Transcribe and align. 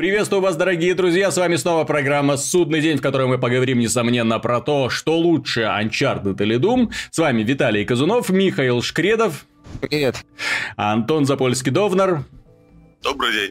Приветствую 0.00 0.40
вас, 0.40 0.56
дорогие 0.56 0.94
друзья, 0.94 1.30
с 1.30 1.36
вами 1.36 1.56
снова 1.56 1.84
программа 1.84 2.38
«Судный 2.38 2.80
день», 2.80 2.96
в 2.96 3.02
которой 3.02 3.26
мы 3.26 3.36
поговорим, 3.36 3.78
несомненно, 3.80 4.38
про 4.40 4.62
то, 4.62 4.88
что 4.88 5.18
лучше, 5.18 5.60
Uncharted 5.60 6.42
или 6.42 6.58
Doom. 6.58 6.90
С 7.10 7.18
вами 7.18 7.42
Виталий 7.42 7.84
Казунов, 7.84 8.30
Михаил 8.30 8.80
Шкредов. 8.80 9.44
Привет. 9.82 10.24
Антон 10.76 11.24
Запольский-Довнар. 11.24 12.22
Добрый 13.02 13.32
день. 13.32 13.50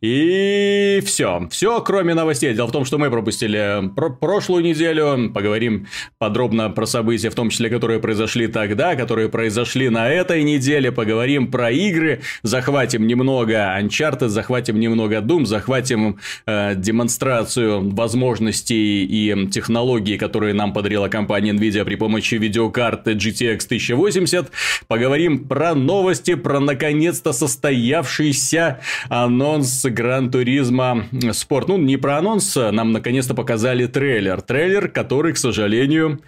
И 0.00 1.02
все. 1.04 1.48
Все, 1.50 1.80
кроме 1.80 2.14
новостей. 2.14 2.54
Дело 2.54 2.68
в 2.68 2.72
том, 2.72 2.84
что 2.84 2.96
мы 2.96 3.10
пропустили 3.10 3.90
про 3.96 4.08
прошлую 4.08 4.62
неделю. 4.62 5.32
Поговорим 5.34 5.88
подробно 6.18 6.70
про 6.70 6.86
события, 6.86 7.28
в 7.28 7.34
том 7.34 7.50
числе, 7.50 7.70
которые 7.70 7.98
произошли 7.98 8.46
тогда, 8.46 8.94
которые 8.94 9.28
произошли 9.28 9.88
на 9.88 10.08
этой 10.08 10.44
неделе. 10.44 10.92
Поговорим 10.92 11.50
про 11.50 11.72
игры. 11.72 12.20
Захватим 12.44 13.08
немного 13.08 13.76
Uncharted, 13.80 14.28
захватим 14.28 14.78
немного 14.78 15.16
Doom, 15.16 15.44
захватим 15.44 16.20
э, 16.46 16.74
демонстрацию 16.76 17.90
возможностей 17.90 19.04
и 19.04 19.48
технологий, 19.48 20.18
которые 20.18 20.54
нам 20.54 20.72
подарила 20.72 21.08
компания 21.08 21.50
Nvidia 21.50 21.84
при 21.84 21.96
помощи 21.96 22.36
видеокарты 22.36 23.14
GTX 23.14 23.66
1080. 23.66 24.52
Поговорим 24.86 25.48
про 25.48 25.74
новости, 25.74 26.36
про 26.36 26.60
наконец-то 26.60 27.32
состоявшийся 27.32 28.78
анонс 29.08 29.84
Gran 29.84 30.30
Turismo 30.30 31.06
Sport. 31.32 31.68
Ну, 31.68 31.78
не 31.78 31.96
про 31.96 32.18
анонс, 32.18 32.56
нам 32.56 32.92
наконец-то 32.92 33.34
показали 33.34 33.86
трейлер. 33.86 34.40
Трейлер, 34.40 34.88
который, 34.88 35.32
к 35.32 35.36
сожалению, 35.36 36.20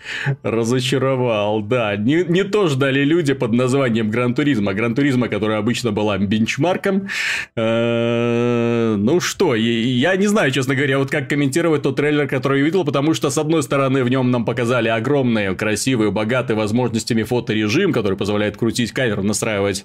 разочаровал. 0.42 1.62
Да, 1.62 1.96
не, 1.96 2.24
не 2.24 2.44
то 2.44 2.68
ждали 2.68 3.04
люди 3.04 3.34
под 3.34 3.52
названием 3.52 4.10
Gran 4.10 4.34
Turismo. 4.34 4.74
Gran 4.74 4.94
Turismo, 4.94 5.28
которая 5.28 5.58
обычно 5.58 5.92
была 5.92 6.18
бенчмарком. 6.18 7.08
Э, 7.56 8.96
ну 8.96 9.20
что, 9.20 9.54
я 9.54 10.16
не 10.16 10.26
знаю, 10.26 10.50
честно 10.50 10.74
говоря, 10.74 10.98
вот 10.98 11.10
как 11.10 11.28
комментировать 11.28 11.82
тот 11.82 11.96
трейлер, 11.96 12.28
который 12.28 12.60
я 12.60 12.64
видел, 12.64 12.84
потому 12.84 13.14
что, 13.14 13.30
с 13.30 13.38
одной 13.38 13.62
стороны, 13.62 14.04
в 14.04 14.08
нем 14.08 14.30
нам 14.30 14.44
показали 14.44 14.88
огромные, 14.88 15.54
красивые, 15.54 16.10
богатые 16.10 16.56
возможностями 16.56 17.22
фоторежим, 17.22 17.92
который 17.92 18.16
позволяет 18.16 18.56
крутить 18.56 18.92
камеру, 18.92 19.22
настраивать 19.22 19.84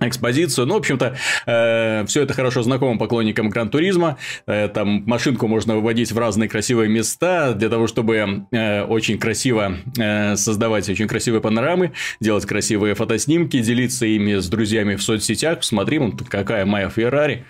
экспозицию. 0.00 0.66
Ну, 0.66 0.74
в 0.74 0.78
общем-то, 0.78 1.16
э, 1.46 2.04
все 2.06 2.22
это 2.22 2.34
хорошо 2.34 2.62
знакомо 2.62 2.98
поклонникам 2.98 3.48
Гран-туризма. 3.48 4.18
Э, 4.46 4.68
там 4.68 5.04
машинку 5.06 5.46
можно 5.46 5.76
выводить 5.76 6.12
в 6.12 6.18
разные 6.18 6.48
красивые 6.48 6.88
места 6.88 7.52
для 7.54 7.68
того, 7.68 7.86
чтобы 7.86 8.46
э, 8.50 8.82
очень 8.82 9.18
красиво 9.18 9.76
э, 9.98 10.36
создавать 10.36 10.88
очень 10.88 11.08
красивые 11.08 11.40
панорамы, 11.40 11.92
делать 12.20 12.46
красивые 12.46 12.94
фотоснимки, 12.94 13.60
делиться 13.60 14.06
ими 14.06 14.34
с 14.36 14.48
друзьями 14.48 14.96
в 14.96 15.02
соцсетях. 15.02 15.58
Посмотри, 15.58 15.98
вот 15.98 16.22
какая 16.28 16.64
моя 16.66 16.88
Феррари. 16.88 17.44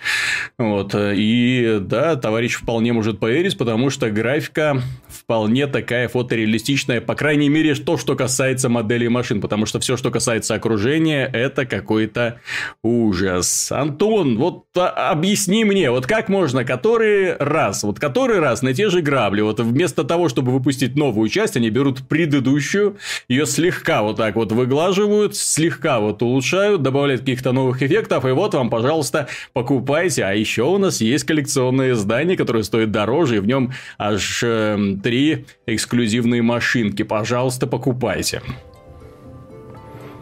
Вот. 0.58 0.94
И 0.94 1.78
да, 1.80 2.16
товарищ 2.16 2.54
вполне 2.54 2.92
может 2.92 3.18
поверить, 3.18 3.56
потому 3.58 3.90
что 3.90 4.10
графика 4.10 4.82
вполне 5.08 5.66
такая 5.66 6.08
фотореалистичная, 6.08 7.00
по 7.00 7.14
крайней 7.14 7.48
мере, 7.48 7.74
то, 7.74 7.96
что 7.96 8.16
касается 8.16 8.68
моделей 8.68 9.08
машин, 9.08 9.40
потому 9.40 9.66
что 9.66 9.80
все, 9.80 9.96
что 9.96 10.10
касается 10.10 10.54
окружения, 10.54 11.26
это 11.26 11.66
какой-то 11.66 12.33
ужас. 12.82 13.72
Антон, 13.72 14.36
вот 14.38 14.64
а, 14.76 15.10
объясни 15.10 15.64
мне, 15.64 15.90
вот 15.90 16.06
как 16.06 16.28
можно 16.28 16.64
который 16.64 17.36
раз, 17.36 17.82
вот 17.84 17.98
который 17.98 18.40
раз 18.40 18.62
на 18.62 18.74
те 18.74 18.90
же 18.90 19.00
грабли, 19.00 19.40
вот 19.40 19.60
вместо 19.60 20.04
того, 20.04 20.28
чтобы 20.28 20.52
выпустить 20.52 20.96
новую 20.96 21.28
часть, 21.28 21.56
они 21.56 21.70
берут 21.70 22.08
предыдущую, 22.08 22.96
ее 23.28 23.46
слегка 23.46 24.02
вот 24.02 24.16
так 24.16 24.36
вот 24.36 24.52
выглаживают, 24.52 25.36
слегка 25.36 26.00
вот 26.00 26.22
улучшают, 26.22 26.82
добавляют 26.82 27.22
каких-то 27.22 27.52
новых 27.52 27.82
эффектов, 27.82 28.24
и 28.24 28.30
вот 28.30 28.54
вам, 28.54 28.70
пожалуйста, 28.70 29.28
покупайте. 29.52 30.24
А 30.24 30.32
еще 30.32 30.62
у 30.62 30.78
нас 30.78 31.00
есть 31.00 31.24
коллекционные 31.24 31.92
издания, 31.92 32.36
которые 32.36 32.64
стоят 32.64 32.90
дороже, 32.90 33.36
и 33.36 33.40
в 33.40 33.46
нем 33.46 33.72
аж 33.98 34.42
э, 34.42 34.96
три 35.02 35.46
эксклюзивные 35.66 36.42
машинки. 36.42 37.02
Пожалуйста, 37.02 37.66
покупайте. 37.66 38.42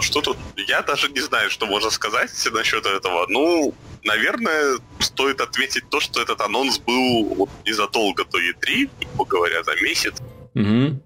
Что 0.03 0.21
тут? 0.21 0.37
Я 0.57 0.83
даже 0.83 1.09
не 1.09 1.21
знаю, 1.21 1.51
что 1.51 1.67
можно 1.67 1.91
сказать 1.91 2.31
насчет 2.53 2.85
этого. 2.85 3.27
Ну, 3.29 3.75
наверное, 4.05 4.79
стоит 4.99 5.41
отметить 5.41 5.89
то, 5.91 6.01
что 6.01 6.21
этот 6.21 6.41
анонс 6.41 6.79
был 6.79 7.35
вот 7.35 7.51
незадолго 7.65 8.25
до 8.25 8.39
E3, 8.39 8.91
грубо 9.01 9.25
говоря, 9.25 9.63
за 9.63 9.75
месяц. 9.77 10.15
Угу. 10.55 11.01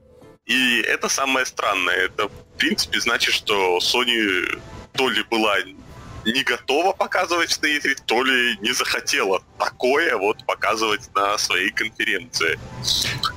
И 0.47 0.81
это 0.81 1.09
самое 1.09 1.45
странное. 1.45 1.97
Это, 2.07 2.29
в 2.29 2.59
принципе, 2.59 3.01
значит, 3.01 3.35
что 3.35 3.79
Sony 3.79 4.61
то 4.93 5.09
ли 5.11 5.23
была 5.31 5.57
не 6.25 6.43
готова 6.43 6.93
показывать 6.93 7.57
на 7.63 7.67
E3, 7.67 7.97
то 8.05 8.23
ли 8.25 8.57
не 8.61 8.73
захотела 8.73 9.43
такое 9.59 10.17
вот 10.17 10.45
показывать 10.45 11.09
на 11.15 11.39
своей 11.39 11.71
конференции. 11.71 12.59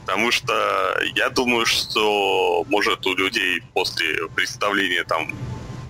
Потому 0.02 0.32
что 0.32 1.00
я 1.16 1.30
думаю, 1.30 1.66
что 1.66 2.66
может 2.70 3.06
у 3.06 3.16
людей 3.16 3.62
после 3.74 4.28
представления 4.30 5.04
там 5.04 5.36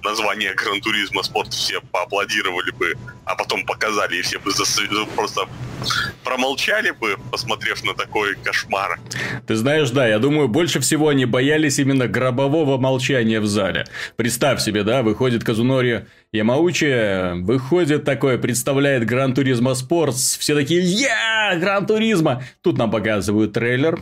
название 0.04 0.54
Гран-туризма 0.54 1.24
спорт 1.24 1.54
все 1.54 1.82
поаплодировали 1.92 2.72
бы, 2.72 2.96
а 3.26 3.36
потом 3.36 3.66
показали, 3.66 4.18
и 4.18 4.22
все 4.22 4.40
бы 4.40 4.52
зас... 4.52 4.80
Просто 5.16 5.42
промолчали 6.24 6.92
бы, 6.92 7.18
посмотрев 7.32 7.84
на 7.84 7.94
такой 7.94 8.36
кошмар. 8.36 9.00
Ты 9.48 9.56
знаешь, 9.56 9.90
да, 9.92 10.08
я 10.08 10.20
думаю, 10.20 10.48
больше 10.48 10.80
всего 10.80 11.10
они 11.10 11.26
боялись 11.26 11.80
именно 11.80 12.08
гробового 12.08 12.78
молчания 12.78 13.40
в 13.40 13.48
зале. 13.48 13.86
Представь 14.16 14.62
себе, 14.62 14.84
да, 14.84 15.04
выходит 15.04 15.44
Казунори 15.44 16.06
Ямаучи, 16.32 17.42
выходит 17.42 18.06
такое, 18.06 18.38
представляет 18.38 19.06
Гран 19.06 19.34
Туризма 19.34 19.74
Спортс, 19.74 20.38
все 20.38 20.56
такие, 20.56 20.82
я, 20.82 21.56
Гран 21.60 21.86
Туризма. 21.86 22.44
Тут 22.62 22.78
нам 22.78 22.92
показывают 22.92 23.54
трейлер, 23.54 24.00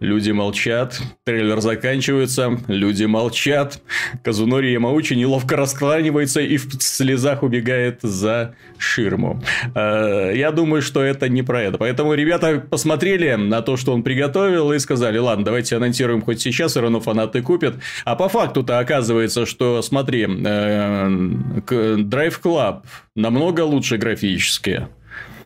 Люди 0.00 0.30
молчат, 0.30 0.98
трейлер 1.24 1.60
заканчивается, 1.60 2.58
люди 2.68 3.04
молчат. 3.04 3.82
Казунори 4.24 4.72
Ямаучи 4.72 5.12
неловко 5.12 5.56
раскланивается 5.56 6.40
и 6.40 6.56
в 6.56 6.82
слезах 6.82 7.42
убегает 7.42 7.98
за 8.00 8.54
ширму. 8.78 9.42
Э, 9.74 10.32
я 10.34 10.52
думаю, 10.52 10.80
что 10.80 11.02
это 11.02 11.28
не 11.28 11.42
про 11.42 11.62
это. 11.64 11.76
Поэтому 11.76 12.14
ребята 12.14 12.60
посмотрели 12.60 13.34
на 13.34 13.60
то, 13.60 13.76
что 13.76 13.92
он 13.92 14.02
приготовил, 14.02 14.72
и 14.72 14.78
сказали, 14.78 15.18
ладно, 15.18 15.44
давайте 15.44 15.76
анонсируем 15.76 16.22
хоть 16.22 16.40
сейчас, 16.40 16.70
все 16.70 16.80
равно 16.80 17.00
фанаты 17.00 17.42
купят. 17.42 17.74
А 18.06 18.16
по 18.16 18.30
факту-то 18.30 18.78
оказывается, 18.78 19.44
что, 19.44 19.82
смотри, 19.82 20.22
э, 20.22 21.08
Drive 21.66 22.40
Club 22.42 22.84
намного 23.14 23.60
лучше 23.60 23.98
графически 23.98 24.88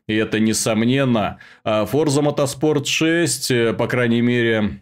и 0.06 0.14
это 0.14 0.40
несомненно. 0.40 1.38
А 1.64 1.84
Forza 1.84 2.22
Motorsport 2.22 2.84
6, 2.86 3.50
э, 3.50 3.72
по 3.72 3.86
крайней 3.86 4.20
мере, 4.20 4.80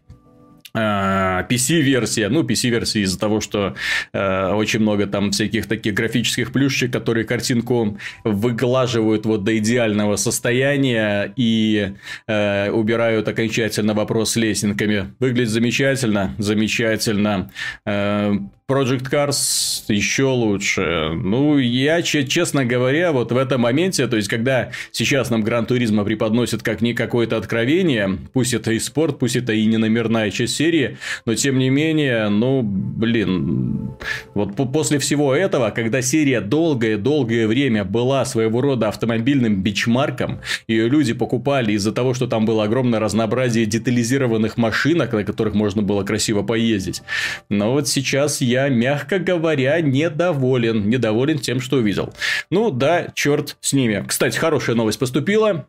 PC-версия, 0.75 2.29
ну, 2.31 2.43
PC-версия 2.43 3.03
из-за 3.03 3.19
того, 3.19 3.41
что 3.41 3.75
э, 4.13 4.49
очень 4.53 4.81
много 4.81 5.07
там 5.07 5.31
всяких 5.31 5.67
таких 5.67 5.93
графических 5.93 6.51
плюшек, 6.51 6.91
которые 6.91 7.25
картинку 7.25 7.99
выглаживают 8.25 9.27
вот 9.27 9.45
до 9.45 9.59
идеального 9.59 10.17
состояния 10.17 11.33
и 11.37 11.93
э, 12.27 12.71
убирают 12.71 13.29
окончательно 13.29 13.93
вопрос 13.93 14.33
с 14.33 14.37
лесенками. 14.37 15.13
Выглядит 15.19 15.51
замечательно, 15.51 16.35
замечательно. 16.39 17.51
Э, 17.85 18.35
Project 18.69 19.11
Cars 19.11 19.85
еще 19.89 20.25
лучше. 20.25 21.11
Ну, 21.15 21.59
я, 21.59 22.01
честно 22.01 22.65
говоря, 22.65 23.13
вот 23.13 23.33
в 23.33 23.37
этом 23.37 23.63
моменте, 23.63 24.07
то 24.07 24.17
есть, 24.17 24.29
когда 24.29 24.71
сейчас 24.93 25.31
нам 25.31 25.43
Гран 25.43 25.67
Туризма 25.67 26.05
преподносит 26.05 26.63
как 26.63 26.81
не 26.81 26.95
какое-то 26.95 27.37
откровение, 27.37 28.19
пусть 28.33 28.55
это 28.55 28.73
и 28.73 28.79
спорт, 28.79 29.19
пусть 29.19 29.37
это 29.37 29.53
и 29.53 29.67
не 29.67 29.79
номерная 29.79 30.31
часть 30.31 30.55
серии, 30.57 30.97
но 31.27 31.35
тем 31.35 31.59
не 31.59 31.71
менее, 31.71 32.29
ну, 32.29 32.63
блин, 32.63 33.97
вот 34.35 34.55
после 34.73 34.99
всего 35.01 35.35
этого, 35.35 35.71
когда 35.71 36.01
серия 36.01 36.41
долгое-долгое 36.41 37.49
время 37.49 37.85
была 37.85 38.25
своего 38.25 38.61
рода 38.61 38.89
автомобильным 38.89 39.63
бичмарком, 39.63 40.41
ее 40.69 40.89
люди 40.89 41.13
покупали 41.13 41.73
из-за 41.73 41.93
того, 41.93 42.15
что 42.15 42.29
там 42.29 42.47
было 42.47 42.65
огромное 42.65 43.01
разнообразие 43.01 43.67
детализированных 43.67 44.57
машинок, 44.57 45.13
на 45.13 45.25
которых 45.25 45.55
можно 45.55 45.83
было 45.83 46.05
красиво 46.05 46.43
поездить. 46.43 47.03
Но 47.49 47.73
вот 47.73 47.89
сейчас 47.89 48.41
я 48.41 48.52
мягко 48.69 49.19
говоря, 49.19 49.81
недоволен. 49.81 50.89
Недоволен 50.89 51.39
тем, 51.39 51.61
что 51.61 51.77
увидел. 51.77 52.13
Ну 52.51 52.71
да, 52.71 53.09
черт 53.15 53.57
с 53.61 53.73
ними. 53.73 54.05
Кстати, 54.07 54.37
хорошая 54.37 54.77
новость 54.77 54.99
поступила. 54.99 55.67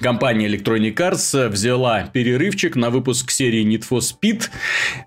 Компания 0.00 0.46
Electronic 0.46 0.94
Arts 0.94 1.48
взяла 1.48 2.04
перерывчик 2.12 2.76
на 2.76 2.90
выпуск 2.90 3.30
серии 3.30 3.66
Need 3.66 3.84
for 3.90 4.00
Speed, 4.00 4.44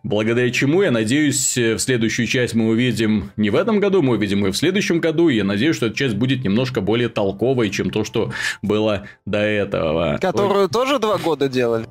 благодаря 0.04 0.50
чему, 0.52 0.82
я 0.82 0.92
надеюсь, 0.92 1.58
в 1.58 1.80
следующую 1.80 2.28
часть 2.28 2.54
мы 2.54 2.68
увидим 2.68 3.32
не 3.38 3.50
в 3.50 3.56
этом 3.56 3.80
году, 3.80 4.02
мы 4.02 4.16
увидим 4.16 4.46
ее 4.46 4.52
в 4.52 4.58
следующем 4.58 5.00
году, 5.00 5.30
и 5.30 5.36
я 5.38 5.44
надеюсь, 5.44 5.76
что 5.78 5.88
эта 5.88 5.96
часть 5.96 6.16
будет 6.16 6.44
немножко 6.44 6.82
более 6.82 7.10
толковой, 7.10 7.70
чем 7.70 7.90
то, 7.90 8.04
что 8.04 8.34
было 8.62 9.08
до 9.26 9.40
этого. 9.40 10.18
Которую 10.22 10.66
Ой. 10.66 10.70
тоже 10.70 11.00
два 11.00 11.18
года 11.18 11.48
делали? 11.48 11.86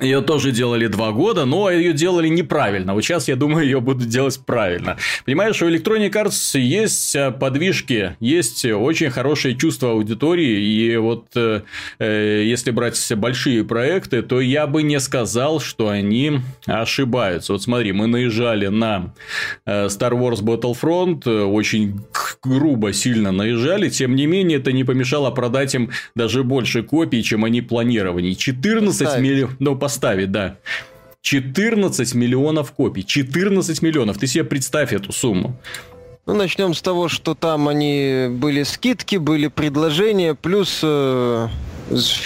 Ее 0.00 0.20
тоже 0.22 0.50
делали 0.50 0.86
два 0.86 1.12
года, 1.12 1.44
но 1.44 1.70
ее 1.70 1.92
делали 1.92 2.28
неправильно. 2.28 2.94
Вот 2.94 3.02
сейчас, 3.02 3.28
я 3.28 3.36
думаю, 3.36 3.64
ее 3.64 3.80
будут 3.80 4.08
делать 4.08 4.38
правильно. 4.44 4.96
Понимаешь, 5.24 5.60
у 5.62 5.68
Electronic 5.68 6.10
Arts 6.10 6.58
есть 6.58 7.14
э, 7.14 7.30
подвижки, 7.30 8.16
есть 8.20 8.64
очень 8.64 9.10
хорошее 9.10 9.56
чувство 9.56 9.92
аудитории. 9.92 10.60
И 10.60 10.96
вот 10.96 11.26
э, 11.36 11.62
э, 11.98 12.42
если 12.44 12.70
брать 12.70 13.12
большие 13.16 13.64
проекты, 13.64 14.22
то 14.22 14.40
я 14.40 14.66
бы 14.66 14.82
не 14.82 14.98
сказал, 15.00 15.60
что 15.60 15.88
они 15.88 16.40
ошибаются. 16.66 17.52
Вот 17.52 17.62
смотри, 17.62 17.92
мы 17.92 18.06
наезжали 18.06 18.66
на 18.66 19.14
э, 19.66 19.86
Star 19.86 20.12
Wars 20.12 20.42
Battlefront, 20.42 21.28
очень 21.44 22.00
грубо, 22.42 22.92
сильно 22.92 23.32
наезжали. 23.32 23.88
Тем 23.88 24.16
не 24.16 24.26
менее, 24.26 24.58
это 24.58 24.72
не 24.72 24.84
помешало 24.84 25.30
продать 25.30 25.74
им 25.74 25.90
даже 26.14 26.42
больше 26.42 26.82
копий, 26.82 27.22
чем 27.22 27.44
они 27.44 27.62
планировали. 27.62 28.32
14 28.32 29.20
миллионов... 29.20 29.56
Поставить, 29.84 30.32
да. 30.32 30.56
14 31.20 32.14
миллионов 32.14 32.72
копий. 32.72 33.04
14 33.04 33.82
миллионов. 33.82 34.16
Ты 34.16 34.26
себе 34.26 34.44
представь 34.44 34.94
эту 34.94 35.12
сумму. 35.12 35.58
Ну, 36.24 36.32
начнем 36.32 36.72
с 36.72 36.80
того, 36.80 37.08
что 37.08 37.34
там 37.34 37.68
они 37.68 38.28
были 38.30 38.62
скидки, 38.62 39.16
были 39.16 39.48
предложения, 39.48 40.34
плюс 40.34 40.80
э, 40.82 41.48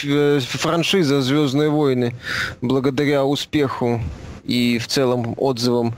э 0.04 0.40
франшиза 0.40 1.20
Звездные 1.20 1.68
войны, 1.68 2.14
благодаря 2.60 3.24
успеху 3.24 4.00
и 4.44 4.78
в 4.78 4.86
целом 4.86 5.34
отзывам 5.36 5.96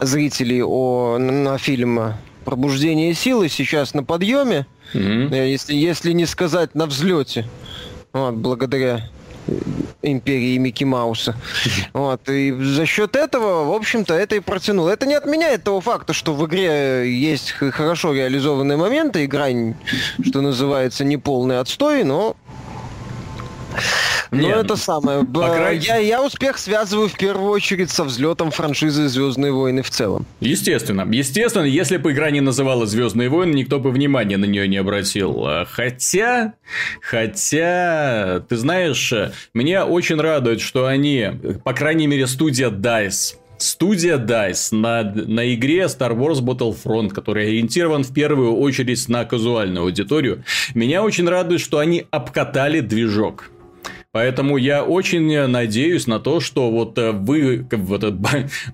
зрителей 0.00 0.62
о, 0.62 1.16
на 1.16 1.56
фильм 1.56 2.12
Пробуждение 2.44 3.14
силы 3.14 3.48
сейчас 3.48 3.94
на 3.94 4.04
подъеме, 4.04 4.66
mm-hmm. 4.92 5.48
если, 5.48 5.74
если 5.74 6.12
не 6.12 6.26
сказать 6.26 6.74
на 6.74 6.84
взлете. 6.84 7.46
Вот, 8.12 8.34
благодаря 8.34 9.08
империи 10.02 10.58
Микки 10.58 10.84
Мауса. 10.84 11.34
Вот. 11.92 12.28
И 12.28 12.52
за 12.52 12.86
счет 12.86 13.16
этого, 13.16 13.64
в 13.64 13.72
общем-то, 13.72 14.14
это 14.14 14.36
и 14.36 14.40
протянуло. 14.40 14.90
Это 14.90 15.06
не 15.06 15.14
отменяет 15.14 15.64
того 15.64 15.80
факта, 15.80 16.12
что 16.12 16.34
в 16.34 16.46
игре 16.46 17.12
есть 17.12 17.52
хорошо 17.52 18.12
реализованные 18.12 18.76
моменты, 18.76 19.24
игра, 19.24 19.48
что 20.24 20.40
называется, 20.40 21.04
не 21.04 21.16
полный 21.16 21.58
отстой, 21.60 22.04
но 22.04 22.36
ну, 24.30 24.48
это 24.48 24.76
самое. 24.76 25.24
Крайней... 25.24 25.84
Я, 25.84 25.96
я 25.96 26.22
успех 26.22 26.58
связываю 26.58 27.08
в 27.08 27.16
первую 27.16 27.50
очередь 27.50 27.90
со 27.90 28.04
взлетом 28.04 28.50
франшизы 28.50 29.08
Звездные 29.08 29.52
войны 29.52 29.82
в 29.82 29.90
целом. 29.90 30.26
Естественно. 30.40 31.06
Естественно, 31.10 31.64
если 31.64 31.96
бы 31.96 32.12
игра 32.12 32.30
не 32.30 32.40
называлась 32.40 32.90
Звездные 32.90 33.28
войны, 33.28 33.54
никто 33.54 33.78
бы 33.78 33.90
внимания 33.90 34.36
на 34.36 34.46
нее 34.46 34.68
не 34.68 34.78
обратил. 34.78 35.46
Хотя, 35.70 36.54
хотя, 37.00 38.42
ты 38.48 38.56
знаешь, 38.56 39.12
меня 39.54 39.86
очень 39.86 40.20
радует, 40.20 40.60
что 40.60 40.86
они, 40.86 41.30
по 41.64 41.72
крайней 41.72 42.06
мере, 42.06 42.26
студия 42.26 42.70
DICE, 42.70 43.36
Студия 43.62 44.18
DICE 44.18 44.74
на, 44.74 45.04
на 45.04 45.54
игре 45.54 45.82
Star 45.82 46.16
Wars 46.16 46.40
Battlefront, 46.40 47.10
который 47.10 47.46
ориентирован 47.46 48.02
в 48.02 48.12
первую 48.12 48.56
очередь 48.56 49.08
на 49.08 49.24
казуальную 49.24 49.84
аудиторию, 49.84 50.42
меня 50.74 51.04
очень 51.04 51.28
радует, 51.28 51.60
что 51.60 51.78
они 51.78 52.04
обкатали 52.10 52.80
движок. 52.80 53.51
Поэтому 54.12 54.58
я 54.58 54.84
очень 54.84 55.46
надеюсь 55.46 56.06
на 56.06 56.20
то, 56.20 56.38
что 56.38 56.70
вот 56.70 56.98
э, 56.98 57.12
вы, 57.12 57.66
вот 57.70 58.04
этот 58.04 58.20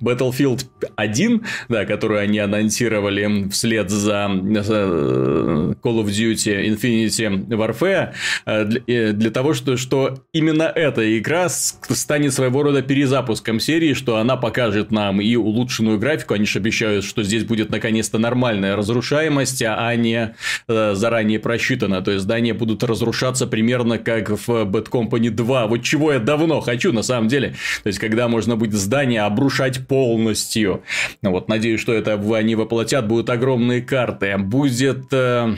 Battlefield 0.01 0.65
1, 0.97 1.43
да, 1.69 1.85
который 1.85 2.23
они 2.23 2.41
анонсировали 2.41 3.49
вслед 3.51 3.89
за 3.89 4.29
э, 4.29 5.75
Call 5.81 6.03
of 6.03 6.07
Duty 6.07 6.67
Infinity 6.67 7.47
Warfare, 7.51 8.15
э, 8.47 9.13
для 9.13 9.31
того, 9.31 9.55
что, 9.55 9.77
что 9.77 10.25
именно 10.33 10.65
эта 10.65 11.17
игра 11.17 11.49
станет 11.49 12.35
своего 12.35 12.65
рода 12.65 12.83
перезапуском 12.83 13.61
серии, 13.61 13.95
что 13.95 14.17
она 14.17 14.37
покажет 14.37 14.91
нам 14.91 15.21
и 15.21 15.37
улучшенную 15.37 16.01
графику, 16.01 16.35
они 16.35 16.47
же 16.47 16.59
обещают, 16.59 17.05
что 17.05 17.23
здесь 17.23 17.45
будет 17.45 17.71
наконец-то 17.71 18.19
нормальная 18.19 18.75
разрушаемость, 18.75 19.63
а 19.63 19.95
не 19.95 20.35
заранее 20.67 21.39
просчитана, 21.39 22.03
то 22.03 22.11
есть 22.11 22.25
здания 22.25 22.55
будут 22.55 22.83
разрушаться 22.83 23.47
примерно 23.47 23.99
как 23.99 24.31
в 24.31 24.49
Bad 24.49 24.89
Company 24.91 25.28
Destiny 25.29 25.31
2. 25.31 25.67
Вот 25.67 25.83
чего 25.83 26.13
я 26.13 26.19
давно 26.19 26.61
хочу, 26.61 26.93
на 26.93 27.03
самом 27.03 27.29
деле. 27.29 27.55
То 27.83 27.89
есть, 27.89 27.99
когда 27.99 28.29
можно 28.29 28.57
будет 28.57 28.75
здание 28.75 29.23
обрушать 29.23 29.87
полностью. 29.87 30.83
Вот, 31.23 31.49
надеюсь, 31.49 31.81
что 31.81 31.93
это 31.93 32.15
они 32.35 32.55
воплотят. 32.55 33.07
Будут 33.07 33.31
огромные 33.31 33.83
карты. 33.83 34.37
Будет... 34.39 35.07
Э 35.13 35.55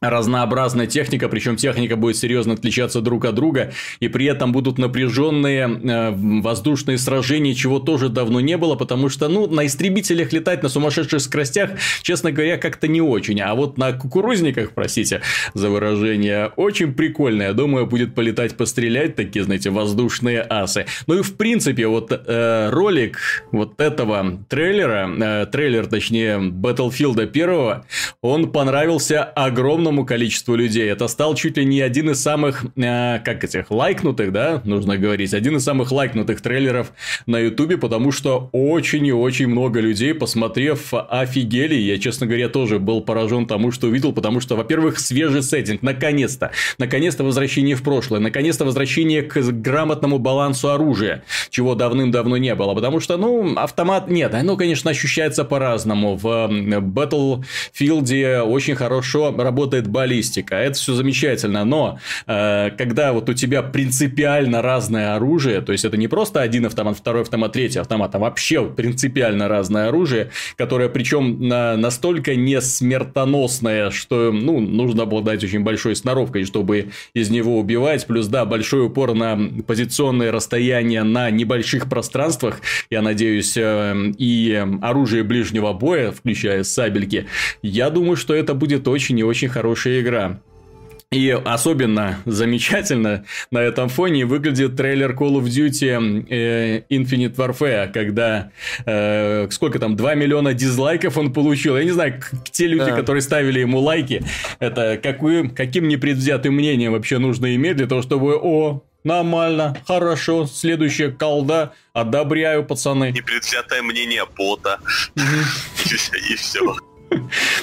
разнообразная 0.00 0.86
техника, 0.86 1.28
причем 1.28 1.56
техника 1.56 1.96
будет 1.96 2.16
серьезно 2.16 2.54
отличаться 2.54 3.00
друг 3.00 3.24
от 3.24 3.34
друга, 3.34 3.72
и 4.00 4.08
при 4.08 4.26
этом 4.26 4.52
будут 4.52 4.78
напряженные 4.78 5.68
э, 5.68 6.10
воздушные 6.42 6.98
сражения, 6.98 7.54
чего 7.54 7.78
тоже 7.78 8.08
давно 8.08 8.40
не 8.40 8.56
было, 8.56 8.74
потому 8.74 9.08
что, 9.08 9.28
ну, 9.28 9.46
на 9.46 9.66
истребителях 9.66 10.32
летать 10.32 10.62
на 10.62 10.68
сумасшедших 10.68 11.20
скоростях, 11.20 11.70
честно 12.02 12.32
говоря, 12.32 12.58
как-то 12.58 12.88
не 12.88 13.00
очень, 13.00 13.40
а 13.40 13.54
вот 13.54 13.78
на 13.78 13.92
кукурузниках, 13.92 14.72
простите 14.72 15.22
за 15.54 15.70
выражение, 15.70 16.50
очень 16.56 16.92
прикольно, 16.92 17.42
я 17.42 17.52
думаю, 17.52 17.86
будет 17.86 18.14
полетать, 18.14 18.56
пострелять, 18.56 19.16
такие, 19.16 19.44
знаете, 19.44 19.70
воздушные 19.70 20.44
асы. 20.48 20.86
Ну 21.06 21.18
и, 21.18 21.22
в 21.22 21.36
принципе, 21.36 21.86
вот 21.86 22.12
э, 22.12 22.70
ролик 22.70 23.18
вот 23.52 23.80
этого 23.80 24.38
трейлера, 24.48 25.08
э, 25.42 25.46
трейлер, 25.46 25.86
точнее, 25.86 26.38
Battlefield 26.38 27.20
1, 27.22 27.82
он 28.20 28.52
понравился 28.52 29.24
огромному 29.24 29.95
огромному 29.96 30.04
количеству 30.04 30.56
людей. 30.56 30.90
Это 30.90 31.08
стал 31.08 31.34
чуть 31.34 31.56
ли 31.56 31.64
не 31.64 31.80
один 31.80 32.10
из 32.10 32.22
самых, 32.22 32.64
э, 32.76 33.18
как 33.24 33.44
этих, 33.44 33.70
лайкнутых, 33.70 34.32
да, 34.32 34.60
нужно 34.64 34.98
говорить, 34.98 35.34
один 35.34 35.56
из 35.56 35.64
самых 35.64 35.92
лайкнутых 35.92 36.40
трейлеров 36.40 36.92
на 37.26 37.38
Ютубе, 37.38 37.76
потому 37.76 38.12
что 38.12 38.48
очень 38.52 39.06
и 39.06 39.12
очень 39.12 39.48
много 39.48 39.80
людей, 39.80 40.14
посмотрев, 40.14 40.92
офигели. 40.92 41.74
Я, 41.74 41.98
честно 41.98 42.26
говоря, 42.26 42.48
тоже 42.48 42.78
был 42.78 43.00
поражен 43.00 43.46
тому, 43.46 43.72
что 43.72 43.88
увидел, 43.88 44.12
потому 44.12 44.40
что, 44.40 44.56
во-первых, 44.56 44.98
свежий 44.98 45.42
сеттинг, 45.42 45.82
наконец-то. 45.82 46.50
Наконец-то 46.78 47.24
возвращение 47.24 47.74
в 47.74 47.82
прошлое, 47.82 48.20
наконец-то 48.20 48.64
возвращение 48.64 49.22
к 49.22 49.36
грамотному 49.62 50.18
балансу 50.18 50.68
оружия, 50.68 51.22
чего 51.50 51.74
давным-давно 51.74 52.38
не 52.38 52.54
было, 52.54 52.74
потому 52.74 53.00
что, 53.00 53.16
ну, 53.16 53.54
автомат, 53.56 54.10
нет, 54.10 54.34
оно, 54.34 54.56
конечно, 54.56 54.90
ощущается 54.90 55.44
по-разному. 55.44 56.16
В 56.16 56.26
Battlefield 56.26 58.42
очень 58.42 58.74
хорошо 58.74 59.34
работает 59.36 59.75
работает 59.76 59.88
баллистика, 59.88 60.56
это 60.56 60.74
все 60.74 60.94
замечательно, 60.94 61.64
но 61.64 61.98
э, 62.26 62.70
когда 62.76 63.12
вот 63.12 63.28
у 63.28 63.34
тебя 63.34 63.62
принципиально 63.62 64.62
разное 64.62 65.14
оружие, 65.14 65.60
то 65.60 65.72
есть 65.72 65.84
это 65.84 65.96
не 65.96 66.08
просто 66.08 66.40
один 66.40 66.66
автомат, 66.66 66.96
второй 66.96 67.22
автомат, 67.22 67.52
третий 67.52 67.78
автомат, 67.78 68.14
а 68.14 68.18
вообще 68.18 68.64
принципиально 68.64 69.48
разное 69.48 69.88
оружие, 69.88 70.30
которое 70.56 70.88
причем 70.88 71.48
на, 71.48 71.76
настолько 71.76 72.34
не 72.34 72.60
смертоносное, 72.60 73.90
что 73.90 74.32
ну, 74.32 74.60
нужно 74.60 75.02
обладать 75.02 75.44
очень 75.44 75.60
большой 75.60 75.94
сноровкой, 75.96 76.44
чтобы 76.44 76.90
из 77.14 77.30
него 77.30 77.58
убивать, 77.58 78.06
плюс 78.06 78.26
да, 78.28 78.44
большой 78.44 78.86
упор 78.86 79.14
на 79.14 79.38
позиционные 79.66 80.30
расстояния 80.30 81.02
на 81.02 81.30
небольших 81.30 81.88
пространствах, 81.88 82.60
я 82.90 83.02
надеюсь, 83.02 83.56
э, 83.56 84.12
и 84.18 84.64
оружие 84.82 85.22
ближнего 85.22 85.72
боя, 85.72 86.12
включая 86.12 86.64
сабельки, 86.64 87.26
я 87.62 87.90
думаю, 87.90 88.16
что 88.16 88.34
это 88.34 88.54
будет 88.54 88.88
очень 88.88 89.18
и 89.18 89.24
очень 89.24 89.48
хороший 89.48 89.65
хорошая 89.66 90.00
игра. 90.00 90.38
И 91.12 91.30
особенно 91.30 92.20
замечательно 92.24 93.24
на 93.50 93.58
этом 93.58 93.88
фоне 93.88 94.26
выглядит 94.26 94.76
трейлер 94.76 95.12
Call 95.12 95.40
of 95.40 95.44
Duty 95.44 96.26
э, 96.28 96.82
Infinite 96.90 97.34
Warfare, 97.34 97.92
когда 97.92 98.50
э, 98.84 99.48
сколько 99.50 99.78
там, 99.78 99.96
2 99.96 100.14
миллиона 100.14 100.54
дизлайков 100.54 101.16
он 101.16 101.32
получил. 101.32 101.76
Я 101.76 101.84
не 101.84 101.90
знаю, 101.90 102.20
те 102.52 102.66
люди, 102.66 102.90
да. 102.90 102.96
которые 102.96 103.22
ставили 103.22 103.60
ему 103.60 103.80
лайки, 103.80 104.24
это 104.60 105.00
какую, 105.02 105.50
каким 105.50 105.88
непредвзятым 105.88 106.54
мнением 106.54 106.92
вообще 106.92 107.18
нужно 107.18 107.54
иметь 107.56 107.76
для 107.76 107.86
того, 107.86 108.02
чтобы, 108.02 108.36
о, 108.36 108.84
нормально, 109.04 109.76
хорошо, 109.86 110.46
следующая 110.46 111.10
колда, 111.10 111.72
одобряю, 111.92 112.64
пацаны. 112.64 113.10
Непредвзятое 113.12 113.82
мнение 113.82 114.24
бота. 114.36 114.78
И 115.16 116.34
все. 116.34 116.76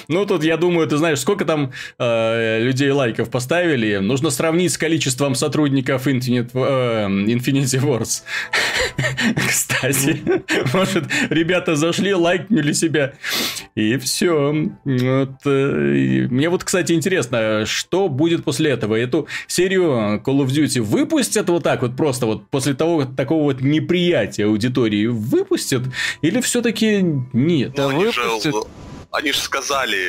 Ну, 0.07 0.25
тут, 0.25 0.43
я 0.43 0.57
думаю, 0.57 0.88
ты 0.88 0.97
знаешь, 0.97 1.19
сколько 1.19 1.45
там 1.45 1.71
э, 1.97 2.59
людей 2.62 2.91
лайков 2.91 3.29
поставили. 3.29 3.97
Нужно 3.97 4.29
сравнить 4.29 4.73
с 4.73 4.77
количеством 4.77 5.35
сотрудников 5.35 6.07
Infinite, 6.07 6.51
э, 6.53 7.07
Infinity 7.07 7.81
Wars. 7.81 8.23
Кстати, 9.47 10.21
может, 10.73 11.05
ребята 11.29 11.75
зашли, 11.75 12.13
лайкнули 12.13 12.73
себя. 12.73 13.13
И 13.75 13.97
все. 13.97 14.69
Вот, 14.83 15.31
э, 15.45 16.27
мне 16.29 16.50
вот, 16.50 16.63
кстати, 16.63 16.93
интересно, 16.93 17.65
что 17.65 18.07
будет 18.07 18.43
после 18.43 18.71
этого? 18.71 18.95
Эту 18.95 19.27
серию 19.47 20.21
Call 20.23 20.45
of 20.45 20.47
Duty 20.47 20.81
выпустят 20.81 21.50
вот 21.50 21.63
так 21.63 21.81
вот 21.81 21.95
просто 21.95 22.25
вот 22.25 22.50
после 22.50 22.73
того 22.73 23.05
такого 23.05 23.43
вот 23.43 23.62
неприятия 23.62 24.45
аудитории 24.45 25.07
выпустят? 25.07 25.83
Или 26.21 26.41
все-таки 26.41 27.03
нет? 27.33 27.73
Да, 27.75 27.88
выпустят. 27.88 28.55
Они 29.13 29.32
же 29.32 29.39
сказали, 29.39 30.08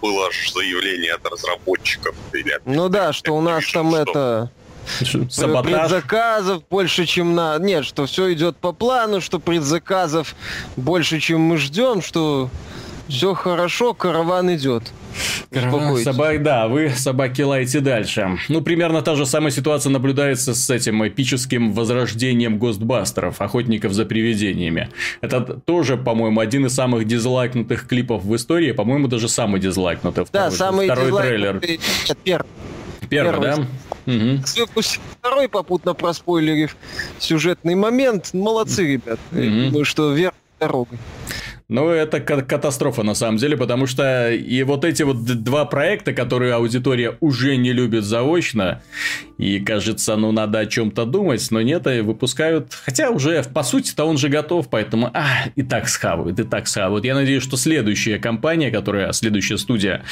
было 0.00 0.28
заявление 0.52 1.14
от 1.14 1.24
разработчиков. 1.24 2.16
Или 2.32 2.50
от 2.50 2.66
ну 2.66 2.88
да, 2.88 3.12
что 3.12 3.36
у 3.36 3.40
нас 3.40 3.64
там 3.72 3.90
что... 3.90 4.00
это 4.00 4.50
Саботаж. 5.30 5.72
предзаказов 5.72 6.62
больше, 6.68 7.06
чем 7.06 7.36
на... 7.36 7.58
Нет, 7.58 7.84
что 7.84 8.06
все 8.06 8.32
идет 8.32 8.56
по 8.56 8.72
плану, 8.72 9.20
что 9.20 9.38
предзаказов 9.38 10.34
больше, 10.76 11.20
чем 11.20 11.42
мы 11.42 11.58
ждем, 11.58 12.02
что 12.02 12.50
все 13.10 13.34
хорошо, 13.34 13.92
караван 13.94 14.54
идет. 14.54 14.92
Собак, 16.02 16.42
да, 16.42 16.68
вы 16.68 16.90
собаки 16.90 17.42
лаете 17.42 17.80
дальше. 17.80 18.38
Ну, 18.48 18.60
примерно 18.60 19.02
та 19.02 19.16
же 19.16 19.26
самая 19.26 19.50
ситуация 19.50 19.90
наблюдается 19.90 20.54
с 20.54 20.70
этим 20.70 21.06
эпическим 21.06 21.72
возрождением 21.72 22.58
Гостбастеров, 22.58 23.40
охотников 23.40 23.92
за 23.92 24.04
привидениями. 24.04 24.88
Это 25.20 25.40
тоже, 25.40 25.96
по-моему, 25.96 26.40
один 26.40 26.66
из 26.66 26.74
самых 26.74 27.06
дизлайкнутых 27.06 27.86
клипов 27.86 28.24
в 28.24 28.34
истории, 28.36 28.72
по-моему, 28.72 29.08
даже 29.08 29.28
самый 29.28 29.60
дизлайкнутый. 29.60 30.24
Да, 30.32 30.50
второй, 30.50 30.56
самый 30.56 30.86
второй 30.86 31.22
трейлер. 31.22 31.60
Первый. 32.22 32.46
Первый, 33.08 33.40
да? 33.40 33.54
Угу. 34.06 34.42
Выпустил 34.56 35.00
второй, 35.18 35.48
попутно 35.48 35.94
проспойлерив 35.94 36.76
сюжетный 37.18 37.74
момент. 37.74 38.30
Молодцы, 38.32 38.86
ребят. 38.86 39.18
Угу. 39.32 39.84
Что 39.84 40.12
верной 40.12 40.38
дорогой. 40.60 40.98
Ну, 41.70 41.88
это 41.88 42.20
катастрофа 42.20 43.04
на 43.04 43.14
самом 43.14 43.36
деле, 43.36 43.56
потому 43.56 43.86
что 43.86 44.32
и 44.32 44.64
вот 44.64 44.84
эти 44.84 45.04
вот 45.04 45.22
два 45.22 45.64
проекта, 45.64 46.12
которые 46.12 46.54
аудитория 46.54 47.16
уже 47.20 47.56
не 47.56 47.72
любит 47.72 48.02
заочно, 48.02 48.82
и 49.40 49.58
кажется, 49.58 50.16
ну, 50.16 50.32
надо 50.32 50.58
о 50.58 50.66
чем-то 50.66 51.06
думать, 51.06 51.46
но 51.50 51.62
нет, 51.62 51.86
и 51.86 52.00
выпускают, 52.00 52.74
хотя 52.84 53.08
уже, 53.08 53.42
по 53.42 53.62
сути-то, 53.62 54.04
он 54.04 54.18
же 54.18 54.28
готов, 54.28 54.68
поэтому, 54.68 55.10
а, 55.14 55.48
и 55.56 55.62
так 55.62 55.88
схавают, 55.88 56.38
и 56.38 56.42
так 56.42 56.68
схавают. 56.68 57.06
Я 57.06 57.14
надеюсь, 57.14 57.42
что 57.42 57.56
следующая 57.56 58.18
компания, 58.18 58.70
которая, 58.70 59.10
следующая 59.12 59.56
студия 59.56 60.04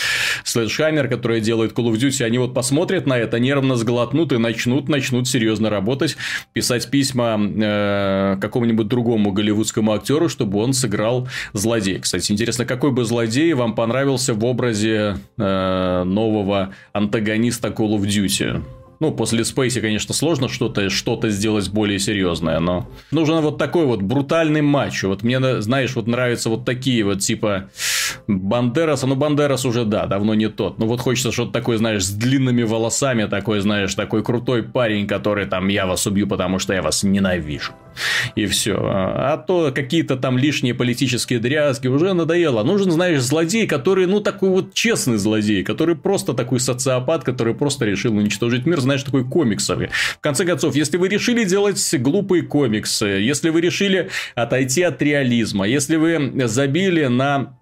Sledgehammer, 0.44 1.08
которая 1.08 1.40
делает 1.40 1.72
Call 1.72 1.92
of 1.92 1.96
Duty, 1.96 2.24
они 2.24 2.38
вот 2.38 2.54
посмотрят 2.54 3.06
на 3.06 3.18
это, 3.18 3.38
нервно 3.38 3.76
сглотнут 3.76 4.32
и 4.32 4.38
начнут, 4.38 4.88
начнут 4.88 5.28
серьезно 5.28 5.68
работать, 5.68 6.16
писать 6.54 6.90
письма 6.90 7.38
э, 7.38 8.38
какому-нибудь 8.40 8.88
другому 8.88 9.32
голливудскому 9.32 9.92
актеру, 9.92 10.30
чтобы 10.30 10.58
он 10.58 10.72
сыграл 10.72 11.28
злодей. 11.52 11.98
Кстати, 11.98 12.32
интересно, 12.32 12.64
какой 12.64 12.92
бы 12.92 13.04
злодей 13.04 13.52
вам 13.52 13.74
понравился 13.74 14.32
в 14.32 14.42
образе 14.46 15.18
э, 15.36 16.02
нового 16.06 16.72
антагониста 16.94 17.68
Call 17.68 17.98
of 17.98 18.06
Duty? 18.06 18.62
Ну, 19.00 19.12
после 19.12 19.44
Спейси, 19.44 19.80
конечно, 19.80 20.12
сложно 20.12 20.48
что-то 20.48 20.88
что 20.90 21.20
сделать 21.24 21.70
более 21.70 21.98
серьезное, 21.98 22.58
но 22.58 22.88
нужен 23.10 23.40
вот 23.40 23.58
такой 23.58 23.86
вот 23.86 24.02
брутальный 24.02 24.62
матч. 24.62 25.02
Вот 25.04 25.22
мне, 25.22 25.60
знаешь, 25.62 25.94
вот 25.94 26.06
нравятся 26.06 26.50
вот 26.50 26.64
такие 26.64 27.04
вот 27.04 27.20
типа 27.20 27.70
Бандераса. 28.26 29.06
Ну, 29.06 29.14
Бандерас 29.14 29.64
уже, 29.64 29.84
да, 29.84 30.06
давно 30.06 30.34
не 30.34 30.48
тот. 30.48 30.78
Но 30.78 30.86
вот 30.86 31.00
хочется 31.00 31.32
что-то 31.32 31.52
такое, 31.52 31.78
знаешь, 31.78 32.04
с 32.04 32.10
длинными 32.10 32.62
волосами, 32.62 33.26
такой, 33.26 33.60
знаешь, 33.60 33.94
такой 33.94 34.22
крутой 34.22 34.62
парень, 34.62 35.06
который 35.06 35.46
там, 35.46 35.68
я 35.68 35.86
вас 35.86 36.06
убью, 36.06 36.26
потому 36.26 36.58
что 36.58 36.74
я 36.74 36.82
вас 36.82 37.02
ненавижу. 37.02 37.72
И 38.34 38.46
все. 38.46 38.78
А 38.80 39.36
то 39.36 39.72
какие-то 39.74 40.16
там 40.16 40.38
лишние 40.38 40.74
политические 40.74 41.38
дрязги 41.38 41.88
уже 41.88 42.12
надоело. 42.12 42.62
Нужен, 42.62 42.90
знаешь, 42.90 43.20
злодей, 43.20 43.66
который, 43.66 44.06
ну, 44.06 44.20
такой 44.20 44.50
вот 44.50 44.74
честный 44.74 45.16
злодей, 45.16 45.64
который 45.64 45.96
просто 45.96 46.34
такой 46.34 46.60
социопат, 46.60 47.24
который 47.24 47.54
просто 47.54 47.84
решил 47.84 48.16
уничтожить 48.16 48.66
мир 48.66 48.80
знаешь, 48.88 49.02
такой 49.02 49.24
комиксовый. 49.24 49.88
В 49.88 50.20
конце 50.20 50.44
концов, 50.44 50.74
если 50.74 50.96
вы 50.96 51.08
решили 51.08 51.44
делать 51.44 51.94
глупые 51.98 52.42
комиксы, 52.42 53.04
если 53.04 53.50
вы 53.50 53.60
решили 53.60 54.08
отойти 54.34 54.82
от 54.82 55.00
реализма, 55.02 55.66
если 55.68 55.96
вы 55.96 56.32
забили 56.48 57.06
на 57.06 57.58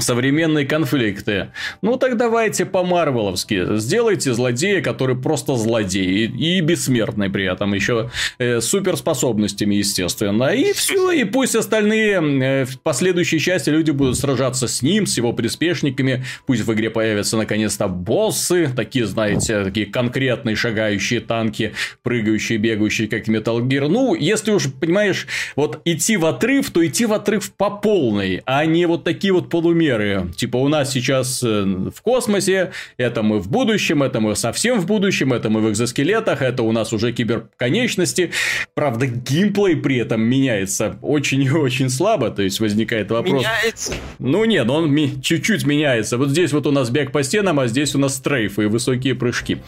современные 0.00 0.66
конфликты. 0.66 1.52
Ну, 1.82 1.96
так 1.96 2.16
давайте 2.16 2.64
по-марвеловски. 2.64 3.76
Сделайте 3.78 4.32
злодея, 4.34 4.82
который 4.82 5.16
просто 5.16 5.56
злодей. 5.56 6.26
И 6.26 6.60
бессмертный 6.60 7.30
при 7.30 7.44
этом. 7.50 7.74
Еще 7.74 8.10
э, 8.38 8.60
суперспособностями, 8.60 9.76
естественно. 9.76 10.54
И 10.54 10.72
все. 10.72 11.12
И 11.12 11.24
пусть 11.24 11.54
остальные 11.54 12.20
э, 12.20 12.64
в 12.64 12.80
последующей 12.80 13.38
части 13.38 13.70
люди 13.70 13.90
будут 13.90 14.18
сражаться 14.18 14.68
с 14.68 14.82
ним, 14.82 15.06
с 15.06 15.16
его 15.16 15.32
приспешниками. 15.32 16.24
Пусть 16.46 16.62
в 16.62 16.72
игре 16.72 16.90
появятся 16.90 17.36
наконец-то 17.36 17.88
боссы. 17.88 18.70
Такие, 18.74 19.06
знаете, 19.06 19.64
такие 19.64 19.86
конкретные 19.86 20.56
шагающие 20.56 21.20
танки, 21.20 21.74
прыгающие, 22.02 22.58
бегающие, 22.58 23.08
как 23.08 23.28
Metal 23.28 23.60
Gear. 23.60 23.88
Ну, 23.88 24.14
если 24.14 24.52
уж, 24.52 24.72
понимаешь, 24.72 25.26
вот 25.56 25.80
идти 25.84 26.16
в 26.16 26.26
отрыв, 26.26 26.70
то 26.70 26.86
идти 26.86 27.06
в 27.06 27.12
отрыв 27.12 27.52
по 27.52 27.70
полной, 27.70 28.42
а 28.46 28.64
не 28.64 28.86
вот 28.86 29.04
такие 29.04 29.32
вот 29.32 29.48
полумеры 29.48 29.89
примеры. 29.96 30.32
Типа 30.36 30.56
у 30.56 30.68
нас 30.68 30.92
сейчас 30.92 31.42
э, 31.42 31.62
в 31.64 32.02
космосе, 32.02 32.72
это 32.96 33.22
мы 33.22 33.38
в 33.38 33.48
будущем, 33.48 34.02
это 34.02 34.20
мы 34.20 34.36
совсем 34.36 34.80
в 34.80 34.86
будущем, 34.86 35.32
это 35.32 35.50
мы 35.50 35.60
в 35.60 35.70
экзоскелетах, 35.70 36.42
это 36.42 36.62
у 36.62 36.72
нас 36.72 36.92
уже 36.92 37.12
киберконечности. 37.12 38.30
Правда, 38.74 39.06
геймплей 39.06 39.76
при 39.76 39.96
этом 39.98 40.22
меняется 40.22 40.98
очень 41.02 41.42
и 41.42 41.50
очень 41.50 41.90
слабо, 41.90 42.30
то 42.30 42.42
есть 42.42 42.60
возникает 42.60 43.10
вопрос. 43.10 43.42
Меняется? 43.42 43.94
Ну 44.18 44.44
нет, 44.44 44.68
он 44.70 44.90
ми- 44.90 45.20
чуть-чуть 45.22 45.66
меняется. 45.66 46.18
Вот 46.18 46.30
здесь 46.30 46.52
вот 46.52 46.66
у 46.66 46.72
нас 46.72 46.90
бег 46.90 47.12
по 47.12 47.22
стенам, 47.22 47.60
а 47.60 47.66
здесь 47.66 47.94
у 47.94 47.98
нас 47.98 48.16
стрейфы 48.16 48.64
и 48.64 48.66
высокие 48.66 49.14
прыжки. 49.14 49.58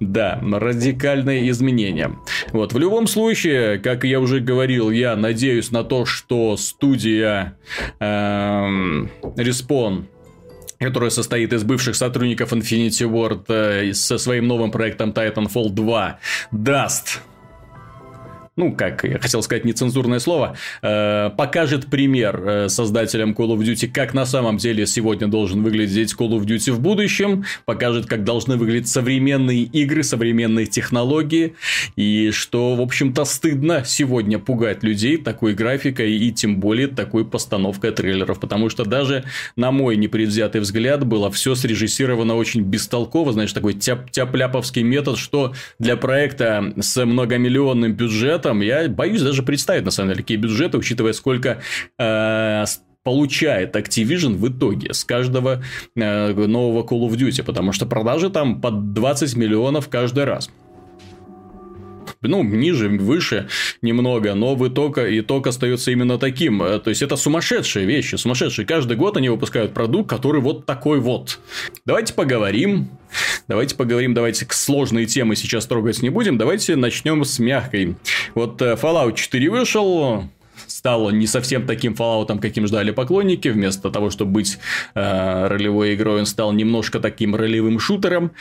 Да, 0.00 0.40
радикальные 0.42 1.48
изменения. 1.50 2.12
Вот, 2.52 2.72
в 2.72 2.78
любом 2.78 3.06
случае, 3.06 3.78
как 3.78 4.04
я 4.04 4.20
уже 4.20 4.40
говорил, 4.40 4.90
я 4.90 5.16
надеюсь 5.16 5.70
на 5.70 5.84
то, 5.84 6.04
что 6.04 6.56
студия 6.56 7.56
эм, 8.00 9.10
Respawn 9.22 9.61
которая 10.78 11.10
состоит 11.10 11.52
из 11.52 11.62
бывших 11.64 11.94
сотрудников 11.96 12.52
Infinity 12.52 13.08
Ward 13.08 13.44
э, 13.48 13.92
со 13.94 14.18
своим 14.18 14.48
новым 14.48 14.70
проектом 14.70 15.10
Titanfall 15.10 15.70
2, 15.70 16.18
даст 16.50 17.20
ну, 18.54 18.72
как 18.72 19.04
я 19.04 19.18
хотел 19.18 19.42
сказать 19.42 19.64
нецензурное 19.64 20.18
слово, 20.18 20.56
э, 20.82 21.30
покажет 21.38 21.86
пример 21.86 22.42
э, 22.44 22.68
создателям 22.68 23.32
Call 23.32 23.56
of 23.56 23.60
Duty, 23.60 23.88
как 23.88 24.12
на 24.12 24.26
самом 24.26 24.58
деле 24.58 24.86
сегодня 24.86 25.26
должен 25.26 25.62
выглядеть 25.62 26.14
Call 26.14 26.38
of 26.38 26.42
Duty 26.42 26.70
в 26.72 26.80
будущем, 26.80 27.44
покажет, 27.64 28.04
как 28.04 28.24
должны 28.24 28.58
выглядеть 28.58 28.88
современные 28.88 29.62
игры, 29.62 30.02
современные 30.02 30.66
технологии, 30.66 31.54
и 31.96 32.30
что, 32.30 32.74
в 32.74 32.82
общем-то, 32.82 33.24
стыдно 33.24 33.84
сегодня 33.86 34.38
пугать 34.38 34.82
людей 34.82 35.16
такой 35.16 35.54
графикой 35.54 36.12
и 36.12 36.30
тем 36.30 36.60
более 36.60 36.88
такой 36.88 37.24
постановкой 37.24 37.92
трейлеров, 37.92 38.38
потому 38.38 38.68
что 38.68 38.84
даже 38.84 39.24
на 39.56 39.70
мой 39.70 39.96
непредвзятый 39.96 40.60
взгляд 40.60 41.06
было 41.06 41.30
все 41.30 41.54
срежиссировано 41.54 42.34
очень 42.34 42.60
бестолково, 42.60 43.32
знаешь, 43.32 43.52
такой 43.54 43.72
тяп 43.72 44.10
тяпляповский 44.10 44.82
метод, 44.82 45.16
что 45.16 45.54
для 45.78 45.96
проекта 45.96 46.74
с 46.78 47.02
многомиллионным 47.02 47.94
бюджетом 47.94 48.41
бюджетом, 48.42 48.60
я 48.60 48.88
боюсь 48.88 49.22
даже 49.22 49.42
представить, 49.42 49.84
на 49.84 49.90
самом 49.90 50.10
деле, 50.10 50.22
какие 50.22 50.36
бюджеты, 50.36 50.78
учитывая, 50.78 51.12
сколько 51.12 51.60
э, 51.98 52.64
получает 53.02 53.76
Activision 53.76 54.34
в 54.34 54.48
итоге 54.48 54.92
с 54.92 55.04
каждого 55.04 55.62
э, 55.96 56.32
нового 56.32 56.84
Call 56.86 57.08
of 57.08 57.12
Duty, 57.12 57.42
потому 57.42 57.72
что 57.72 57.86
продажи 57.86 58.30
там 58.30 58.60
под 58.60 58.92
20 58.92 59.36
миллионов 59.36 59.88
каждый 59.88 60.24
раз 60.24 60.50
ну, 62.22 62.42
ниже, 62.42 62.88
выше 62.88 63.48
немного, 63.80 64.34
но 64.34 64.54
в 64.54 64.66
итог, 64.68 64.98
итог 64.98 65.46
остается 65.46 65.90
именно 65.90 66.18
таким. 66.18 66.62
Э, 66.62 66.78
то 66.78 66.90
есть, 66.90 67.02
это 67.02 67.16
сумасшедшие 67.16 67.86
вещи, 67.86 68.16
сумасшедшие. 68.16 68.66
Каждый 68.66 68.96
год 68.96 69.16
они 69.16 69.28
выпускают 69.28 69.74
продукт, 69.74 70.08
который 70.08 70.40
вот 70.40 70.66
такой 70.66 71.00
вот. 71.00 71.38
Давайте 71.84 72.14
поговорим. 72.14 72.88
Давайте 73.48 73.76
поговорим, 73.76 74.14
давайте 74.14 74.46
к 74.46 74.52
сложной 74.52 75.06
темы 75.06 75.36
сейчас 75.36 75.66
трогать 75.66 76.02
не 76.02 76.08
будем. 76.08 76.38
Давайте 76.38 76.76
начнем 76.76 77.24
с 77.24 77.38
мягкой. 77.38 77.96
Вот 78.34 78.62
э, 78.62 78.74
Fallout 78.74 79.14
4 79.14 79.50
вышел, 79.50 80.24
стало 80.82 81.10
не 81.10 81.28
совсем 81.28 81.64
таким 81.64 81.92
Fallout, 81.92 82.40
каким 82.40 82.66
ждали 82.66 82.90
поклонники. 82.90 83.46
Вместо 83.46 83.88
того, 83.88 84.10
чтобы 84.10 84.32
быть 84.32 84.58
э, 84.96 85.46
ролевой 85.46 85.94
игрой, 85.94 86.18
он 86.18 86.26
стал 86.26 86.52
немножко 86.52 86.98
таким 86.98 87.36
ролевым 87.36 87.78
шутером. 87.78 88.32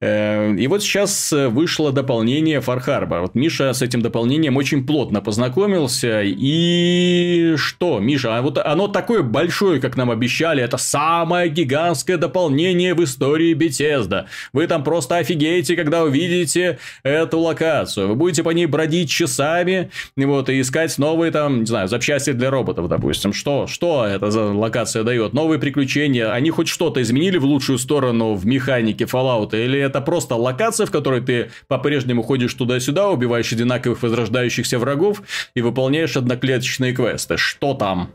Э, 0.00 0.54
и 0.54 0.66
вот 0.66 0.82
сейчас 0.82 1.30
вышло 1.30 1.92
дополнение 1.92 2.60
Far 2.60 2.82
Harbor. 2.82 3.20
Вот 3.20 3.34
Миша 3.34 3.74
с 3.74 3.82
этим 3.82 4.00
дополнением 4.00 4.56
очень 4.56 4.86
плотно 4.86 5.20
познакомился. 5.20 6.22
И 6.24 7.54
что, 7.56 8.00
Миша, 8.00 8.38
а 8.38 8.40
вот 8.40 8.56
оно 8.56 8.88
такое 8.88 9.22
большое, 9.22 9.78
как 9.78 9.98
нам 9.98 10.10
обещали. 10.10 10.62
Это 10.62 10.78
самое 10.78 11.50
гигантское 11.50 12.16
дополнение 12.16 12.94
в 12.94 13.04
истории 13.04 13.54
Bethesda. 13.54 14.24
Вы 14.54 14.66
там 14.68 14.84
просто 14.84 15.18
офигеете, 15.18 15.76
когда 15.76 16.02
увидите 16.02 16.78
эту 17.02 17.40
локацию. 17.40 18.08
Вы 18.08 18.14
будете 18.14 18.42
по 18.42 18.50
ней 18.50 18.64
бродить 18.64 19.10
часами, 19.10 19.90
вот, 20.16 20.48
и 20.48 20.62
искать 20.62 20.96
новые 20.96 21.30
там 21.30 21.66
знаю, 21.74 21.88
запчасти 21.88 22.32
для 22.32 22.50
роботов, 22.50 22.88
допустим. 22.88 23.32
Что, 23.32 23.66
что 23.66 24.06
эта 24.06 24.26
локация 24.26 25.02
дает? 25.02 25.32
Новые 25.32 25.58
приключения? 25.58 26.30
Они 26.32 26.50
хоть 26.50 26.68
что-то 26.68 27.02
изменили 27.02 27.36
в 27.36 27.44
лучшую 27.44 27.78
сторону 27.78 28.34
в 28.34 28.46
механике 28.46 29.04
Fallout? 29.06 29.56
Или 29.56 29.80
это 29.80 30.00
просто 30.00 30.36
локация, 30.36 30.86
в 30.86 30.92
которой 30.92 31.20
ты 31.20 31.50
по-прежнему 31.66 32.22
ходишь 32.22 32.54
туда-сюда, 32.54 33.08
убиваешь 33.08 33.52
одинаковых 33.52 34.02
возрождающихся 34.02 34.78
врагов 34.78 35.22
и 35.56 35.62
выполняешь 35.62 36.16
одноклеточные 36.16 36.92
квесты? 36.92 37.36
Что 37.38 37.74
там? 37.74 38.12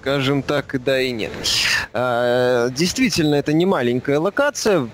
Скажем 0.00 0.42
так, 0.42 0.74
да, 0.84 1.00
и 1.00 1.12
нет. 1.12 1.30
А, 1.92 2.70
действительно, 2.70 3.36
это 3.36 3.52
не 3.52 3.66
маленькая 3.66 4.18
локация 4.18 4.88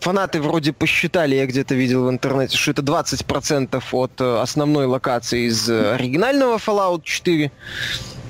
фанаты 0.00 0.40
вроде 0.40 0.72
посчитали, 0.72 1.36
я 1.36 1.46
где-то 1.46 1.74
видел 1.74 2.06
в 2.06 2.10
интернете, 2.10 2.56
что 2.56 2.70
это 2.70 2.82
20% 2.82 3.82
от 3.92 4.20
э, 4.20 4.40
основной 4.40 4.86
локации 4.86 5.46
из 5.48 5.68
э, 5.68 5.94
оригинального 5.94 6.56
Fallout 6.56 7.02
4. 7.04 7.50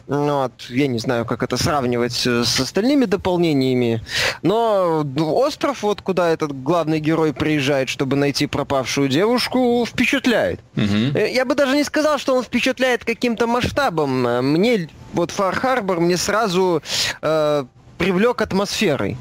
Ну, 0.09 0.43
вот, 0.43 0.53
я 0.71 0.87
не 0.87 0.99
знаю, 0.99 1.27
как 1.27 1.43
это 1.43 1.57
сравнивать 1.57 2.27
э, 2.27 2.43
с 2.45 2.59
остальными 2.59 3.05
дополнениями. 3.05 4.03
Но 4.43 5.05
остров, 5.19 5.83
вот 5.83 6.01
куда 6.01 6.31
этот 6.31 6.63
главный 6.63 6.99
герой 6.99 7.33
приезжает, 7.33 7.89
чтобы 7.89 8.17
найти 8.17 8.47
пропавшую 8.47 9.09
девушку, 9.09 9.85
впечатляет. 9.87 10.61
Угу. 10.77 11.19
Я 11.19 11.45
бы 11.45 11.55
даже 11.55 11.77
не 11.77 11.85
сказал, 11.85 12.19
что 12.19 12.35
он 12.35 12.43
впечатляет 12.43 13.05
каким-то 13.05 13.47
масштабом. 13.47 14.23
Мне 14.53 14.89
вот 15.13 15.31
Far 15.31 15.61
Harbor 15.63 16.01
мне 16.01 16.17
сразу 16.17 16.83
э, 17.21 17.65
привлек 17.99 18.41
атмосферой 18.41 19.17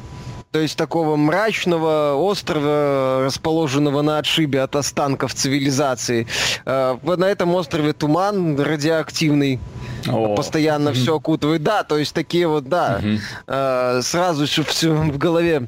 то 0.57 0.61
есть 0.61 0.75
такого 0.75 1.17
мрачного 1.17 2.15
острова, 2.15 3.21
расположенного 3.23 4.01
на 4.01 4.17
отшибе 4.17 4.61
от 4.61 4.75
останков 4.75 5.35
цивилизации. 5.35 6.25
Э, 6.65 6.97
на 7.03 7.25
этом 7.25 7.53
острове 7.53 7.93
туман 7.93 8.59
радиоактивный. 8.59 9.59
О. 10.07 10.33
Постоянно 10.33 10.93
все 10.93 11.15
окутывает. 11.15 11.61
Да, 11.61 11.83
то 11.83 11.99
есть 11.99 12.11
такие 12.15 12.47
вот, 12.47 12.67
да, 12.67 12.99
mm-hmm. 13.03 14.01
сразу 14.01 14.47
все 14.47 14.91
в 14.93 15.17
голове 15.19 15.67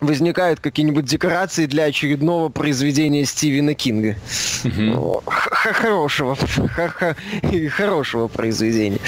возникают 0.00 0.60
какие-нибудь 0.60 1.06
декорации 1.06 1.64
для 1.64 1.84
очередного 1.84 2.50
произведения 2.50 3.24
Стивена 3.24 3.72
Кинга. 3.72 4.16
Хорошего, 5.26 6.36
хорошего 7.76 8.28
произведения. 8.28 8.98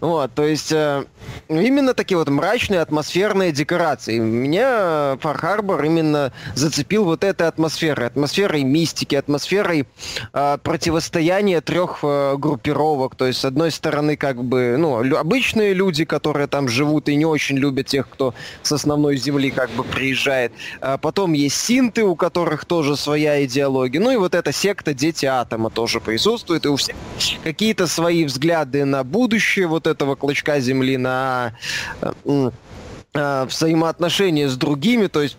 Вот, 0.00 0.34
то 0.34 0.44
есть 0.44 0.72
э, 0.72 1.04
именно 1.48 1.94
такие 1.94 2.18
вот 2.18 2.28
мрачные 2.28 2.80
атмосферные 2.80 3.52
декорации. 3.52 4.18
Меня 4.18 5.16
Far 5.22 5.40
Harbor 5.40 5.84
именно 5.84 6.32
зацепил 6.54 7.04
вот 7.04 7.24
этой 7.24 7.48
атмосферой. 7.48 8.06
Атмосферой 8.06 8.62
мистики, 8.62 9.14
атмосферой 9.14 9.86
э, 10.32 10.58
противостояния 10.62 11.60
трех 11.60 12.00
э, 12.02 12.36
группировок. 12.36 13.14
То 13.16 13.26
есть, 13.26 13.40
с 13.40 13.44
одной 13.44 13.70
стороны, 13.70 14.16
как 14.16 14.42
бы, 14.42 14.76
ну, 14.78 15.16
обычные 15.16 15.72
люди, 15.72 16.04
которые 16.04 16.46
там 16.46 16.68
живут 16.68 17.08
и 17.08 17.16
не 17.16 17.24
очень 17.24 17.56
любят 17.56 17.86
тех, 17.86 18.08
кто 18.08 18.34
с 18.62 18.72
основной 18.72 19.16
земли 19.16 19.50
как 19.50 19.70
бы 19.70 19.84
приезжает. 19.84 20.52
А 20.80 20.98
потом 20.98 21.32
есть 21.32 21.56
синты, 21.56 22.04
у 22.04 22.16
которых 22.16 22.64
тоже 22.64 22.96
своя 22.96 23.44
идеология. 23.44 24.00
Ну 24.00 24.10
и 24.10 24.16
вот 24.16 24.34
эта 24.34 24.52
секта 24.52 24.94
Дети 24.94 25.26
Атома 25.26 25.70
тоже 25.70 26.00
присутствует. 26.00 26.64
И 26.64 26.68
у 26.68 26.76
всех 26.76 26.96
какие-то 27.44 27.86
свои 27.86 28.24
взгляды 28.24 28.84
на 28.84 29.04
будущее 29.04 29.66
вот 29.66 29.81
этого 29.86 30.14
клочка 30.14 30.60
земли, 30.60 30.96
на 30.96 31.52
э, 32.00 32.50
э, 33.14 33.44
взаимоотношения 33.44 34.48
с 34.48 34.56
другими, 34.56 35.06
то 35.06 35.22
есть 35.22 35.36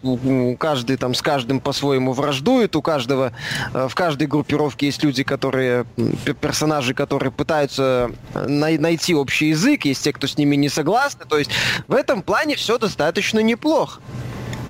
каждый 0.59 0.97
там 0.97 1.13
с 1.13 1.21
каждым 1.21 1.59
по-своему 1.59 2.13
враждует, 2.13 2.75
у 2.75 2.81
каждого 2.81 3.33
э, 3.73 3.87
в 3.89 3.95
каждой 3.95 4.27
группировке 4.27 4.87
есть 4.87 5.03
люди, 5.03 5.23
которые 5.23 5.85
персонажи, 6.41 6.93
которые 6.93 7.31
пытаются 7.31 8.11
найти 8.33 9.15
общий 9.15 9.49
язык, 9.49 9.85
есть 9.85 10.03
те, 10.03 10.13
кто 10.13 10.27
с 10.27 10.37
ними 10.37 10.55
не 10.55 10.69
согласны, 10.69 11.25
то 11.27 11.37
есть 11.37 11.51
в 11.87 11.93
этом 11.93 12.21
плане 12.21 12.55
все 12.55 12.77
достаточно 12.77 13.39
неплохо. 13.39 14.01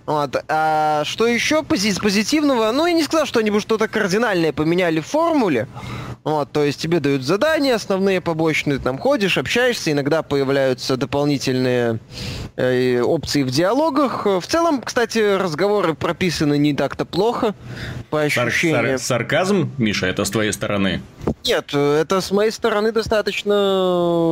Вот. 0.05 0.43
А 0.49 1.03
что 1.05 1.27
еще 1.27 1.61
пози- 1.61 1.99
позитивного? 2.01 2.71
Ну, 2.71 2.85
я 2.85 2.93
не 2.93 3.03
сказал, 3.03 3.25
что 3.25 3.39
они 3.39 3.51
бы 3.51 3.61
что-то 3.61 3.87
кардинальное 3.87 4.51
поменяли 4.51 4.99
в 4.99 5.07
формуле. 5.07 5.67
Вот, 6.23 6.51
то 6.51 6.63
есть 6.63 6.79
тебе 6.79 7.01
дают 7.01 7.23
задания 7.23 7.75
основные, 7.75 8.21
побочные, 8.21 8.79
там 8.79 8.97
ходишь, 8.97 9.37
общаешься, 9.37 9.91
иногда 9.91 10.23
появляются 10.23 10.95
дополнительные 10.95 11.99
э, 12.55 13.01
опции 13.01 13.43
в 13.43 13.51
диалогах. 13.51 14.25
В 14.25 14.43
целом, 14.43 14.81
кстати, 14.81 15.35
разговоры 15.37 15.95
прописаны 15.95 16.57
не 16.57 16.73
так-то 16.73 17.03
плохо, 17.03 17.55
по 18.09 18.21
ощущениям. 18.21 18.85
Сар- 18.85 18.99
сар- 18.99 18.99
сарказм, 18.99 19.71
Миша, 19.77 20.05
это 20.07 20.23
с 20.23 20.29
твоей 20.29 20.53
стороны? 20.53 21.01
Нет, 21.45 21.73
это 21.73 22.21
с 22.21 22.31
моей 22.31 22.51
стороны 22.51 22.93
достаточно, 22.93 23.53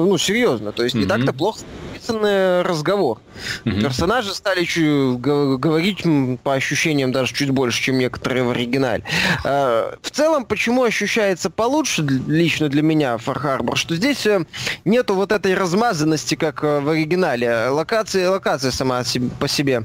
ну, 0.05 0.17
серьезно. 0.17 0.71
То 0.71 0.83
есть 0.83 0.95
mm-hmm. 0.95 0.99
не 0.99 1.05
так-то 1.07 1.33
плохо 1.33 1.59
написанный 2.01 2.61
разговор. 2.61 3.19
Mm-hmm. 3.65 3.81
Персонажи 3.81 4.33
стали 4.33 4.65
чуть, 4.65 5.19
говорить 5.19 6.03
по 6.43 6.53
ощущениям 6.53 7.11
даже 7.11 7.33
чуть 7.33 7.49
больше, 7.49 7.81
чем 7.81 7.97
некоторые 7.99 8.43
в 8.43 8.49
оригинале. 8.51 9.03
А, 9.43 9.95
в 10.01 10.11
целом, 10.11 10.45
почему 10.45 10.83
ощущается 10.83 11.49
получше 11.49 12.01
лично 12.01 12.69
для 12.69 12.81
меня 12.81 13.15
Far 13.15 13.41
Harbor, 13.41 13.75
что 13.75 13.95
здесь 13.95 14.25
э, 14.25 14.45
нету 14.85 15.15
вот 15.15 15.31
этой 15.31 15.53
размазанности, 15.53 16.35
как 16.35 16.63
э, 16.63 16.79
в 16.79 16.89
оригинале. 16.89 17.69
Локация, 17.69 18.29
локация 18.29 18.71
сама 18.71 19.03
по 19.39 19.47
себе 19.47 19.83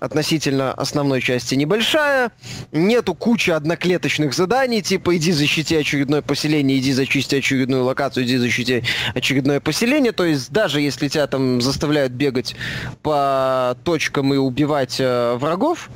относительно 0.00 0.72
основной 0.72 1.20
части 1.20 1.54
небольшая. 1.54 2.32
Нету 2.72 3.14
кучи 3.14 3.50
одноклеточных 3.50 4.34
заданий, 4.34 4.82
типа 4.82 5.16
иди 5.16 5.32
защити 5.32 5.76
очередное 5.76 6.22
поселение, 6.22 6.78
иди 6.78 6.92
зачисти 6.92 7.36
очередную 7.36 7.84
локацию, 7.84 8.24
иди 8.24 8.36
защити 8.36 8.84
очередное 9.14 9.60
поселение. 9.60 10.12
То 10.12 10.24
есть 10.24 10.50
даже 10.50 10.80
если 10.80 11.08
тебя 11.08 11.26
там 11.26 11.53
заставляют 11.60 12.12
бегать 12.12 12.56
по 13.02 13.76
точкам 13.84 14.32
и 14.34 14.36
убивать 14.36 14.96
э, 14.98 15.34
врагов, 15.34 15.90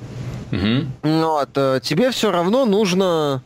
угу. 0.52 0.86
вот, 1.02 1.50
э, 1.56 1.80
тебе 1.82 2.10
все 2.10 2.30
равно 2.30 2.64
нужно 2.66 3.42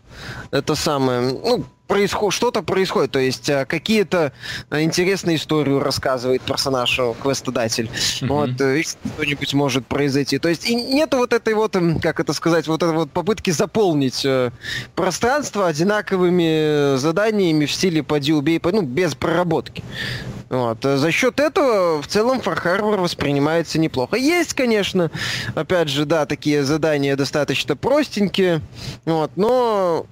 это 0.50 0.74
самое, 0.74 1.20
ну, 1.20 1.64
происход... 1.92 2.32
что-то 2.32 2.62
происходит, 2.62 3.10
то 3.10 3.18
есть 3.18 3.48
э, 3.48 3.66
какие-то 3.66 4.32
интересные 4.70 5.36
историю 5.36 5.80
рассказывает 5.80 6.42
персонаж, 6.42 6.98
э, 6.98 7.14
квестодатель. 7.22 7.90
Mm-hmm. 7.92 8.26
Вот, 8.28 8.60
э, 8.60 8.82
что-нибудь 8.82 9.54
может 9.54 9.86
произойти. 9.86 10.38
То 10.38 10.48
есть 10.48 10.68
и 10.68 10.74
нету 10.74 11.18
вот 11.18 11.32
этой 11.32 11.54
вот, 11.54 11.76
как 12.00 12.20
это 12.20 12.32
сказать, 12.32 12.66
вот 12.66 12.82
этой 12.82 12.94
вот 12.94 13.10
попытки 13.10 13.50
заполнить 13.50 14.26
пространство 14.94 15.66
одинаковыми 15.66 16.96
заданиями 16.96 17.66
в 17.66 17.72
стиле 17.72 18.02
«поди, 18.02 18.32
убей», 18.32 18.60
ну, 18.62 18.82
без 18.82 19.14
проработки. 19.14 19.82
Вот. 20.52 20.82
За 20.82 21.10
счет 21.10 21.40
этого 21.40 22.02
в 22.02 22.06
целом 22.06 22.40
Far 22.40 22.62
Harbor 22.62 23.00
воспринимается 23.00 23.78
неплохо. 23.80 24.16
Есть, 24.16 24.52
конечно, 24.52 25.10
опять 25.54 25.88
же, 25.88 26.04
да, 26.04 26.26
такие 26.26 26.62
задания 26.62 27.16
достаточно 27.16 27.74
простенькие, 27.74 28.60
вот, 29.06 29.30
но 29.36 30.04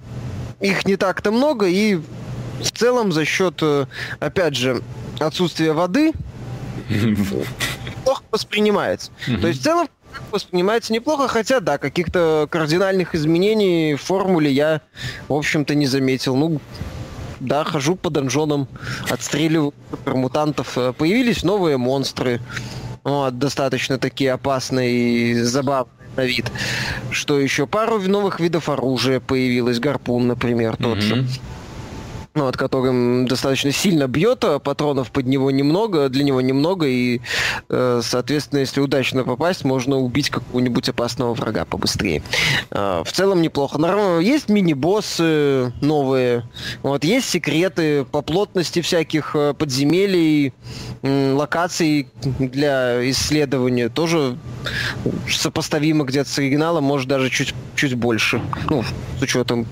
их 0.59 0.83
не 0.87 0.95
так-то 0.95 1.31
много, 1.31 1.67
и 1.67 1.95
в 2.59 2.71
целом 2.71 3.11
за 3.11 3.23
счет, 3.23 3.59
э, 3.61 3.85
опять 4.19 4.55
же, 4.55 4.81
отсутствия 5.19 5.73
воды 5.73 6.11
плохо 8.03 8.23
воспринимается. 8.31 9.11
То 9.39 9.47
есть 9.47 9.61
в 9.61 9.63
целом 9.63 9.89
воспринимается 10.31 10.91
неплохо, 10.91 11.27
хотя 11.27 11.59
да, 11.59 11.77
каких-то 11.77 12.47
кардинальных 12.49 13.13
изменений 13.13 13.93
в 13.93 14.01
формуле 14.01 14.51
я, 14.51 14.81
в 15.27 15.33
общем-то, 15.33 15.75
не 15.75 15.85
заметил. 15.85 16.35
Ну, 16.35 16.59
да, 17.41 17.63
хожу 17.63 17.95
по 17.95 18.09
донжонам, 18.09 18.67
отстреливаю 19.09 19.73
мутантов. 20.05 20.77
Э, 20.77 20.93
появились 20.93 21.43
новые 21.43 21.77
монстры. 21.77 22.39
Вот, 23.03 23.37
достаточно 23.37 23.97
такие 23.97 24.31
опасные 24.31 24.91
и 24.91 25.41
забавные 25.41 26.01
на 26.15 26.25
вид. 26.25 26.51
Что 27.09 27.39
еще? 27.39 27.67
Пару 27.67 27.99
новых 27.99 28.39
видов 28.39 28.69
оружия 28.69 29.19
появилось. 29.19 29.79
Гарпун, 29.79 30.27
например, 30.27 30.77
тот 30.77 30.97
mm-hmm. 30.97 31.01
же 31.01 31.27
ну, 32.33 32.47
от 32.47 32.55
которым 32.55 33.27
достаточно 33.27 33.71
сильно 33.71 34.07
бьет, 34.07 34.43
а 34.43 34.59
патронов 34.59 35.11
под 35.11 35.25
него 35.27 35.51
немного, 35.51 36.07
для 36.09 36.23
него 36.23 36.39
немного, 36.39 36.87
и, 36.87 37.19
э, 37.69 38.01
соответственно, 38.03 38.59
если 38.59 38.79
удачно 38.79 39.23
попасть, 39.23 39.65
можно 39.65 39.97
убить 39.97 40.29
какого-нибудь 40.29 40.87
опасного 40.87 41.33
врага 41.33 41.65
побыстрее. 41.65 42.23
Э, 42.71 43.03
в 43.05 43.11
целом 43.11 43.41
неплохо. 43.41 43.79
Есть 44.19 44.49
мини-боссы 44.49 45.73
новые, 45.81 46.47
вот, 46.83 47.03
есть 47.03 47.29
секреты 47.29 48.05
по 48.05 48.21
плотности 48.21 48.81
всяких 48.81 49.35
э, 49.35 49.53
подземелий, 49.53 50.53
локаций 51.03 52.07
для 52.39 53.09
исследования, 53.09 53.89
тоже 53.89 54.37
сопоставимо 55.29 56.05
где-то 56.05 56.29
с 56.29 56.39
оригиналом, 56.39 56.83
может 56.83 57.07
даже 57.07 57.29
чуть, 57.29 57.53
чуть 57.75 57.95
больше, 57.95 58.41
ну, 58.69 58.83
с 59.19 59.21
учетом 59.21 59.67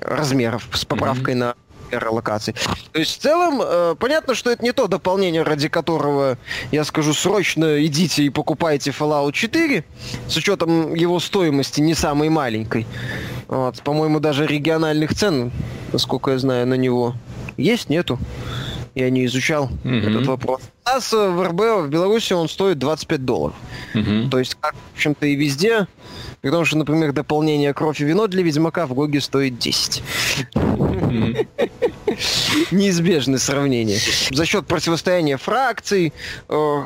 размеров, 0.00 0.68
с 0.72 0.84
поправкой 0.84 1.34
mm-hmm. 1.34 1.38
на 1.38 1.54
локаций. 2.10 2.54
То 2.92 2.98
есть 2.98 3.18
в 3.18 3.22
целом 3.22 3.60
э, 3.62 3.94
понятно, 3.98 4.34
что 4.34 4.50
это 4.50 4.62
не 4.64 4.72
то 4.72 4.86
дополнение, 4.86 5.42
ради 5.42 5.68
которого 5.68 6.38
я 6.72 6.84
скажу 6.84 7.14
срочно 7.14 7.84
идите 7.84 8.24
и 8.24 8.30
покупайте 8.30 8.90
Fallout 8.90 9.32
4, 9.32 9.84
с 10.28 10.36
учетом 10.36 10.94
его 10.94 11.20
стоимости 11.20 11.80
не 11.80 11.94
самой 11.94 12.28
маленькой. 12.28 12.86
Вот, 13.48 13.80
по-моему, 13.82 14.20
даже 14.20 14.46
региональных 14.46 15.14
цен, 15.14 15.52
насколько 15.92 16.32
я 16.32 16.38
знаю, 16.38 16.66
на 16.66 16.74
него 16.74 17.14
есть, 17.56 17.88
нету. 17.88 18.18
Я 18.94 19.10
не 19.10 19.24
изучал 19.26 19.70
mm-hmm. 19.82 20.10
этот 20.10 20.26
вопрос. 20.26 20.62
У 20.86 20.88
нас 20.88 21.12
э, 21.12 21.28
в 21.28 21.42
РБ 21.42 21.86
в 21.86 21.88
Беларуси 21.88 22.32
он 22.32 22.48
стоит 22.48 22.78
25 22.78 23.24
долларов. 23.24 23.56
Mm-hmm. 23.94 24.30
То 24.30 24.38
есть, 24.38 24.56
как, 24.60 24.74
в 24.74 24.94
общем-то, 24.94 25.26
и 25.26 25.34
везде. 25.34 25.88
Потому 26.44 26.64
что, 26.66 26.76
например, 26.76 27.12
дополнение 27.12 27.72
кровь 27.72 28.00
и 28.00 28.04
вино 28.04 28.26
для 28.26 28.42
Ведьмака 28.42 28.86
в 28.86 28.92
Гоге 28.92 29.20
стоит 29.20 29.58
10. 29.58 30.02
неизбежное 32.70 33.38
сравнение. 33.38 33.98
За 34.30 34.44
счет 34.44 34.66
противостояния 34.66 35.36
фракций, 35.36 36.12
э, 36.48 36.82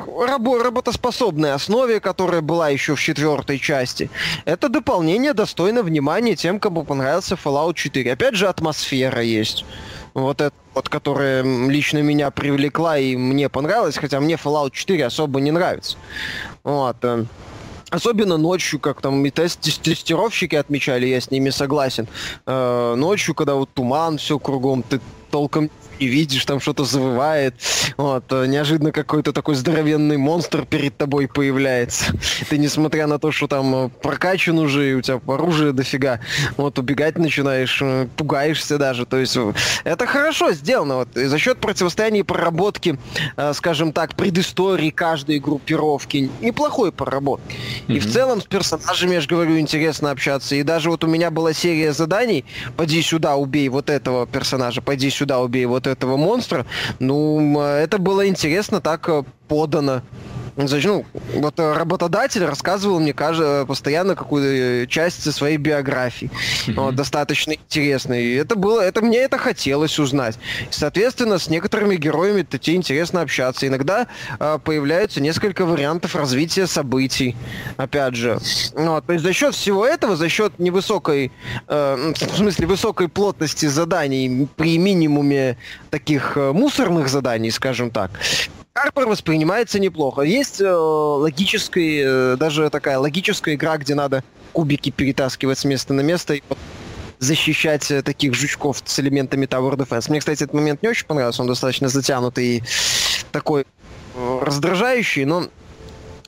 работоспособной 0.63 1.53
основе, 1.53 1.99
которая 1.99 2.41
была 2.41 2.69
еще 2.69 2.95
в 2.95 3.01
четвертой 3.01 3.59
части, 3.59 4.09
это 4.45 4.69
дополнение 4.69 5.33
достойно 5.33 5.83
внимания 5.83 6.35
тем, 6.35 6.59
кому 6.59 6.83
понравился 6.83 7.35
Fallout 7.35 7.73
4. 7.75 8.13
Опять 8.13 8.35
же, 8.35 8.47
атмосфера 8.47 9.21
есть. 9.21 9.65
Вот 10.13 10.41
это 10.41 10.55
вот, 10.73 10.89
которая 10.89 11.43
лично 11.43 11.99
меня 11.99 12.31
привлекла 12.31 12.97
и 12.97 13.15
мне 13.15 13.49
понравилась, 13.49 13.97
хотя 13.97 14.19
мне 14.19 14.35
Fallout 14.35 14.71
4 14.71 15.05
особо 15.05 15.41
не 15.41 15.51
нравится. 15.51 15.97
Вот. 16.63 16.97
Особенно 17.89 18.37
ночью, 18.37 18.79
как 18.79 19.01
там 19.01 19.25
и 19.25 19.29
тест 19.31 19.59
тестировщики 19.81 20.55
отмечали, 20.55 21.07
я 21.07 21.19
с 21.19 21.31
ними 21.31 21.49
согласен. 21.49 22.07
Э, 22.45 22.95
ночью, 22.95 23.33
когда 23.33 23.55
вот 23.55 23.69
туман, 23.73 24.17
все 24.17 24.37
кругом, 24.37 24.83
ты 24.83 24.99
толком 25.31 25.69
и 25.99 26.07
видишь, 26.07 26.45
там 26.45 26.59
что-то 26.59 26.85
завывает. 26.85 27.55
Вот, 27.97 28.23
э, 28.31 28.45
неожиданно 28.47 28.91
какой-то 28.91 29.33
такой 29.33 29.55
здоровенный 29.55 30.17
монстр 30.17 30.65
перед 30.65 30.97
тобой 30.97 31.27
появляется. 31.27 32.13
Ты, 32.49 32.57
несмотря 32.57 33.07
на 33.07 33.19
то, 33.19 33.31
что 33.31 33.47
там 33.47 33.75
э, 33.75 33.89
прокачан 34.01 34.57
уже, 34.57 34.91
и 34.91 34.93
у 34.93 35.01
тебя 35.01 35.19
оружие 35.27 35.73
дофига, 35.73 36.21
вот, 36.57 36.79
убегать 36.79 37.17
начинаешь, 37.17 37.79
э, 37.81 38.07
пугаешься 38.15 38.77
даже. 38.77 39.05
То 39.05 39.17
есть 39.17 39.37
это 39.83 40.07
хорошо 40.07 40.53
сделано. 40.53 40.95
Вот, 40.95 41.17
и 41.17 41.25
за 41.25 41.37
счет 41.37 41.59
противостояния 41.59 42.21
и 42.21 42.23
проработки, 42.23 42.97
скажем 43.53 43.91
так, 43.91 44.15
предыстории 44.15 44.89
каждой 44.89 45.39
группировки, 45.39 46.31
неплохой 46.41 46.91
проработки. 46.91 47.55
Mm-hmm. 47.87 47.95
И 47.95 47.99
в 47.99 48.11
целом 48.11 48.41
с 48.41 48.45
персонажами, 48.45 49.15
я 49.15 49.21
же 49.21 49.27
говорю, 49.27 49.59
интересно 49.59 50.11
общаться. 50.11 50.55
И 50.55 50.63
даже 50.63 50.89
вот 50.89 51.03
у 51.03 51.07
меня 51.07 51.31
была 51.31 51.53
серия 51.53 51.91
заданий, 51.91 52.45
поди 52.77 53.01
сюда, 53.01 53.35
убей 53.35 53.67
вот 53.69 53.89
этого 53.89 54.25
персонажа, 54.25 54.81
пойди 54.81 55.09
сюда, 55.09 55.39
убей 55.39 55.65
вот 55.65 55.87
этого 55.89 56.17
монстра. 56.17 56.65
Ну, 56.99 57.59
это 57.61 57.97
было 57.97 58.27
интересно 58.27 58.81
так 58.81 59.07
э, 59.09 59.23
подано. 59.47 60.01
Ну, 60.59 61.05
вот 61.35 61.57
э, 61.57 61.73
работодатель 61.73 62.43
рассказывал 62.43 62.99
мне 62.99 63.13
кажется, 63.13 63.65
постоянно 63.65 64.15
какую-то 64.15 64.49
э, 64.49 64.87
часть 64.87 65.31
своей 65.31 65.55
биографии. 65.55 66.29
Mm-hmm. 66.67 66.73
Вот, 66.73 66.95
достаточно 66.95 67.53
интересной. 67.53 68.25
И 68.25 68.33
это 68.35 68.55
было, 68.55 68.81
это 68.81 69.01
мне 69.01 69.19
это 69.19 69.37
хотелось 69.37 69.97
узнать. 69.99 70.37
И, 70.69 70.71
соответственно, 70.71 71.39
с 71.39 71.47
некоторыми 71.49 71.95
героями 71.95 72.43
тебе 72.43 72.75
интересно 72.75 73.21
общаться. 73.21 73.67
Иногда 73.67 74.07
э, 74.37 74.59
появляются 74.61 75.21
несколько 75.21 75.65
вариантов 75.65 76.15
развития 76.15 76.67
событий. 76.67 77.37
Опять 77.77 78.15
же. 78.15 78.39
Вот, 78.73 79.05
то 79.05 79.13
есть 79.13 79.23
за 79.23 79.31
счет 79.31 79.55
всего 79.55 79.85
этого, 79.85 80.17
за 80.17 80.27
счет 80.27 80.59
невысокой, 80.59 81.31
э, 81.69 82.13
в 82.15 82.35
смысле, 82.35 82.67
высокой 82.67 83.07
плотности 83.07 83.67
заданий 83.67 84.47
при 84.57 84.77
минимуме 84.77 85.57
таких 85.89 86.35
э, 86.35 86.51
мусорных 86.51 87.07
заданий, 87.07 87.51
скажем 87.51 87.91
так, 87.91 88.11
Карпер 88.73 89.07
воспринимается 89.07 89.79
неплохо. 89.79 90.21
Есть 90.21 90.61
э, 90.61 90.71
логическая, 90.71 92.33
э, 92.33 92.37
даже 92.37 92.69
такая 92.69 92.97
логическая 92.99 93.55
игра, 93.55 93.77
где 93.77 93.95
надо 93.95 94.23
кубики 94.53 94.89
перетаскивать 94.89 95.59
с 95.59 95.65
места 95.65 95.93
на 95.93 96.01
место 96.01 96.35
и 96.35 96.43
защищать 97.19 97.91
э, 97.91 98.01
таких 98.01 98.33
жучков 98.33 98.81
с 98.85 98.99
элементами 98.99 99.45
Tower 99.45 99.75
Defense. 99.75 100.09
Мне, 100.09 100.19
кстати, 100.19 100.43
этот 100.43 100.53
момент 100.53 100.81
не 100.81 100.89
очень 100.89 101.05
понравился, 101.05 101.41
он 101.41 101.47
достаточно 101.47 101.89
затянутый 101.89 102.45
и 102.57 102.63
такой 103.31 103.65
э, 104.15 104.39
раздражающий, 104.41 105.25
но 105.25 105.47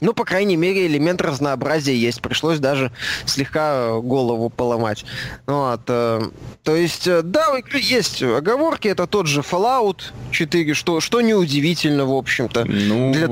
ну, 0.01 0.13
по 0.13 0.25
крайней 0.25 0.57
мере, 0.57 0.87
элемент 0.87 1.21
разнообразия 1.21 1.95
есть. 1.95 2.21
Пришлось 2.21 2.57
даже 2.59 2.91
слегка 3.25 3.73
э, 3.73 4.01
голову 4.01 4.49
поломать. 4.49 5.05
Вот, 5.45 5.81
э, 5.87 6.21
то 6.63 6.75
есть, 6.75 7.07
э, 7.07 7.21
да, 7.21 7.55
есть 7.73 8.23
оговорки. 8.23 8.87
Это 8.87 9.05
тот 9.05 9.27
же 9.27 9.41
Fallout 9.41 10.01
4, 10.31 10.73
что, 10.73 10.99
что 11.01 11.21
неудивительно, 11.21 12.05
в 12.05 12.13
общем-то. 12.13 12.65
Ну, 12.65 13.13
Для... 13.13 13.27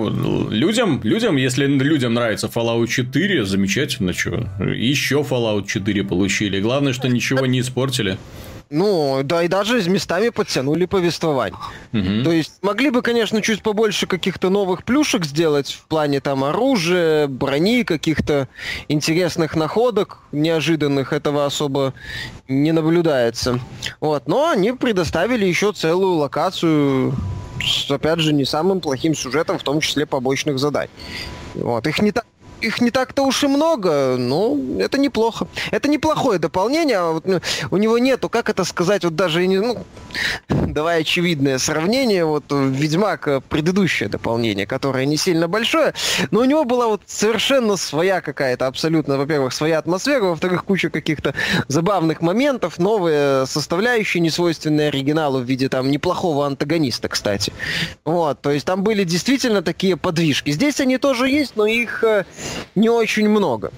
людям, 0.56 1.02
людям, 1.04 1.38
если 1.38 1.66
людям 1.66 2.14
нравится 2.14 2.48
Fallout 2.48 2.88
4, 2.88 3.46
замечательно, 3.46 4.14
что. 4.14 4.48
Еще 4.60 5.26
Fallout 5.28 5.66
4 5.66 6.04
получили. 6.04 6.62
Главное, 6.62 6.94
что 6.94 7.10
ничего 7.10 7.48
не 7.48 7.62
испортили. 7.62 8.20
Ну, 8.70 9.22
да, 9.24 9.44
и 9.44 9.48
даже 9.48 9.82
местами 9.90 10.30
подтянули 10.30 10.86
повествование. 10.86 11.60
Угу. 11.92 12.24
То 12.24 12.32
есть 12.32 12.54
могли 12.62 12.92
бы, 12.92 13.02
конечно, 13.02 13.42
чуть 13.42 13.64
побольше 13.64 14.06
каких-то 14.06 14.50
новых 14.50 14.84
плюшек 14.84 15.26
сделать 15.26 15.72
в 15.72 15.88
плане 15.88 16.20
там 16.22 16.44
оружия, 16.44 17.28
брони, 17.28 17.84
каких-то 17.84 18.48
интересных 18.88 19.56
находок 19.56 20.20
неожиданных. 20.32 21.14
Этого 21.14 21.46
особо 21.46 21.94
не 22.48 22.72
наблюдается. 22.72 23.60
Вот, 24.00 24.28
но 24.28 24.50
они 24.50 24.72
предоставили 24.74 25.46
еще 25.46 25.74
целую 25.74 26.16
локацию 26.16 27.16
с, 27.64 27.90
опять 27.90 28.20
же, 28.20 28.34
не 28.34 28.46
самым 28.46 28.82
плохим 28.82 29.16
сюжетом, 29.16 29.58
в 29.58 29.64
том 29.64 29.80
числе 29.82 30.06
побочных 30.06 30.60
заданий. 30.60 30.92
Вот, 31.56 31.88
их 31.88 32.00
не 32.02 32.12
так 32.12 32.26
их 32.62 32.82
не 32.82 32.92
так-то 32.92 33.24
уж 33.24 33.44
и 33.44 33.48
много, 33.48 34.16
но 34.18 34.58
это 34.80 34.98
неплохо. 34.98 35.48
Это 35.72 35.88
неплохое 35.88 36.40
дополнение, 36.40 36.98
а 36.98 37.12
вот, 37.12 37.26
ну, 37.26 37.40
у 37.72 37.78
него 37.78 37.98
нету, 37.98 38.30
как 38.30 38.50
это 38.50 38.64
сказать, 38.64 39.04
вот 39.04 39.16
даже, 39.16 39.48
ну, 39.48 39.78
давай 40.48 41.02
очевидное 41.02 41.58
сравнение, 41.58 42.26
вот 42.26 42.46
Ведьмак 42.50 43.44
предыдущее 43.50 44.10
дополнение, 44.10 44.66
которое 44.66 45.06
не 45.06 45.18
сильно 45.18 45.48
большое, 45.48 45.94
но 46.32 46.42
у 46.42 46.46
него 46.46 46.66
была 46.66 46.88
вот 46.88 47.02
совершенно 47.06 47.78
своя 47.78 48.22
какая-то, 48.22 48.68
абсолютно, 48.68 49.18
во-первых, 49.18 49.54
своя 49.54 49.80
атмосфера, 49.80 50.24
во-вторых, 50.26 50.66
куча 50.66 50.90
каких-то 50.90 51.34
забавных 51.68 52.22
моментов, 52.22 52.78
новые 52.80 53.46
составляющие, 53.46 54.22
несвойственные 54.22 54.90
оригиналу 54.90 55.40
в 55.40 55.44
виде 55.44 55.70
там 55.70 55.92
неплохого 55.92 56.46
антагониста, 56.46 57.08
кстати. 57.08 57.54
Вот, 58.06 58.42
то 58.42 58.52
есть 58.52 58.66
там 58.66 58.84
были 58.84 59.04
действительно 59.04 59.62
такие 59.62 59.98
подвижки. 59.98 60.52
Здесь 60.52 60.80
они 60.80 60.98
тоже 60.98 61.30
есть, 61.30 61.56
но 61.56 61.66
их 61.66 62.04
э, 62.04 62.26
не 62.76 62.90
очень 62.90 63.30
много. 63.30 63.72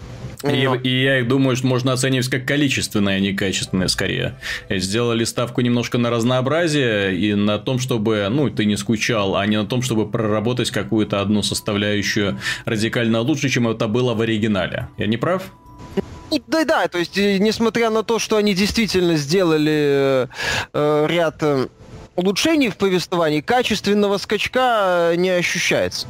И, 0.43 0.69
и 0.83 1.03
я 1.03 1.23
думаю, 1.23 1.55
что 1.55 1.67
можно 1.67 1.93
оценивать 1.93 2.27
как 2.27 2.45
количественное, 2.45 3.17
а 3.17 3.19
не 3.19 3.33
качественное 3.33 3.87
скорее. 3.87 4.39
Сделали 4.69 5.23
ставку 5.23 5.61
немножко 5.61 5.97
на 5.97 6.09
разнообразие 6.09 7.15
и 7.15 7.35
на 7.35 7.59
том, 7.59 7.79
чтобы, 7.79 8.27
ну, 8.29 8.49
ты 8.49 8.65
не 8.65 8.75
скучал, 8.77 9.35
а 9.35 9.45
не 9.45 9.57
на 9.57 9.67
том, 9.67 9.81
чтобы 9.81 10.09
проработать 10.09 10.71
какую-то 10.71 11.21
одну 11.21 11.43
составляющую 11.43 12.39
радикально 12.65 13.21
лучше, 13.21 13.49
чем 13.49 13.67
это 13.67 13.87
было 13.87 14.13
в 14.13 14.21
оригинале. 14.21 14.87
Я 14.97 15.07
не 15.07 15.17
прав? 15.17 15.43
Да, 16.47 16.63
да, 16.63 16.87
то 16.87 16.97
есть, 16.97 17.17
несмотря 17.17 17.89
на 17.89 18.03
то, 18.03 18.17
что 18.17 18.37
они 18.37 18.53
действительно 18.53 19.17
сделали 19.17 20.29
э, 20.73 21.07
ряд 21.09 21.35
э, 21.41 21.67
улучшений 22.15 22.69
в 22.69 22.77
повествовании, 22.77 23.41
качественного 23.41 24.17
скачка 24.17 25.11
э, 25.11 25.15
не 25.15 25.29
ощущается. 25.29 26.07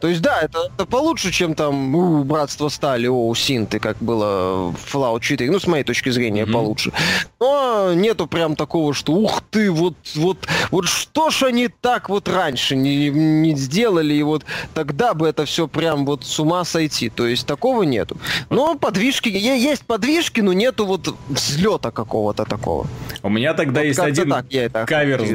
То 0.00 0.08
есть, 0.08 0.22
да, 0.22 0.40
это, 0.40 0.70
это 0.74 0.86
получше, 0.86 1.32
чем 1.32 1.54
там 1.54 1.94
у, 1.94 2.24
Братство 2.24 2.68
Стали, 2.68 3.08
о, 3.08 3.34
Синты, 3.34 3.78
как 3.78 3.96
было 3.98 4.70
в 4.70 4.94
Fallout 4.94 5.20
4. 5.20 5.50
Ну, 5.50 5.58
с 5.58 5.66
моей 5.66 5.84
точки 5.84 6.10
зрения, 6.10 6.44
mm-hmm. 6.44 6.52
получше. 6.52 6.92
Но 7.40 7.92
нету 7.94 8.26
прям 8.26 8.56
такого, 8.56 8.94
что 8.94 9.12
ух 9.12 9.42
ты, 9.50 9.70
вот, 9.70 9.94
вот, 10.14 10.46
вот 10.70 10.86
что 10.86 11.30
ж 11.30 11.44
они 11.44 11.68
так 11.68 12.08
вот 12.08 12.28
раньше 12.28 12.76
не, 12.76 13.10
не 13.10 13.56
сделали, 13.56 14.14
и 14.14 14.22
вот 14.22 14.44
тогда 14.74 15.14
бы 15.14 15.26
это 15.26 15.44
все 15.44 15.66
прям 15.66 16.06
вот 16.06 16.24
с 16.24 16.38
ума 16.38 16.64
сойти. 16.64 17.08
То 17.08 17.26
есть, 17.26 17.46
такого 17.46 17.82
нету. 17.82 18.16
Но 18.50 18.76
подвижки, 18.76 19.28
есть 19.28 19.82
подвижки, 19.82 20.40
но 20.40 20.52
нету 20.52 20.86
вот 20.86 21.14
взлета 21.28 21.90
какого-то 21.90 22.44
такого. 22.44 22.86
У 23.22 23.28
меня 23.28 23.54
тогда 23.54 23.80
вот 23.80 23.86
есть 23.86 23.98
один 23.98 24.30
так, 24.30 24.46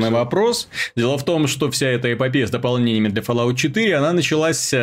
каверзный 0.06 0.12
вопрос. 0.12 0.68
Дело 0.96 1.18
в 1.18 1.26
том, 1.26 1.48
что 1.48 1.70
вся 1.72 1.88
эта 1.88 2.14
эпопея 2.14 2.48
с 2.48 2.52
дополнениями 2.52 3.10
для 3.10 3.22
Fallout 3.22 3.56
4, 3.56 3.96
она 3.96 4.14
началась... 4.14 4.74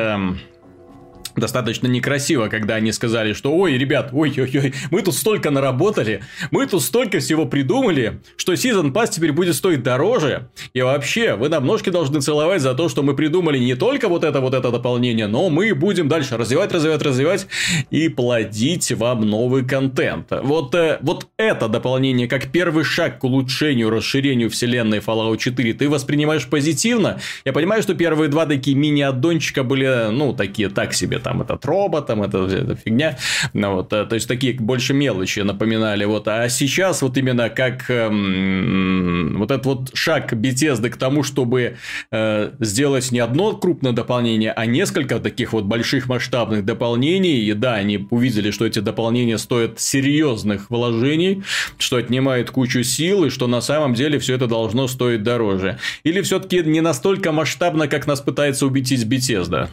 Э, 1.36 1.40
достаточно 1.40 1.86
некрасиво, 1.86 2.48
когда 2.48 2.76
они 2.76 2.92
сказали, 2.92 3.32
что 3.32 3.54
ой, 3.54 3.76
ребят, 3.76 4.10
ой-ой-ой, 4.12 4.74
мы 4.90 5.02
тут 5.02 5.14
столько 5.14 5.50
наработали, 5.50 6.22
мы 6.50 6.66
тут 6.66 6.82
столько 6.82 7.18
всего 7.18 7.46
придумали, 7.46 8.20
что 8.36 8.52
Season 8.52 8.92
Pass 8.92 9.10
теперь 9.10 9.32
будет 9.32 9.54
стоить 9.54 9.82
дороже, 9.82 10.48
и 10.72 10.82
вообще, 10.82 11.34
вы 11.34 11.48
нам 11.48 11.66
ножки 11.66 11.90
должны 11.90 12.20
целовать 12.20 12.62
за 12.62 12.74
то, 12.74 12.88
что 12.88 13.02
мы 13.02 13.14
придумали 13.14 13.58
не 13.58 13.74
только 13.74 14.08
вот 14.08 14.24
это 14.24 14.40
вот 14.40 14.54
это 14.54 14.70
дополнение, 14.70 15.26
но 15.26 15.48
мы 15.50 15.74
будем 15.74 16.08
дальше 16.08 16.36
развивать, 16.36 16.72
развивать, 16.72 17.02
развивать 17.02 17.46
и 17.90 18.08
плодить 18.08 18.92
вам 18.92 19.28
новый 19.28 19.64
контент. 19.64 20.28
Вот, 20.30 20.74
э, 20.74 20.98
вот 21.02 21.26
это 21.36 21.68
дополнение, 21.68 22.28
как 22.28 22.52
первый 22.52 22.84
шаг 22.84 23.18
к 23.18 23.24
улучшению, 23.24 23.90
расширению 23.90 24.50
вселенной 24.50 24.98
Fallout 24.98 25.38
4, 25.38 25.74
ты 25.74 25.88
воспринимаешь 25.88 26.46
позитивно? 26.46 27.20
Я 27.44 27.52
понимаю, 27.52 27.82
что 27.82 27.94
первые 27.94 28.28
два 28.28 28.46
такие 28.46 28.76
мини-аддончика 28.76 29.64
были, 29.64 30.10
ну, 30.10 30.32
такие 30.32 30.68
так 30.68 30.94
себе, 30.94 31.18
там 31.22 31.42
этот 31.42 31.64
робот, 31.64 32.06
там 32.06 32.22
это, 32.22 32.44
это 32.44 32.76
фигня. 32.76 33.16
Ну, 33.52 33.74
вот, 33.76 33.92
э, 33.92 34.04
то 34.04 34.14
есть, 34.14 34.28
такие 34.28 34.54
больше 34.54 34.94
мелочи 34.94 35.40
напоминали. 35.40 36.04
Вот. 36.04 36.28
А 36.28 36.48
сейчас 36.48 37.02
вот 37.02 37.16
именно 37.16 37.50
как 37.50 37.90
эм, 37.90 39.36
вот 39.38 39.50
этот 39.50 39.66
вот 39.66 39.90
шаг 39.94 40.32
Bethesda 40.32 40.90
к 40.90 40.96
тому, 40.96 41.22
чтобы 41.22 41.76
э, 42.10 42.50
сделать 42.60 43.12
не 43.12 43.20
одно 43.20 43.52
крупное 43.56 43.92
дополнение, 43.92 44.52
а 44.52 44.66
несколько 44.66 45.18
таких 45.18 45.52
вот 45.52 45.64
больших 45.64 46.08
масштабных 46.08 46.64
дополнений. 46.64 47.40
И 47.40 47.52
да, 47.52 47.74
они 47.74 48.06
увидели, 48.10 48.50
что 48.50 48.66
эти 48.66 48.80
дополнения 48.80 49.38
стоят 49.38 49.80
серьезных 49.80 50.70
вложений, 50.70 51.42
что 51.78 51.96
отнимают 51.96 52.50
кучу 52.50 52.82
сил, 52.82 53.24
и 53.24 53.30
что 53.30 53.46
на 53.46 53.60
самом 53.60 53.94
деле 53.94 54.18
все 54.18 54.34
это 54.34 54.46
должно 54.46 54.88
стоить 54.88 55.22
дороже. 55.22 55.78
Или 56.04 56.20
все-таки 56.22 56.62
не 56.62 56.80
настолько 56.80 57.32
масштабно, 57.32 57.88
как 57.88 58.06
нас 58.06 58.20
пытается 58.20 58.66
убедить 58.66 59.04
Bethesda? 59.04 59.68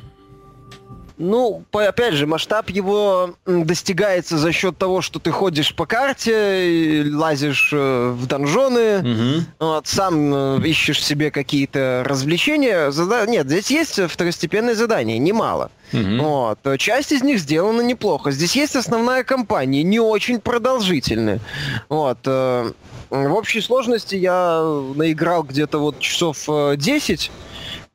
Ну, 1.20 1.66
опять 1.74 2.14
же, 2.14 2.26
масштаб 2.28 2.70
его 2.70 3.36
достигается 3.46 4.38
за 4.38 4.54
счет 4.54 4.78
того, 4.78 5.02
что 5.02 5.20
ты 5.20 5.32
ходишь 5.32 5.76
по 5.76 5.86
карте, 5.86 7.04
лазишь 7.12 7.72
э, 7.74 8.10
в 8.16 8.26
донжоны, 8.26 9.00
угу. 9.00 9.46
вот, 9.60 9.86
сам 9.86 10.34
э, 10.34 10.62
ищешь 10.66 11.04
себе 11.04 11.30
какие-то 11.30 12.04
развлечения. 12.06 12.90
Зада... 12.92 13.30
Нет, 13.30 13.48
здесь 13.48 13.70
есть 13.70 14.00
второстепенные 14.10 14.76
задания, 14.76 15.18
немало. 15.18 15.72
Угу. 15.92 16.24
Вот. 16.24 16.80
Часть 16.80 17.12
из 17.12 17.22
них 17.22 17.40
сделана 17.40 17.82
неплохо. 17.82 18.32
Здесь 18.32 18.56
есть 18.56 18.78
основная 18.78 19.26
кампания, 19.26 19.84
не 19.84 20.00
очень 20.00 20.40
продолжительная. 20.40 21.42
Вот. 21.90 22.20
Э, 22.28 22.72
в 23.10 23.34
общей 23.34 23.60
сложности 23.60 24.16
я 24.16 24.62
наиграл 24.96 25.44
где-то 25.44 25.80
вот 25.80 26.00
часов 26.00 26.48
10. 26.78 27.30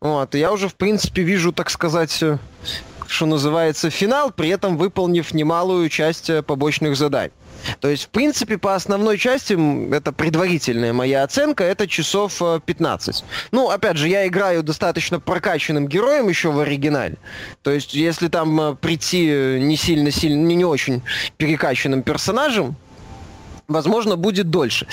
Вот, 0.02 0.34
и 0.34 0.38
я 0.38 0.52
уже, 0.52 0.68
в 0.68 0.74
принципе, 0.74 1.22
вижу, 1.22 1.50
так 1.50 1.70
сказать, 1.70 2.22
что 3.14 3.26
называется, 3.26 3.90
финал, 3.90 4.30
при 4.30 4.48
этом 4.48 4.76
выполнив 4.76 5.32
немалую 5.32 5.88
часть 5.88 6.28
э, 6.28 6.42
побочных 6.42 6.96
заданий. 6.96 7.32
То 7.80 7.88
есть, 7.88 8.04
в 8.04 8.08
принципе, 8.08 8.58
по 8.58 8.74
основной 8.74 9.16
части, 9.16 9.56
это 9.94 10.12
предварительная 10.12 10.92
моя 10.92 11.22
оценка, 11.22 11.64
это 11.64 11.86
часов 11.86 12.42
15. 12.64 13.16
Э, 13.16 13.24
ну, 13.52 13.70
опять 13.70 13.96
же, 13.96 14.08
я 14.08 14.26
играю 14.26 14.62
достаточно 14.62 15.20
прокачанным 15.20 15.88
героем 15.88 16.28
еще 16.28 16.50
в 16.50 16.58
оригинале. 16.60 17.16
То 17.62 17.70
есть, 17.70 17.94
если 17.94 18.28
там 18.28 18.60
э, 18.60 18.74
прийти 18.74 19.58
не 19.60 19.76
сильно, 19.76 20.10
сильно, 20.10 20.46
не 20.46 20.64
очень 20.64 21.02
перекачанным 21.36 22.02
персонажем, 22.02 22.76
возможно, 23.68 24.16
будет 24.16 24.50
дольше. 24.50 24.86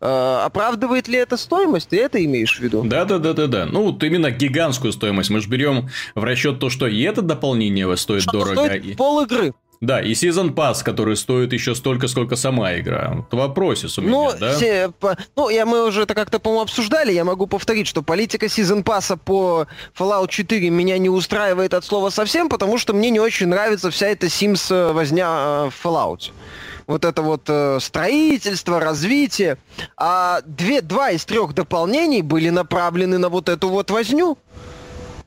Э, 0.00 0.42
оправдывает 0.44 1.08
ли 1.08 1.18
это 1.18 1.36
стоимость? 1.36 1.88
Ты 1.88 2.00
это 2.00 2.24
имеешь 2.24 2.58
в 2.58 2.60
виду? 2.60 2.82
Да, 2.84 3.04
да, 3.04 3.18
да, 3.18 3.32
да, 3.32 3.46
да. 3.46 3.66
Ну, 3.66 3.84
вот 3.84 4.02
именно 4.02 4.30
гигантскую 4.30 4.92
стоимость. 4.92 5.30
Мы 5.30 5.40
же 5.40 5.48
берем 5.48 5.88
в 6.14 6.24
расчет 6.24 6.58
то, 6.58 6.70
что 6.70 6.86
и 6.86 7.02
это 7.02 7.22
дополнение 7.22 7.96
стоит 7.96 8.22
что 8.22 8.32
дорого. 8.32 8.64
Стоит 8.66 8.84
и... 8.84 8.94
пол 8.94 9.22
игры. 9.22 9.52
Да, 9.82 10.00
и 10.00 10.12
Season 10.12 10.54
Pass, 10.54 10.84
который 10.84 11.16
стоит 11.16 11.52
еще 11.52 11.74
столько, 11.74 12.06
сколько 12.06 12.36
сама 12.36 12.78
игра. 12.78 13.14
Вот 13.16 13.34
вопросис 13.34 13.98
у 13.98 14.02
меня, 14.02 14.12
ну, 14.12 14.30
да? 14.38 14.54
Все, 14.54 14.92
по, 15.00 15.18
ну, 15.34 15.48
я, 15.48 15.66
мы 15.66 15.84
уже 15.84 16.02
это 16.02 16.14
как-то, 16.14 16.38
по-моему, 16.38 16.62
обсуждали. 16.62 17.12
Я 17.12 17.24
могу 17.24 17.48
повторить, 17.48 17.88
что 17.88 18.02
политика 18.02 18.46
Season 18.46 18.84
Pass 18.84 19.18
по 19.18 19.66
Fallout 19.98 20.28
4 20.28 20.70
меня 20.70 20.98
не 20.98 21.08
устраивает 21.08 21.74
от 21.74 21.84
слова 21.84 22.10
совсем, 22.10 22.48
потому 22.48 22.78
что 22.78 22.92
мне 22.92 23.10
не 23.10 23.18
очень 23.18 23.48
нравится 23.48 23.90
вся 23.90 24.06
эта 24.06 24.26
Sims 24.26 24.72
э, 24.72 24.92
возня 24.92 25.26
э, 25.26 25.70
в 25.70 25.84
Fallout 25.84 26.30
вот 26.86 27.04
это 27.04 27.22
вот 27.22 27.42
э, 27.48 27.78
строительство, 27.80 28.80
развитие. 28.80 29.58
А 29.96 30.40
две, 30.44 30.80
два 30.80 31.10
из 31.10 31.24
трех 31.24 31.54
дополнений 31.54 32.22
были 32.22 32.50
направлены 32.50 33.18
на 33.18 33.28
вот 33.28 33.48
эту 33.48 33.68
вот 33.68 33.90
возню. 33.90 34.38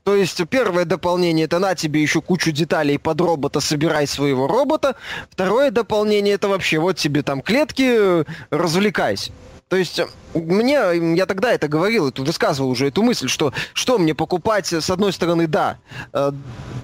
То 0.04 0.16
есть 0.16 0.40
первое 0.50 0.86
дополнение 0.86 1.46
это 1.46 1.58
на 1.58 1.74
тебе 1.74 2.00
еще 2.02 2.22
кучу 2.22 2.52
деталей 2.52 3.00
под 3.00 3.20
робота, 3.22 3.60
собирай 3.60 4.06
своего 4.06 4.48
робота. 4.48 4.96
Второе 5.32 5.72
дополнение 5.72 6.36
это 6.36 6.48
вообще 6.48 6.78
вот 6.78 6.98
тебе 6.98 7.24
там 7.24 7.42
клетки, 7.42 8.22
э, 8.22 8.24
развлекайся. 8.52 9.32
То 9.68 9.78
есть 9.78 10.00
мне, 10.36 10.80
я 11.16 11.26
тогда 11.26 11.52
это 11.52 11.68
говорил, 11.68 12.10
это 12.10 12.22
высказывал 12.22 12.70
уже 12.70 12.88
эту 12.88 13.02
мысль, 13.02 13.28
что 13.28 13.52
что 13.74 13.98
мне 13.98 14.14
покупать, 14.14 14.72
с 14.72 14.90
одной 14.92 15.12
стороны, 15.12 15.48
да, 15.48 15.80
э, 16.14 16.32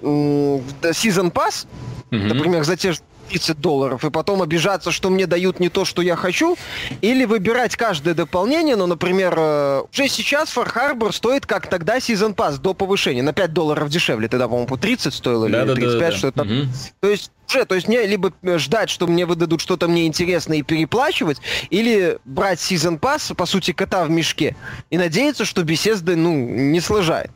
Season 0.01 1.31
Pass, 1.31 1.67
mm-hmm. 2.09 2.33
например, 2.33 2.63
за 2.63 2.75
те 2.75 2.93
же 2.93 2.99
30 3.31 3.61
долларов, 3.61 4.03
и 4.03 4.09
потом 4.09 4.41
обижаться, 4.41 4.91
что 4.91 5.09
мне 5.09 5.25
дают 5.25 5.59
не 5.59 5.69
то, 5.69 5.85
что 5.85 6.01
я 6.01 6.15
хочу, 6.15 6.57
или 7.01 7.23
выбирать 7.23 7.77
каждое 7.77 8.13
дополнение, 8.13 8.75
ну, 8.75 8.87
например, 8.87 9.33
э, 9.37 9.83
уже 9.91 10.09
сейчас 10.09 10.55
Far 10.55 10.69
Harbor 10.73 11.13
стоит, 11.13 11.45
как 11.45 11.67
тогда 11.67 11.97
Season 11.97 12.35
Pass, 12.35 12.59
до 12.59 12.73
повышения, 12.73 13.23
на 13.23 13.31
5 13.31 13.53
долларов 13.53 13.89
дешевле, 13.89 14.27
тогда, 14.27 14.47
по-моему, 14.47 14.67
по 14.67 14.77
30 14.77 15.13
стоило, 15.13 15.45
или 15.45 15.53
да, 15.53 15.65
35, 15.65 15.91
да, 15.91 15.99
да, 15.99 16.11
что-то 16.11 16.41
угу. 16.41 16.51
То 16.99 17.07
есть 17.07 17.31
уже, 17.47 17.65
то 17.65 17.75
есть 17.75 17.87
мне 17.87 18.05
либо 18.05 18.33
ждать, 18.57 18.89
что 18.89 19.07
мне 19.07 19.25
выдадут 19.25 19.61
что-то 19.61 19.87
мне 19.87 20.07
интересное 20.07 20.57
и 20.57 20.61
переплачивать, 20.61 21.37
или 21.69 22.17
брать 22.25 22.59
Season 22.59 22.99
Pass, 22.99 23.33
по 23.33 23.45
сути, 23.45 23.71
кота 23.71 24.03
в 24.03 24.09
мешке, 24.09 24.55
и 24.89 24.97
надеяться, 24.97 25.45
что 25.45 25.63
беседы, 25.63 26.15
ну, 26.15 26.33
не 26.33 26.81
сложает. 26.81 27.31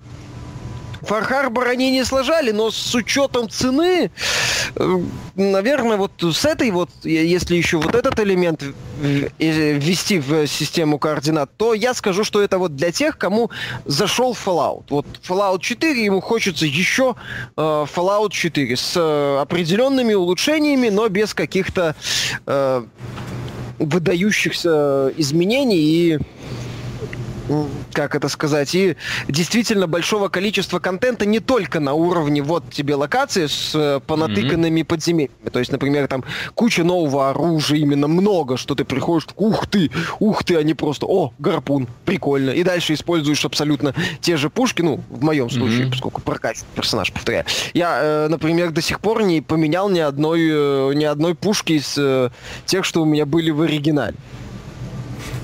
Фархарбор 1.06 1.68
они 1.68 1.92
не 1.92 2.04
сложали, 2.04 2.52
но 2.52 2.72
с 2.72 2.96
учетом 2.96 3.50
цены, 3.50 4.12
э, 4.76 5.00
наверное, 5.36 5.98
вот 5.98 6.12
с 6.22 6.46
этой 6.46 6.72
вот, 6.72 6.90
если 7.04 7.56
еще 7.56 7.78
вот 7.78 7.94
этот 7.96 8.20
элемент 8.20 8.64
ввести 9.00 10.20
в 10.20 10.48
систему 10.48 10.98
координат, 10.98 11.50
то 11.58 11.74
я 11.74 11.94
скажу, 11.94 12.24
что 12.24 12.42
это 12.42 12.58
вот 12.58 12.76
для 12.76 12.92
тех, 12.92 13.18
кому 13.18 13.52
зашел 13.86 14.34
Fallout. 14.34 14.86
Вот 14.90 15.06
Fallout 15.28 15.60
4, 15.62 16.04
ему 16.04 16.22
хочется 16.22 16.66
еще 16.66 17.16
э, 17.56 17.62
Fallout 17.62 18.32
4 18.32 18.76
с 18.76 18.94
э, 18.96 19.42
определенными 19.42 20.14
улучшениями, 20.14 20.90
но 20.90 21.08
без 21.10 21.34
каких-то 21.34 21.96
э, 22.46 22.84
выдающихся 23.80 25.14
изменений 25.18 25.78
и 25.78 26.20
как 27.94 28.16
это 28.16 28.30
сказать, 28.30 28.74
и 28.76 28.96
действительно 29.28 29.88
большого 29.88 30.30
количества 30.30 30.80
контента 30.80 31.26
не 31.26 31.40
только 31.40 31.80
на 31.80 31.94
уровне 31.94 32.42
вот 32.42 32.64
тебе 32.72 32.96
локации 32.96 33.48
с 33.48 33.72
э, 33.74 34.00
понатыканными 34.06 34.82
mm-hmm. 34.82 34.86
подземельями. 34.86 35.50
То 35.52 35.60
есть, 35.60 35.72
например, 35.72 36.08
там 36.08 36.24
куча 36.54 36.84
нового 36.84 37.30
оружия, 37.30 37.78
именно 37.78 38.08
много, 38.08 38.58
что 38.58 38.76
ты 38.76 38.84
приходишь, 38.84 39.28
ух 39.36 39.68
ты, 39.68 39.92
ух 40.20 40.44
ты, 40.44 40.58
они 40.58 40.74
просто, 40.74 41.06
о, 41.06 41.34
гарпун, 41.40 41.88
прикольно. 42.06 42.52
И 42.52 42.64
дальше 42.64 42.94
используешь 42.94 43.46
абсолютно 43.46 43.94
те 44.22 44.38
же 44.38 44.50
пушки, 44.50 44.82
ну, 44.82 45.02
в 45.10 45.24
моем 45.24 45.50
случае, 45.50 45.86
mm-hmm. 45.86 45.92
поскольку 45.92 46.22
прокачиваю 46.22 46.68
персонаж, 46.76 47.12
повторяю. 47.12 47.46
Я, 47.74 48.00
э, 48.02 48.28
например, 48.28 48.72
до 48.72 48.82
сих 48.82 49.00
пор 49.00 49.24
не 49.24 49.42
поменял 49.42 49.90
ни 49.90 50.00
одной, 50.00 50.42
э, 50.42 50.94
ни 50.96 51.06
одной 51.06 51.36
пушки 51.36 51.74
из 51.74 51.96
тех, 52.66 52.86
что 52.86 53.02
у 53.02 53.06
меня 53.06 53.26
были 53.26 53.52
в 53.52 53.62
оригинале. 53.62 54.16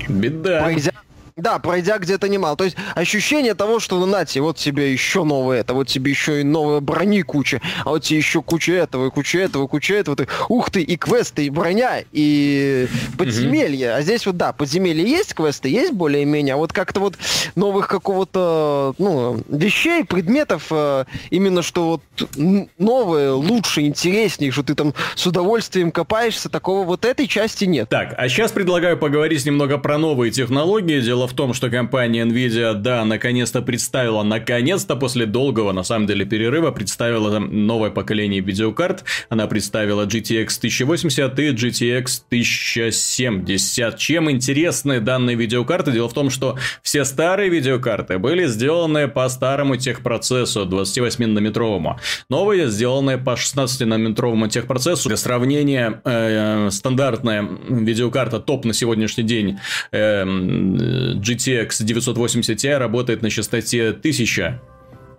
Беда. 0.08 0.62
Пройдя 0.62 0.92
да, 1.36 1.58
пройдя 1.58 1.98
где-то 1.98 2.28
немало. 2.28 2.56
То 2.56 2.64
есть 2.64 2.76
ощущение 2.94 3.54
того, 3.54 3.80
что 3.80 3.98
ну 3.98 4.06
нате, 4.06 4.40
вот 4.40 4.56
тебе 4.56 4.92
еще 4.92 5.24
новое 5.24 5.60
это, 5.60 5.74
вот 5.74 5.88
тебе 5.88 6.10
еще 6.10 6.40
и 6.40 6.44
новая 6.44 6.80
брони 6.80 7.22
куча, 7.22 7.60
а 7.84 7.90
вот 7.90 8.04
тебе 8.04 8.18
еще 8.18 8.42
куча 8.42 8.72
этого, 8.72 9.06
и 9.06 9.10
куча 9.10 9.38
этого, 9.38 9.66
куча 9.66 9.94
этого. 9.94 10.16
Ты, 10.16 10.28
ух 10.48 10.70
ты, 10.70 10.82
и 10.82 10.96
квесты, 10.96 11.46
и 11.46 11.50
броня, 11.50 12.02
и 12.12 12.88
подземелья. 13.18 13.90
Mm-hmm. 13.90 13.98
А 13.98 14.02
здесь 14.02 14.26
вот, 14.26 14.36
да, 14.36 14.52
подземелья 14.52 15.04
есть, 15.04 15.34
квесты 15.34 15.68
есть 15.68 15.92
более-менее, 15.92 16.54
а 16.54 16.56
вот 16.56 16.72
как-то 16.72 17.00
вот 17.00 17.14
новых 17.54 17.88
какого-то, 17.88 18.94
ну, 18.98 19.42
вещей, 19.48 20.04
предметов, 20.04 20.66
э, 20.70 21.04
именно 21.30 21.62
что 21.62 22.00
вот 22.18 22.30
новое, 22.78 23.32
лучше, 23.32 23.82
интереснее, 23.82 24.50
что 24.50 24.62
ты 24.62 24.74
там 24.74 24.94
с 25.14 25.26
удовольствием 25.26 25.90
копаешься, 25.92 26.48
такого 26.48 26.84
вот 26.84 27.04
этой 27.04 27.26
части 27.26 27.64
нет. 27.64 27.88
Так, 27.88 28.14
а 28.16 28.28
сейчас 28.28 28.52
предлагаю 28.52 28.96
поговорить 28.96 29.44
немного 29.46 29.78
про 29.78 29.98
новые 29.98 30.30
технологии. 30.30 31.00
Дело 31.00 31.21
Дело 31.22 31.30
в 31.30 31.34
том, 31.34 31.54
что 31.54 31.70
компания 31.70 32.24
Nvidia, 32.24 32.74
да, 32.74 33.04
наконец-то 33.04 33.62
представила, 33.62 34.24
наконец-то 34.24 34.96
после 34.96 35.24
долгого, 35.24 35.70
на 35.70 35.84
самом 35.84 36.08
деле, 36.08 36.24
перерыва, 36.24 36.72
представила 36.72 37.38
новое 37.38 37.90
поколение 37.90 38.40
видеокарт. 38.40 39.04
Она 39.28 39.46
представила 39.46 40.04
GTX 40.04 40.58
1080 40.58 41.38
и 41.38 41.50
GTX 41.50 42.22
1070. 42.26 43.98
Чем 43.98 44.32
интересны 44.32 44.98
данные 44.98 45.36
видеокарты? 45.36 45.92
Дело 45.92 46.08
в 46.08 46.12
том, 46.12 46.28
что 46.28 46.58
все 46.82 47.04
старые 47.04 47.50
видеокарты 47.50 48.18
были 48.18 48.46
сделаны 48.46 49.06
по 49.06 49.28
старому 49.28 49.76
техпроцессу 49.76 50.66
28-нанометровому. 50.66 52.00
Новые 52.30 52.68
сделаны 52.68 53.16
по 53.16 53.34
16-нанометровому 53.34 54.48
техпроцессу. 54.48 55.08
Для 55.08 55.16
сравнения, 55.16 56.00
э, 56.04 56.68
стандартная 56.72 57.48
видеокарта 57.68 58.40
топ 58.40 58.64
на 58.64 58.72
сегодняшний 58.72 59.22
день 59.22 59.60
э, 59.92 61.11
GTX 61.14 61.84
980 61.84 62.56
Ti 62.56 62.78
работает 62.78 63.22
на 63.22 63.30
частоте 63.30 63.88
1000 63.90 64.60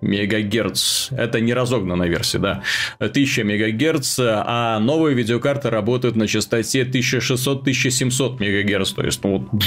мегагерц. 0.04 1.10
Это 1.12 1.40
не 1.40 1.54
разогнанная 1.54 2.08
версия, 2.08 2.40
да. 2.40 2.64
1000 3.00 3.44
мегагерц, 3.44 4.20
а 4.20 4.80
новые 4.80 5.16
видеокарты 5.16 5.70
работают 5.70 6.16
на 6.16 6.28
частоте 6.28 6.84
1600-1700 6.84 8.40
мегагерц. 8.40 8.92
То 8.92 9.04
есть, 9.04 9.24
ну, 9.24 9.50
вот, 9.50 9.64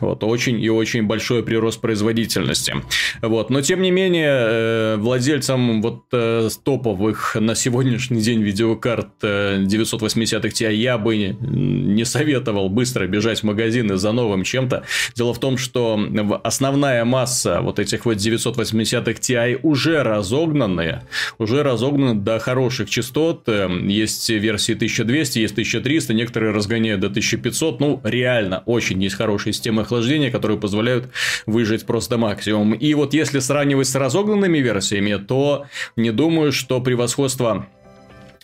вот 0.00 0.24
очень 0.24 0.60
и 0.62 0.68
очень 0.68 1.04
большой 1.04 1.42
прирост 1.42 1.80
производительности. 1.80 2.74
Вот. 3.22 3.50
Но, 3.50 3.60
тем 3.62 3.82
не 3.82 3.90
менее, 3.90 4.30
э, 4.30 4.96
владельцам 4.98 5.82
вот 5.82 6.04
э, 6.12 6.48
топовых 6.62 7.36
на 7.38 7.54
сегодняшний 7.54 8.20
день 8.20 8.42
видеокарт 8.42 9.08
980 9.20 10.44
Ti 10.44 10.74
я 10.74 10.98
бы 10.98 11.16
не 11.16 12.04
советовал 12.04 12.68
быстро 12.68 13.06
бежать 13.06 13.40
в 13.40 13.44
магазины 13.44 13.96
за 13.96 14.12
новым 14.12 14.44
чем-то. 14.44 14.84
Дело 15.14 15.34
в 15.34 15.40
том, 15.40 15.58
что 15.58 15.98
основная 16.42 17.04
масса 17.04 17.60
вот 17.60 17.78
этих 17.78 18.04
вот 18.04 18.16
980 18.16 19.08
Ti 19.08 19.53
уже 19.62 20.02
разогнанные, 20.02 21.02
уже 21.38 21.62
разогнаны 21.62 22.20
до 22.20 22.38
хороших 22.38 22.90
частот. 22.90 23.48
Эм, 23.48 23.88
есть 23.88 24.28
версии 24.28 24.74
1200, 24.74 25.38
есть 25.38 25.54
1300, 25.54 26.14
некоторые 26.14 26.52
разгоняют 26.52 27.00
до 27.00 27.08
1500. 27.08 27.80
Ну, 27.80 28.00
реально, 28.04 28.62
очень 28.66 29.02
есть 29.02 29.16
хорошие 29.16 29.52
системы 29.52 29.82
охлаждения, 29.82 30.30
которые 30.30 30.58
позволяют 30.58 31.08
выжить 31.46 31.86
просто 31.86 32.18
максимум. 32.18 32.72
И 32.74 32.94
вот 32.94 33.14
если 33.14 33.38
сравнивать 33.38 33.88
с 33.88 33.94
разогнанными 33.94 34.58
версиями, 34.58 35.16
то 35.16 35.66
не 35.96 36.10
думаю, 36.10 36.52
что 36.52 36.80
превосходство 36.80 37.66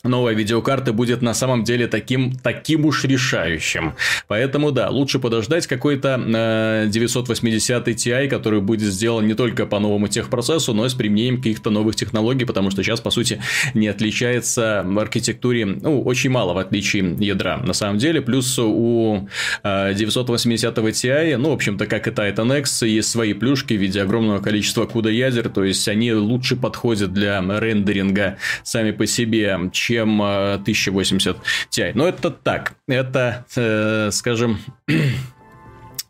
новая 0.05 0.35
видеокарта 0.35 0.93
будет 0.93 1.23
на 1.23 1.35
самом 1.35 1.65
деле 1.65 1.87
таким, 1.87 2.33
таким 2.33 2.85
уж 2.87 3.05
решающим. 3.05 3.95
Поэтому, 4.29 4.73
да, 4.73 4.89
лучше 4.89 5.19
подождать 5.19 5.67
какой-то 5.67 6.21
э, 6.21 6.87
980 6.89 7.89
Ti, 7.89 8.29
который 8.29 8.61
будет 8.61 8.89
сделан 8.89 9.27
не 9.27 9.35
только 9.35 9.67
по 9.67 9.79
новому 9.79 10.09
техпроцессу, 10.09 10.75
но 10.75 10.87
и 10.87 10.89
с 10.89 10.95
применением 10.95 11.37
каких-то 11.37 11.71
новых 11.71 11.97
технологий, 11.97 12.45
потому 12.45 12.71
что 12.71 12.83
сейчас, 12.83 13.01
по 13.01 13.11
сути, 13.11 13.41
не 13.75 13.89
отличается 13.89 14.83
в 14.85 14.99
архитектуре, 14.99 15.67
ну, 15.67 16.03
очень 16.03 16.31
мало 16.31 16.55
в 16.55 16.59
отличие 16.59 17.17
ядра, 17.19 17.59
на 17.59 17.73
самом 17.73 17.99
деле. 17.99 18.21
Плюс 18.21 18.59
у 18.59 19.29
э, 19.63 19.95
980 19.95 20.79
Ti, 20.79 21.37
ну, 21.37 21.51
в 21.51 21.55
общем-то, 21.55 21.87
как 21.87 22.09
и 22.09 22.11
Titan 22.11 22.59
X, 22.59 22.83
есть 22.83 23.11
свои 23.11 23.35
плюшки 23.35 23.75
в 23.75 23.81
виде 23.81 24.01
огромного 24.01 24.41
количества 24.41 24.85
CUDA 24.85 25.13
ядер, 25.13 25.49
то 25.49 25.65
есть 25.65 25.87
они 25.89 26.13
лучше 26.13 26.57
подходят 26.57 27.13
для 27.13 27.41
рендеринга 27.41 28.39
сами 28.63 28.93
по 28.93 29.07
себе, 29.07 29.59
чем 29.91 30.23
1080 30.23 31.37
э, 31.37 31.41
Ti. 31.71 31.93
Но 31.95 32.07
это 32.07 32.31
так, 32.31 32.75
это, 32.87 33.45
э, 33.57 34.11
скажем, 34.13 34.61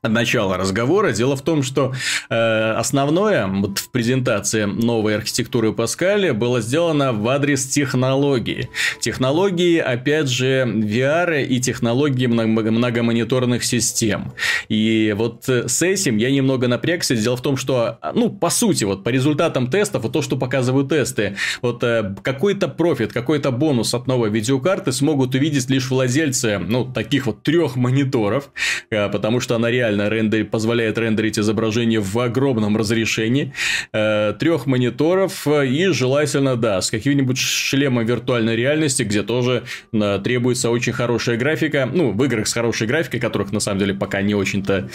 начала 0.09 0.57
разговора. 0.57 1.13
Дело 1.13 1.37
в 1.37 1.43
том, 1.43 1.63
что 1.63 1.93
э, 2.31 2.73
основное 2.73 3.47
вот 3.47 3.79
в 3.79 3.91
презентации 3.91 4.65
новой 4.65 5.17
архитектуры 5.17 5.73
Паскаля 5.73 6.33
было 6.33 6.61
сделано 6.61 7.13
в 7.13 7.29
адрес 7.29 7.67
технологии. 7.67 8.71
Технологии, 9.01 9.79
опять 9.79 10.29
же, 10.29 10.65
VR 10.65 11.45
и 11.45 11.61
технологии 11.61 12.27
многомониторных 12.27 13.63
систем. 13.65 14.33
И 14.69 15.15
вот 15.17 15.49
с 15.49 15.83
этим 15.83 16.17
я 16.17 16.31
немного 16.31 16.67
напрягся. 16.67 17.15
Дело 17.15 17.37
в 17.37 17.43
том, 17.43 17.57
что, 17.57 17.99
ну, 18.15 18.31
по 18.31 18.49
сути, 18.49 18.85
вот 18.85 19.05
по 19.05 19.11
результатам 19.11 19.67
тестов, 19.71 20.05
вот 20.05 20.13
то, 20.13 20.23
что 20.23 20.37
показывают 20.37 20.89
тесты, 20.89 21.37
вот 21.61 21.83
э, 21.85 22.15
какой-то 22.23 22.69
профит, 22.69 23.13
какой-то 23.13 23.51
бонус 23.51 23.93
от 23.93 24.07
новой 24.07 24.31
видеокарты 24.31 24.93
смогут 24.93 25.35
увидеть 25.35 25.69
лишь 25.69 25.91
владельцы, 25.91 26.59
ну, 26.59 26.91
таких 26.91 27.27
вот 27.27 27.43
трех 27.43 27.77
мониторов, 27.77 28.51
э, 28.91 29.09
потому 29.11 29.41
что 29.41 29.57
она 29.57 29.71
реально 29.71 29.90
реально 29.91 30.09
рендер, 30.09 30.45
позволяет 30.45 30.99
рендерить 30.99 31.39
изображение 31.39 32.01
в 32.01 32.19
огромном 32.19 32.77
разрешении, 32.77 33.53
э, 33.93 34.35
трех 34.39 34.67
мониторов 34.67 35.47
и 35.47 35.87
желательно, 35.87 36.57
да, 36.57 36.81
с 36.81 36.91
каким-нибудь 36.91 37.39
шлемом 37.39 38.07
виртуальной 38.07 38.57
реальности, 38.57 39.03
где 39.03 39.23
тоже 39.23 39.65
э, 39.93 40.21
требуется 40.23 40.71
очень 40.71 40.93
хорошая 40.93 41.37
графика, 41.37 41.89
ну, 41.93 42.13
в 42.13 42.25
играх 42.25 42.47
с 42.47 42.53
хорошей 42.53 42.87
графикой, 42.87 43.21
которых 43.21 43.53
на 43.53 43.61
самом 43.61 43.81
деле 43.81 43.95
пока 43.95 44.23
не 44.23 44.35
очень-то, 44.35 44.89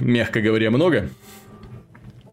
мягко 0.00 0.40
говоря, 0.40 0.70
много. 0.70 1.08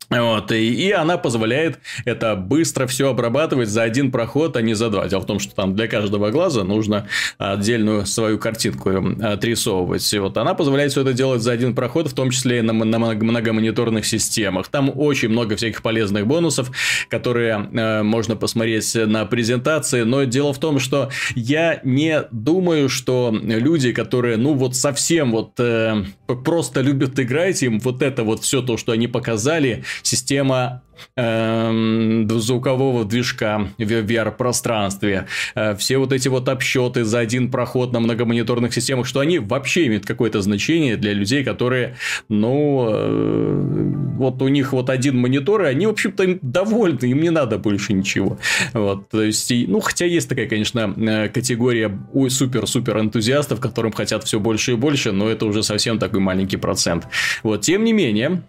Вот, 0.10 0.52
и, 0.52 0.74
и 0.74 0.92
она 0.92 1.18
позволяет 1.18 1.80
это 2.06 2.36
быстро 2.36 2.86
все 2.88 3.10
обрабатывать 3.10 3.70
за 3.70 3.84
один 3.84 4.12
проход, 4.12 4.56
а 4.56 4.62
не 4.62 4.74
за 4.74 4.90
два. 4.90 5.08
Дело 5.08 5.22
в 5.22 5.26
том, 5.26 5.40
что 5.40 5.56
там 5.56 5.76
для 5.76 5.88
каждого 5.88 6.30
глаза 6.30 6.64
нужно 6.64 7.08
отдельную 7.38 8.06
свою 8.06 8.38
картинку 8.38 8.92
отрисовывать. 9.22 10.14
И 10.14 10.20
вот 10.20 10.38
она 10.38 10.54
позволяет 10.54 10.92
все 10.92 11.02
это 11.02 11.14
делать 11.14 11.42
за 11.42 11.52
один 11.52 11.74
проход, 11.76 12.08
в 12.08 12.14
том 12.14 12.30
числе 12.30 12.60
и 12.60 12.62
на, 12.62 12.74
на 12.74 13.00
многомониторных 13.00 14.06
системах. 14.06 14.68
Там 14.68 14.92
очень 14.94 15.30
много 15.30 15.56
всяких 15.56 15.82
полезных 15.82 16.28
бонусов, 16.28 16.72
которые 17.10 17.70
э, 17.72 18.04
можно 18.04 18.36
посмотреть 18.36 18.96
на 18.96 19.26
презентации. 19.26 20.04
Но 20.04 20.24
дело 20.24 20.54
в 20.54 20.60
том, 20.60 20.80
что 20.80 21.10
я 21.36 21.80
не 21.84 22.24
думаю, 22.32 22.90
что 22.90 23.36
люди, 23.42 23.92
которые, 23.92 24.38
ну, 24.38 24.54
вот 24.54 24.76
совсем 24.76 25.32
вот 25.32 25.60
э, 25.60 26.04
просто 26.44 26.82
любят 26.82 27.20
играть, 27.20 27.64
им 27.64 27.80
вот 27.80 28.02
это 28.02 28.24
вот 28.24 28.44
все 28.44 28.62
то, 28.62 28.78
что 28.78 28.92
они 28.92 29.08
показали, 29.08 29.84
система 30.06 30.84
э, 31.16 32.26
звукового 32.30 33.06
движка 33.06 33.68
в 33.78 33.82
VR-пространстве, 33.82 35.28
э, 35.56 35.76
все 35.76 35.98
вот 35.98 36.14
эти 36.14 36.28
вот 36.28 36.48
обсчеты 36.50 37.04
за 37.04 37.20
один 37.20 37.52
проход 37.52 37.92
на 37.92 38.00
многомониторных 38.00 38.74
системах, 38.74 39.08
что 39.08 39.20
они 39.20 39.40
вообще 39.40 39.88
имеют 39.88 40.06
какое-то 40.06 40.42
значение 40.42 40.98
для 40.98 41.14
людей, 41.14 41.44
которые, 41.44 41.96
ну, 42.30 42.88
э, 42.90 43.92
вот 44.18 44.42
у 44.42 44.48
них 44.48 44.74
вот 44.74 44.90
один 44.90 45.18
монитор, 45.18 45.64
и 45.64 45.68
они, 45.68 45.88
в 45.88 45.92
общем-то, 45.92 46.40
довольны, 46.42 47.06
им 47.06 47.22
не 47.22 47.30
надо 47.30 47.58
больше 47.58 47.94
ничего. 47.94 48.38
Вот, 48.74 49.10
то 49.10 49.22
есть, 49.22 49.52
ну, 49.68 49.80
хотя 49.80 50.06
есть 50.06 50.30
такая, 50.30 50.48
конечно, 50.48 50.94
э, 50.98 51.30
категория 51.30 51.92
супер-супер 52.30 53.00
энтузиастов, 53.00 53.60
которым 53.60 53.92
хотят 53.92 54.24
все 54.24 54.40
больше 54.40 54.74
и 54.74 54.76
больше, 54.76 55.12
но 55.12 55.30
это 55.30 55.46
уже 55.46 55.64
совсем 55.64 56.00
такой 56.00 56.20
маленький 56.20 56.58
процент. 56.58 57.08
Вот, 57.44 57.62
тем 57.62 57.84
не 57.84 57.94
менее, 57.94 58.44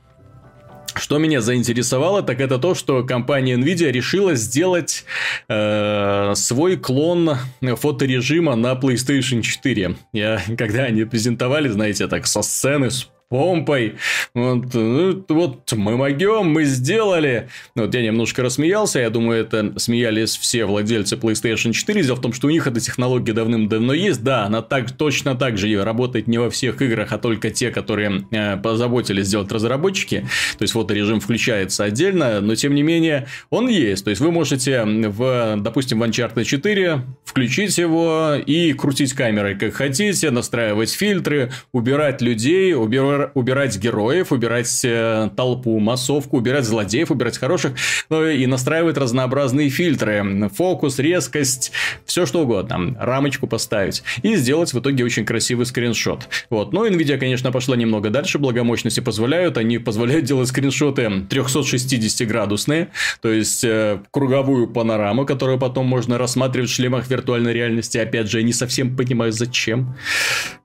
что 0.99 1.19
меня 1.19 1.41
заинтересовало, 1.41 2.23
так 2.23 2.41
это 2.41 2.59
то, 2.59 2.75
что 2.75 3.05
компания 3.05 3.57
Nvidia 3.57 3.91
решила 3.91 4.35
сделать 4.35 5.05
э, 5.49 6.33
свой 6.35 6.77
клон 6.77 7.37
фоторежима 7.61 8.57
на 8.57 8.73
PlayStation 8.75 9.43
4. 9.43 9.97
Я, 10.13 10.43
когда 10.59 10.85
они 10.85 11.05
презентовали, 11.05 11.69
знаете, 11.69 12.09
так 12.09 12.27
со 12.27 12.43
сцены, 12.43 12.91
с 12.91 13.09
помпой. 13.29 13.97
Вот, 14.35 14.73
ну, 14.75 15.25
вот 15.29 15.73
мы 15.73 15.97
могем, 15.97 16.49
мы 16.53 16.65
сделали. 16.65 17.49
Вот 17.75 17.93
я 17.95 18.03
немножко 18.03 18.43
рассмеялся. 18.43 19.01
Я 19.01 19.11
думаю, 19.11 19.41
это 19.41 19.79
смеялись 19.79 20.37
все 20.37 20.65
владельцы 20.65 21.17
PlayStation 21.17 21.73
4. 21.73 22.03
Дело 22.03 22.17
в 22.17 22.21
том, 22.21 22.33
что 22.33 22.47
у 22.47 22.51
них 22.51 22.67
эта 22.67 22.81
технология 22.81 23.33
давным-давно 23.33 23.93
есть. 23.95 24.23
Да, 24.23 24.45
она 24.45 24.63
так, 24.63 24.93
точно 24.93 25.35
так 25.35 25.59
же 25.59 25.83
работает 25.83 26.29
не 26.29 26.39
во 26.39 26.51
всех 26.51 26.81
играх, 26.83 27.13
а 27.13 27.19
только 27.19 27.51
те, 27.51 27.71
которые 27.71 28.27
э, 28.31 28.57
позаботились 28.57 29.27
сделать 29.27 29.51
разработчики. 29.51 30.27
То 30.59 30.63
есть, 30.63 30.75
вот 30.75 30.91
режим 30.91 31.21
включается 31.21 31.85
отдельно, 31.85 32.41
но 32.41 32.55
тем 32.55 32.75
не 32.75 32.83
менее 32.83 33.27
он 33.51 33.69
есть. 33.69 34.05
То 34.05 34.11
есть, 34.11 34.23
вы 34.23 34.31
можете, 34.31 34.85
в, 34.85 35.57
допустим, 35.59 35.99
в 35.99 36.03
Uncharted 36.05 36.45
4 36.45 37.03
включить 37.25 37.77
его 37.79 38.35
и 38.35 38.73
крутить 38.73 39.15
камерой 39.15 39.57
как 39.57 39.75
хотите, 39.75 40.31
настраивать 40.31 40.93
фильтры, 40.93 41.51
убирать 41.73 42.23
людей, 42.23 42.75
убирать 42.75 43.16
убирать 43.35 43.79
героев, 43.79 44.33
убирать 44.33 44.85
э, 44.85 45.31
толпу, 45.37 45.79
массовку, 45.79 46.39
убирать 46.39 46.65
злодеев, 46.65 47.11
убирать 47.11 47.39
хороших, 47.39 47.73
ну, 48.11 48.27
и 48.27 48.47
настраивать 48.47 48.97
разнообразные 48.97 49.69
фильтры, 49.69 50.51
фокус, 50.55 50.99
резкость, 50.99 51.73
все 52.05 52.27
что 52.27 52.43
угодно, 52.43 52.97
рамочку 53.01 53.47
поставить 53.47 54.03
и 54.23 54.37
сделать 54.37 54.73
в 54.73 54.79
итоге 54.79 55.05
очень 55.05 55.25
красивый 55.25 55.67
скриншот. 55.67 56.29
Вот. 56.51 56.73
Но 56.73 56.87
Nvidia, 56.87 57.19
конечно, 57.19 57.53
пошла 57.53 57.77
немного 57.77 58.11
дальше, 58.11 58.39
благо 58.39 58.65
мощности 58.65 59.01
позволяют, 59.01 59.59
они 59.59 59.79
позволяют 59.79 60.25
делать 60.25 60.49
скриншоты 60.49 61.27
360 61.29 62.27
градусные, 62.29 62.89
то 63.21 63.31
есть 63.31 63.65
э, 63.65 64.01
круговую 64.11 64.69
панораму, 64.69 65.27
которую 65.27 65.59
потом 65.59 65.87
можно 65.87 66.19
рассматривать 66.19 66.71
в 66.71 66.75
шлемах 66.75 67.09
виртуальной 67.09 67.53
реальности. 67.53 67.99
Опять 67.99 68.31
же, 68.31 68.39
я 68.39 68.45
не 68.45 68.53
совсем 68.53 68.97
понимаю, 68.97 69.33
зачем. 69.33 69.97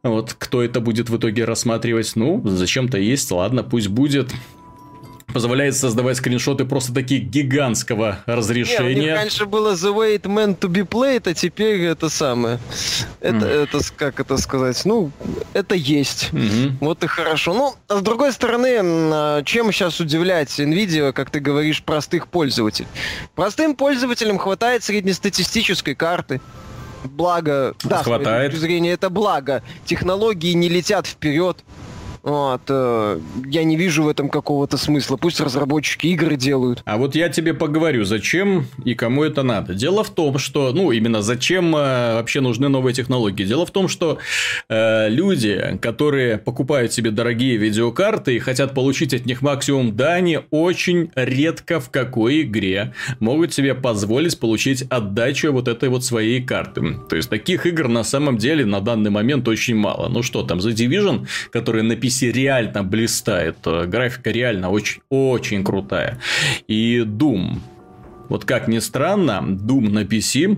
Вот 0.04 0.36
кто 0.38 0.64
это 0.64 0.80
будет 0.80 1.10
в 1.10 1.18
итоге 1.18 1.46
рассматривать. 1.46 2.12
Ну, 2.16 2.41
зачем-то 2.44 2.98
есть, 2.98 3.32
ладно, 3.32 3.64
пусть 3.64 3.88
будет 3.88 4.32
позволяет 5.32 5.76
создавать 5.76 6.18
скриншоты 6.18 6.66
просто 6.66 6.94
такие 6.94 7.22
гигантского 7.22 8.20
разрешения. 8.26 8.94
Не, 8.94 9.00
у 9.00 9.04
них 9.04 9.14
раньше 9.14 9.46
было 9.46 9.74
The 9.74 9.94
Way 9.94 10.20
It 10.20 10.24
Meant 10.24 10.60
to 10.60 10.70
be 10.70 10.88
Played, 10.88 11.30
а 11.30 11.34
теперь 11.34 11.82
это 11.82 12.10
самое. 12.10 12.60
Это, 13.20 13.46
mm. 13.46 13.64
это 13.64 13.80
как 13.96 14.20
это 14.20 14.38
сказать? 14.38 14.84
Ну, 14.86 15.12
это 15.54 15.76
есть. 15.76 16.30
Mm-hmm. 16.32 16.74
Вот 16.82 17.04
и 17.04 17.08
хорошо. 17.08 17.54
Ну, 17.54 17.76
а 17.88 17.98
с 17.98 18.02
другой 18.02 18.34
стороны, 18.34 18.78
а, 18.82 19.44
чем 19.44 19.72
сейчас 19.72 20.00
удивлять 20.00 20.60
Nvidia, 20.60 21.14
как 21.14 21.30
ты 21.30 21.40
говоришь, 21.40 21.84
простых 21.84 22.28
пользователей? 22.28 22.88
Простым 23.36 23.76
пользователям 23.76 24.38
хватает 24.38 24.84
среднестатистической 24.84 25.96
карты. 25.96 26.42
Благо, 27.04 27.74
да, 27.84 28.04
хватает. 28.04 28.54
с 28.54 28.58
зрения 28.58 28.92
это 28.92 29.10
благо. 29.10 29.64
Технологии 29.86 30.54
не 30.54 30.70
летят 30.70 31.08
вперед 31.08 31.58
Вот, 32.24 32.62
э, 32.70 33.20
я 33.48 33.64
не 33.64 33.76
вижу 33.76 34.04
в 34.04 34.08
этом 34.08 34.30
какого-то 34.30 34.78
смысла. 34.78 35.18
Пусть 35.18 35.40
разработчики 35.40 36.08
игры 36.08 36.36
делают. 36.36 36.84
А 36.86 36.98
вот 36.98 37.16
я 37.16 37.30
тебе 37.30 37.54
поговорю, 37.54 38.04
зачем 38.04 38.68
и 38.86 38.94
кому 38.94 39.24
это 39.24 39.42
надо. 39.42 39.74
Дело 39.74 40.04
в 40.04 40.12
том, 40.12 40.38
что, 40.38 40.72
ну, 40.72 40.92
именно 40.92 41.22
зачем 41.22 41.76
э, 41.76 42.14
вообще 42.16 42.42
нужны 42.42 42.70
новые 42.70 42.94
технологии. 42.94 43.44
Дело 43.44 43.66
в 43.66 43.72
том, 43.72 43.88
что 43.88 44.20
э, 44.70 45.10
люди, 45.10 45.80
которые 45.82 46.38
покупают 46.38 46.94
себе 46.94 47.10
дорогие 47.10 47.58
видеокарты 47.58 48.36
и 48.36 48.40
хотят 48.40 48.76
получить 48.76 49.14
от 49.16 49.26
них 49.26 49.42
максимум 49.42 49.96
дани, 49.96 50.42
очень 50.52 51.12
редко 51.16 51.80
в 51.80 51.90
какой 51.90 52.44
игре 52.44 52.94
могут 53.20 53.54
себе 53.54 53.74
позволить 53.74 54.40
получить 54.40 54.84
отдачу 54.90 55.52
вот 55.52 55.68
этой 55.68 55.90
вот 55.90 56.06
своей 56.06 56.42
карты. 56.44 57.00
То 57.10 57.16
есть, 57.16 57.30
таких 57.30 57.66
игр 57.66 57.88
на 57.88 58.04
самом 58.04 58.38
деле 58.38 58.64
на 58.66 58.80
данный 58.80 59.10
момент 59.10 59.48
очень 59.48 59.76
мало. 59.76 60.08
Ну 60.08 60.22
что 60.22 60.44
там, 60.44 60.60
The 60.60 60.74
Division, 60.74 61.28
который 61.52 61.82
на 61.82 61.94
PC 61.94 62.11
реально 62.20 62.84
блистает, 62.84 63.58
графика 63.64 64.32
реально 64.32 64.70
очень-очень 64.70 65.64
крутая. 65.64 66.20
И 66.68 67.00
Doom. 67.00 67.60
Вот 68.30 68.46
как 68.46 68.68
ни 68.68 68.80
странно, 68.80 69.42
Doom 69.42 69.90
на 69.90 70.04
PC 70.04 70.58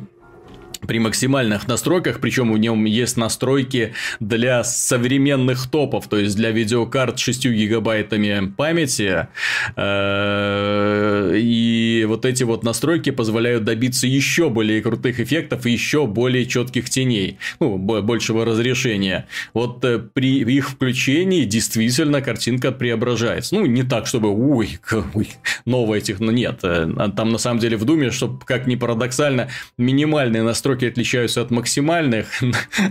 при 0.88 0.99
максимальных 0.99 1.67
настройках, 1.67 2.19
причем 2.19 2.51
у 2.51 2.57
нем 2.57 2.86
есть 2.86 3.17
настройки 3.17 3.93
для 4.19 4.63
современных 4.63 5.69
топов, 5.69 6.07
то 6.07 6.17
есть 6.17 6.36
для 6.36 6.51
видеокарт 6.51 7.19
с 7.19 7.21
6 7.21 7.47
гигабайтами 7.47 8.51
памяти. 8.55 9.27
Э, 9.75 11.34
и 11.36 12.05
вот 12.07 12.25
эти 12.25 12.43
вот 12.43 12.63
настройки 12.63 13.11
позволяют 13.11 13.63
добиться 13.63 14.07
еще 14.07 14.49
более 14.49 14.81
крутых 14.81 15.19
эффектов 15.19 15.65
и 15.65 15.71
еще 15.71 16.07
более 16.07 16.45
четких 16.45 16.89
теней, 16.89 17.38
ну, 17.59 17.77
большего 17.77 18.45
разрешения. 18.45 19.27
Вот 19.53 19.84
э, 19.86 19.99
при 19.99 20.39
их 20.39 20.69
включении 20.69 21.43
действительно 21.43 22.21
картинка 22.21 22.71
преображается. 22.71 23.55
Ну, 23.55 23.65
не 23.65 23.84
так, 23.84 24.07
чтобы, 24.07 24.29
ой, 24.29 24.79
ой 25.13 25.29
новая 25.65 26.01
технология. 26.01 26.34
Нет, 26.34 26.59
э, 26.63 26.88
там 27.15 27.31
на 27.31 27.38
самом 27.38 27.59
деле 27.59 27.77
в 27.77 27.86
Думе, 27.86 28.11
чтобы, 28.11 28.39
как 28.45 28.67
ни 28.67 28.75
парадоксально, 28.75 29.49
минимальные 29.77 30.43
настройки 30.43 30.72
строки 30.74 30.86
отличаются 30.86 31.41
от 31.41 31.51
максимальных 31.51 32.41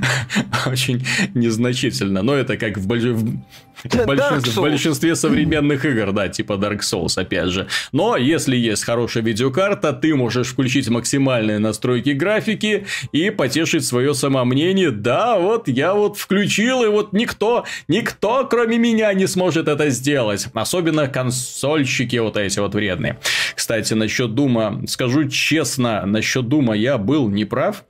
очень 0.66 1.04
незначительно. 1.34 2.22
Но 2.22 2.34
это 2.34 2.56
как 2.56 2.78
в. 2.78 3.40
В, 3.84 4.06
большинстве, 4.06 4.52
в 4.52 4.56
большинстве 4.56 5.14
современных 5.14 5.84
игр, 5.84 6.12
да, 6.12 6.28
типа 6.28 6.54
Dark 6.54 6.80
Souls, 6.80 7.18
опять 7.20 7.48
же. 7.48 7.68
Но 7.92 8.16
если 8.16 8.56
есть 8.56 8.84
хорошая 8.84 9.22
видеокарта, 9.22 9.92
ты 9.92 10.14
можешь 10.14 10.48
включить 10.48 10.88
максимальные 10.88 11.58
настройки 11.58 12.10
графики 12.10 12.86
и 13.12 13.30
потешить 13.30 13.84
свое 13.84 14.14
самомнение. 14.14 14.90
Да, 14.90 15.38
вот 15.38 15.68
я 15.68 15.94
вот 15.94 16.18
включил, 16.18 16.84
и 16.84 16.88
вот 16.88 17.12
никто, 17.12 17.64
никто, 17.88 18.46
кроме 18.46 18.78
меня, 18.78 19.12
не 19.12 19.26
сможет 19.26 19.68
это 19.68 19.90
сделать. 19.90 20.48
Особенно 20.54 21.08
консольщики 21.08 22.16
вот 22.16 22.36
эти 22.36 22.58
вот 22.58 22.74
вредные. 22.74 23.18
Кстати, 23.54 23.94
насчет 23.94 24.34
Дума, 24.34 24.82
скажу 24.86 25.28
честно, 25.28 26.06
насчет 26.06 26.48
Дума 26.48 26.74
я 26.74 26.98
был 26.98 27.28
неправ. 27.28 27.84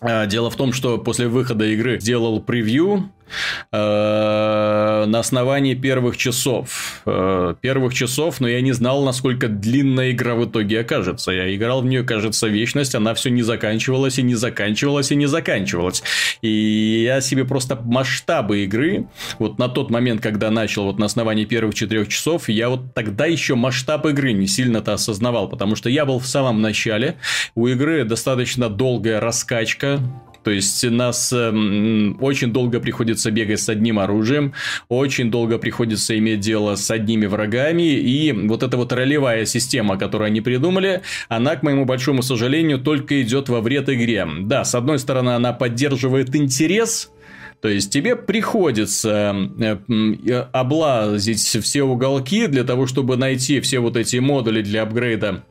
А, 0.00 0.26
дело 0.26 0.50
в 0.50 0.56
том, 0.56 0.72
что 0.72 0.98
после 0.98 1.26
выхода 1.26 1.64
игры 1.64 1.98
сделал 2.00 2.40
превью, 2.40 3.10
на 3.72 5.18
основании 5.18 5.74
первых 5.74 6.16
часов. 6.16 7.02
Э, 7.06 7.54
первых 7.60 7.94
часов, 7.94 8.40
но 8.40 8.48
я 8.48 8.60
не 8.60 8.72
знал, 8.72 9.04
насколько 9.04 9.48
длинная 9.48 10.12
игра 10.12 10.34
в 10.34 10.44
итоге 10.44 10.80
окажется. 10.80 11.32
Я 11.32 11.54
играл 11.54 11.82
в 11.82 11.86
нее, 11.86 12.02
кажется, 12.04 12.46
вечность, 12.46 12.94
она 12.94 13.14
все 13.14 13.30
не 13.30 13.42
заканчивалась 13.42 14.18
и 14.18 14.22
не 14.22 14.34
заканчивалась 14.34 15.10
и 15.10 15.16
не 15.16 15.26
заканчивалась. 15.26 16.02
И 16.42 17.02
я 17.04 17.20
себе 17.20 17.44
просто 17.44 17.76
масштабы 17.76 18.64
игры, 18.64 19.06
вот 19.38 19.58
на 19.58 19.68
тот 19.68 19.90
момент, 19.90 20.20
когда 20.20 20.50
начал 20.50 20.84
вот 20.84 20.98
на 20.98 21.06
основании 21.06 21.44
первых 21.44 21.74
четырех 21.74 22.08
часов, 22.08 22.48
я 22.48 22.68
вот 22.68 22.94
тогда 22.94 23.26
еще 23.26 23.54
масштаб 23.54 24.06
игры 24.06 24.32
не 24.32 24.46
сильно-то 24.46 24.94
осознавал, 24.94 25.48
потому 25.48 25.76
что 25.76 25.90
я 25.90 26.04
был 26.04 26.18
в 26.18 26.26
самом 26.26 26.60
начале, 26.60 27.16
у 27.54 27.66
игры 27.66 28.04
достаточно 28.04 28.68
долгая 28.68 29.20
раскачка, 29.20 30.00
то 30.48 30.52
есть 30.52 30.82
нас 30.82 31.30
э, 31.30 31.50
очень 32.20 32.54
долго 32.54 32.80
приходится 32.80 33.30
бегать 33.30 33.60
с 33.60 33.68
одним 33.68 33.98
оружием, 33.98 34.54
очень 34.88 35.30
долго 35.30 35.58
приходится 35.58 36.16
иметь 36.16 36.40
дело 36.40 36.74
с 36.74 36.90
одними 36.90 37.26
врагами, 37.26 37.82
и 37.82 38.32
вот 38.32 38.62
эта 38.62 38.78
вот 38.78 38.90
ролевая 38.94 39.44
система, 39.44 39.98
которую 39.98 40.28
они 40.28 40.40
придумали, 40.40 41.02
она, 41.28 41.56
к 41.56 41.62
моему 41.62 41.84
большому 41.84 42.22
сожалению, 42.22 42.78
только 42.78 43.20
идет 43.20 43.50
во 43.50 43.60
вред 43.60 43.90
игре. 43.90 44.26
Да, 44.40 44.64
с 44.64 44.74
одной 44.74 44.98
стороны, 44.98 45.32
она 45.32 45.52
поддерживает 45.52 46.34
интерес, 46.34 47.12
то 47.60 47.68
есть 47.68 47.92
тебе 47.92 48.16
приходится 48.16 49.36
э, 49.60 50.46
облазить 50.52 51.40
все 51.62 51.82
уголки 51.82 52.46
для 52.46 52.64
того, 52.64 52.86
чтобы 52.86 53.18
найти 53.18 53.60
все 53.60 53.80
вот 53.80 53.98
эти 53.98 54.16
модули 54.16 54.62
для 54.62 54.84
апгрейда 54.84 55.42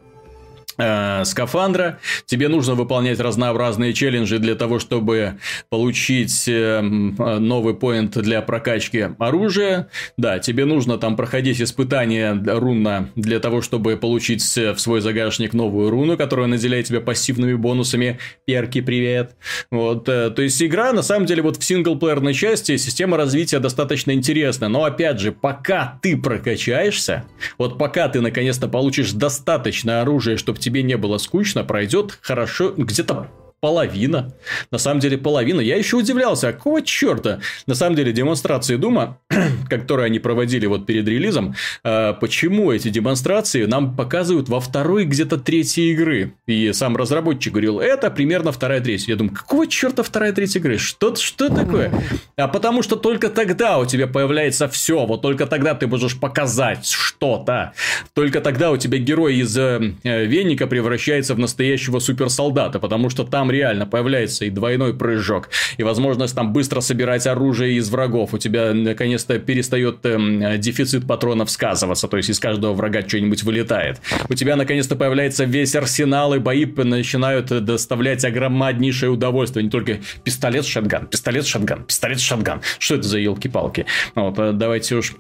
э, 0.78 1.24
скафандра. 1.26 2.00
Тебе 2.26 2.48
нужно 2.48 2.76
выполнять 2.76 3.20
разнообразные 3.20 3.94
челленджи 3.94 4.40
для 4.40 4.56
того, 4.56 4.80
чтобы 4.80 5.40
получить 5.70 6.48
э, 6.48 6.82
новый 6.82 7.74
поинт 7.74 8.18
для 8.18 8.42
прокачки 8.42 9.10
оружия. 9.20 9.90
Да, 10.18 10.40
тебе 10.40 10.66
нужно 10.66 10.98
там 10.98 11.16
проходить 11.16 11.62
испытания 11.62 12.34
руна 12.46 13.10
для 13.16 13.40
того, 13.40 13.62
чтобы 13.62 13.98
получить 13.98 14.42
в 14.42 14.78
свой 14.78 15.02
загашник 15.02 15.54
новую 15.54 15.90
руну, 15.90 16.18
которая 16.18 16.48
наделяет 16.48 16.88
тебя 16.88 17.02
пассивными 17.02 17.54
бонусами. 17.54 18.20
Перки, 18.46 18.82
привет. 18.82 19.36
Вот, 19.72 20.08
э, 20.10 20.30
то 20.30 20.42
есть 20.42 20.62
игра 20.62 20.94
на 20.94 21.02
самом 21.02 21.26
деле 21.26 21.42
вот 21.42 21.58
в 21.58 21.64
синглплеерной 21.64 22.34
части 22.34 22.78
система 22.78 23.18
развития 23.18 23.60
достаточно 23.60 24.12
интересная, 24.12 24.70
но 24.70 24.84
опять 24.84 25.20
же, 25.20 25.32
пока 25.32 26.00
ты 26.02 26.18
прокачаешься, 26.18 27.26
вот 27.58 27.78
пока 27.78 28.08
ты 28.10 28.22
наконец-то 28.22 28.68
получишь 28.68 29.12
достаточно 29.12 30.02
оружия, 30.02 30.38
чтобы 30.38 30.60
тебе 30.68 30.84
не 30.84 30.98
было 30.98 31.18
скучно, 31.18 31.64
пройдет 31.64 32.20
хорошо, 32.22 32.74
где-то 32.76 33.32
половина. 33.60 34.34
На 34.72 34.78
самом 34.78 35.00
деле 35.00 35.18
половина. 35.18 35.62
Я 35.62 35.78
еще 35.78 35.98
удивлялся, 35.98 36.50
а 36.50 36.54
какого 36.54 36.82
черта? 36.82 37.40
На 37.66 37.76
самом 37.76 37.96
деле 37.96 38.14
демонстрации 38.14 38.76
Дума, 38.76 39.20
которые 39.70 40.06
они 40.06 40.20
проводили 40.20 40.66
вот 40.68 40.86
перед 40.86 41.08
релизом, 41.08 41.56
э, 41.84 42.14
почему 42.20 42.72
эти 42.72 42.90
демонстрации 42.90 43.66
нам 43.66 43.96
показывают 43.96 44.48
во 44.50 44.60
второй 44.60 45.06
где-то 45.06 45.38
третьей 45.38 45.92
игры? 45.92 46.34
И 46.46 46.72
сам 46.74 46.96
разработчик 46.96 47.54
говорил, 47.54 47.80
это 47.80 48.12
примерно 48.12 48.52
вторая 48.52 48.82
третья. 48.82 49.14
Я 49.14 49.18
думаю, 49.18 49.36
какого 49.36 49.68
черта 49.68 50.04
вторая 50.04 50.34
третья 50.34 50.60
игры? 50.60 50.78
Что, 50.78 51.16
что 51.16 51.50
такое? 51.50 51.92
А 52.36 52.48
потому 52.48 52.84
что 52.84 52.96
только 52.96 53.30
тогда 53.30 53.80
у 53.80 53.86
тебя 53.86 54.08
появляется 54.08 54.68
все. 54.68 55.06
Вот 55.06 55.22
только 55.22 55.48
тогда 55.48 55.74
ты 55.74 55.88
можешь 55.88 56.20
показать 56.20 56.86
что-то. 56.86 57.74
Только 58.14 58.42
тогда 58.42 58.72
у 58.72 58.78
тебя 58.78 59.00
герой 59.00 59.38
из 59.38 59.58
э, 59.58 59.80
Веника 60.04 60.68
превращается 60.68 61.34
в 61.34 61.40
настоящего 61.40 62.00
суперсолдата, 62.00 62.80
потому 62.80 63.10
что 63.10 63.24
там 63.24 63.47
там 63.48 63.52
реально 63.52 63.86
появляется 63.86 64.46
и 64.46 64.50
двойной 64.50 64.94
прыжок, 64.94 65.50
и 65.78 65.84
возможность 65.84 66.36
там 66.36 66.52
быстро 66.52 66.82
собирать 66.82 67.28
оружие 67.28 67.78
из 67.78 67.90
врагов. 67.90 68.34
У 68.34 68.38
тебя 68.38 68.74
наконец-то 68.74 69.40
перестает 69.40 70.06
эм, 70.06 70.60
дефицит 70.60 71.08
патронов 71.08 71.50
сказываться, 71.50 72.08
то 72.08 72.18
есть 72.18 72.30
из 72.30 72.40
каждого 72.40 72.74
врага 72.74 73.08
что-нибудь 73.08 73.44
вылетает. 73.44 74.02
У 74.28 74.34
тебя 74.34 74.56
наконец-то 74.56 74.96
появляется 74.96 75.46
весь 75.46 75.76
арсенал, 75.76 76.34
и 76.34 76.40
бои 76.40 76.66
начинают 76.66 77.48
доставлять 77.64 78.26
огромнейшее 78.26 79.12
удовольствие. 79.12 79.64
Не 79.64 79.70
только 79.70 80.00
пистолет-шотган, 80.24 81.08
пистолет-шотган, 81.08 81.86
пистолет-шотган. 81.86 82.62
Что 82.80 82.96
это 82.96 83.08
за 83.08 83.20
елки-палки? 83.20 83.86
Вот, 84.16 84.38
э, 84.40 84.52
давайте 84.52 84.96
уж 84.96 85.14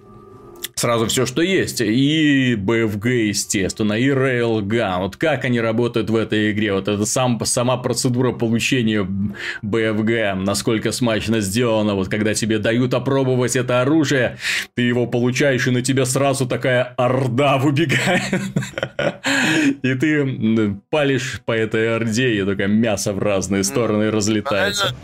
сразу 0.77 1.07
все, 1.07 1.25
что 1.25 1.41
есть. 1.41 1.81
И 1.81 2.55
BFG, 2.55 3.27
естественно, 3.27 3.93
и 3.93 4.09
Railgun. 4.09 4.99
Вот 4.99 5.17
как 5.17 5.45
они 5.45 5.59
работают 5.59 6.09
в 6.09 6.15
этой 6.15 6.51
игре. 6.51 6.73
Вот 6.73 6.87
это 6.87 7.05
сам, 7.05 7.39
сама 7.45 7.77
процедура 7.77 8.31
получения 8.31 9.07
BFG, 9.63 10.35
насколько 10.35 10.91
смачно 10.91 11.41
сделано. 11.41 11.95
Вот 11.95 12.09
когда 12.09 12.33
тебе 12.33 12.59
дают 12.59 12.93
опробовать 12.93 13.55
это 13.55 13.81
оружие, 13.81 14.37
ты 14.75 14.83
его 14.83 15.07
получаешь, 15.07 15.67
и 15.67 15.71
на 15.71 15.81
тебя 15.81 16.05
сразу 16.05 16.45
такая 16.45 16.83
орда 16.97 17.57
выбегает. 17.57 18.21
И 19.81 19.93
ты 19.95 20.75
палишь 20.89 21.41
по 21.45 21.51
этой 21.51 21.95
орде, 21.95 22.35
и 22.35 22.43
только 22.43 22.67
мясо 22.67 23.13
в 23.13 23.19
разные 23.19 23.63
стороны 23.63 24.11
разлетается. 24.11 24.95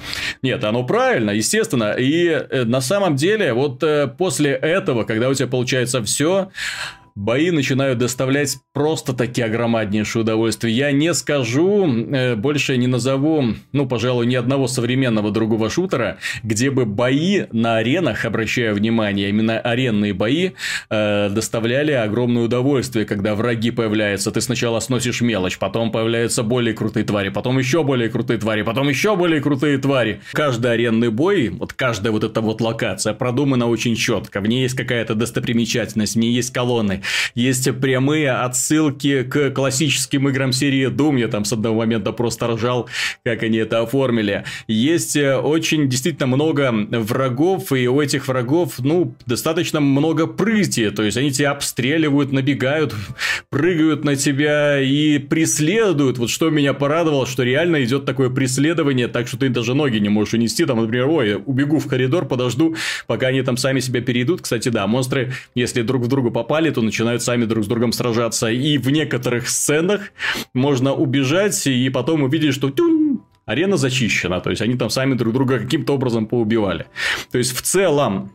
Нет, 0.41 0.63
оно 0.63 0.83
правильно, 0.83 1.31
естественно. 1.31 1.93
И 1.93 2.27
э, 2.27 2.63
на 2.65 2.81
самом 2.81 3.15
деле, 3.15 3.53
вот 3.53 3.81
э, 3.83 4.07
после 4.07 4.51
этого, 4.51 5.03
когда 5.03 5.29
у 5.29 5.33
тебя 5.33 5.42
получается 5.47 6.03
получается 6.03 6.03
все. 6.03 6.49
Бои 7.15 7.51
начинают 7.51 7.99
доставлять 7.99 8.57
просто 8.73 9.13
такие 9.13 9.45
огромнейшее 9.45 10.23
удовольствие. 10.23 10.75
Я 10.75 10.91
не 10.91 11.13
скажу, 11.13 11.87
э, 11.87 12.35
больше 12.35 12.77
не 12.77 12.87
назову, 12.87 13.55
ну, 13.71 13.87
пожалуй, 13.87 14.25
ни 14.25 14.35
одного 14.35 14.67
современного 14.67 15.31
другого 15.31 15.69
шутера, 15.69 16.17
где 16.43 16.71
бы 16.71 16.85
бои 16.85 17.43
на 17.51 17.77
аренах, 17.77 18.25
обращаю 18.25 18.75
внимание, 18.75 19.29
именно 19.29 19.59
аренные 19.59 20.13
бои, 20.13 20.51
э, 20.89 21.29
доставляли 21.29 21.91
огромное 21.91 22.43
удовольствие, 22.43 23.05
когда 23.05 23.35
враги 23.35 23.71
появляются. 23.71 24.31
Ты 24.31 24.41
сначала 24.41 24.79
сносишь 24.79 25.21
мелочь, 25.21 25.57
потом 25.57 25.91
появляются 25.91 26.43
более 26.43 26.73
крутые 26.73 27.05
твари, 27.05 27.29
потом 27.29 27.59
еще 27.59 27.83
более 27.83 28.09
крутые 28.09 28.39
твари, 28.39 28.63
потом 28.63 28.89
еще 28.89 29.15
более 29.15 29.41
крутые 29.41 29.77
твари. 29.77 30.21
Каждый 30.31 30.71
аренный 30.71 31.09
бой, 31.09 31.49
вот 31.49 31.73
каждая 31.73 32.11
вот 32.11 32.23
эта 32.23 32.41
вот 32.41 32.61
локация 32.61 33.13
продумана 33.13 33.67
очень 33.67 33.95
четко. 33.95 34.41
В 34.41 34.47
ней 34.47 34.63
есть 34.63 34.75
какая-то 34.75 35.15
достопримечательность, 35.15 36.15
в 36.15 36.19
ней 36.19 36.33
есть 36.33 36.51
колонны, 36.51 37.02
есть 37.35 37.69
прямые 37.79 38.31
отсылки 38.31 39.23
к 39.23 39.51
классическим 39.51 40.29
играм 40.29 40.51
серии 40.51 40.89
Doom. 40.89 41.19
Я 41.19 41.27
там 41.27 41.45
с 41.45 41.53
одного 41.53 41.79
момента 41.79 42.11
просто 42.11 42.47
ржал, 42.47 42.89
как 43.23 43.43
они 43.43 43.57
это 43.57 43.81
оформили. 43.81 44.43
Есть 44.67 45.15
э, 45.15 45.37
очень 45.37 45.89
действительно 45.89 46.27
много 46.27 46.71
врагов, 46.91 47.71
и 47.71 47.87
у 47.87 48.01
этих 48.01 48.27
врагов, 48.27 48.79
ну, 48.79 49.15
достаточно 49.25 49.79
много 49.79 50.27
прыти. 50.27 50.89
То 50.89 51.03
есть, 51.03 51.17
они 51.17 51.31
тебя 51.31 51.51
обстреливают, 51.51 52.31
набегают, 52.31 52.93
прыгают 53.49 54.03
на 54.03 54.15
тебя 54.15 54.79
и 54.79 55.17
преследуют. 55.17 56.17
Вот 56.17 56.29
что 56.29 56.49
меня 56.49 56.73
порадовало, 56.73 57.25
что 57.25 57.43
реально 57.43 57.83
идет 57.83 58.05
такое 58.05 58.29
преследование, 58.29 59.07
так 59.07 59.27
что 59.27 59.37
ты 59.37 59.49
даже 59.49 59.73
ноги 59.73 59.97
не 59.97 60.09
можешь 60.09 60.33
унести. 60.33 60.65
Там, 60.65 60.81
например, 60.81 61.07
ой, 61.07 61.35
убегу 61.35 61.79
в 61.79 61.87
коридор, 61.87 62.25
подожду, 62.25 62.75
пока 63.07 63.27
они 63.27 63.41
там 63.41 63.57
сами 63.57 63.79
себя 63.79 64.01
перейдут. 64.01 64.41
Кстати, 64.41 64.69
да, 64.69 64.87
монстры, 64.87 65.33
если 65.55 65.81
друг 65.81 66.03
в 66.03 66.07
друга 66.07 66.29
попали, 66.29 66.69
то 66.69 66.81
начинают 66.93 67.23
сами 67.23 67.45
друг 67.45 67.63
с 67.63 67.67
другом 67.67 67.91
сражаться. 67.91 68.49
И 68.49 68.77
в 68.77 68.89
некоторых 68.91 69.49
сценах 69.49 70.11
можно 70.53 70.93
убежать 70.93 71.65
и 71.65 71.89
потом 71.89 72.21
увидеть, 72.21 72.53
что 72.53 72.69
тюнь, 72.69 73.19
арена 73.45 73.77
зачищена. 73.77 74.39
То 74.41 74.51
есть, 74.51 74.61
они 74.61 74.75
там 74.75 74.91
сами 74.91 75.15
друг 75.15 75.33
друга 75.33 75.57
каким-то 75.57 75.95
образом 75.95 76.27
поубивали. 76.27 76.85
То 77.31 77.39
есть, 77.39 77.57
в 77.57 77.63
целом, 77.63 78.31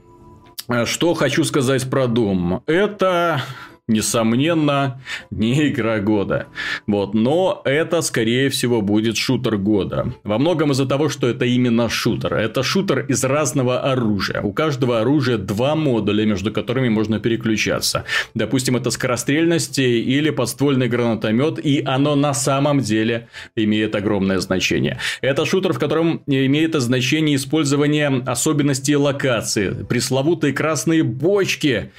э, 0.69 0.87
что 0.87 1.15
хочу 1.15 1.45
сказать 1.45 1.89
про 1.89 2.07
Doom. 2.07 2.63
Это 2.67 3.43
несомненно, 3.89 5.01
не 5.31 5.69
игра 5.69 5.99
года. 5.99 6.47
Вот, 6.87 7.15
но 7.15 7.63
это, 7.65 8.03
скорее 8.03 8.51
всего, 8.51 8.83
будет 8.83 9.17
шутер 9.17 9.57
года. 9.57 10.13
Во 10.23 10.39
многом 10.39 10.73
из-за 10.73 10.87
того, 10.87 11.09
что 11.09 11.27
это 11.29 11.45
именно 11.45 11.89
шутер. 11.89 12.35
Это 12.35 12.63
шутер 12.63 13.01
из 13.09 13.25
разного 13.25 13.81
оружия. 13.81 14.43
У 14.43 14.53
каждого 14.53 15.01
оружия 15.01 15.39
два 15.39 15.75
модуля, 15.75 16.25
между 16.25 16.53
которыми 16.53 16.89
можно 16.89 17.19
переключаться. 17.19 18.05
Допустим, 18.35 18.77
это 18.77 18.91
скорострельность 18.91 19.79
или 19.79 20.31
подствольный 20.31 20.89
гранатомет, 20.89 21.59
и 21.59 21.83
оно 21.85 22.15
на 22.15 22.35
самом 22.35 22.81
деле 22.81 23.29
имеет 23.57 23.95
огромное 23.95 24.39
значение. 24.39 24.99
Это 25.23 25.47
шутер, 25.47 25.73
в 25.73 25.79
котором 25.79 26.23
имеет 26.27 26.75
значение 26.75 27.37
использование 27.37 28.23
особенностей 28.27 28.97
локации. 28.97 29.85
Пресловутые 29.89 30.53
красные 30.53 31.03
бочки 31.03 31.91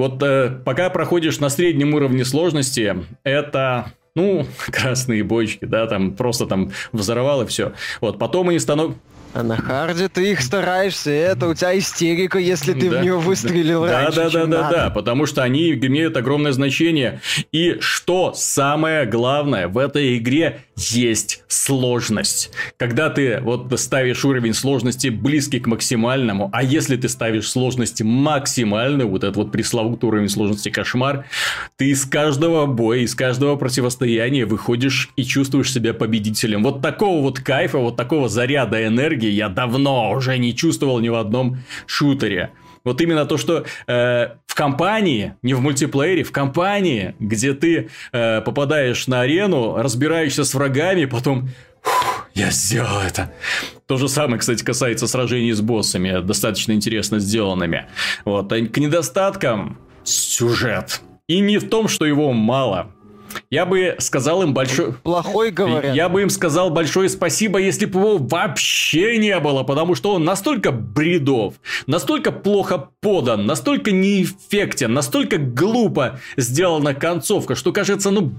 вот 0.00 0.22
э, 0.22 0.50
пока 0.64 0.88
проходишь 0.88 1.40
на 1.40 1.50
среднем 1.50 1.94
уровне 1.94 2.24
сложности, 2.24 3.04
это 3.22 3.92
ну, 4.14 4.46
красные 4.66 5.22
бочки, 5.22 5.64
да, 5.64 5.86
там 5.86 6.16
просто 6.16 6.46
там 6.46 6.72
взорвал 6.92 7.46
все. 7.46 7.72
Вот, 8.00 8.18
потом 8.18 8.48
они 8.48 8.58
становятся... 8.58 8.98
А 9.32 9.44
на 9.44 9.56
харде 9.56 10.08
ты 10.08 10.32
их 10.32 10.40
стараешься, 10.40 11.10
это 11.10 11.46
у 11.46 11.54
тебя 11.54 11.78
истерика, 11.78 12.38
если 12.38 12.72
ты 12.72 12.90
да, 12.90 12.98
в 12.98 13.02
нее 13.02 13.16
выстрелил 13.16 13.84
да, 13.84 14.02
раньше, 14.02 14.16
Да, 14.16 14.24
да, 14.24 14.30
чем 14.30 14.50
да, 14.50 14.62
надо. 14.62 14.76
да, 14.76 14.90
потому 14.90 15.26
что 15.26 15.42
они 15.44 15.70
имеют 15.72 16.16
огромное 16.16 16.50
значение. 16.52 17.20
И 17.52 17.76
что 17.80 18.32
самое 18.34 19.06
главное, 19.06 19.68
в 19.68 19.78
этой 19.78 20.18
игре 20.18 20.62
есть 20.76 21.44
сложность. 21.46 22.50
Когда 22.76 23.08
ты 23.08 23.38
вот 23.40 23.72
ставишь 23.78 24.24
уровень 24.24 24.54
сложности 24.54 25.08
близкий 25.08 25.60
к 25.60 25.66
максимальному, 25.66 26.50
а 26.52 26.64
если 26.64 26.96
ты 26.96 27.08
ставишь 27.08 27.48
сложность 27.48 28.02
максимальную, 28.02 29.08
вот 29.08 29.22
этот 29.22 29.36
вот 29.36 29.52
пресловутый 29.52 30.08
уровень 30.08 30.28
сложности 30.28 30.70
кошмар, 30.70 31.26
ты 31.76 31.90
из 31.90 32.04
каждого 32.04 32.66
боя, 32.66 33.00
из 33.00 33.14
каждого 33.14 33.54
противостояния 33.54 34.44
выходишь 34.44 35.10
и 35.14 35.22
чувствуешь 35.22 35.72
себя 35.72 35.94
победителем. 35.94 36.64
Вот 36.64 36.82
такого 36.82 37.22
вот 37.22 37.38
кайфа, 37.38 37.78
вот 37.78 37.96
такого 37.96 38.28
заряда 38.28 38.84
энергии 38.84 39.19
энергии 39.20 39.30
я 39.30 39.48
давно 39.48 40.10
уже 40.10 40.38
не 40.38 40.54
чувствовал 40.54 41.00
ни 41.00 41.08
в 41.08 41.14
одном 41.14 41.58
шутере. 41.86 42.50
Вот 42.82 43.00
именно 43.00 43.26
то, 43.26 43.36
что 43.36 43.64
э, 43.86 44.28
в 44.46 44.54
компании, 44.54 45.34
не 45.42 45.52
в 45.52 45.60
мультиплеере, 45.60 46.22
в 46.22 46.32
компании, 46.32 47.14
где 47.18 47.52
ты 47.52 47.90
э, 48.12 48.40
попадаешь 48.40 49.06
на 49.06 49.20
арену, 49.20 49.76
разбираешься 49.76 50.44
с 50.44 50.54
врагами, 50.54 51.04
потом 51.04 51.50
я 52.34 52.50
сделал 52.50 53.00
это. 53.00 53.32
То 53.86 53.98
же 53.98 54.08
самое, 54.08 54.38
кстати, 54.38 54.64
касается 54.64 55.06
сражений 55.06 55.52
с 55.52 55.60
боссами, 55.60 56.22
достаточно 56.22 56.72
интересно 56.72 57.18
сделанными. 57.18 57.86
Вот. 58.24 58.50
А 58.52 58.66
к 58.66 58.78
недостаткам 58.78 59.78
сюжет. 60.04 61.02
И 61.28 61.40
не 61.40 61.58
в 61.58 61.68
том, 61.68 61.86
что 61.86 62.06
его 62.06 62.32
мало. 62.32 62.92
Я 63.50 63.66
бы 63.66 63.96
сказал 63.98 64.42
им 64.42 64.54
большой... 64.54 64.92
Плохой, 64.92 65.50
говорят. 65.50 65.94
Я 65.94 66.08
бы 66.08 66.22
им 66.22 66.30
сказал 66.30 66.70
большое 66.70 67.08
спасибо, 67.08 67.58
если 67.58 67.86
бы 67.86 68.00
его 68.00 68.18
вообще 68.18 69.18
не 69.18 69.38
было, 69.38 69.62
потому 69.62 69.94
что 69.94 70.14
он 70.14 70.24
настолько 70.24 70.72
бредов, 70.72 71.54
настолько 71.86 72.32
плохо 72.32 72.90
подан, 73.00 73.46
настолько 73.46 73.90
неэффектен, 73.90 74.92
настолько 74.92 75.38
глупо 75.38 76.20
сделана 76.36 76.94
концовка, 76.94 77.54
что 77.54 77.72
кажется, 77.72 78.10
ну... 78.10 78.32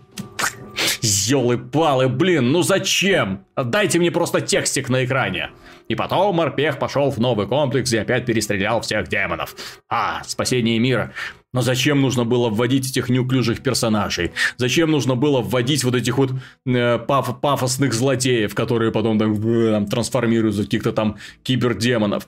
Ёлы-палы, 1.02 2.08
блин, 2.08 2.52
ну 2.52 2.64
зачем? 2.64 3.46
Дайте 3.56 4.00
мне 4.00 4.12
просто 4.12 4.40
текстик 4.40 4.90
на 4.90 5.04
экране. 5.04 5.50
И 5.88 5.96
потом 5.96 6.36
морпех 6.36 6.80
пошел 6.80 7.12
в 7.12 7.18
новый 7.20 7.48
комплекс 7.48 7.92
и 7.92 7.98
опять 7.98 8.26
перестрелял 8.26 8.82
всех 8.82 9.08
демонов. 9.08 9.56
А, 9.90 10.24
спасение 10.26 10.80
мира. 10.80 11.12
Но 11.54 11.62
зачем 11.62 12.02
нужно 12.02 12.24
было 12.24 12.50
вводить 12.50 12.90
этих 12.90 13.10
неуклюжих 13.10 13.62
персонажей? 13.62 14.32
Зачем 14.58 14.90
нужно 14.90 15.16
было 15.16 15.42
вводить 15.42 15.84
вот 15.84 15.96
этих 15.96 16.18
вот 16.18 16.32
э, 16.66 17.00
паф 17.00 17.42
пафосных 17.42 17.94
злодеев, 17.94 18.56
которые 18.56 18.92
потом 18.92 19.20
там, 19.20 19.34
э, 19.34 19.72
там 19.72 19.86
трансформируются 19.86 20.62
в 20.62 20.66
каких-то 20.66 20.94
там 20.94 21.18
кибердемонов? 21.44 22.28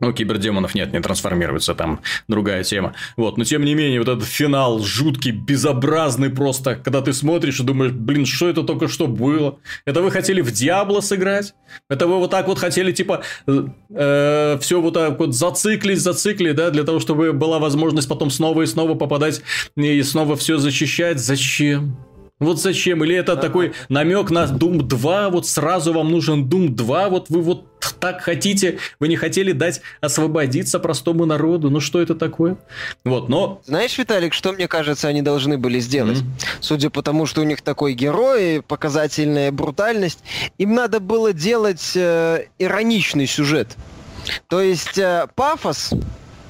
Ну, 0.00 0.12
кибердемонов 0.12 0.74
нет, 0.74 0.92
не 0.92 1.00
трансформируются, 1.00 1.74
там 1.74 2.00
другая 2.28 2.62
тема. 2.62 2.94
Вот, 3.16 3.36
но 3.36 3.44
тем 3.44 3.64
не 3.64 3.74
менее, 3.74 3.98
вот 3.98 4.08
этот 4.08 4.24
финал 4.24 4.78
жуткий, 4.80 5.32
безобразный 5.32 6.30
просто, 6.30 6.76
когда 6.76 7.00
ты 7.00 7.12
смотришь 7.12 7.60
и 7.60 7.64
думаешь, 7.64 7.92
блин, 7.92 8.24
что 8.24 8.48
это 8.48 8.62
только 8.62 8.88
что 8.88 9.06
было? 9.06 9.58
Это 9.84 10.02
вы 10.02 10.10
хотели 10.10 10.40
в 10.40 10.52
Диабло 10.52 11.00
сыграть? 11.00 11.54
Это 11.88 12.06
вы 12.06 12.18
вот 12.18 12.30
так 12.30 12.46
вот 12.46 12.58
хотели, 12.58 12.92
типа, 12.92 13.22
э, 13.46 13.64
э 13.90 14.58
все 14.60 14.80
вот 14.80 14.94
так 14.94 15.18
вот 15.18 15.34
зациклить, 15.34 16.00
зациклить, 16.00 16.54
да, 16.54 16.70
для 16.70 16.84
того, 16.84 17.00
чтобы 17.00 17.32
была 17.32 17.58
возможность 17.58 18.08
потом 18.08 18.30
снова 18.30 18.62
и 18.62 18.66
снова 18.66 18.94
попадать 18.94 19.42
и 19.76 20.02
снова 20.02 20.36
все 20.36 20.58
защищать? 20.58 21.18
Зачем? 21.18 21.96
Вот 22.38 22.60
зачем? 22.60 23.02
Или 23.04 23.16
это 23.16 23.36
такой 23.36 23.72
намек 23.88 24.30
на 24.30 24.44
Doom 24.44 24.82
2, 24.82 25.30
вот 25.30 25.46
сразу 25.46 25.92
вам 25.92 26.10
нужен 26.10 26.44
Doom 26.44 26.68
2, 26.68 27.08
вот 27.08 27.30
вы 27.30 27.42
вот 27.42 27.64
так 27.98 28.20
хотите, 28.20 28.78
вы 29.00 29.08
не 29.08 29.16
хотели 29.16 29.52
дать 29.52 29.80
освободиться 30.00 30.78
простому 30.78 31.26
народу, 31.26 31.70
ну 31.70 31.80
что 31.80 32.00
это 32.00 32.14
такое? 32.14 32.56
Вот, 33.04 33.28
но... 33.28 33.60
Знаешь, 33.64 33.96
Виталик, 33.98 34.34
что 34.34 34.52
мне 34.52 34.68
кажется, 34.68 35.08
они 35.08 35.22
должны 35.22 35.58
были 35.58 35.80
сделать? 35.80 36.18
Mm-hmm. 36.18 36.58
Судя 36.60 36.90
по 36.90 37.02
тому, 37.02 37.26
что 37.26 37.40
у 37.40 37.44
них 37.44 37.62
такой 37.62 37.94
герой, 37.94 38.62
показательная 38.62 39.50
брутальность, 39.50 40.20
им 40.58 40.74
надо 40.74 41.00
было 41.00 41.32
делать 41.32 41.92
э, 41.96 42.46
ироничный 42.58 43.26
сюжет. 43.26 43.76
То 44.48 44.60
есть 44.60 44.98
э, 44.98 45.26
пафос, 45.34 45.92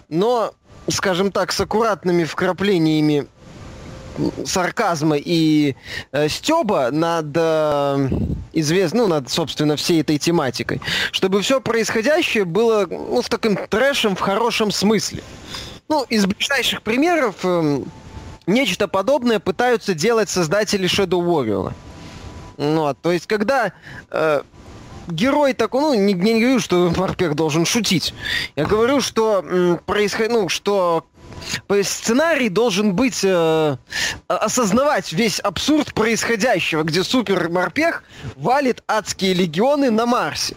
но, 0.08 0.52
скажем 0.88 1.32
так, 1.32 1.52
с 1.52 1.60
аккуратными 1.60 2.24
вкраплениями 2.24 3.26
сарказма 4.44 5.16
и 5.16 5.76
э, 6.12 6.28
стеба 6.28 6.90
над 6.90 7.26
э, 7.34 8.08
известно, 8.52 9.02
ну, 9.02 9.08
над, 9.08 9.30
собственно, 9.30 9.76
всей 9.76 10.00
этой 10.00 10.18
тематикой, 10.18 10.80
чтобы 11.12 11.40
все 11.42 11.60
происходящее 11.60 12.44
было, 12.44 12.86
ну, 12.88 13.22
в 13.22 13.28
таким 13.28 13.56
трэшем 13.56 14.16
в 14.16 14.20
хорошем 14.20 14.70
смысле. 14.70 15.22
Ну, 15.88 16.04
из 16.08 16.26
ближайших 16.26 16.82
примеров 16.82 17.36
э, 17.44 17.80
нечто 18.46 18.88
подобное 18.88 19.38
пытаются 19.38 19.94
делать 19.94 20.28
создатели 20.28 20.88
Shadow 20.88 21.20
Warrior. 21.24 21.72
Ну, 22.58 22.94
то 23.00 23.12
есть, 23.12 23.26
когда 23.26 23.72
э, 24.10 24.42
герой 25.06 25.54
такой, 25.54 25.80
ну, 25.80 25.94
не, 25.94 26.12
не 26.12 26.40
говорю, 26.40 26.60
что 26.60 26.92
Марпек 26.96 27.34
должен 27.34 27.64
шутить. 27.64 28.14
Я 28.56 28.66
говорю, 28.66 29.00
что 29.00 29.44
м, 29.44 29.80
происход... 29.86 30.28
ну, 30.30 30.48
что 30.48 31.06
сценарий 31.82 32.48
должен 32.48 32.94
быть 32.94 33.20
э, 33.22 33.76
осознавать 34.26 35.12
весь 35.12 35.40
абсурд 35.40 35.94
происходящего, 35.94 36.82
где 36.82 37.04
супер 37.04 37.48
морпех 37.48 38.04
валит 38.36 38.82
адские 38.86 39.34
легионы 39.34 39.90
на 39.90 40.06
Марсе. 40.06 40.56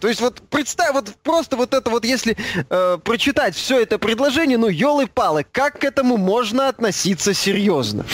То 0.00 0.08
есть 0.08 0.20
вот 0.20 0.40
представь, 0.50 0.92
вот 0.92 1.12
просто 1.22 1.56
вот 1.56 1.74
это 1.74 1.90
вот, 1.90 2.04
если 2.04 2.36
э, 2.68 2.98
прочитать 3.02 3.54
все 3.54 3.80
это 3.80 3.98
предложение, 3.98 4.58
ну, 4.58 4.68
елы-палы, 4.68 5.44
как 5.50 5.80
к 5.80 5.84
этому 5.84 6.16
можно 6.16 6.68
относиться 6.68 7.34
серьезно? 7.34 8.04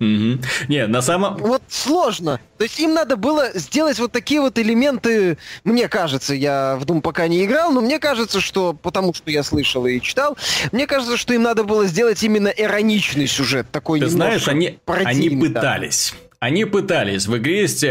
Угу. 0.00 0.40
Не, 0.68 0.86
на 0.86 1.02
самом... 1.02 1.36
Вот 1.36 1.62
сложно. 1.68 2.40
То 2.56 2.64
есть 2.64 2.80
им 2.80 2.94
надо 2.94 3.16
было 3.16 3.50
сделать 3.54 3.98
вот 3.98 4.12
такие 4.12 4.40
вот 4.40 4.58
элементы, 4.58 5.38
мне 5.64 5.88
кажется, 5.88 6.34
я 6.34 6.76
в 6.76 6.84
Doom 6.84 7.00
пока 7.02 7.28
не 7.28 7.44
играл, 7.44 7.70
но 7.70 7.80
мне 7.80 7.98
кажется, 7.98 8.40
что, 8.40 8.72
потому 8.72 9.14
что 9.14 9.30
я 9.30 9.42
слышал 9.42 9.86
и 9.86 10.00
читал, 10.00 10.36
мне 10.72 10.86
кажется, 10.86 11.16
что 11.16 11.34
им 11.34 11.42
надо 11.42 11.64
было 11.64 11.86
сделать 11.86 12.22
именно 12.22 12.48
ироничный 12.48 13.26
сюжет, 13.26 13.66
такой 13.70 14.00
Ты 14.00 14.08
знаешь, 14.08 14.48
они, 14.48 14.78
они 14.86 15.30
пытались. 15.30 16.14
Да. 16.14 16.29
Они 16.40 16.64
пытались. 16.64 17.26
В 17.26 17.36
игре 17.36 17.60
есть 17.60 17.84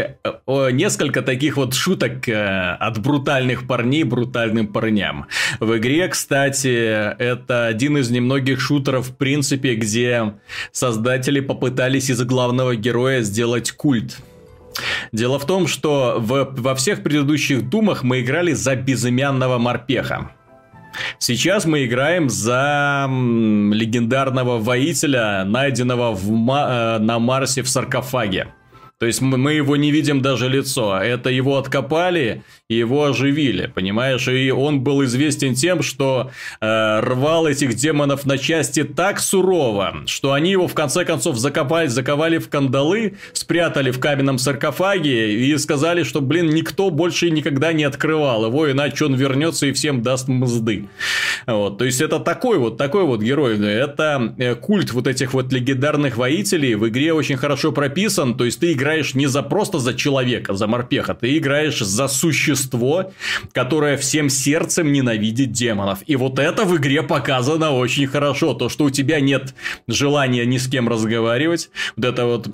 несколько 0.46 1.22
таких 1.22 1.56
вот 1.56 1.72
шуток 1.72 2.28
э, 2.28 2.74
от 2.80 2.98
брутальных 2.98 3.68
парней 3.68 4.02
брутальным 4.02 4.66
парням. 4.66 5.26
В 5.60 5.76
игре, 5.78 6.08
кстати, 6.08 7.14
это 7.22 7.66
один 7.66 7.96
из 7.98 8.10
немногих 8.10 8.60
шутеров, 8.60 9.10
в 9.10 9.16
принципе, 9.16 9.76
где 9.76 10.34
создатели 10.72 11.38
попытались 11.38 12.10
из 12.10 12.20
главного 12.24 12.74
героя 12.74 13.20
сделать 13.20 13.70
культ. 13.70 14.18
Дело 15.12 15.38
в 15.38 15.46
том, 15.46 15.68
что 15.68 16.16
в, 16.18 16.52
во 16.56 16.74
всех 16.74 17.04
предыдущих 17.04 17.68
думах 17.68 18.02
мы 18.02 18.20
играли 18.20 18.52
за 18.52 18.74
безымянного 18.74 19.58
морпеха. 19.58 20.32
Сейчас 21.18 21.64
мы 21.64 21.84
играем 21.84 22.28
за 22.28 23.06
легендарного 23.08 24.58
воителя, 24.58 25.44
найденного 25.44 26.12
в, 26.12 26.30
э, 26.30 26.98
на 26.98 27.18
Марсе 27.18 27.62
в 27.62 27.68
саркофаге. 27.68 28.48
То 29.00 29.06
есть 29.06 29.22
мы 29.22 29.54
его 29.54 29.76
не 29.76 29.90
видим 29.90 30.20
даже 30.20 30.46
лицо. 30.46 30.98
Это 30.98 31.30
его 31.30 31.56
откопали 31.56 32.42
и 32.68 32.74
его 32.74 33.06
оживили, 33.06 33.66
понимаешь? 33.66 34.28
И 34.28 34.50
он 34.50 34.82
был 34.82 35.02
известен 35.04 35.54
тем, 35.54 35.82
что 35.82 36.30
э, 36.60 37.00
рвал 37.00 37.46
этих 37.46 37.74
демонов 37.74 38.26
на 38.26 38.36
части 38.36 38.84
так 38.84 39.18
сурово, 39.18 40.02
что 40.04 40.34
они 40.34 40.50
его 40.50 40.68
в 40.68 40.74
конце 40.74 41.06
концов 41.06 41.38
закопали, 41.38 41.86
заковали 41.86 42.36
в 42.36 42.50
кандалы, 42.50 43.16
спрятали 43.32 43.90
в 43.90 43.98
каменном 44.00 44.36
саркофаге 44.36 45.34
и 45.46 45.56
сказали, 45.56 46.02
что, 46.02 46.20
блин, 46.20 46.50
никто 46.50 46.90
больше 46.90 47.30
никогда 47.30 47.72
не 47.72 47.84
открывал 47.84 48.44
его, 48.44 48.70
иначе 48.70 49.06
он 49.06 49.14
вернется 49.14 49.66
и 49.66 49.72
всем 49.72 50.02
даст 50.02 50.28
мзды. 50.28 50.88
Вот. 51.46 51.78
То 51.78 51.86
есть 51.86 52.02
это 52.02 52.20
такой 52.20 52.58
вот, 52.58 52.76
такой 52.76 53.04
вот 53.04 53.22
герой. 53.22 53.58
Это 53.58 54.34
э, 54.36 54.54
культ 54.56 54.92
вот 54.92 55.06
этих 55.06 55.32
вот 55.32 55.50
легендарных 55.52 56.18
воителей 56.18 56.74
в 56.74 56.86
игре 56.86 57.14
очень 57.14 57.38
хорошо 57.38 57.72
прописан. 57.72 58.36
То 58.36 58.44
есть 58.44 58.60
ты 58.60 58.72
играешь 58.72 58.89
не 59.14 59.26
за 59.26 59.42
просто 59.42 59.78
за 59.78 59.94
человека, 59.94 60.54
за 60.54 60.66
морпеха, 60.66 61.14
ты 61.14 61.36
играешь 61.38 61.78
за 61.78 62.08
существо, 62.08 63.12
которое 63.52 63.96
всем 63.96 64.28
сердцем 64.28 64.92
ненавидит 64.92 65.52
демонов. 65.52 66.00
И 66.06 66.16
вот 66.16 66.38
это 66.38 66.64
в 66.64 66.76
игре 66.76 67.02
показано 67.02 67.70
очень 67.72 68.06
хорошо. 68.06 68.54
То, 68.54 68.68
что 68.68 68.84
у 68.84 68.90
тебя 68.90 69.20
нет 69.20 69.54
желания 69.88 70.44
ни 70.46 70.58
с 70.58 70.68
кем 70.68 70.88
разговаривать. 70.88 71.70
Вот 71.96 72.06
это 72.06 72.26
вот 72.26 72.48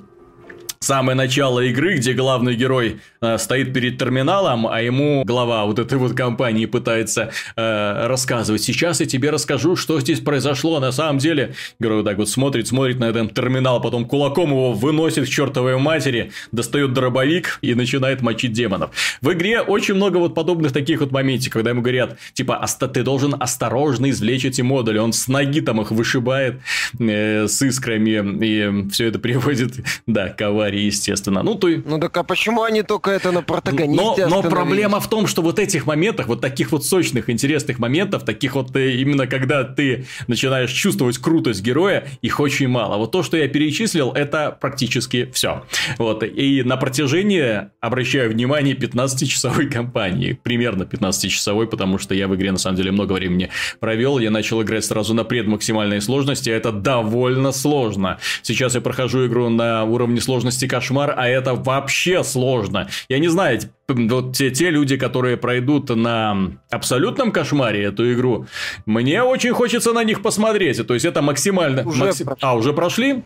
самое 0.79 1.15
начало 1.15 1.61
игры, 1.61 1.97
где 1.97 2.13
главный 2.13 2.55
герой 2.55 2.99
э, 3.21 3.37
стоит 3.37 3.73
перед 3.73 3.97
терминалом, 3.97 4.67
а 4.67 4.81
ему 4.81 5.23
глава 5.25 5.65
вот 5.65 5.79
этой 5.79 5.97
вот 5.97 6.13
компании 6.13 6.65
пытается 6.65 7.31
э, 7.55 8.07
рассказывать. 8.07 8.61
Сейчас 8.61 8.99
я 8.99 9.05
тебе 9.05 9.29
расскажу, 9.29 9.75
что 9.75 9.99
здесь 9.99 10.19
произошло. 10.19 10.79
На 10.79 10.91
самом 10.91 11.19
деле, 11.19 11.55
герой 11.79 11.97
вот 11.97 12.05
так 12.05 12.17
вот 12.17 12.29
смотрит, 12.29 12.67
смотрит 12.67 12.99
на 12.99 13.05
этот 13.05 13.33
терминал, 13.33 13.81
потом 13.81 14.05
кулаком 14.05 14.51
его 14.51 14.73
выносит 14.73 15.25
к 15.25 15.29
чертовой 15.29 15.77
матери, 15.77 16.31
достает 16.51 16.93
дробовик 16.93 17.59
и 17.61 17.73
начинает 17.73 18.21
мочить 18.21 18.53
демонов. 18.53 18.91
В 19.21 19.31
игре 19.33 19.61
очень 19.61 19.95
много 19.95 20.17
вот 20.17 20.35
подобных 20.35 20.71
таких 20.71 21.01
вот 21.01 21.11
моментов, 21.11 21.51
когда 21.51 21.71
ему 21.71 21.81
говорят, 21.81 22.17
типа, 22.33 22.65
ты 22.93 23.03
должен 23.03 23.35
осторожно 23.39 24.09
извлечь 24.09 24.45
эти 24.45 24.61
модули. 24.61 24.97
Он 24.97 25.13
с 25.13 25.27
ноги 25.27 25.61
там 25.61 25.81
их 25.81 25.91
вышибает 25.91 26.61
э, 26.99 27.47
с 27.47 27.61
искрами, 27.61 28.45
и 28.45 28.89
все 28.89 29.07
это 29.07 29.19
приводит, 29.27 29.73
да, 30.05 30.29
к 30.29 30.37
аварии, 30.67 30.85
естественно. 30.85 31.43
Ну, 31.43 31.55
то... 31.55 31.67
ну 31.67 31.99
так 31.99 32.15
а 32.17 32.23
почему 32.23 32.63
они 32.63 32.83
только 32.83 33.11
это 33.11 33.31
на 33.31 33.41
протагонисте 33.41 34.27
Но, 34.27 34.41
но 34.41 34.49
проблема 34.49 34.99
в 34.99 35.09
том, 35.09 35.27
что 35.27 35.41
вот 35.41 35.59
этих 35.59 35.85
моментах, 35.85 36.27
вот 36.27 36.41
таких 36.41 36.71
вот 36.71 36.85
сочных, 36.85 37.29
интересных 37.29 37.79
моментов, 37.79 38.23
таких 38.23 38.55
вот 38.55 38.75
э, 38.75 38.95
именно 38.95 39.27
когда 39.27 39.63
ты 39.63 40.05
начинаешь 40.27 40.71
чувствовать 40.71 41.17
крутость 41.17 41.61
героя, 41.61 42.07
их 42.21 42.39
очень 42.39 42.67
мало. 42.67 42.97
Вот 42.97 43.11
то, 43.11 43.23
что 43.23 43.37
я 43.37 43.47
перечислил, 43.47 44.11
это 44.11 44.57
практически 44.59 45.29
все. 45.33 45.63
Вот. 45.97 46.23
И 46.23 46.63
на 46.63 46.77
протяжении, 46.77 47.69
обращаю 47.79 48.31
внимание, 48.31 48.75
15-часовой 48.75 49.69
кампании. 49.69 50.39
Примерно 50.43 50.83
15-часовой, 50.83 51.67
потому 51.67 51.97
что 51.97 52.13
я 52.13 52.27
в 52.27 52.35
игре 52.35 52.51
на 52.51 52.57
самом 52.57 52.77
деле 52.77 52.91
много 52.91 53.13
времени 53.13 53.49
провел. 53.79 54.19
Я 54.19 54.31
начал 54.31 54.61
играть 54.61 54.85
сразу 54.85 55.13
на 55.13 55.23
пред 55.23 55.47
максимальной 55.47 56.01
сложности, 56.01 56.49
а 56.49 56.55
это 56.55 56.71
довольно 56.71 57.51
сложно. 57.51 58.17
Сейчас 58.41 58.75
я 58.75 58.81
прохожу 58.81 59.27
игру 59.27 59.49
на 59.49 59.85
уровне 59.85 60.21
сложности 60.21 60.56
сложности 60.57 60.67
кошмар, 60.67 61.13
а 61.15 61.27
это 61.27 61.53
вообще 61.53 62.23
сложно. 62.23 62.87
Я 63.09 63.19
не 63.19 63.27
знаю, 63.27 63.59
вот 63.87 64.35
те, 64.35 64.49
те 64.49 64.69
люди, 64.71 64.97
которые 64.97 65.37
пройдут 65.37 65.89
на 65.89 66.51
абсолютном 66.71 67.31
кошмаре 67.31 67.83
эту 67.83 68.11
игру, 68.13 68.47
мне 68.85 69.23
очень 69.23 69.53
хочется 69.53 69.93
на 69.93 70.03
них 70.03 70.21
посмотреть. 70.21 70.85
То 70.85 70.93
есть 70.93 71.05
это 71.05 71.21
максимально... 71.21 71.83
Уже 71.87 72.05
макси... 72.05 72.25
А, 72.41 72.55
уже 72.55 72.73
прошли? 72.73 73.23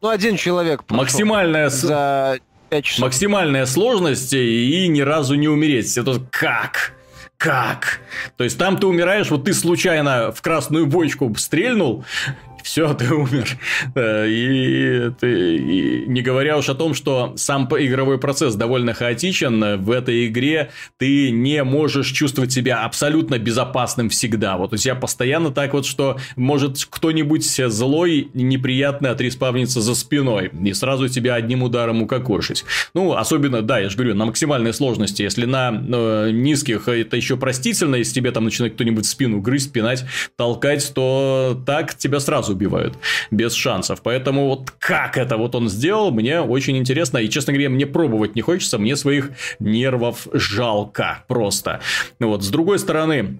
Ну, 0.00 0.08
один 0.08 0.36
человек 0.36 0.84
прошел. 0.84 1.02
Максимальная... 1.02 1.68
За 1.68 2.38
5 2.70 2.84
часов. 2.84 3.04
Максимальная 3.04 3.66
сложность 3.66 4.32
и 4.32 4.88
ни 4.88 5.00
разу 5.00 5.34
не 5.34 5.48
умереть. 5.48 5.98
Это 5.98 6.20
как? 6.30 6.92
Как? 7.36 8.00
То 8.36 8.44
есть 8.44 8.58
там 8.58 8.76
ты 8.78 8.86
умираешь, 8.86 9.30
вот 9.30 9.44
ты 9.44 9.54
случайно 9.54 10.32
в 10.32 10.42
красную 10.42 10.86
бочку 10.86 11.32
стрельнул, 11.36 12.04
все, 12.68 12.92
ты 12.92 13.14
умер. 13.14 13.58
И, 13.96 15.10
ты, 15.18 15.56
и 15.56 16.04
не 16.06 16.20
говоря 16.20 16.58
уж 16.58 16.68
о 16.68 16.74
том, 16.74 16.92
что 16.92 17.32
сам 17.36 17.64
игровой 17.64 18.18
процесс 18.18 18.56
довольно 18.56 18.92
хаотичен, 18.92 19.82
в 19.82 19.90
этой 19.90 20.26
игре 20.26 20.70
ты 20.98 21.30
не 21.30 21.64
можешь 21.64 22.08
чувствовать 22.08 22.52
себя 22.52 22.84
абсолютно 22.84 23.38
безопасным 23.38 24.10
всегда. 24.10 24.58
Вот 24.58 24.74
у 24.74 24.76
тебя 24.76 24.94
постоянно 24.94 25.50
так 25.50 25.72
вот, 25.72 25.86
что 25.86 26.18
может 26.36 26.84
кто-нибудь 26.90 27.44
злой, 27.46 28.28
неприятный 28.34 29.10
отреспавнится 29.10 29.80
за 29.80 29.94
спиной 29.94 30.50
и 30.62 30.74
сразу 30.74 31.08
тебя 31.08 31.36
одним 31.36 31.62
ударом 31.62 32.02
укокошить. 32.02 32.66
Ну, 32.92 33.14
особенно, 33.14 33.62
да, 33.62 33.78
я 33.78 33.88
же 33.88 33.96
говорю, 33.96 34.14
на 34.14 34.26
максимальной 34.26 34.74
сложности. 34.74 35.22
Если 35.22 35.46
на 35.46 35.70
э, 35.70 36.30
низких 36.32 36.86
это 36.88 37.16
еще 37.16 37.38
простительно, 37.38 37.96
если 37.96 38.12
тебе 38.12 38.30
там 38.30 38.44
начинает 38.44 38.74
кто-нибудь 38.74 39.06
спину 39.06 39.40
грызть, 39.40 39.72
пинать, 39.72 40.04
толкать, 40.36 40.92
то 40.94 41.58
так 41.64 41.94
тебя 41.94 42.20
сразу 42.20 42.57
убивают 42.58 42.94
без 43.30 43.54
шансов. 43.54 44.02
Поэтому 44.02 44.48
вот 44.48 44.70
как 44.78 45.16
это 45.16 45.36
вот 45.36 45.54
он 45.54 45.68
сделал, 45.68 46.10
мне 46.10 46.40
очень 46.40 46.76
интересно. 46.76 47.18
И, 47.18 47.28
честно 47.28 47.52
говоря, 47.52 47.70
мне 47.70 47.86
пробовать 47.86 48.34
не 48.34 48.42
хочется, 48.42 48.78
мне 48.78 48.96
своих 48.96 49.30
нервов 49.60 50.26
жалко 50.32 51.24
просто. 51.28 51.80
Вот, 52.18 52.42
с 52.42 52.48
другой 52.48 52.78
стороны, 52.78 53.38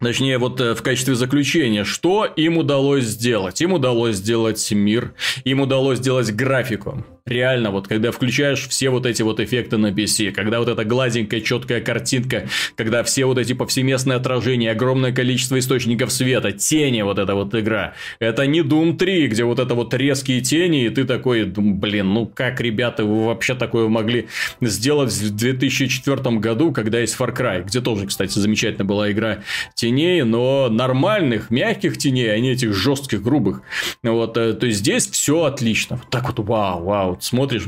Точнее, 0.00 0.38
вот 0.38 0.60
э, 0.60 0.74
в 0.76 0.82
качестве 0.82 1.16
заключения, 1.16 1.82
что 1.82 2.24
им 2.24 2.56
удалось 2.56 3.02
сделать? 3.02 3.60
Им 3.60 3.72
удалось 3.72 4.14
сделать 4.14 4.70
мир, 4.70 5.12
им 5.42 5.60
удалось 5.60 5.98
сделать 5.98 6.30
графику. 6.30 7.04
Реально, 7.28 7.70
вот 7.70 7.88
когда 7.88 8.10
включаешь 8.10 8.66
все 8.68 8.88
вот 8.88 9.04
эти 9.04 9.20
вот 9.20 9.38
эффекты 9.38 9.76
на 9.76 9.88
PC, 9.88 10.32
когда 10.32 10.60
вот 10.60 10.68
эта 10.68 10.84
гладенькая, 10.84 11.42
четкая 11.42 11.82
картинка, 11.82 12.48
когда 12.74 13.02
все 13.02 13.26
вот 13.26 13.36
эти 13.36 13.52
повсеместные 13.52 14.16
отражения, 14.16 14.70
огромное 14.70 15.12
количество 15.12 15.58
источников 15.58 16.10
света, 16.10 16.52
тени, 16.52 17.02
вот 17.02 17.18
эта 17.18 17.34
вот 17.34 17.54
игра. 17.54 17.92
Это 18.18 18.46
не 18.46 18.60
Doom 18.60 18.96
3, 18.96 19.26
где 19.28 19.44
вот 19.44 19.58
это 19.58 19.74
вот 19.74 19.92
резкие 19.92 20.40
тени, 20.40 20.86
и 20.86 20.88
ты 20.88 21.04
такой, 21.04 21.44
блин, 21.44 22.14
ну 22.14 22.24
как, 22.26 22.62
ребята, 22.62 23.04
вы 23.04 23.26
вообще 23.26 23.54
такое 23.54 23.88
могли 23.88 24.28
сделать 24.62 25.12
в 25.12 25.36
2004 25.36 26.36
году, 26.38 26.72
когда 26.72 26.98
есть 27.00 27.14
Far 27.18 27.36
Cry, 27.36 27.62
где 27.62 27.82
тоже, 27.82 28.06
кстати, 28.06 28.38
замечательная 28.38 28.86
была 28.86 29.12
игра 29.12 29.40
теней, 29.74 30.22
но 30.22 30.70
нормальных, 30.70 31.50
мягких 31.50 31.98
теней, 31.98 32.32
а 32.32 32.38
не 32.38 32.52
этих 32.52 32.72
жестких, 32.74 33.22
грубых. 33.22 33.60
Вот, 34.02 34.38
э, 34.38 34.54
то 34.54 34.64
есть 34.64 34.78
здесь 34.78 35.06
все 35.06 35.44
отлично. 35.44 35.96
Вот 35.96 36.08
так 36.08 36.26
вот, 36.28 36.38
вау, 36.46 36.84
вау, 36.84 37.17
вот 37.18 37.24
смотришь, 37.24 37.64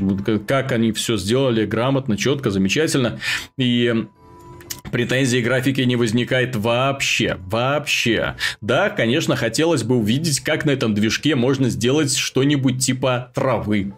как 0.47 0.71
они 0.71 0.91
все 0.91 1.17
сделали 1.17 1.65
грамотно, 1.65 2.17
четко, 2.17 2.49
замечательно. 2.49 3.19
И 3.57 4.07
претензий 4.91 5.41
графики 5.41 5.81
не 5.81 5.95
возникает 5.95 6.55
вообще, 6.55 7.37
вообще. 7.47 8.35
Да, 8.61 8.89
конечно, 8.89 9.35
хотелось 9.35 9.83
бы 9.83 9.97
увидеть, 9.97 10.39
как 10.39 10.65
на 10.65 10.71
этом 10.71 10.93
движке 10.93 11.35
можно 11.35 11.69
сделать 11.69 12.15
что-нибудь 12.15 12.79
типа 12.79 13.31
травы, 13.33 13.93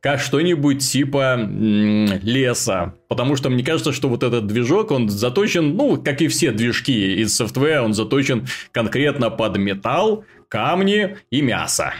как 0.00 0.20
что-нибудь 0.20 0.78
типа 0.88 1.36
леса, 1.38 2.94
потому 3.08 3.36
что 3.36 3.50
мне 3.50 3.64
кажется, 3.64 3.92
что 3.92 4.08
вот 4.08 4.22
этот 4.22 4.46
движок, 4.46 4.90
он 4.90 5.08
заточен, 5.08 5.74
ну, 5.76 6.00
как 6.00 6.22
и 6.22 6.28
все 6.28 6.52
движки 6.52 7.16
из 7.16 7.34
софтвера, 7.34 7.82
он 7.82 7.94
заточен 7.94 8.46
конкретно 8.72 9.30
под 9.30 9.56
металл, 9.56 10.24
камни 10.48 11.16
и 11.30 11.42
мясо. 11.42 11.94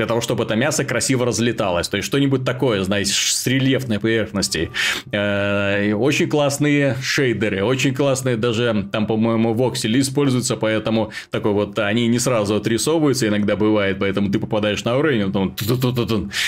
Для 0.00 0.06
того, 0.06 0.22
чтобы 0.22 0.44
это 0.44 0.56
мясо 0.56 0.82
красиво 0.82 1.26
разлеталось. 1.26 1.86
То 1.88 1.98
есть 1.98 2.06
что-нибудь 2.06 2.42
такое, 2.42 2.82
знаете, 2.84 3.12
с 3.12 3.46
рельефной 3.46 4.00
поверхности. 4.00 4.70
Э, 5.12 5.92
очень 5.92 6.26
классные 6.26 6.96
шейдеры, 7.02 7.62
очень 7.62 7.94
классные 7.94 8.38
даже 8.38 8.88
там, 8.90 9.06
по-моему, 9.06 9.52
воксели 9.52 10.00
используются, 10.00 10.56
поэтому 10.56 11.12
такой 11.30 11.52
вот 11.52 11.78
они 11.78 12.08
не 12.08 12.18
сразу 12.18 12.54
отрисовываются, 12.54 13.28
иногда 13.28 13.56
бывает, 13.56 13.98
поэтому 14.00 14.30
ты 14.30 14.38
попадаешь 14.38 14.84
на 14.84 14.96
уровень, 14.96 15.26
потом 15.26 15.54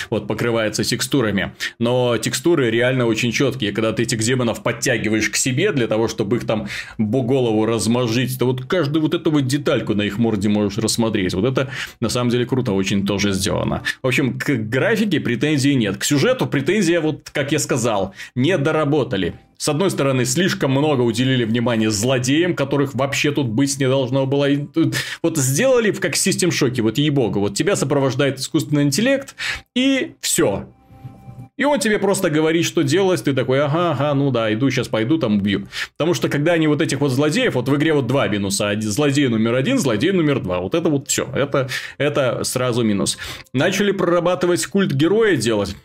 вот 0.08 0.26
покрывается 0.26 0.82
текстурами. 0.82 1.52
Но 1.78 2.16
текстуры 2.16 2.70
реально 2.70 3.04
очень 3.04 3.32
четкие. 3.32 3.72
Когда 3.72 3.92
ты 3.92 4.04
этих 4.04 4.20
демонов 4.20 4.62
подтягиваешь 4.62 5.28
к 5.28 5.36
себе 5.36 5.72
для 5.72 5.88
того, 5.88 6.08
чтобы 6.08 6.36
их 6.38 6.46
там 6.46 6.68
голову 6.96 7.66
размажить, 7.66 8.38
то 8.38 8.46
вот 8.46 8.64
каждую 8.64 9.02
вот 9.02 9.12
эту 9.12 9.30
вот 9.30 9.46
детальку 9.46 9.92
на 9.92 10.02
их 10.02 10.16
морде 10.16 10.48
можешь 10.48 10.78
рассмотреть. 10.78 11.34
Вот 11.34 11.44
это 11.44 11.70
на 12.00 12.08
самом 12.08 12.30
деле 12.30 12.46
круто 12.46 12.72
очень 12.72 13.04
тоже 13.04 13.34
сделано. 13.42 13.82
В 14.02 14.06
общем, 14.06 14.38
к 14.38 14.48
графике 14.48 15.20
претензий 15.20 15.74
нет. 15.74 15.98
К 15.98 16.04
сюжету 16.04 16.46
претензия, 16.46 17.00
вот 17.00 17.28
как 17.30 17.52
я 17.52 17.58
сказал, 17.58 18.14
не 18.34 18.56
доработали. 18.56 19.34
С 19.58 19.68
одной 19.68 19.90
стороны, 19.90 20.24
слишком 20.24 20.72
много 20.72 21.02
уделили 21.02 21.44
внимания 21.44 21.90
злодеям, 21.90 22.54
которых 22.54 22.94
вообще 22.94 23.30
тут 23.30 23.46
быть 23.46 23.78
не 23.78 23.88
должно 23.88 24.26
было. 24.26 24.48
Вот 25.22 25.38
сделали 25.38 25.92
как 25.92 26.16
систем 26.16 26.50
шоки, 26.50 26.80
вот 26.80 26.98
ей-богу. 26.98 27.38
Вот 27.40 27.54
тебя 27.54 27.76
сопровождает 27.76 28.40
искусственный 28.40 28.82
интеллект, 28.82 29.36
и 29.76 30.14
все. 30.20 30.66
И 31.62 31.64
он 31.64 31.78
тебе 31.78 32.00
просто 32.00 32.28
говорит, 32.28 32.64
что 32.64 32.82
делать, 32.82 33.22
ты 33.22 33.34
такой, 33.34 33.62
ага, 33.62 33.92
ага, 33.92 34.14
ну 34.14 34.32
да, 34.32 34.52
иду, 34.52 34.68
сейчас 34.68 34.88
пойду, 34.88 35.16
там 35.16 35.36
убью. 35.36 35.68
Потому 35.96 36.12
что, 36.12 36.28
когда 36.28 36.54
они 36.54 36.66
вот 36.66 36.82
этих 36.82 36.98
вот 36.98 37.12
злодеев, 37.12 37.54
вот 37.54 37.68
в 37.68 37.76
игре 37.76 37.94
вот 37.94 38.08
два 38.08 38.26
минуса, 38.26 38.74
злодей 38.80 39.28
номер 39.28 39.54
один, 39.54 39.78
злодей 39.78 40.10
номер 40.10 40.40
два, 40.40 40.58
вот 40.58 40.74
это 40.74 40.88
вот 40.88 41.06
все, 41.06 41.28
это, 41.32 41.68
это 41.98 42.42
сразу 42.42 42.82
минус. 42.82 43.16
Начали 43.52 43.92
прорабатывать 43.92 44.66
культ 44.66 44.92
героя 44.92 45.36
делать, 45.36 45.76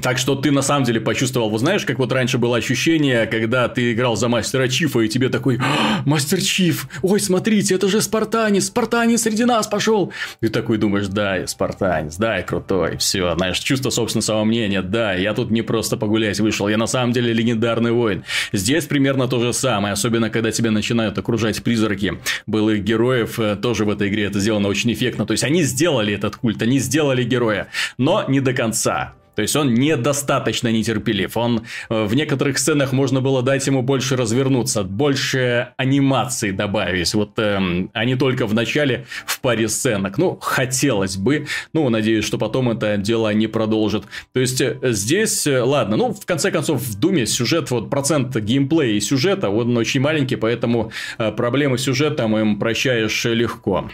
так 0.00 0.18
что 0.18 0.34
ты 0.34 0.50
на 0.50 0.62
самом 0.62 0.84
деле 0.84 1.00
почувствовал, 1.00 1.48
вот 1.50 1.58
знаешь, 1.58 1.84
как 1.84 1.98
вот 1.98 2.12
раньше 2.12 2.38
было 2.38 2.56
ощущение, 2.56 3.26
когда 3.26 3.68
ты 3.68 3.92
играл 3.92 4.16
за 4.16 4.28
мастера 4.28 4.68
Чифа, 4.68 5.00
и 5.00 5.08
тебе 5.08 5.28
такой, 5.28 5.58
«А, 5.58 6.02
мастер 6.04 6.40
Чиф, 6.40 6.88
ой, 7.02 7.20
смотрите, 7.20 7.74
это 7.74 7.88
же 7.88 8.00
Спартанец, 8.00 8.66
Спартанец 8.66 9.22
среди 9.22 9.44
нас 9.44 9.66
пошел. 9.66 10.12
Ты 10.40 10.48
такой 10.48 10.78
думаешь, 10.78 11.08
да, 11.08 11.36
я 11.36 11.46
Спартанец, 11.46 12.16
да, 12.16 12.36
я 12.36 12.42
крутой, 12.42 12.98
все, 12.98 13.34
знаешь, 13.36 13.58
чувство 13.58 13.90
собственного 13.90 14.24
самомнения, 14.24 14.82
да, 14.82 15.14
я 15.14 15.34
тут 15.34 15.50
не 15.50 15.62
просто 15.62 15.96
погулять 15.96 16.40
вышел, 16.40 16.68
я 16.68 16.76
на 16.76 16.86
самом 16.86 17.12
деле 17.12 17.32
легендарный 17.32 17.92
воин. 17.92 18.24
Здесь 18.52 18.86
примерно 18.86 19.28
то 19.28 19.40
же 19.40 19.52
самое, 19.52 19.92
особенно 19.92 20.30
когда 20.30 20.50
тебя 20.50 20.70
начинают 20.70 21.16
окружать 21.18 21.62
призраки 21.62 22.20
былых 22.46 22.82
героев, 22.82 23.38
э, 23.38 23.56
тоже 23.56 23.84
в 23.84 23.90
этой 23.90 24.08
игре 24.08 24.24
это 24.24 24.40
сделано 24.40 24.68
очень 24.68 24.92
эффектно, 24.92 25.26
то 25.26 25.32
есть 25.32 25.44
они 25.44 25.62
сделали 25.62 26.14
этот 26.14 26.36
культ, 26.36 26.62
они 26.62 26.78
сделали 26.78 27.22
героя, 27.22 27.68
но 27.98 28.24
не 28.28 28.40
до 28.40 28.52
конца. 28.52 29.14
То 29.34 29.42
есть 29.42 29.56
он 29.56 29.74
недостаточно 29.74 30.68
нетерпелив. 30.68 31.36
Он 31.36 31.62
э, 31.88 32.04
в 32.04 32.14
некоторых 32.14 32.58
сценах 32.58 32.92
можно 32.92 33.20
было 33.20 33.42
дать 33.42 33.66
ему 33.66 33.82
больше 33.82 34.16
развернуться, 34.16 34.82
больше 34.82 35.68
анимации 35.76 36.50
добавить. 36.50 37.12
Вот 37.14 37.38
э, 37.38 37.88
а 37.92 38.04
не 38.04 38.16
только 38.16 38.46
в 38.46 38.54
начале 38.54 39.06
в 39.26 39.40
паре 39.40 39.68
сценок. 39.68 40.18
Ну, 40.18 40.38
хотелось 40.40 41.16
бы. 41.16 41.46
Ну, 41.72 41.88
надеюсь, 41.88 42.24
что 42.24 42.38
потом 42.38 42.70
это 42.70 42.96
дело 42.96 43.32
не 43.32 43.46
продолжит. 43.46 44.04
То 44.32 44.40
есть 44.40 44.60
э, 44.60 44.78
здесь, 44.82 45.46
э, 45.46 45.60
ладно, 45.60 45.96
ну, 45.96 46.12
в 46.12 46.26
конце 46.26 46.50
концов, 46.50 46.80
в 46.80 46.98
Думе 46.98 47.26
сюжет, 47.26 47.70
вот 47.70 47.90
процент 47.90 48.36
геймплея 48.36 48.92
и 48.92 49.00
сюжета, 49.00 49.50
он 49.50 49.76
очень 49.76 50.00
маленький, 50.00 50.36
поэтому 50.36 50.92
проблемы 51.36 51.78
сюжета 51.78 52.24
им 52.24 52.58
прощаешь 52.58 53.24
легко. 53.24 53.88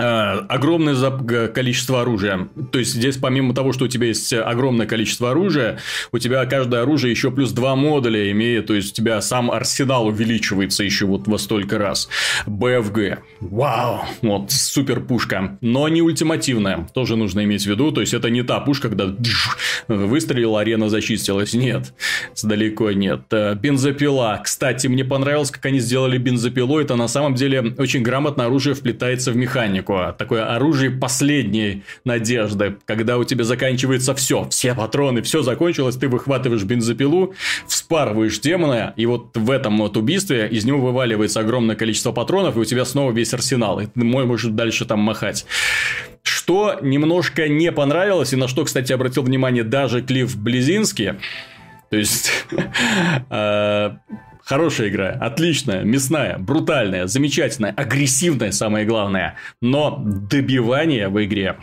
Э, 0.00 0.46
огромное 0.48 1.48
количество 1.48 2.00
оружия. 2.00 2.48
То 2.72 2.78
есть 2.78 2.94
здесь 2.94 3.18
помимо 3.18 3.54
того, 3.54 3.72
что 3.72 3.84
у 3.84 3.88
тебя 3.88 4.06
есть 4.06 4.32
огромное 4.32 4.86
количество 4.86 5.30
оружия, 5.30 5.78
у 6.10 6.18
тебя 6.18 6.44
каждое 6.46 6.82
оружие 6.82 7.10
еще 7.10 7.30
плюс 7.30 7.52
два 7.52 7.76
модуля 7.76 8.30
имеет, 8.30 8.66
то 8.66 8.74
есть 8.74 8.92
у 8.92 8.94
тебя 8.94 9.20
сам 9.20 9.50
арсенал 9.50 10.06
увеличивается 10.06 10.84
еще 10.84 11.04
вот 11.04 11.28
во 11.28 11.36
столько 11.36 11.76
раз. 11.78 12.08
БФГ. 12.46 13.22
Вау! 13.40 14.04
Вот 14.22 14.50
супер 14.52 15.00
пушка. 15.00 15.58
Но 15.60 15.86
не 15.88 16.00
ультимативная. 16.00 16.88
Тоже 16.94 17.16
нужно 17.16 17.44
иметь 17.44 17.64
в 17.64 17.66
виду. 17.66 17.92
То 17.92 18.00
есть 18.00 18.14
это 18.14 18.30
не 18.30 18.42
та 18.42 18.60
пушка, 18.60 18.88
когда 18.88 19.14
выстрелил, 19.88 20.56
арена 20.56 20.88
зачистилась. 20.88 21.52
Нет. 21.52 21.92
Далеко 22.42 22.92
нет. 22.92 23.24
Э, 23.32 23.54
бензопила. 23.54 24.40
Кстати, 24.42 24.86
мне 24.86 25.04
понравилось, 25.04 25.50
как 25.50 25.66
они 25.66 25.78
сделали 25.80 26.16
бензопилу. 26.16 26.78
Это 26.78 26.96
на 26.96 27.08
самом 27.08 27.34
деле 27.34 27.74
очень 27.76 28.02
грамотно 28.02 28.46
оружие 28.46 28.74
вплетается 28.74 29.32
в 29.32 29.36
механику 29.36 29.89
такое, 29.90 30.12
такое 30.12 30.54
оружие 30.54 30.90
последней 30.90 31.82
надежды, 32.04 32.76
когда 32.84 33.18
у 33.18 33.24
тебя 33.24 33.44
заканчивается 33.44 34.14
все, 34.14 34.48
все 34.48 34.74
патроны, 34.74 35.22
все 35.22 35.42
закончилось, 35.42 35.96
ты 35.96 36.08
выхватываешь 36.08 36.62
бензопилу, 36.62 37.34
вспарываешь 37.66 38.38
демона, 38.38 38.94
и 38.96 39.06
вот 39.06 39.36
в 39.36 39.50
этом 39.50 39.78
вот 39.78 39.96
убийстве 39.96 40.48
из 40.48 40.64
него 40.64 40.80
вываливается 40.80 41.40
огромное 41.40 41.76
количество 41.76 42.12
патронов, 42.12 42.56
и 42.56 42.60
у 42.60 42.64
тебя 42.64 42.84
снова 42.84 43.12
весь 43.12 43.34
арсенал, 43.34 43.80
и 43.80 43.86
ты 43.86 44.04
можешь 44.04 44.50
дальше 44.50 44.84
там 44.84 45.00
махать. 45.00 45.46
Что 46.22 46.78
немножко 46.82 47.48
не 47.48 47.72
понравилось, 47.72 48.32
и 48.32 48.36
на 48.36 48.46
что, 48.46 48.64
кстати, 48.64 48.92
обратил 48.92 49.22
внимание 49.22 49.64
даже 49.64 50.02
Клифф 50.02 50.36
Близинский, 50.36 51.14
то 51.90 51.96
есть 51.96 52.30
э, 53.30 53.90
Хорошая 54.50 54.88
игра, 54.88 55.10
отличная, 55.10 55.84
мясная, 55.84 56.36
брутальная, 56.36 57.06
замечательная, 57.06 57.70
агрессивная, 57.70 58.50
самое 58.50 58.84
главное. 58.84 59.36
Но 59.62 60.02
добивание 60.04 61.08
в 61.08 61.24
игре 61.24 61.56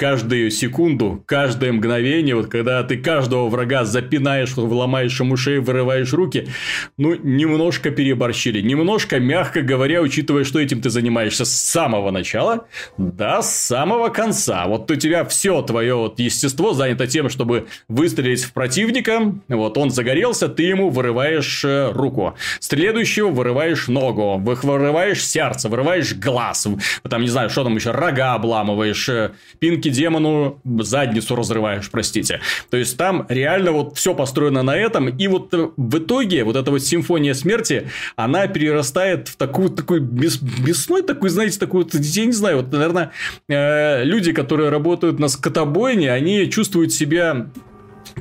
каждую 0.00 0.50
секунду, 0.50 1.22
каждое 1.26 1.72
мгновение, 1.72 2.34
вот 2.34 2.46
когда 2.46 2.82
ты 2.82 2.96
каждого 2.96 3.50
врага 3.50 3.84
запинаешь, 3.84 4.56
ломаешь 4.56 5.20
ему 5.20 5.36
шею, 5.36 5.62
вырываешь 5.62 6.14
руки, 6.14 6.48
ну, 6.96 7.14
немножко 7.14 7.90
переборщили. 7.90 8.62
Немножко, 8.62 9.20
мягко 9.20 9.60
говоря, 9.60 10.00
учитывая, 10.00 10.44
что 10.44 10.58
этим 10.58 10.80
ты 10.80 10.88
занимаешься 10.88 11.44
с 11.44 11.52
самого 11.52 12.10
начала 12.10 12.66
до 12.96 13.42
самого 13.42 14.08
конца. 14.08 14.64
Вот 14.66 14.90
у 14.90 14.96
тебя 14.96 15.26
все 15.26 15.60
твое 15.60 15.94
вот 15.94 16.18
естество 16.18 16.72
занято 16.72 17.06
тем, 17.06 17.28
чтобы 17.28 17.66
выстрелить 17.88 18.44
в 18.44 18.54
противника, 18.54 19.34
вот 19.48 19.76
он 19.76 19.90
загорелся, 19.90 20.48
ты 20.48 20.62
ему 20.62 20.88
вырываешь 20.88 21.62
э, 21.62 21.92
руку. 21.92 22.36
Следующего 22.58 23.28
вырываешь 23.28 23.86
ногу, 23.88 24.38
вырываешь 24.38 25.22
сердце, 25.22 25.68
вырываешь 25.68 26.14
глаз, 26.14 26.66
там, 27.10 27.20
не 27.20 27.28
знаю, 27.28 27.50
что 27.50 27.64
там 27.64 27.76
еще, 27.76 27.90
рога 27.90 28.32
обламываешь, 28.32 29.06
э, 29.10 29.32
пинки 29.58 29.89
демону 29.90 30.60
задницу 30.64 31.36
разрываешь, 31.36 31.90
простите. 31.90 32.40
То 32.70 32.76
есть 32.76 32.96
там 32.96 33.26
реально 33.28 33.72
вот 33.72 33.96
все 33.96 34.14
построено 34.14 34.62
на 34.62 34.76
этом, 34.76 35.08
и 35.08 35.28
вот 35.28 35.52
э, 35.54 35.68
в 35.76 35.98
итоге 35.98 36.44
вот 36.44 36.56
эта 36.56 36.70
вот 36.70 36.82
симфония 36.82 37.34
смерти, 37.34 37.88
она 38.16 38.46
перерастает 38.46 39.28
в 39.28 39.36
такую, 39.36 39.70
такой 39.70 40.00
бес, 40.00 40.38
бесной, 40.38 41.02
такой, 41.02 41.30
знаете, 41.30 41.58
такой, 41.58 41.86
я 41.92 42.26
не 42.26 42.32
знаю, 42.32 42.58
вот, 42.58 42.72
наверное, 42.72 43.12
э, 43.48 44.04
люди, 44.04 44.32
которые 44.32 44.70
работают 44.70 45.18
на 45.18 45.28
скотобойне, 45.28 46.12
они 46.12 46.50
чувствуют 46.50 46.92
себя 46.92 47.50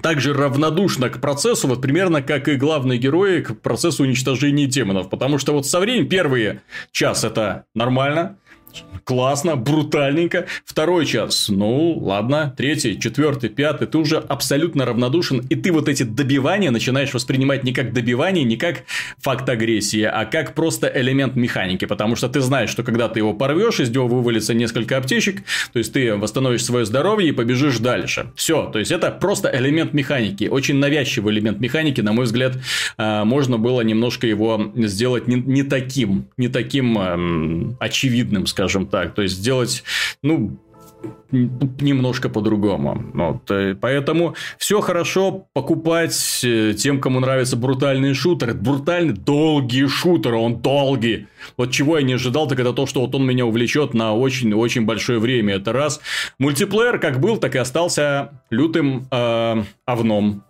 также 0.01 0.33
равнодушно 0.33 1.09
к 1.09 1.19
процессу, 1.19 1.67
вот 1.67 1.81
примерно 1.81 2.21
как 2.21 2.47
и 2.47 2.55
главные 2.55 2.99
герои 2.99 3.41
к 3.41 3.59
процессу 3.59 4.03
уничтожения 4.03 4.65
демонов. 4.65 5.09
Потому 5.09 5.37
что 5.37 5.53
вот 5.53 5.65
со 5.65 5.79
временем 5.79 6.07
первые 6.07 6.61
час 6.91 7.23
это 7.23 7.65
нормально, 7.75 8.37
классно, 9.09 9.55
брутальненько. 9.55 10.45
Второй 10.65 11.03
час, 11.07 11.49
ну, 11.49 11.97
ладно. 11.97 12.53
Третий, 12.55 12.99
четвертый, 12.99 13.49
пятый, 13.49 13.87
ты 13.87 13.97
уже 13.97 14.17
абсолютно 14.17 14.85
равнодушен, 14.85 15.39
и 15.49 15.55
ты 15.55 15.71
вот 15.71 15.89
эти 15.89 16.03
добивания 16.03 16.69
начинаешь 16.69 17.11
воспринимать 17.11 17.63
не 17.63 17.73
как 17.73 17.91
добивание, 17.91 18.43
не 18.43 18.55
как 18.55 18.83
факт 19.17 19.49
агрессии, 19.49 20.03
а 20.03 20.25
как 20.25 20.53
просто 20.53 20.91
элемент 20.93 21.35
механики, 21.35 21.85
потому 21.85 22.15
что 22.15 22.29
ты 22.29 22.39
знаешь, 22.39 22.69
что 22.69 22.83
когда 22.83 23.07
ты 23.07 23.19
его 23.19 23.33
порвешь, 23.33 23.79
из 23.79 23.89
него 23.89 24.07
вывалится 24.07 24.53
несколько 24.53 24.97
аптечек, 24.97 25.41
то 25.73 25.79
есть 25.79 25.91
ты 25.91 26.15
восстановишь 26.15 26.63
свое 26.63 26.85
здоровье 26.85 27.29
и 27.29 27.31
побежишь 27.31 27.79
дальше. 27.79 28.31
Все, 28.35 28.69
то 28.71 28.77
есть 28.77 28.91
это 28.91 29.09
просто 29.09 29.49
элемент 29.51 29.91
механики, 29.93 30.43
очень 30.43 30.75
навязчивый 30.75 31.33
элемент 31.33 31.59
механики, 31.59 32.01
на 32.01 32.13
мой 32.13 32.25
взгляд, 32.25 32.59
а, 32.97 33.25
можно 33.25 33.57
было 33.57 33.81
немножко 33.81 34.27
его 34.27 34.71
сделать 34.75 35.27
не, 35.27 35.37
не 35.37 35.63
таким, 35.63 36.27
не 36.37 36.47
таким 36.47 36.99
эм, 36.99 37.77
очевидным, 37.79 38.45
скажем 38.45 38.58
так 38.67 38.87
так. 38.87 39.13
То 39.15 39.21
есть 39.21 39.35
сделать, 39.35 39.83
ну, 40.21 40.59
немножко 41.31 42.29
по-другому. 42.29 43.03
Вот. 43.13 43.51
Э, 43.51 43.75
поэтому 43.79 44.35
все 44.57 44.81
хорошо 44.81 45.47
покупать 45.53 46.41
э, 46.43 46.73
тем, 46.73 46.99
кому 46.99 47.19
нравятся 47.19 47.55
брутальные 47.55 48.13
шутеры. 48.13 48.53
Брутальный, 48.53 49.13
долгий 49.13 49.87
шутер, 49.87 50.35
он 50.35 50.57
долгий. 50.57 51.27
Вот 51.57 51.71
чего 51.71 51.97
я 51.97 52.03
не 52.03 52.13
ожидал, 52.13 52.47
так 52.47 52.59
это 52.59 52.73
то, 52.73 52.85
что 52.85 53.01
вот 53.01 53.13
он 53.15 53.25
меня 53.25 53.45
увлечет 53.45 53.93
на 53.93 54.13
очень-очень 54.13 54.85
большое 54.85 55.19
время. 55.19 55.55
Это 55.55 55.71
раз. 55.71 56.01
Мультиплеер 56.39 56.99
как 56.99 57.19
был, 57.19 57.37
так 57.37 57.55
и 57.55 57.59
остался 57.59 58.31
лютым 58.49 59.07
э, 59.11 59.63
овном. 59.85 60.43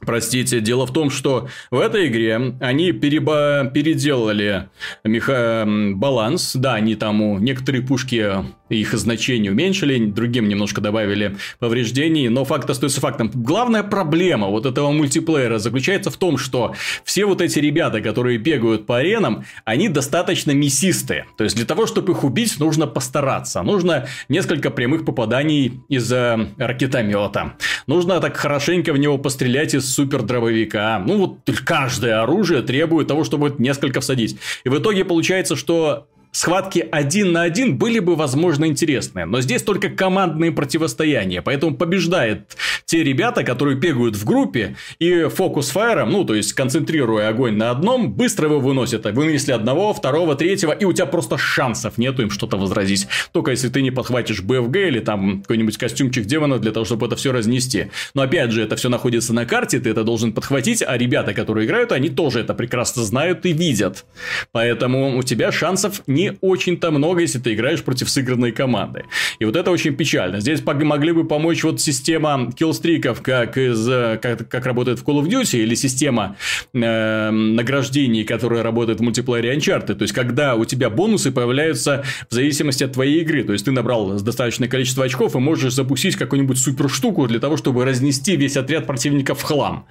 Простите, 0.00 0.60
дело 0.60 0.86
в 0.86 0.92
том, 0.92 1.10
что 1.10 1.48
в 1.70 1.78
этой 1.78 2.08
игре 2.08 2.56
они 2.60 2.92
переба... 2.92 3.70
переделали 3.72 4.68
меха... 5.04 5.66
баланс. 5.66 6.52
Да, 6.54 6.74
они 6.74 6.94
там 6.94 7.42
некоторые 7.42 7.82
пушки 7.82 8.44
их 8.68 8.92
значение 8.94 9.50
уменьшили, 9.50 10.06
другим 10.06 10.48
немножко 10.48 10.80
добавили 10.80 11.36
повреждений, 11.58 12.28
но 12.28 12.44
факт 12.44 12.70
остается 12.70 13.00
фактом. 13.00 13.30
Главная 13.34 13.82
проблема 13.82 14.46
вот 14.46 14.64
этого 14.64 14.92
мультиплеера 14.92 15.58
заключается 15.58 16.10
в 16.10 16.16
том, 16.16 16.38
что 16.38 16.74
все 17.04 17.24
вот 17.24 17.40
эти 17.40 17.58
ребята, 17.58 18.00
которые 18.00 18.38
бегают 18.38 18.86
по 18.86 18.98
аренам, 18.98 19.44
они 19.64 19.88
достаточно 19.88 20.52
мясистые. 20.52 21.26
То 21.36 21.44
есть, 21.44 21.56
для 21.56 21.66
того, 21.66 21.86
чтобы 21.86 22.12
их 22.12 22.22
убить, 22.22 22.60
нужно 22.60 22.86
постараться. 22.86 23.62
Нужно 23.62 24.06
несколько 24.28 24.70
прямых 24.70 25.04
попаданий 25.04 25.80
из 25.88 26.10
ракетомета. 26.12 27.54
Нужно 27.88 28.20
так 28.20 28.36
хорошенько 28.36 28.92
в 28.92 28.98
него 28.98 29.18
пострелять 29.18 29.74
из 29.74 29.89
супер 29.90 30.22
дробовика. 30.22 31.02
Ну, 31.04 31.18
вот 31.18 31.38
каждое 31.64 32.22
оружие 32.22 32.62
требует 32.62 33.08
того, 33.08 33.24
чтобы 33.24 33.54
несколько 33.58 34.00
всадить. 34.00 34.36
И 34.64 34.68
в 34.68 34.78
итоге 34.78 35.04
получается, 35.04 35.56
что 35.56 36.06
схватки 36.32 36.86
один 36.90 37.32
на 37.32 37.42
один 37.42 37.76
были 37.76 37.98
бы, 37.98 38.16
возможно, 38.16 38.66
интересные. 38.66 39.26
Но 39.26 39.40
здесь 39.40 39.62
только 39.62 39.88
командные 39.88 40.52
противостояния. 40.52 41.42
Поэтому 41.42 41.76
побеждает 41.76 42.56
те 42.84 43.02
ребята, 43.02 43.44
которые 43.44 43.76
бегают 43.76 44.16
в 44.16 44.24
группе 44.24 44.76
и 44.98 45.24
фокус-фаером, 45.24 46.10
ну, 46.10 46.24
то 46.24 46.34
есть, 46.34 46.52
концентрируя 46.52 47.28
огонь 47.28 47.56
на 47.56 47.70
одном, 47.70 48.12
быстро 48.12 48.48
его 48.48 48.60
выносят. 48.60 49.06
Вынесли 49.06 49.52
одного, 49.52 49.92
второго, 49.92 50.34
третьего, 50.34 50.72
и 50.72 50.84
у 50.84 50.92
тебя 50.92 51.06
просто 51.06 51.38
шансов 51.38 51.98
нету 51.98 52.22
им 52.22 52.30
что-то 52.30 52.56
возразить. 52.56 53.06
Только 53.32 53.50
если 53.50 53.68
ты 53.68 53.82
не 53.82 53.90
подхватишь 53.90 54.42
БФГ 54.42 54.76
или 54.76 55.00
там 55.00 55.42
какой-нибудь 55.42 55.78
костюмчик 55.78 56.26
демона 56.26 56.58
для 56.58 56.72
того, 56.72 56.84
чтобы 56.84 57.06
это 57.06 57.16
все 57.16 57.32
разнести. 57.32 57.90
Но 58.14 58.22
опять 58.22 58.50
же, 58.50 58.62
это 58.62 58.76
все 58.76 58.88
находится 58.88 59.32
на 59.32 59.46
карте, 59.46 59.78
ты 59.80 59.90
это 59.90 60.04
должен 60.04 60.32
подхватить, 60.32 60.82
а 60.86 60.96
ребята, 60.96 61.34
которые 61.34 61.66
играют, 61.66 61.92
они 61.92 62.08
тоже 62.08 62.40
это 62.40 62.54
прекрасно 62.54 63.04
знают 63.04 63.46
и 63.46 63.52
видят. 63.52 64.04
Поэтому 64.52 65.16
у 65.16 65.22
тебя 65.22 65.52
шансов 65.52 66.02
не 66.06 66.19
не 66.20 66.36
очень-то 66.40 66.90
много, 66.90 67.20
если 67.20 67.38
ты 67.38 67.54
играешь 67.54 67.82
против 67.82 68.10
сыгранной 68.10 68.52
команды. 68.52 69.04
И 69.38 69.44
вот 69.44 69.56
это 69.56 69.70
очень 69.70 69.94
печально. 69.94 70.40
Здесь 70.40 70.62
могли 70.64 71.12
бы 71.12 71.26
помочь 71.26 71.64
вот 71.64 71.80
система 71.80 72.52
киллстриков, 72.52 73.22
как, 73.22 73.56
из, 73.56 73.86
как, 74.20 74.48
как 74.48 74.66
работает 74.66 74.98
в 74.98 75.04
Call 75.04 75.22
of 75.22 75.28
Duty, 75.28 75.62
или 75.62 75.74
система 75.74 76.36
э, 76.74 77.30
награждений, 77.30 78.24
которая 78.24 78.62
работает 78.62 79.00
в 79.00 79.02
мультиплеере 79.02 79.56
Uncharted. 79.56 79.94
То 79.94 80.02
есть, 80.02 80.12
когда 80.12 80.54
у 80.54 80.64
тебя 80.64 80.90
бонусы 80.90 81.32
появляются 81.32 82.04
в 82.28 82.34
зависимости 82.34 82.84
от 82.84 82.92
твоей 82.92 83.22
игры. 83.22 83.44
То 83.44 83.52
есть, 83.52 83.64
ты 83.64 83.70
набрал 83.70 84.18
достаточное 84.20 84.68
количество 84.68 85.04
очков 85.04 85.34
и 85.34 85.38
можешь 85.38 85.72
запустить 85.72 86.16
какую-нибудь 86.16 86.58
супер 86.58 86.88
штуку 86.88 87.26
для 87.26 87.40
того, 87.40 87.56
чтобы 87.56 87.84
разнести 87.84 88.36
весь 88.36 88.56
отряд 88.56 88.86
противников 88.86 89.40
в 89.40 89.42
хлам. 89.42 89.86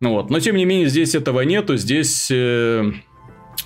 Вот. 0.00 0.30
Но, 0.30 0.40
тем 0.40 0.56
не 0.56 0.64
менее, 0.64 0.88
здесь 0.88 1.14
этого 1.14 1.42
нету. 1.42 1.76
Здесь... 1.76 2.28
Э, 2.30 2.92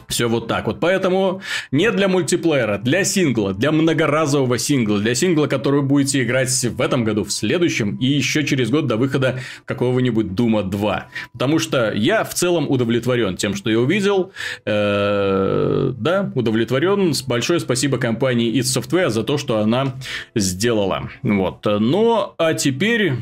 все 0.09 0.29
вот 0.29 0.49
так 0.49 0.67
вот. 0.67 0.81
Поэтому 0.81 1.43
не 1.71 1.91
для 1.91 2.09
мультиплеера, 2.09 2.79
для 2.79 3.05
сингла, 3.05 3.53
для 3.53 3.71
многоразового 3.73 4.59
сингла, 4.59 4.99
для 4.99 5.15
сингла, 5.15 5.47
который 5.47 5.83
будете 5.83 6.23
играть 6.23 6.49
в 6.49 6.81
этом 6.81 7.05
году, 7.05 7.25
в 7.25 7.33
следующем 7.33 7.97
и 7.97 8.07
еще 8.07 8.45
через 8.45 8.71
год 8.71 8.87
до 8.87 8.97
выхода 8.97 9.41
какого-нибудь 9.67 10.35
Дума 10.35 10.63
2. 10.63 11.09
Потому 11.33 11.59
что 11.59 11.93
я 11.93 12.25
в 12.25 12.35
целом 12.35 12.69
удовлетворен 12.71 13.37
тем, 13.37 13.55
что 13.55 13.71
я 13.71 13.79
увидел. 13.79 14.33
Э, 14.65 15.93
да, 15.97 16.33
удовлетворен. 16.35 17.13
Большое 17.27 17.61
спасибо 17.61 17.99
компании 17.99 18.53
id 18.59 18.63
Software 18.63 19.11
за 19.11 19.25
то, 19.25 19.37
что 19.37 19.59
она 19.59 19.95
сделала. 20.35 21.11
Вот. 21.23 21.65
Ну, 21.65 22.35
а 22.39 22.55
теперь... 22.55 23.13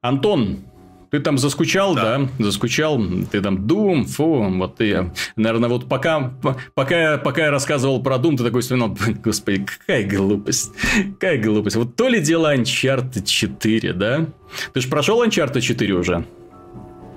Антон, 0.00 0.58
ты 1.10 1.20
там 1.20 1.38
заскучал, 1.38 1.94
да. 1.94 2.18
да? 2.18 2.28
Заскучал. 2.44 3.00
Ты 3.30 3.40
там 3.40 3.66
Doom, 3.66 4.04
фу, 4.04 4.50
вот 4.50 4.76
ты, 4.76 5.10
наверное, 5.36 5.68
вот 5.68 5.88
пока, 5.88 6.32
пока, 6.74 7.18
пока 7.18 7.44
я 7.44 7.50
рассказывал 7.50 8.02
про 8.02 8.16
Doom, 8.16 8.36
ты 8.36 8.44
такой 8.44 8.62
вспоминал, 8.62 8.96
господи, 9.24 9.64
какая 9.64 10.08
глупость, 10.08 10.72
какая 11.18 11.42
глупость. 11.42 11.76
Вот 11.76 11.96
то 11.96 12.08
ли 12.08 12.20
дело 12.20 12.54
Uncharted 12.54 13.24
4, 13.24 13.92
да? 13.92 14.26
Ты 14.72 14.80
же 14.80 14.88
прошел 14.88 15.24
Uncharted 15.24 15.60
4 15.60 15.94
уже? 15.94 16.24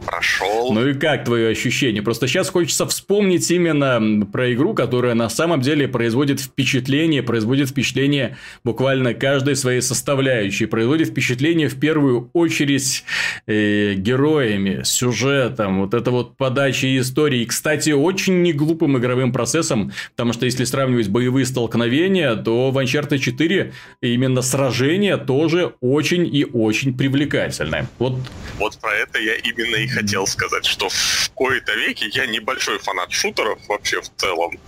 Прошел. 0.05 0.71
Ну 0.73 0.87
и 0.87 0.93
как 0.93 1.25
твое 1.25 1.49
ощущение? 1.49 2.01
Просто 2.01 2.27
сейчас 2.27 2.49
хочется 2.49 2.85
вспомнить 2.85 3.49
именно 3.51 4.25
про 4.25 4.53
игру, 4.53 4.73
которая 4.73 5.13
на 5.15 5.29
самом 5.29 5.61
деле 5.61 5.87
производит 5.87 6.39
впечатление, 6.39 7.23
производит 7.23 7.69
впечатление 7.69 8.37
буквально 8.63 9.13
каждой 9.13 9.55
своей 9.55 9.81
составляющей, 9.81 10.65
производит 10.65 11.09
впечатление 11.09 11.67
в 11.69 11.79
первую 11.79 12.29
очередь 12.33 13.03
э, 13.47 13.93
героями, 13.95 14.81
сюжетом, 14.83 15.81
вот 15.81 15.93
это 15.93 16.11
вот 16.11 16.37
подача 16.37 16.87
истории. 16.97 17.41
И, 17.41 17.45
кстати, 17.45 17.91
очень 17.91 18.41
неглупым 18.41 18.97
игровым 18.97 19.31
процессом, 19.31 19.91
потому 20.11 20.33
что 20.33 20.45
если 20.45 20.63
сравнивать 20.63 21.09
боевые 21.09 21.45
столкновения, 21.45 22.35
то 22.35 22.71
в 22.71 22.77
Uncharted 22.77 23.19
4 23.19 23.73
именно 24.01 24.41
сражение 24.41 25.17
тоже 25.17 25.73
очень 25.81 26.25
и 26.33 26.45
очень 26.45 26.97
привлекательное. 26.97 27.87
Вот, 27.99 28.19
вот 28.57 28.77
про 28.79 28.93
это 28.93 29.19
я 29.19 29.35
именно 29.35 29.75
и 29.75 29.88
хотел 29.89 30.27
сказать, 30.27 30.65
что 30.65 30.89
в 30.89 31.31
кои-то 31.33 31.73
веке 31.73 32.07
я 32.07 32.25
небольшой 32.25 32.79
фанат 32.79 33.11
шутеров 33.11 33.59
вообще 33.67 34.01
в 34.01 34.09
целом. 34.15 34.59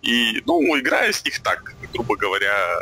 И, 0.00 0.42
ну, 0.46 0.78
играю 0.78 1.12
с 1.12 1.24
них 1.24 1.42
так, 1.42 1.74
грубо 1.92 2.16
говоря, 2.16 2.78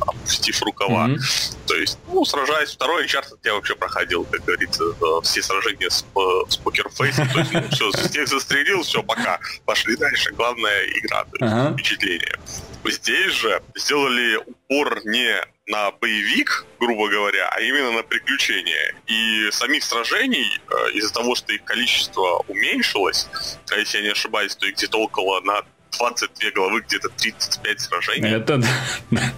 опустив 0.00 0.62
рукава. 0.62 1.08
Mm-hmm. 1.08 1.56
То 1.66 1.74
есть, 1.74 1.98
ну, 2.06 2.24
сражаясь, 2.24 2.70
второй 2.70 3.04
Uncharted 3.04 3.38
я 3.42 3.54
вообще 3.54 3.74
проходил, 3.74 4.24
как 4.24 4.44
говорится, 4.44 4.84
все 5.22 5.42
сражения 5.42 5.90
с, 5.90 6.04
с 6.48 6.56
покерфейсом. 6.56 7.28
То 7.30 7.38
есть, 7.40 7.52
ну, 7.52 7.68
все, 7.70 7.90
всех 7.90 8.28
застрелил, 8.28 8.82
все, 8.82 9.02
пока. 9.02 9.40
Пошли 9.64 9.96
дальше. 9.96 10.32
Главная 10.32 10.84
игра, 10.84 11.24
то 11.24 11.44
есть, 11.44 11.52
uh-huh. 11.52 11.72
впечатление. 11.74 12.38
Здесь 12.84 13.32
же 13.32 13.62
сделали 13.74 14.36
упор 14.36 15.04
не 15.04 15.44
на 15.72 15.90
боевик, 15.90 16.66
грубо 16.78 17.08
говоря, 17.08 17.48
а 17.48 17.60
именно 17.60 17.90
на 17.92 18.02
приключения. 18.02 18.94
И 19.06 19.48
самих 19.50 19.82
сражений, 19.82 20.46
э, 20.68 20.90
из-за 20.92 21.12
того, 21.14 21.34
что 21.34 21.52
их 21.52 21.64
количество 21.64 22.44
уменьшилось, 22.48 23.28
а 23.70 23.76
если 23.76 23.98
я 23.98 24.04
не 24.04 24.10
ошибаюсь, 24.10 24.54
то 24.54 24.66
их 24.66 24.74
где-то 24.76 24.98
около 24.98 25.40
на 25.40 25.62
22 25.98 26.50
главы, 26.50 26.80
где-то 26.82 27.08
35 27.08 27.80
сражений. 27.80 28.30
Это 28.30 28.60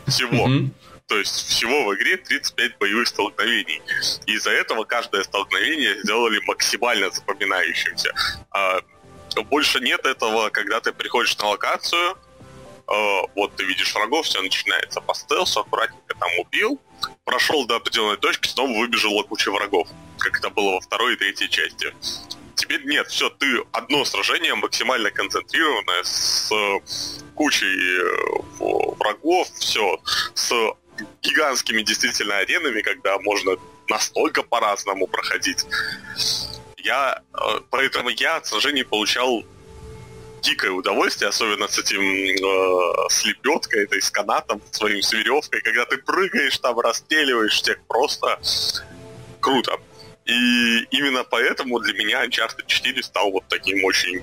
Всего. 0.07 0.49
То 1.07 1.19
есть 1.19 1.49
всего 1.49 1.85
в 1.85 1.95
игре 1.95 2.17
35 2.17 2.79
боевых 2.79 3.07
столкновений. 3.09 3.83
Из-за 4.27 4.51
этого 4.51 4.85
каждое 4.85 5.23
столкновение 5.23 6.01
сделали 6.03 6.41
максимально 6.47 7.11
запоминающимся. 7.11 8.11
А 8.51 8.81
больше 9.51 9.81
нет 9.81 10.07
этого, 10.07 10.49
когда 10.51 10.81
ты 10.81 10.93
приходишь 10.93 11.37
на 11.39 11.49
локацию, 11.49 12.17
вот 12.87 13.57
ты 13.57 13.65
видишь 13.65 13.95
врагов, 13.95 14.27
все 14.27 14.43
начинается 14.43 15.01
по 15.01 15.15
стелсу, 15.15 15.61
аккуратненько 15.61 16.15
там 16.19 16.31
убил, 16.39 16.81
прошел 17.25 17.67
до 17.67 17.77
определенной 17.77 18.17
точки, 18.17 18.49
снова 18.49 18.79
выбежала 18.79 19.23
куча 19.23 19.51
врагов, 19.51 19.89
как 20.19 20.39
это 20.39 20.51
было 20.51 20.75
во 20.75 20.81
второй 20.81 21.15
и 21.15 21.17
третьей 21.17 21.49
части. 21.49 21.95
Теперь 22.55 22.85
нет, 22.85 23.09
все, 23.09 23.31
ты 23.31 23.65
одно 23.73 24.05
сражение 24.05 24.55
максимально 24.55 25.11
концентрированное 25.11 26.03
с 26.05 26.51
кучей 27.35 27.67
э, 27.67 28.95
врагов, 28.99 29.49
все, 29.59 30.01
с 30.35 30.53
гигантскими 31.23 31.83
действительно 31.83 32.39
аренами, 32.39 32.81
когда 32.83 33.19
можно 33.19 33.57
настолько 33.89 34.43
по-разному 34.43 35.07
проходить. 35.07 35.65
Я, 36.79 37.23
э, 37.33 37.61
поэтому 37.71 38.11
я 38.11 38.37
от 38.37 38.47
сражений 38.47 38.85
получал 38.85 39.45
дикое 40.45 40.71
удовольствие, 40.71 41.31
особенно 41.31 41.67
с 41.69 41.79
этим 41.79 42.03
э, 42.03 43.09
с 43.09 43.25
этой 43.73 44.01
с 44.01 44.11
канатом, 44.11 44.61
своим 44.71 45.03
с 45.03 45.13
веревкой, 45.13 45.61
когда 45.63 45.85
ты 45.87 45.99
прыгаешь 45.99 46.59
там, 46.59 46.79
расстреливаешь 46.79 47.61
всех, 47.61 47.79
просто 47.89 48.39
круто. 49.41 49.79
И 50.27 50.87
именно 50.91 51.25
поэтому 51.25 51.81
для 51.81 51.95
меня 51.95 52.25
Uncharted 52.25 52.67
4 52.67 53.03
стал 53.03 53.31
вот 53.31 53.45
таким 53.49 53.85
очень 53.85 54.23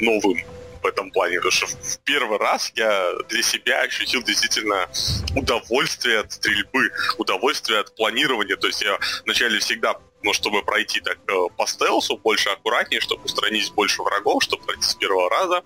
новым 0.00 0.38
в 0.82 0.86
этом 0.86 1.10
плане, 1.10 1.36
потому 1.36 1.52
что 1.52 1.66
в 1.66 1.98
первый 2.04 2.38
раз 2.38 2.72
я 2.74 3.12
для 3.28 3.42
себя 3.42 3.82
ощутил 3.82 4.22
действительно 4.22 4.88
удовольствие 5.36 6.20
от 6.20 6.32
стрельбы, 6.32 6.90
удовольствие 7.18 7.80
от 7.80 7.94
планирования. 7.94 8.56
То 8.56 8.66
есть 8.66 8.82
я 8.82 8.98
вначале 9.24 9.58
всегда 9.60 9.94
ну, 10.22 10.32
чтобы 10.32 10.62
пройти 10.62 11.00
так 11.00 11.18
э, 11.28 11.48
по 11.56 11.66
стелсу, 11.66 12.16
больше 12.16 12.50
аккуратнее, 12.50 13.00
чтобы 13.00 13.24
устранить 13.24 13.72
больше 13.72 14.02
врагов, 14.02 14.42
чтобы 14.42 14.64
пройти 14.64 14.84
с 14.84 14.94
первого 14.94 15.28
раза, 15.30 15.62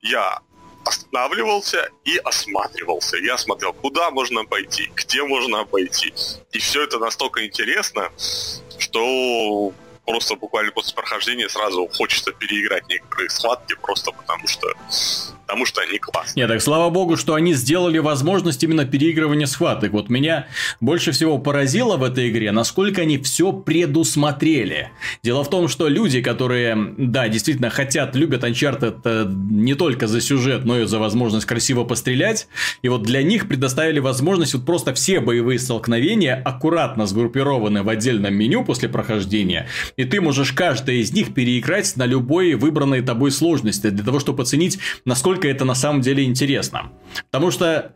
я 0.00 0.40
останавливался 0.84 1.90
и 2.04 2.16
осматривался. 2.18 3.16
Я 3.16 3.38
смотрел, 3.38 3.72
куда 3.72 4.10
можно 4.10 4.44
пойти, 4.44 4.90
где 4.94 5.22
можно 5.22 5.64
пойти. 5.64 6.12
И 6.52 6.58
все 6.58 6.82
это 6.82 6.98
настолько 6.98 7.46
интересно, 7.46 8.10
что 8.78 9.72
просто 10.04 10.34
буквально 10.36 10.72
после 10.72 10.94
прохождения 10.94 11.48
сразу 11.48 11.88
хочется 11.88 12.32
переиграть 12.32 12.88
некоторые 12.88 13.30
схватки, 13.30 13.76
просто 13.80 14.10
потому 14.12 14.48
что 14.48 14.72
потому 15.52 15.66
что 15.66 15.82
они 15.82 15.98
классные. 15.98 16.44
Нет, 16.44 16.48
так 16.48 16.62
слава 16.62 16.88
богу, 16.88 17.18
что 17.18 17.34
они 17.34 17.52
сделали 17.52 17.98
возможность 17.98 18.64
именно 18.64 18.86
переигрывания 18.86 19.44
схваток. 19.44 19.92
Вот 19.92 20.08
меня 20.08 20.46
больше 20.80 21.12
всего 21.12 21.36
поразило 21.36 21.98
в 21.98 22.04
этой 22.04 22.30
игре, 22.30 22.52
насколько 22.52 23.02
они 23.02 23.18
все 23.18 23.52
предусмотрели. 23.52 24.92
Дело 25.22 25.44
в 25.44 25.50
том, 25.50 25.68
что 25.68 25.88
люди, 25.88 26.22
которые, 26.22 26.94
да, 26.96 27.28
действительно 27.28 27.68
хотят, 27.68 28.16
любят 28.16 28.44
Uncharted 28.44 29.00
э, 29.04 29.26
не 29.28 29.74
только 29.74 30.06
за 30.06 30.22
сюжет, 30.22 30.64
но 30.64 30.80
и 30.80 30.86
за 30.86 30.98
возможность 30.98 31.44
красиво 31.44 31.84
пострелять, 31.84 32.48
и 32.80 32.88
вот 32.88 33.02
для 33.02 33.22
них 33.22 33.46
предоставили 33.46 33.98
возможность 33.98 34.54
вот 34.54 34.64
просто 34.64 34.94
все 34.94 35.20
боевые 35.20 35.58
столкновения 35.58 36.40
аккуратно 36.42 37.06
сгруппированы 37.06 37.82
в 37.82 37.90
отдельном 37.90 38.34
меню 38.34 38.64
после 38.64 38.88
прохождения, 38.88 39.68
и 39.98 40.04
ты 40.04 40.22
можешь 40.22 40.52
каждое 40.52 40.96
из 40.96 41.12
них 41.12 41.34
переиграть 41.34 41.94
на 41.96 42.06
любой 42.06 42.54
выбранной 42.54 43.02
тобой 43.02 43.30
сложности, 43.30 43.90
для 43.90 44.02
того, 44.02 44.18
чтобы 44.18 44.44
оценить, 44.44 44.78
насколько 45.04 45.41
это 45.48 45.64
на 45.64 45.74
самом 45.74 46.00
деле 46.00 46.24
интересно. 46.24 46.90
Потому 47.30 47.50
что 47.50 47.92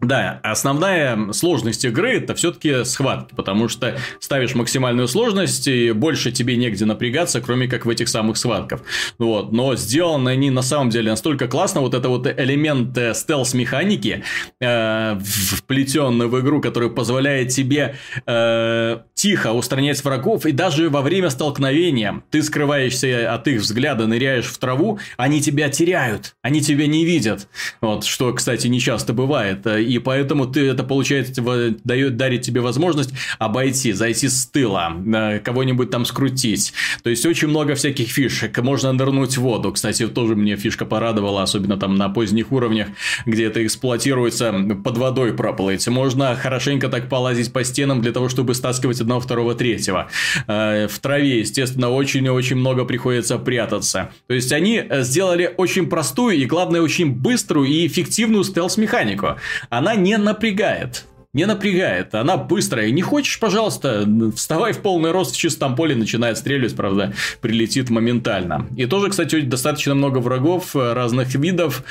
да, 0.00 0.40
основная 0.42 1.32
сложность 1.32 1.84
игры 1.84 2.16
это 2.16 2.34
все-таки 2.34 2.84
схватки, 2.84 3.34
потому 3.34 3.68
что 3.68 3.98
ставишь 4.18 4.54
максимальную 4.54 5.08
сложность 5.08 5.68
и 5.68 5.92
больше 5.92 6.32
тебе 6.32 6.56
негде 6.56 6.86
напрягаться, 6.86 7.42
кроме 7.42 7.68
как 7.68 7.84
в 7.84 7.90
этих 7.90 8.08
самых 8.08 8.38
схватках. 8.38 8.80
Вот, 9.18 9.52
но 9.52 9.76
сделаны 9.76 10.30
они 10.30 10.50
на 10.50 10.62
самом 10.62 10.88
деле 10.88 11.10
настолько 11.10 11.48
классно, 11.48 11.82
вот 11.82 11.92
это 11.92 12.08
вот 12.08 12.26
элемент 12.26 12.96
э, 12.96 13.12
стелс-механики, 13.12 14.24
э, 14.60 15.18
вплетенный 15.20 16.28
в 16.28 16.40
игру, 16.40 16.62
который 16.62 16.90
позволяет 16.90 17.48
тебе 17.50 17.96
э, 18.26 19.00
тихо 19.20 19.52
устранять 19.52 20.02
врагов, 20.02 20.46
и 20.46 20.52
даже 20.52 20.88
во 20.88 21.02
время 21.02 21.28
столкновения 21.28 22.22
ты 22.30 22.42
скрываешься 22.42 23.34
от 23.34 23.46
их 23.48 23.60
взгляда, 23.60 24.06
ныряешь 24.06 24.46
в 24.46 24.56
траву, 24.56 24.98
они 25.18 25.42
тебя 25.42 25.68
теряют, 25.68 26.36
они 26.40 26.62
тебя 26.62 26.86
не 26.86 27.04
видят. 27.04 27.46
Вот, 27.82 28.06
что, 28.06 28.32
кстати, 28.32 28.66
не 28.68 28.80
часто 28.80 29.12
бывает 29.12 29.66
и 29.66 29.98
поэтому 29.98 30.46
ты 30.46 30.66
это 30.66 30.84
получается 30.84 31.42
дает, 31.84 32.16
дарит 32.16 32.42
тебе 32.42 32.62
возможность 32.62 33.12
обойти, 33.38 33.92
зайти 33.92 34.26
с 34.28 34.46
тыла, 34.46 34.90
э, 35.06 35.38
кого-нибудь 35.40 35.90
там 35.90 36.06
скрутить. 36.06 36.72
То 37.02 37.10
есть 37.10 37.26
очень 37.26 37.48
много 37.48 37.74
всяких 37.74 38.08
фишек. 38.08 38.56
Можно 38.58 38.92
нырнуть 38.92 39.36
в 39.36 39.42
воду. 39.42 39.70
Кстати, 39.72 40.06
тоже 40.06 40.34
мне 40.34 40.56
фишка 40.56 40.86
порадовала, 40.86 41.42
особенно 41.42 41.76
там 41.76 41.96
на 41.96 42.08
поздних 42.08 42.52
уровнях, 42.52 42.88
где 43.26 43.44
это 43.44 43.64
эксплуатируется, 43.66 44.54
под 44.82 44.96
водой 44.96 45.34
проплыть. 45.34 45.86
Можно 45.88 46.34
хорошенько 46.36 46.88
так 46.88 47.10
полазить 47.10 47.52
по 47.52 47.64
стенам 47.64 48.00
для 48.00 48.12
того, 48.12 48.30
чтобы 48.30 48.54
стаскивать 48.54 49.00
одного, 49.10 49.20
второго, 49.20 49.54
третьего. 49.54 50.08
Э, 50.46 50.86
в 50.86 50.98
траве, 51.00 51.40
естественно, 51.40 51.90
очень 51.90 52.24
и 52.24 52.30
очень 52.30 52.56
много 52.56 52.84
приходится 52.84 53.38
прятаться. 53.38 54.10
То 54.28 54.34
есть 54.34 54.52
они 54.52 54.82
э, 54.88 55.02
сделали 55.02 55.52
очень 55.56 55.88
простую 55.88 56.36
и, 56.36 56.44
главное, 56.44 56.80
очень 56.80 57.12
быструю 57.12 57.66
и 57.66 57.86
эффективную 57.86 58.44
стелс-механику. 58.44 59.36
Она 59.68 59.96
не 59.96 60.16
напрягает. 60.16 61.04
Не 61.32 61.46
напрягает, 61.46 62.14
она 62.14 62.36
быстрая. 62.36 62.90
Не 62.90 63.02
хочешь, 63.02 63.38
пожалуйста, 63.38 64.04
вставай 64.34 64.72
в 64.72 64.78
полный 64.78 65.12
рост 65.12 65.34
в 65.34 65.38
чистом 65.38 65.76
поле, 65.76 65.94
начинает 65.94 66.38
стрелять, 66.38 66.74
правда, 66.74 67.12
прилетит 67.40 67.88
моментально. 67.88 68.66
И 68.76 68.86
тоже, 68.86 69.10
кстати, 69.10 69.40
достаточно 69.40 69.94
много 69.94 70.18
врагов 70.18 70.74
э, 70.74 70.92
разных 70.92 71.34
видов. 71.34 71.84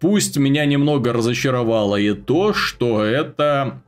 Пусть 0.00 0.36
меня 0.36 0.64
немного 0.66 1.12
разочаровало 1.12 1.96
и 1.96 2.12
то, 2.12 2.52
что 2.52 3.02
это 3.02 3.82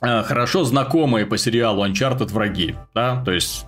хорошо 0.00 0.64
знакомые 0.64 1.26
по 1.26 1.38
сериалу 1.38 1.86
Uncharted 1.86 2.32
враги, 2.32 2.74
да, 2.94 3.22
то 3.24 3.32
есть, 3.32 3.66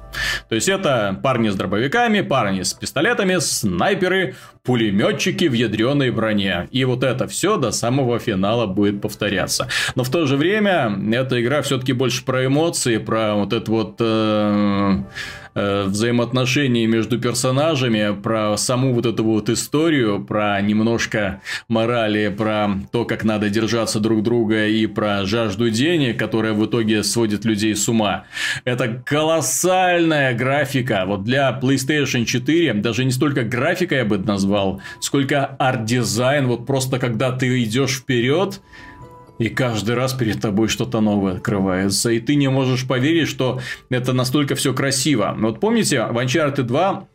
то 0.49 0.55
есть 0.55 0.68
это 0.68 1.18
парни 1.22 1.49
с 1.49 1.55
дробовиками, 1.55 2.20
парни 2.20 2.62
с 2.62 2.74
пистолетами, 2.74 3.39
снайперы, 3.39 4.35
пулеметчики 4.62 5.47
в 5.47 5.55
ядреной 5.55 6.11
броне. 6.11 6.68
И 6.70 6.85
вот 6.85 7.03
это 7.03 7.26
все 7.26 7.57
до 7.57 7.70
самого 7.70 8.18
финала 8.18 8.66
будет 8.66 9.01
повторяться. 9.01 9.68
Но 9.95 10.05
в 10.05 10.11
то 10.11 10.26
же 10.26 10.37
время 10.37 10.95
эта 11.12 11.41
игра 11.41 11.62
все-таки 11.62 11.95
больше 11.95 12.22
про 12.24 12.45
эмоции, 12.45 12.99
про 12.99 13.35
вот 13.35 13.55
это 13.55 13.70
вот 13.70 13.97
э, 13.99 15.03
э, 15.59 15.85
взаимоотношения 15.85 16.87
между 16.87 17.19
персонажами, 17.19 18.15
про 18.21 18.57
саму 18.57 18.95
вот 18.95 19.07
эту 19.07 19.25
вот 19.25 19.49
историю, 19.51 20.25
про 20.25 20.61
немножко 20.61 21.41
морали, 21.69 22.29
про 22.29 22.69
то, 22.93 23.05
как 23.05 23.25
надо 23.25 23.51
держаться 23.51 24.01
друг 24.01 24.23
друга 24.23 24.67
и 24.67 24.87
про 24.87 25.25
жажду 25.27 25.71
денег, 25.71 26.19
которая 26.19 26.53
в 26.53 26.65
итоге 26.65 27.03
сводит 27.03 27.45
людей 27.45 27.75
с 27.75 27.89
ума. 27.89 28.25
Это 28.65 29.03
колоссальная 29.05 30.35
графика. 30.35 31.05
Вот 31.07 31.25
для 31.25 31.59
PlayStation 31.61 32.25
4 32.25 32.75
даже 32.75 33.05
не 33.05 33.11
столько 33.11 33.43
графика 33.43 33.97
я 33.97 34.05
бы 34.05 34.19
назвал, 34.19 34.81
сколько 35.01 35.45
арт-дизайн. 35.59 36.47
Вот 36.47 36.67
просто 36.67 36.99
когда 36.99 37.33
ты 37.33 37.63
идешь 37.65 37.99
вперед, 37.99 38.61
и 39.39 39.49
каждый 39.49 39.95
раз 39.95 40.12
перед 40.14 40.41
тобой 40.41 40.68
что-то 40.68 41.01
новое 41.01 41.34
открывается. 41.34 42.11
И 42.11 42.20
ты 42.20 42.34
не 42.34 42.49
можешь 42.49 42.86
поверить, 42.86 43.28
что 43.28 43.61
это 43.91 44.12
настолько 44.12 44.55
все 44.55 44.74
красиво. 44.74 45.34
Вот 45.39 45.61
помните, 45.61 46.05
в 46.05 46.18
Uncharted 46.18 46.62
2 46.62 47.07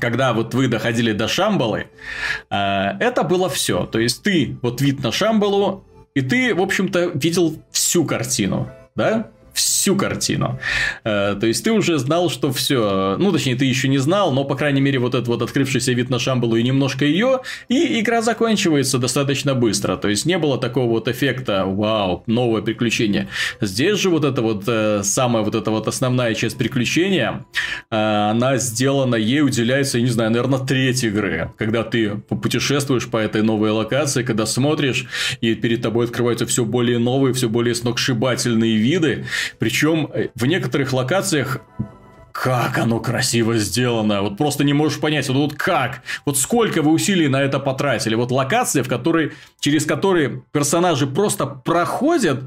когда 0.00 0.32
вот 0.32 0.54
вы 0.54 0.68
доходили 0.68 1.10
до 1.10 1.26
Шамбалы, 1.26 1.88
э, 2.50 2.56
это 3.00 3.24
было 3.24 3.48
все. 3.48 3.84
То 3.84 3.98
есть 3.98 4.22
ты 4.22 4.56
вот 4.62 4.80
вид 4.80 5.02
на 5.02 5.10
Шамбалу, 5.10 5.84
и 6.14 6.20
ты, 6.20 6.54
в 6.54 6.60
общем-то, 6.60 7.12
видел 7.14 7.60
всю 7.72 8.04
картину, 8.04 8.70
да? 8.94 9.30
Всю 9.58 9.96
картину. 9.96 10.60
Э, 11.04 11.36
то 11.38 11.46
есть 11.46 11.64
ты 11.64 11.72
уже 11.72 11.98
знал, 11.98 12.30
что 12.30 12.52
все, 12.52 13.16
ну 13.18 13.32
точнее 13.32 13.56
ты 13.56 13.64
еще 13.64 13.88
не 13.88 13.98
знал, 13.98 14.32
но 14.32 14.44
по 14.44 14.54
крайней 14.54 14.80
мере 14.80 14.98
вот 14.98 15.14
этот 15.14 15.28
вот 15.28 15.42
открывшийся 15.42 15.92
вид 15.92 16.10
на 16.10 16.18
Шамбалу 16.18 16.56
и 16.56 16.62
немножко 16.62 17.04
ее, 17.04 17.40
и 17.68 18.00
игра 18.00 18.22
заканчивается 18.22 18.98
достаточно 18.98 19.54
быстро. 19.54 19.96
То 19.96 20.08
есть 20.08 20.26
не 20.26 20.38
было 20.38 20.58
такого 20.58 20.88
вот 20.88 21.08
эффекта, 21.08 21.64
вау, 21.66 22.22
новое 22.26 22.62
приключение. 22.62 23.28
Здесь 23.60 23.98
же 23.98 24.10
вот 24.10 24.24
это 24.24 24.42
вот 24.42 24.64
э, 24.66 25.02
самая 25.02 25.42
вот 25.42 25.54
эта 25.54 25.70
вот 25.70 25.88
основная 25.88 26.34
часть 26.34 26.56
приключения, 26.56 27.44
э, 27.90 27.96
она 27.96 28.58
сделана, 28.58 29.16
ей 29.16 29.42
уделяется, 29.42 29.98
я 29.98 30.04
не 30.04 30.10
знаю, 30.10 30.30
наверное, 30.30 30.60
треть 30.60 31.02
игры, 31.02 31.52
когда 31.58 31.82
ты 31.82 32.10
путешествуешь 32.28 33.08
по 33.08 33.16
этой 33.16 33.42
новой 33.42 33.70
локации, 33.70 34.22
когда 34.22 34.46
смотришь, 34.46 35.06
и 35.40 35.54
перед 35.54 35.82
тобой 35.82 36.04
открываются 36.04 36.46
все 36.46 36.64
более 36.64 36.98
новые, 36.98 37.34
все 37.34 37.48
более 37.48 37.74
сногсшибательные 37.74 38.76
виды, 38.76 39.26
причем 39.58 40.10
э, 40.12 40.28
в 40.34 40.46
некоторых 40.46 40.92
локациях 40.92 41.60
как 42.32 42.78
оно 42.78 43.00
красиво 43.00 43.56
сделано. 43.58 44.22
Вот 44.22 44.36
просто 44.36 44.62
не 44.62 44.72
можешь 44.72 45.00
понять, 45.00 45.28
вот, 45.28 45.36
вот 45.36 45.54
как, 45.54 46.02
вот 46.24 46.38
сколько 46.38 46.82
вы 46.82 46.92
усилий 46.92 47.26
на 47.26 47.42
это 47.42 47.58
потратили. 47.58 48.14
Вот 48.14 48.30
локация, 48.30 48.84
в 48.84 48.88
которой, 48.88 49.32
через 49.58 49.84
которые 49.84 50.42
персонажи 50.52 51.08
просто 51.08 51.46
проходят 51.46 52.44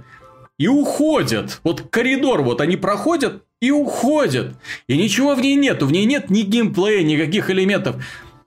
и 0.57 0.67
уходят. 0.67 1.59
Вот 1.65 1.81
коридор, 1.89 2.41
вот 2.41 2.61
они 2.61 2.77
проходят 2.77 3.43
и 3.61 3.71
уходят. 3.71 4.55
И 4.87 4.97
ничего 4.97 5.35
в 5.35 5.41
ней 5.41 5.55
нету. 5.55 5.87
В 5.87 5.91
ней 5.91 6.05
нет 6.05 6.29
ни 6.29 6.43
геймплея, 6.43 7.03
никаких 7.03 7.49
элементов 7.49 7.97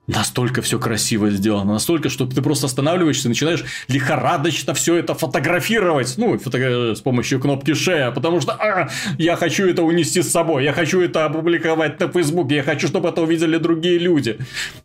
настолько 0.07 0.61
все 0.61 0.79
красиво 0.79 1.29
сделано, 1.29 1.73
настолько, 1.73 2.09
что 2.09 2.25
ты 2.25 2.41
просто 2.41 2.67
останавливаешься 2.67 3.27
и 3.27 3.29
начинаешь 3.29 3.63
лихорадочно 3.87 4.73
все 4.73 4.95
это 4.95 5.15
фотографировать, 5.15 6.13
ну, 6.17 6.37
фото... 6.37 6.95
с 6.95 7.01
помощью 7.01 7.39
кнопки 7.39 7.73
шея, 7.73 8.11
потому 8.11 8.41
что 8.41 8.53
а, 8.53 8.89
я 9.17 9.35
хочу 9.35 9.67
это 9.67 9.83
унести 9.83 10.21
с 10.21 10.29
собой, 10.29 10.63
я 10.63 10.73
хочу 10.73 11.01
это 11.01 11.25
опубликовать 11.25 11.99
на 11.99 12.11
Фейсбуке, 12.11 12.55
я 12.55 12.63
хочу, 12.63 12.87
чтобы 12.87 13.09
это 13.09 13.21
увидели 13.21 13.57
другие 13.57 13.97
люди. 13.97 14.37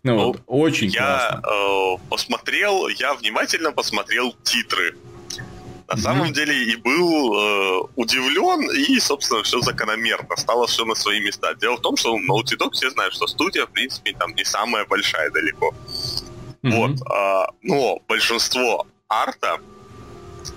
Ну, 0.03 0.17
ну 0.17 0.25
вот, 0.27 0.43
очень 0.47 0.89
я, 0.89 1.41
э, 1.43 1.97
посмотрел, 2.09 2.89
я 2.89 3.15
внимательно 3.15 3.73
посмотрел 3.73 4.35
титры 4.43 4.95
на 5.91 5.95
mm-hmm. 5.95 6.03
самом 6.03 6.33
деле 6.33 6.55
и 6.55 6.77
был 6.77 7.35
э, 7.35 7.89
удивлен, 7.97 8.71
и, 8.71 9.01
собственно, 9.01 9.43
все 9.43 9.61
закономерно, 9.61 10.37
стало 10.37 10.69
все 10.69 10.85
на 10.85 10.95
свои 10.95 11.21
места. 11.21 11.55
Дело 11.55 11.77
в 11.77 11.81
том, 11.81 11.97
что 11.97 12.17
Naughty 12.17 12.57
Dog 12.57 12.73
все 12.73 12.91
знают, 12.91 13.13
что 13.13 13.27
студия, 13.27 13.67
в 13.67 13.71
принципе, 13.71 14.13
там 14.13 14.33
не 14.37 14.45
самая 14.45 14.85
большая 14.85 15.31
далеко. 15.31 15.75
Mm-hmm. 16.63 16.71
Вот, 16.71 16.91
э, 16.93 17.47
но 17.63 17.99
большинство 18.07 18.87
арта 19.09 19.59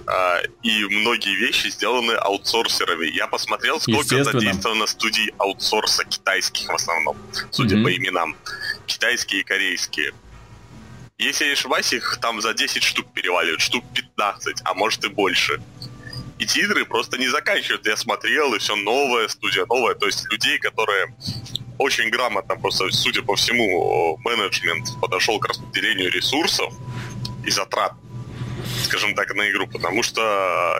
э, 0.07 0.47
и 0.61 0.85
многие 0.85 1.35
вещи 1.35 1.69
сделаны 1.69 2.13
аутсорсерами. 2.13 3.07
Я 3.07 3.25
посмотрел, 3.25 3.79
сколько 3.79 4.23
задействовано 4.23 4.85
студий 4.85 5.31
аутсорса 5.39 6.03
китайских 6.05 6.69
в 6.69 6.75
основном, 6.75 7.17
судя 7.49 7.77
mm-hmm. 7.77 7.83
по 7.83 7.95
именам. 7.95 8.35
Китайские 8.85 9.41
и 9.41 9.43
корейские. 9.43 10.13
Если 11.23 11.45
я 11.45 11.51
не 11.51 11.53
ошибаюсь, 11.53 11.93
их 11.93 12.17
там 12.21 12.41
за 12.41 12.53
10 12.53 12.83
штук 12.83 13.05
переваливают, 13.13 13.61
штук 13.61 13.85
15, 13.93 14.61
а 14.65 14.73
может 14.73 15.05
и 15.05 15.07
больше. 15.07 15.61
И 16.37 16.45
титры 16.45 16.83
просто 16.83 17.17
не 17.17 17.29
заканчивают. 17.29 17.87
Я 17.87 17.95
смотрел, 17.95 18.53
и 18.53 18.59
все 18.59 18.75
новое, 18.75 19.29
студия 19.29 19.65
новая. 19.65 19.95
То 19.95 20.05
есть 20.05 20.29
людей, 20.29 20.59
которые 20.59 21.15
очень 21.77 22.09
грамотно, 22.09 22.57
просто, 22.57 22.91
судя 22.91 23.21
по 23.21 23.35
всему, 23.35 24.17
менеджмент 24.17 24.99
подошел 24.99 25.39
к 25.39 25.47
распределению 25.47 26.11
ресурсов 26.11 26.73
и 27.45 27.51
затрат. 27.51 27.93
Скажем 28.83 29.15
так, 29.15 29.33
на 29.35 29.49
игру, 29.49 29.67
потому 29.67 30.03
что 30.03 30.21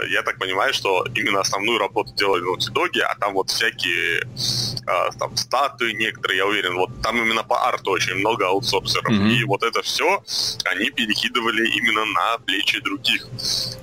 я 0.09 0.21
так 0.23 0.37
понимаю, 0.37 0.73
что 0.73 1.05
именно 1.15 1.39
основную 1.39 1.79
работу 1.79 2.13
делали 2.15 2.43
Naughty 2.43 2.73
Dog, 2.73 2.99
а 2.99 3.15
там 3.15 3.33
вот 3.33 3.49
всякие 3.49 4.21
э, 4.21 5.09
там 5.19 5.35
статуи 5.35 5.93
некоторые, 5.93 6.37
я 6.37 6.45
уверен, 6.45 6.75
вот 6.75 6.89
там 7.01 7.17
именно 7.17 7.43
по 7.43 7.67
арту 7.67 7.91
очень 7.91 8.15
много 8.15 8.47
аутсорсеров, 8.47 9.11
mm-hmm. 9.11 9.31
и 9.33 9.43
вот 9.43 9.63
это 9.63 9.81
все 9.81 10.21
они 10.65 10.89
перекидывали 10.89 11.67
именно 11.67 12.05
на 12.05 12.37
плечи 12.45 12.81
других, 12.81 13.27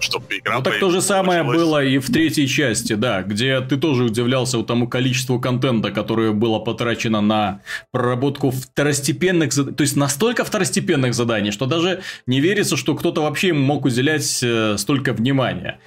чтобы 0.01 0.39
игра... 0.39 0.57
Ну 0.57 0.63
так 0.63 0.79
то 0.79 0.91
же 0.91 1.01
самое 1.01 1.43
было 1.43 1.85
и 1.85 1.99
в 1.99 2.13
третьей 2.13 2.49
части, 2.49 2.95
да, 2.95 3.23
где 3.23 3.61
ты 3.61 3.77
тоже 3.77 4.05
удивлялся 4.05 4.59
вот 4.59 4.67
тому 4.67 4.89
количеству 4.89 5.41
контента, 5.41 5.91
которое 5.91 6.33
было 6.33 6.59
потрачено 6.59 7.21
на 7.21 7.63
проработку 7.93 8.51
второстепенных, 8.51 9.55
то 9.55 9.83
есть 9.83 9.97
настолько 9.97 10.45
второстепенных 10.45 11.15
заданий, 11.15 11.51
что 11.51 11.67
даже 11.67 12.03
не 12.27 12.41
верится, 12.41 12.77
что 12.77 12.95
кто-то 12.95 13.23
вообще 13.23 13.53
мог 13.53 13.85
уделять 13.85 14.10
э, 14.43 14.77
столько 14.79 15.13
внимания. 15.13 15.79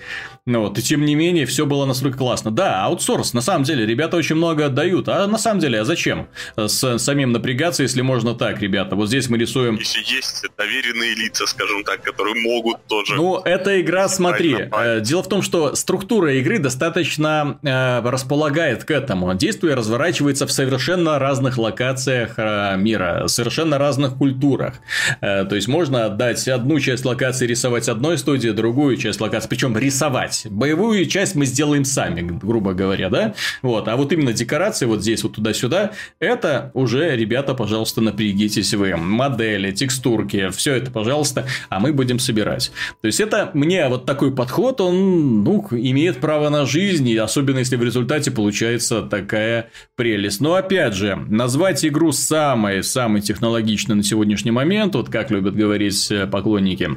Ну 0.45 0.59
вот, 0.59 0.77
и 0.77 0.81
тем 0.81 1.05
не 1.05 1.15
менее, 1.15 1.45
все 1.45 1.65
было 1.65 1.85
настолько 1.85 2.17
классно. 2.17 2.51
Да, 2.51 2.83
аутсорс, 2.83 3.33
на 3.33 3.39
самом 3.39 3.63
деле, 3.63 3.85
ребята 3.85 4.17
очень 4.17 4.35
много 4.35 4.65
отдают. 4.65 5.07
А 5.07 5.25
на 5.25 5.37
самом 5.37 5.61
деле, 5.61 5.79
а 5.79 5.85
зачем 5.85 6.27
с 6.57 6.97
самим 6.97 7.31
напрягаться, 7.31 7.83
если 7.83 8.01
можно 8.01 8.35
так, 8.35 8.61
ребята? 8.61 8.97
Вот 8.97 9.07
здесь 9.07 9.29
мы 9.29 9.37
рисуем... 9.37 9.77
Если 9.77 10.01
есть 10.01 10.45
доверенные 10.57 11.15
лица, 11.15 11.45
скажем 11.47 11.85
так, 11.85 12.01
которые 12.01 12.35
могут 12.35 12.85
тоже... 12.87 13.15
Ну, 13.15 13.39
эта 13.39 13.79
игра, 13.79 14.09
смотри, 14.09 14.67
э, 14.69 14.99
дело 14.99 15.23
в 15.23 15.29
том, 15.29 15.43
что 15.43 15.75
структура 15.75 16.33
игры 16.33 16.59
достаточно 16.59 17.57
э, 17.63 18.01
располагает 18.01 18.83
к 18.83 18.91
этому. 18.91 19.33
Действие 19.35 19.75
разворачивается 19.75 20.45
в 20.45 20.51
совершенно 20.51 21.19
разных 21.19 21.57
локациях 21.57 22.33
э, 22.35 22.75
мира, 22.75 23.27
совершенно 23.27 23.77
разных 23.77 24.17
культурах. 24.17 24.73
Э, 25.21 25.45
то 25.45 25.55
есть, 25.55 25.69
можно 25.69 26.07
отдать 26.07 26.45
одну 26.49 26.81
часть 26.81 27.05
локации 27.05 27.47
рисовать 27.47 27.87
одной 27.87 28.17
студии, 28.17 28.49
другую 28.49 28.97
часть 28.97 29.21
локации, 29.21 29.47
причем 29.47 29.77
рисовать 29.77 30.32
делать. 30.41 30.47
Боевую 30.57 31.05
часть 31.05 31.36
мы 31.36 31.45
сделаем 31.45 31.86
сами, 31.86 32.21
грубо 32.21 32.73
говоря, 32.73 33.09
да? 33.09 33.34
Вот. 33.61 33.88
А 33.88 33.95
вот 33.95 34.11
именно 34.11 34.34
декорации 34.34 34.86
вот 34.86 35.01
здесь 35.01 35.23
вот 35.23 35.34
туда-сюда, 35.34 35.91
это 36.19 36.71
уже, 36.73 37.15
ребята, 37.15 37.53
пожалуйста, 37.53 38.01
напрягитесь 38.01 38.73
вы. 38.73 38.95
Модели, 38.95 39.71
текстурки, 39.71 40.49
все 40.49 40.75
это, 40.75 40.91
пожалуйста, 40.91 41.45
а 41.69 41.79
мы 41.79 41.93
будем 41.93 42.19
собирать. 42.19 42.71
То 43.01 43.07
есть, 43.07 43.19
это 43.19 43.51
мне 43.53 43.88
вот 43.88 44.05
такой 44.05 44.34
подход, 44.34 44.81
он, 44.81 45.43
ну, 45.43 45.65
имеет 45.71 46.19
право 46.19 46.49
на 46.49 46.65
жизнь, 46.65 47.15
особенно 47.17 47.59
если 47.59 47.75
в 47.75 47.84
результате 47.84 48.31
получается 48.31 49.01
такая 49.01 49.69
прелесть. 49.95 50.41
Но, 50.41 50.55
опять 50.55 50.93
же, 50.93 51.15
назвать 51.15 51.86
игру 51.86 52.11
самой-самой 52.11 53.21
технологичной 53.21 53.95
на 53.95 54.03
сегодняшний 54.03 54.51
момент, 54.51 54.95
вот 54.95 55.09
как 55.09 55.31
любят 55.31 55.55
говорить 55.55 56.11
э, 56.11 56.27
поклонники 56.27 56.95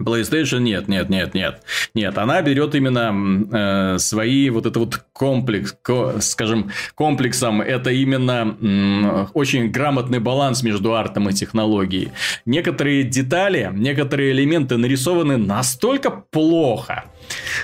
PlayStation 0.00 0.60
нет, 0.60 0.88
нет, 0.88 1.08
нет, 1.08 1.34
нет. 1.34 1.62
Нет, 1.94 2.18
она 2.18 2.40
берет 2.42 2.74
именно 2.74 3.94
э, 3.94 3.98
свои 3.98 4.50
вот 4.50 4.66
это 4.66 4.78
вот 4.78 4.96
комплекс, 5.12 5.76
ко, 5.82 6.20
скажем, 6.20 6.70
комплексом. 6.94 7.60
Это 7.60 7.90
именно 7.90 8.56
э, 8.60 9.26
очень 9.34 9.70
грамотный 9.70 10.18
баланс 10.18 10.62
между 10.62 10.94
артом 10.94 11.28
и 11.28 11.32
технологией. 11.32 12.12
Некоторые 12.46 13.04
детали, 13.04 13.70
некоторые 13.72 14.32
элементы 14.32 14.76
нарисованы 14.76 15.36
настолько 15.36 16.10
плохо, 16.10 17.04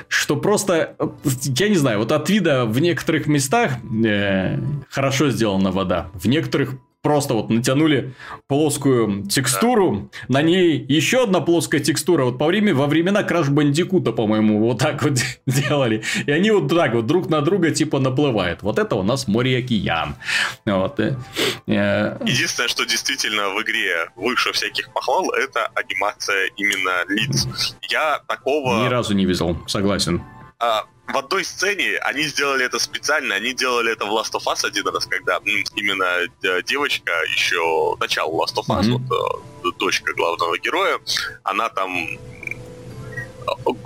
что 0.09 0.37
просто, 0.37 0.97
я 1.43 1.69
не 1.69 1.77
знаю, 1.77 1.99
вот 1.99 2.13
от 2.13 2.29
вида 2.29 2.65
в 2.67 2.79
некоторых 2.81 3.27
местах 3.27 3.73
э, 4.05 4.59
хорошо 4.91 5.31
сделана 5.31 5.71
вода, 5.71 6.09
в 6.15 6.27
некоторых 6.27 6.75
просто 7.07 7.35
вот 7.35 7.51
натянули 7.51 8.15
плоскую 8.49 9.23
текстуру, 9.29 10.11
на 10.27 10.43
ней 10.43 10.85
еще 10.89 11.23
одна 11.23 11.41
плоская 11.41 11.81
текстура. 11.81 12.25
Вот 12.25 12.37
по 12.37 12.47
времени, 12.47 12.73
во 12.73 12.89
времена 12.89 13.23
Краш 13.23 13.49
Бандикута, 13.49 14.11
по-моему, 14.11 14.59
вот 14.59 14.81
так 14.81 15.05
вот 15.05 15.13
делали. 15.47 16.03
И 16.27 16.33
они 16.33 16.51
вот 16.51 16.69
так 16.69 16.95
вот 16.95 17.07
друг 17.07 17.29
на 17.29 17.43
друга 17.43 17.71
типа 17.71 18.01
наплывают. 18.01 18.63
Вот 18.63 18.81
это 18.81 18.97
у 18.97 19.05
нас 19.05 19.29
море 19.29 19.59
океан. 19.59 20.17
Вот. 20.65 20.99
Э, 20.99 21.17
э. 21.69 22.19
Единственное, 22.25 22.67
что 22.67 22.85
действительно 22.85 23.51
в 23.51 23.63
игре 23.63 24.11
выше 24.17 24.51
всяких 24.51 24.93
похвал, 24.93 25.31
это 25.31 25.71
анимация 25.77 26.51
именно 26.57 27.05
лиц. 27.09 27.47
Я 27.89 28.21
такого... 28.27 28.85
Ни 28.85 28.89
разу 28.89 29.15
не 29.15 29.27
видел, 29.27 29.57
согласен. 29.69 30.25
А, 30.59 30.87
в 31.09 31.17
одной 31.17 31.45
сцене 31.45 31.99
они 31.99 32.23
сделали 32.25 32.65
это 32.65 32.79
специально, 32.79 33.35
они 33.37 33.53
делали 33.55 33.93
это 33.93 34.07
в 34.07 34.11
Last 34.11 34.33
of 34.33 34.45
Us 34.45 34.67
один 34.67 34.87
раз, 34.89 35.07
когда 35.07 35.39
именно 35.77 36.05
э, 36.43 36.63
девочка 36.63 37.13
еще 37.33 37.97
начало 38.01 38.45
Last 38.45 38.57
of 38.57 38.67
Us, 38.69 38.83
mm-hmm. 38.83 39.03
вот 39.63 39.73
э, 39.75 39.79
дочка 39.79 40.13
главного 40.15 40.59
героя, 40.59 40.99
она 41.45 41.69
там 41.69 42.09
э, 42.09 42.19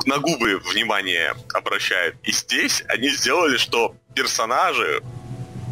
на 0.07 0.19
губы 0.19 0.59
внимание 0.73 1.35
обращает. 1.53 2.17
И 2.25 2.33
здесь 2.33 2.83
они 2.89 3.11
сделали, 3.11 3.59
что 3.59 3.95
персонажи 4.15 5.03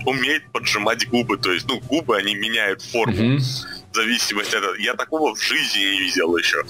умеют 0.05 0.45
поджимать 0.53 1.09
губы, 1.09 1.39
то 1.39 1.53
есть, 1.53 1.67
ну, 1.67 1.81
губы 1.81 2.17
они 2.17 2.35
меняют 2.35 2.83
форму. 2.83 3.37
Mm-hmm 3.37 3.79
зависимость 3.99 4.55
это. 4.55 4.69
Я 4.79 4.95
такого 4.95 5.35
в 5.35 5.43
жизни 5.43 5.81
не 5.81 6.01
видел 6.01 6.37
еще. 6.37 6.63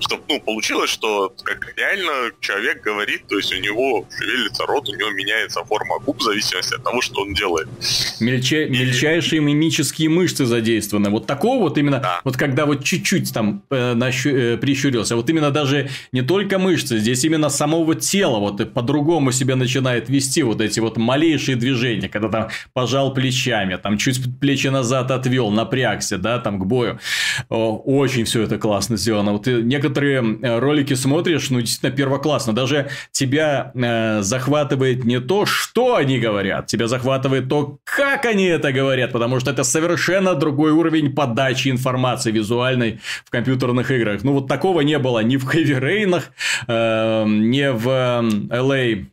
Чтобы, 0.00 0.22
ну, 0.28 0.40
получилось, 0.40 0.90
что 0.90 1.32
как 1.44 1.72
реально 1.76 2.32
человек 2.40 2.82
говорит, 2.82 3.22
то 3.28 3.36
есть 3.36 3.52
у 3.54 3.58
него 3.58 4.06
шевелится 4.18 4.66
рот, 4.66 4.88
у 4.88 4.94
него 4.94 5.10
меняется 5.10 5.64
форма 5.64 5.98
губ 6.00 6.18
в 6.18 6.22
зависимости 6.22 6.74
от 6.74 6.82
того, 6.82 7.00
что 7.00 7.22
он 7.22 7.34
делает. 7.34 7.68
Мельча... 8.20 8.62
И... 8.62 8.70
Мельчайшие 8.70 9.40
мимические 9.40 10.08
мышцы 10.08 10.44
задействованы. 10.44 11.10
Вот 11.10 11.26
такого 11.26 11.60
вот 11.60 11.78
именно, 11.78 12.00
да. 12.00 12.20
вот 12.24 12.36
когда 12.36 12.66
вот 12.66 12.84
чуть-чуть 12.84 13.32
там 13.32 13.62
э, 13.70 13.94
нащу... 13.94 14.30
э, 14.30 14.56
прищурился, 14.56 15.16
вот 15.16 15.30
именно 15.30 15.50
даже 15.50 15.88
не 16.12 16.22
только 16.22 16.58
мышцы, 16.58 16.98
здесь 16.98 17.24
именно 17.24 17.48
самого 17.48 17.94
тела 17.94 18.38
вот 18.38 18.72
по-другому 18.72 19.32
себя 19.32 19.56
начинает 19.56 20.08
вести 20.08 20.42
вот 20.42 20.60
эти 20.60 20.80
вот 20.80 20.96
малейшие 20.96 21.56
движения, 21.56 22.08
когда 22.08 22.28
там 22.28 22.48
пожал 22.72 23.14
плечами, 23.14 23.76
там 23.76 23.98
чуть 23.98 24.18
плечи 24.40 24.68
назад 24.68 25.10
отвел, 25.10 25.50
напрягся, 25.50 26.18
да, 26.18 26.38
там 26.38 26.58
к 26.58 26.66
бою. 26.72 26.98
Очень 27.48 28.24
все 28.24 28.42
это 28.42 28.58
классно 28.58 28.96
сделано. 28.96 29.32
Вот 29.32 29.46
некоторые 29.46 30.22
э, 30.42 30.58
ролики 30.58 30.94
смотришь, 30.94 31.50
ну, 31.50 31.60
действительно, 31.60 31.92
первоклассно. 31.92 32.54
Даже 32.54 32.88
тебя 33.10 33.72
э, 33.74 34.22
захватывает 34.22 35.04
не 35.04 35.20
то, 35.20 35.46
что 35.46 35.96
они 35.96 36.18
говорят, 36.18 36.66
тебя 36.66 36.88
захватывает 36.88 37.48
то, 37.48 37.78
как 37.84 38.24
они 38.26 38.44
это 38.44 38.72
говорят, 38.72 39.12
потому 39.12 39.40
что 39.40 39.50
это 39.50 39.64
совершенно 39.64 40.34
другой 40.34 40.72
уровень 40.72 41.14
подачи 41.14 41.68
информации 41.68 42.32
визуальной 42.32 43.00
в 43.24 43.30
компьютерных 43.30 43.90
играх. 43.90 44.24
Ну, 44.24 44.32
вот 44.32 44.48
такого 44.48 44.80
не 44.80 44.98
было 44.98 45.22
ни 45.22 45.36
в 45.36 45.48
Heavy 45.48 45.78
Rain, 45.80 46.22
э, 46.68 47.24
ни 47.26 47.68
в 47.68 47.88
э, 47.88 48.56
LA 48.56 48.82
Э, 48.82 49.04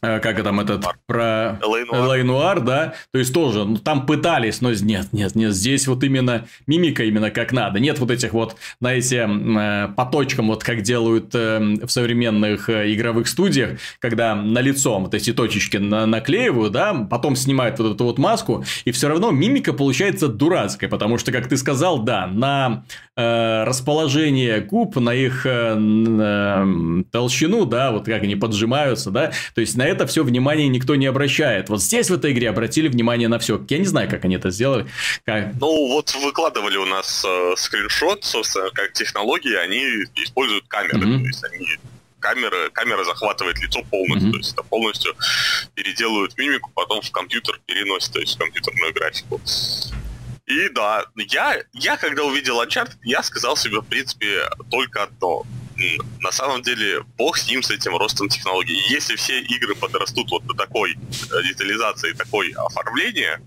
как 0.00 0.42
там 0.42 0.60
этот 0.60 0.84
про 1.06 1.58
Элей 1.62 2.22
Нуар, 2.22 2.60
да, 2.60 2.94
то 3.12 3.18
есть 3.18 3.32
тоже, 3.32 3.64
ну, 3.64 3.76
там 3.76 4.06
пытались, 4.06 4.60
но 4.60 4.72
нет, 4.72 5.12
нет, 5.12 5.34
нет, 5.34 5.54
здесь 5.54 5.86
вот 5.86 6.04
именно 6.04 6.46
мимика 6.66 7.04
именно 7.04 7.30
как 7.30 7.52
надо, 7.52 7.80
нет 7.80 7.98
вот 7.98 8.10
этих 8.10 8.32
вот, 8.32 8.56
знаете, 8.80 9.28
э, 9.28 9.88
по 9.96 10.04
точкам, 10.06 10.48
вот 10.48 10.62
как 10.62 10.82
делают 10.82 11.34
э, 11.34 11.58
в 11.82 11.88
современных 11.88 12.68
игровых 12.70 13.28
студиях, 13.28 13.78
когда 13.98 14.34
на 14.34 14.60
лицо 14.60 14.98
вот 14.98 15.14
эти 15.14 15.32
точечки 15.32 15.76
на 15.76 16.06
наклеивают, 16.06 16.72
да, 16.72 16.94
потом 16.94 17.36
снимают 17.36 17.78
вот 17.78 17.94
эту 17.94 18.04
вот 18.04 18.18
маску, 18.18 18.64
и 18.84 18.90
все 18.90 19.08
равно 19.08 19.30
мимика 19.30 19.72
получается 19.72 20.28
дурацкая, 20.28 20.90
потому 20.90 21.18
что, 21.18 21.32
как 21.32 21.48
ты 21.48 21.56
сказал, 21.56 22.00
да, 22.00 22.26
на 22.26 22.84
э, 23.16 23.64
расположение 23.64 24.60
губ, 24.60 24.96
на 24.96 25.14
их 25.14 25.46
э, 25.46 25.76
э, 25.78 27.02
толщину, 27.10 27.64
да, 27.64 27.92
вот 27.92 28.06
как 28.06 28.22
они 28.22 28.36
поджимаются, 28.36 29.10
да, 29.10 29.32
то 29.54 29.60
есть 29.60 29.76
на 29.76 29.82
это 29.88 30.06
все 30.06 30.22
внимание 30.22 30.68
никто 30.68 30.94
не 30.94 31.06
обращает. 31.06 31.68
Вот 31.68 31.82
здесь 31.82 32.10
в 32.10 32.14
этой 32.14 32.32
игре 32.32 32.50
обратили 32.50 32.88
внимание 32.88 33.28
на 33.28 33.38
все. 33.38 33.64
Я 33.68 33.78
не 33.78 33.84
знаю, 33.84 34.08
как 34.08 34.24
они 34.24 34.36
это 34.36 34.50
сделали. 34.50 34.86
Как... 35.24 35.54
Ну, 35.60 35.88
вот 35.88 36.14
выкладывали 36.14 36.76
у 36.76 36.86
нас 36.86 37.24
э, 37.26 37.54
скриншот, 37.56 38.24
собственно, 38.24 38.70
как 38.70 38.92
технологии, 38.92 39.54
они 39.54 39.82
используют 40.16 40.66
камеры. 40.68 40.98
Mm-hmm. 40.98 41.20
То 41.20 41.26
есть 41.26 41.44
они 41.44 41.66
камера, 42.20 42.70
камера 42.70 43.04
захватывает 43.04 43.58
лицо 43.60 43.82
полностью, 43.90 44.28
mm-hmm. 44.28 44.32
то 44.32 44.38
есть 44.38 44.52
это 44.52 44.62
полностью 44.62 45.14
переделывают 45.74 46.36
мимику, 46.36 46.70
потом 46.74 47.00
в 47.00 47.10
компьютер 47.10 47.60
переносят, 47.66 48.12
то 48.12 48.20
есть 48.20 48.34
в 48.34 48.38
компьютерную 48.38 48.92
графику. 48.92 49.40
И 50.46 50.68
да, 50.70 51.04
я, 51.16 51.58
я 51.74 51.96
когда 51.96 52.24
увидел 52.24 52.60
Uncharted, 52.62 52.96
я 53.04 53.22
сказал 53.22 53.56
себе, 53.56 53.80
в 53.80 53.84
принципе, 53.84 54.48
только 54.70 55.02
одно 55.02 55.44
на 56.20 56.32
самом 56.32 56.62
деле, 56.62 57.04
бог 57.16 57.38
с 57.38 57.48
ним, 57.48 57.62
с 57.62 57.70
этим 57.70 57.96
ростом 57.96 58.28
технологий. 58.28 58.78
Если 58.88 59.16
все 59.16 59.40
игры 59.40 59.74
подрастут 59.74 60.30
вот 60.30 60.44
до 60.46 60.54
такой 60.54 60.92
э, 60.92 61.42
детализации, 61.48 62.12
такой 62.12 62.50
оформления, 62.50 63.40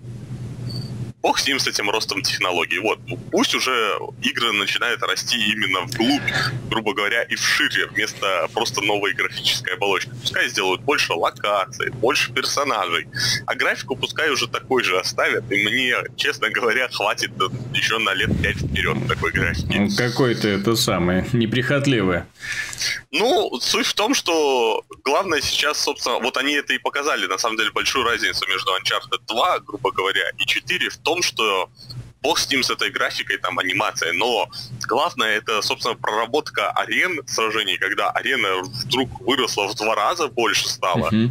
бог 1.22 1.40
с 1.40 1.48
ним, 1.48 1.60
с 1.60 1.68
этим 1.68 1.90
ростом 1.90 2.22
технологий. 2.22 2.80
Вот, 2.80 3.00
пусть 3.32 3.56
уже 3.56 3.98
игры 4.22 4.52
начинают 4.54 5.02
расти 5.04 5.38
именно 5.52 5.82
вглубь, 5.82 6.22
грубо 6.70 6.94
говоря, 6.94 7.24
и 7.24 7.36
вшире, 7.36 7.88
вместо 7.88 8.48
просто 8.54 8.82
новой 8.82 9.14
графической 9.14 9.76
оболочки. 9.76 10.12
Пускай 10.22 10.50
сделают 10.50 10.82
больше 10.82 11.14
локаций, 11.14 11.90
больше 11.92 12.32
персонажей, 12.32 13.08
а 13.46 13.56
графику 13.56 13.96
пускай 13.96 14.30
уже 14.30 14.48
такой 14.48 14.84
же 14.84 15.00
оставят, 15.00 15.52
и 15.52 15.64
мне, 15.64 15.96
честно 16.16 16.50
говоря, 16.50 16.90
хватит 16.90 17.32
еще 17.74 17.98
на 18.00 18.14
лет 18.14 18.30
5 18.42 18.58
вперед 18.58 18.98
такой 19.08 19.32
графики. 19.32 19.78
Ну, 19.78 19.90
какой-то 19.96 20.48
это 20.48 20.76
самый 20.76 21.26
неприхотливый. 21.34 22.24
Ну, 23.12 23.60
суть 23.60 23.86
в 23.86 23.94
том, 23.94 24.16
что 24.16 24.84
главное 25.04 25.42
сейчас, 25.42 25.80
собственно, 25.82 26.20
вот 26.20 26.38
они 26.38 26.54
это 26.54 26.74
и 26.74 26.78
показали, 26.78 27.28
на 27.28 27.38
самом 27.38 27.58
деле, 27.58 27.72
большую 27.72 28.06
разницу 28.06 28.48
между 28.48 28.72
Uncharted 28.72 29.20
2, 29.28 29.60
грубо 29.60 29.92
говоря, 29.92 30.30
и 30.38 30.46
4 30.46 30.90
в 30.90 30.98
том, 30.98 31.11
что 31.22 31.70
бог 32.22 32.40
с 32.40 32.50
ним, 32.50 32.64
с 32.64 32.70
этой 32.70 32.90
графикой, 32.90 33.38
там, 33.38 33.60
анимацией, 33.60 34.14
но 34.14 34.50
главное 34.88 35.38
это, 35.38 35.62
собственно, 35.62 35.96
проработка 35.96 36.72
арен 36.72 37.22
сражений, 37.28 37.78
когда 37.78 38.10
арена 38.12 38.62
вдруг 38.64 39.10
выросла 39.22 39.68
в 39.68 39.76
два 39.76 39.96
раза 39.96 40.28
больше 40.28 40.70
стала. 40.70 41.10
Uh-huh. 41.10 41.30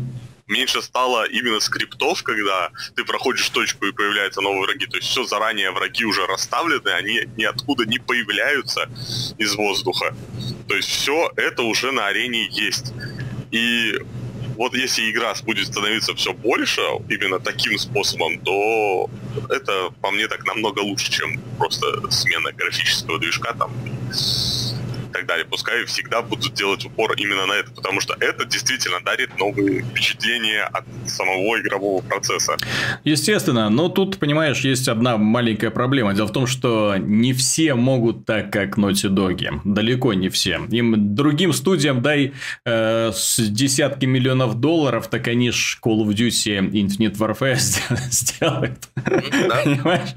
Меньше 0.49 0.83
стало 0.83 1.27
именно 1.27 1.61
скриптов, 1.61 2.25
когда 2.25 2.71
ты 2.97 3.05
проходишь 3.05 3.49
точку 3.51 3.87
и 3.87 3.93
появляются 3.93 4.41
новые 4.41 4.63
враги. 4.63 4.87
То 4.87 4.97
есть 4.97 5.09
все 5.09 5.25
заранее 5.25 5.71
враги 5.71 6.05
уже 6.05 6.27
расставлены, 6.27 6.89
они 6.89 7.21
ниоткуда 7.37 7.87
не 7.87 8.01
появляются 8.01 8.91
из 9.39 9.55
воздуха. 9.55 10.13
То 10.67 10.75
есть 10.75 10.89
все 10.89 11.31
это 11.37 11.63
уже 11.63 11.93
на 11.93 12.09
арене 12.09 12.49
есть. 12.51 12.93
И 13.53 13.95
вот 14.61 14.75
если 14.75 15.11
игра 15.11 15.33
будет 15.43 15.69
становиться 15.69 16.15
все 16.15 16.35
больше 16.35 16.83
именно 17.09 17.41
таким 17.41 17.79
способом, 17.79 18.39
то 18.41 19.09
это 19.49 19.89
по 20.03 20.11
мне 20.11 20.29
так 20.29 20.45
намного 20.45 20.81
лучше, 20.81 21.11
чем 21.11 21.41
просто 21.57 21.87
смена 22.11 22.53
графического 22.53 23.19
движка 23.19 23.55
там 23.55 23.73
так 25.13 25.27
далее. 25.27 25.47
Пускай 25.49 25.85
всегда 25.85 26.23
будут 26.23 26.55
делать 26.55 26.85
упор 26.85 27.13
именно 27.17 27.47
на 27.47 27.55
это, 27.55 27.71
потому 27.71 28.01
что 28.01 28.17
это 28.21 28.45
действительно 28.45 29.01
дарит 29.01 29.39
новые 29.39 29.83
впечатления 29.83 30.63
от 30.63 30.85
самого 31.07 31.61
игрового 31.61 32.03
процесса. 32.03 32.57
Естественно, 33.05 33.71
но 33.71 33.89
тут, 33.89 34.19
понимаешь, 34.19 34.61
есть 34.61 34.89
одна 34.89 35.17
маленькая 35.17 35.71
проблема. 35.71 36.15
Дело 36.15 36.27
в 36.27 36.33
том, 36.33 36.47
что 36.47 36.97
не 36.99 37.33
все 37.33 37.75
могут 37.75 38.27
так, 38.27 38.53
как 38.53 38.79
Naughty 38.79 39.09
Dog. 39.09 39.61
Далеко 39.65 40.15
не 40.15 40.29
все. 40.29 40.61
Им 40.71 41.15
другим 41.15 41.53
студиям 41.53 42.03
дай 42.03 42.33
э, 42.65 43.11
с 43.13 43.39
десятки 43.39 44.07
миллионов 44.07 44.61
долларов, 44.61 45.09
так 45.09 45.29
они 45.29 45.51
ж 45.51 45.79
Call 45.85 46.05
of 46.05 46.09
Duty 46.09 46.71
Infinite 46.71 47.17
Warfare 47.17 47.57
сделают. 48.11 48.89
Понимаешь? 48.95 50.11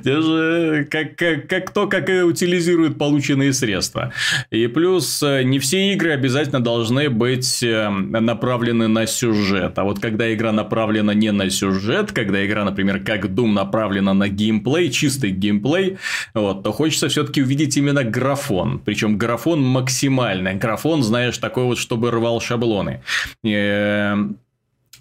Это 0.00 0.22
же 0.22 0.88
как, 0.90 1.16
как, 1.16 1.48
как 1.48 1.70
то, 1.70 1.86
как 1.86 2.08
и 2.08 2.22
утилизируют 2.22 2.98
полученные 2.98 3.52
средства. 3.52 4.12
И 4.50 4.66
плюс 4.66 5.22
э, 5.22 5.42
не 5.42 5.58
все 5.58 5.92
игры 5.92 6.12
обязательно 6.12 6.60
должны 6.60 7.10
быть 7.10 7.62
э, 7.62 7.88
направлены 7.88 8.88
на 8.88 9.06
сюжет. 9.06 9.78
А 9.78 9.84
вот 9.84 10.00
когда 10.00 10.32
игра 10.32 10.52
направлена 10.52 11.14
не 11.14 11.32
на 11.32 11.50
сюжет, 11.50 12.12
когда 12.12 12.44
игра, 12.44 12.64
например, 12.64 13.00
как 13.00 13.26
Doom 13.26 13.52
направлена 13.52 14.14
на 14.14 14.28
геймплей, 14.28 14.90
чистый 14.90 15.30
геймплей, 15.30 15.98
вот, 16.34 16.62
то 16.62 16.72
хочется 16.72 17.08
все-таки 17.08 17.42
увидеть 17.42 17.76
именно 17.76 18.04
графон. 18.04 18.80
Причем 18.84 19.18
графон 19.18 19.62
максимальный. 19.62 20.54
Графон, 20.54 21.02
знаешь, 21.02 21.38
такой 21.38 21.64
вот, 21.64 21.78
чтобы 21.78 22.10
рвал 22.10 22.40
шаблоны. 22.40 23.02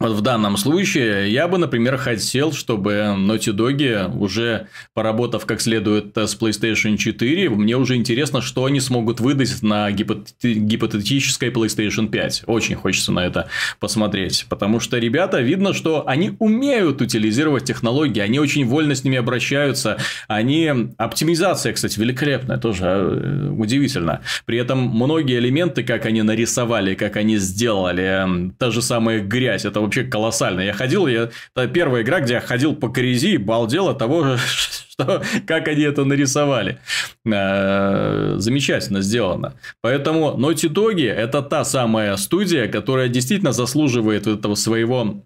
Э, 0.03 0.07
вот 0.07 0.17
в 0.17 0.21
данном 0.21 0.57
случае 0.57 1.31
я 1.31 1.47
бы, 1.47 1.57
например, 1.57 1.97
хотел, 1.97 2.51
чтобы 2.51 3.15
Naughty 3.17 3.53
Dog, 3.53 4.17
уже 4.17 4.67
поработав 4.93 5.45
как 5.45 5.61
следует 5.61 6.17
с 6.17 6.35
PlayStation 6.39 6.97
4, 6.97 7.49
мне 7.49 7.77
уже 7.77 7.95
интересно, 7.95 8.41
что 8.41 8.65
они 8.65 8.79
смогут 8.79 9.19
выдать 9.19 9.61
на 9.61 9.91
гипотетической 9.91 11.49
PlayStation 11.49 12.09
5. 12.09 12.43
Очень 12.47 12.75
хочется 12.75 13.11
на 13.11 13.25
это 13.25 13.47
посмотреть. 13.79 14.45
Потому 14.49 14.79
что 14.79 14.97
ребята, 14.97 15.41
видно, 15.41 15.73
что 15.73 16.07
они 16.07 16.35
умеют 16.39 17.01
утилизировать 17.01 17.65
технологии, 17.65 18.19
они 18.19 18.39
очень 18.39 18.65
вольно 18.65 18.95
с 18.95 19.03
ними 19.03 19.17
обращаются. 19.17 19.97
Они... 20.27 20.71
Оптимизация, 20.97 21.73
кстати, 21.73 21.99
великолепная, 21.99 22.57
тоже 22.57 22.85
э, 22.85 23.49
удивительно. 23.49 24.21
При 24.45 24.57
этом 24.57 24.79
многие 24.79 25.39
элементы, 25.39 25.83
как 25.83 26.05
они 26.05 26.21
нарисовали, 26.21 26.95
как 26.95 27.15
они 27.15 27.37
сделали, 27.37 28.51
та 28.57 28.71
же 28.71 28.81
самая 28.81 29.21
грязь, 29.21 29.65
это 29.65 29.79
вообще 29.79 29.92
колоссально. 30.01 30.61
Я 30.61 30.73
ходил, 30.73 31.07
я... 31.07 31.29
это 31.55 31.67
первая 31.67 32.03
игра, 32.03 32.19
где 32.19 32.33
я 32.33 32.41
ходил 32.41 32.75
по 32.75 32.89
корези 32.89 33.33
и 33.33 33.37
балдел 33.37 33.89
от 33.89 33.99
того, 33.99 34.37
что, 34.89 35.23
как 35.45 35.67
они 35.67 35.83
это 35.83 36.05
нарисовали. 36.05 36.79
Э, 37.25 38.35
замечательно 38.37 39.01
сделано. 39.01 39.53
Поэтому 39.81 40.35
Naughty 40.37 40.69
Dog– 40.69 41.01
это 41.07 41.41
та 41.41 41.63
самая 41.63 42.15
студия, 42.17 42.67
которая 42.67 43.07
действительно 43.07 43.51
заслуживает 43.51 44.27
этого 44.27 44.55
своего 44.55 45.23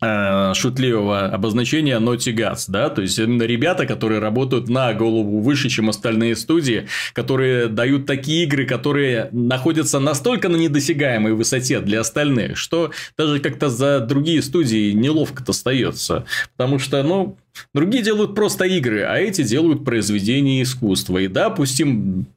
шутливого 0.00 1.26
обозначения 1.26 1.98
Naughty 1.98 2.34
Gods, 2.34 2.66
да, 2.68 2.90
то 2.90 3.00
есть 3.00 3.18
именно 3.18 3.44
ребята, 3.44 3.86
которые 3.86 4.20
работают 4.20 4.68
на 4.68 4.92
голову 4.92 5.40
выше, 5.40 5.70
чем 5.70 5.88
остальные 5.88 6.36
студии, 6.36 6.86
которые 7.14 7.68
дают 7.68 8.04
такие 8.04 8.44
игры, 8.44 8.66
которые 8.66 9.30
находятся 9.32 9.98
настолько 9.98 10.50
на 10.50 10.56
недосягаемой 10.56 11.32
высоте 11.32 11.80
для 11.80 12.00
остальных, 12.00 12.58
что 12.58 12.90
даже 13.16 13.40
как-то 13.40 13.70
за 13.70 14.00
другие 14.00 14.42
студии 14.42 14.92
неловко-то 14.92 15.52
остается, 15.52 16.26
потому 16.56 16.78
что, 16.78 17.02
ну, 17.02 17.38
Другие 17.74 18.02
делают 18.02 18.34
просто 18.34 18.64
игры, 18.64 19.02
а 19.02 19.16
эти 19.16 19.42
делают 19.42 19.84
произведения 19.84 20.62
искусства. 20.62 21.18
И 21.18 21.28
да, 21.28 21.50
пусть 21.50 21.80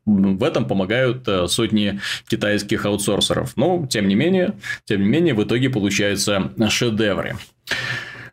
в 0.06 0.44
этом 0.44 0.66
помогают 0.66 1.28
э, 1.28 1.48
сотни 1.48 2.00
китайских 2.28 2.86
аутсорсеров. 2.86 3.56
Но, 3.58 3.88
тем 3.90 4.08
не 4.08 4.16
менее, 4.16 4.56
тем 4.86 5.02
не 5.02 5.08
менее, 5.08 5.34
в 5.34 5.44
итоге 5.44 5.70
получаются 5.70 6.52
шедевры. 6.70 7.38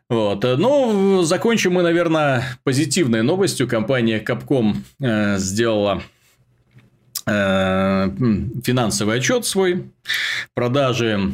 Вот. 0.09 0.43
Ну, 0.43 1.23
закончим 1.23 1.73
мы, 1.73 1.83
наверное, 1.83 2.57
позитивной 2.63 3.23
новостью. 3.23 3.67
Компания 3.67 4.23
Capcom 4.23 4.77
э, 5.01 5.37
сделала 5.37 6.01
э, 7.25 8.09
финансовый 8.63 9.17
отчет 9.17 9.45
свой. 9.45 9.91
Продажи 10.53 11.33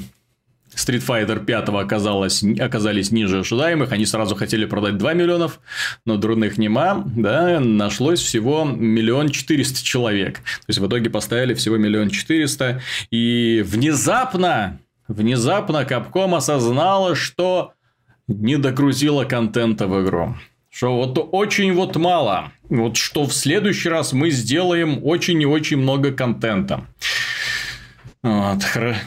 Street 0.75 1.05
Fighter 1.05 1.43
5 1.43 1.69
оказалось, 1.69 2.43
оказались 2.59 3.11
ниже 3.11 3.39
ожидаемых. 3.39 3.91
Они 3.91 4.05
сразу 4.05 4.35
хотели 4.35 4.65
продать 4.65 4.97
2 4.97 5.13
миллионов, 5.13 5.59
но 6.05 6.17
дурных 6.17 6.57
нема. 6.57 7.03
Да, 7.05 7.59
нашлось 7.59 8.19
всего 8.19 8.63
миллион 8.65 9.29
четыреста 9.29 9.83
человек. 9.83 10.35
То 10.37 10.69
есть, 10.69 10.79
в 10.79 10.87
итоге 10.87 11.09
поставили 11.09 11.53
всего 11.53 11.77
миллион 11.77 12.09
четыреста. 12.09 12.81
И 13.11 13.63
внезапно, 13.65 14.79
внезапно 15.07 15.85
Capcom 15.89 16.35
осознала, 16.35 17.15
что 17.15 17.73
не 18.27 18.57
догрузила 18.57 19.25
контента 19.25 19.87
в 19.87 20.03
игру. 20.03 20.35
Что 20.69 20.95
вот 20.95 21.29
очень 21.31 21.73
вот 21.73 21.95
мало. 21.97 22.51
Вот 22.67 22.97
что 22.97 23.25
в 23.25 23.33
следующий 23.33 23.89
раз 23.89 24.11
мы 24.13 24.31
сделаем 24.31 24.99
очень 25.05 25.39
и 25.39 25.45
очень 25.45 25.77
много 25.77 26.11
контента. 26.11 26.87
Вот, 28.23 28.59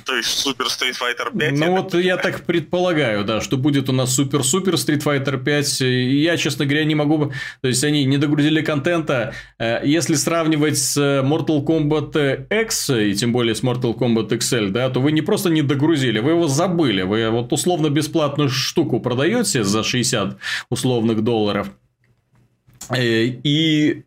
То 0.05 0.14
есть 0.14 0.28
Супер 0.28 0.66
Street 0.66 0.93
Fighter 0.93 1.36
5? 1.36 1.52
Ну 1.52 1.70
вот 1.76 1.94
я 1.94 2.18
так 2.18 2.44
предполагаю, 2.44 3.24
да, 3.24 3.40
что 3.40 3.56
будет 3.56 3.88
у 3.88 3.93
нас 3.93 4.14
Супер-Супер 4.14 4.74
Street 4.74 5.02
Fighter 5.02 5.43
5. 5.43 5.80
Я, 5.80 6.36
честно 6.36 6.66
говоря, 6.66 6.84
не 6.84 6.94
могу... 6.94 7.32
То 7.62 7.68
есть, 7.68 7.82
они 7.82 8.05
не 8.05 8.18
догрузили 8.18 8.60
контента. 8.60 9.32
Э, 9.59 9.80
если 9.82 10.16
сравнивать 10.16 10.76
с 10.76 10.98
Mortal 10.98 11.64
Kombat 11.64 12.47
X, 12.62 12.90
и 12.90 13.14
тем 13.14 13.32
более 13.32 13.55
с 13.55 13.62
Mortal 13.62 13.97
Kombat 13.97 14.28
XL, 14.28 14.68
да, 14.68 14.90
то 14.90 15.01
вы 15.01 15.12
не 15.12 15.22
просто 15.22 15.48
не 15.48 15.62
догрузили, 15.62 16.18
вы 16.18 16.32
его 16.32 16.47
забыли. 16.47 17.01
Вы 17.01 17.30
вот 17.30 17.51
условно 17.55 17.88
бесплатную 17.88 18.51
штуку 18.51 19.01
продаете 19.01 19.64
за 19.64 19.82
60 19.82 20.36
условных 20.68 21.24
долларов. 21.24 21.70
Э, 22.90 23.24
и 23.24 24.05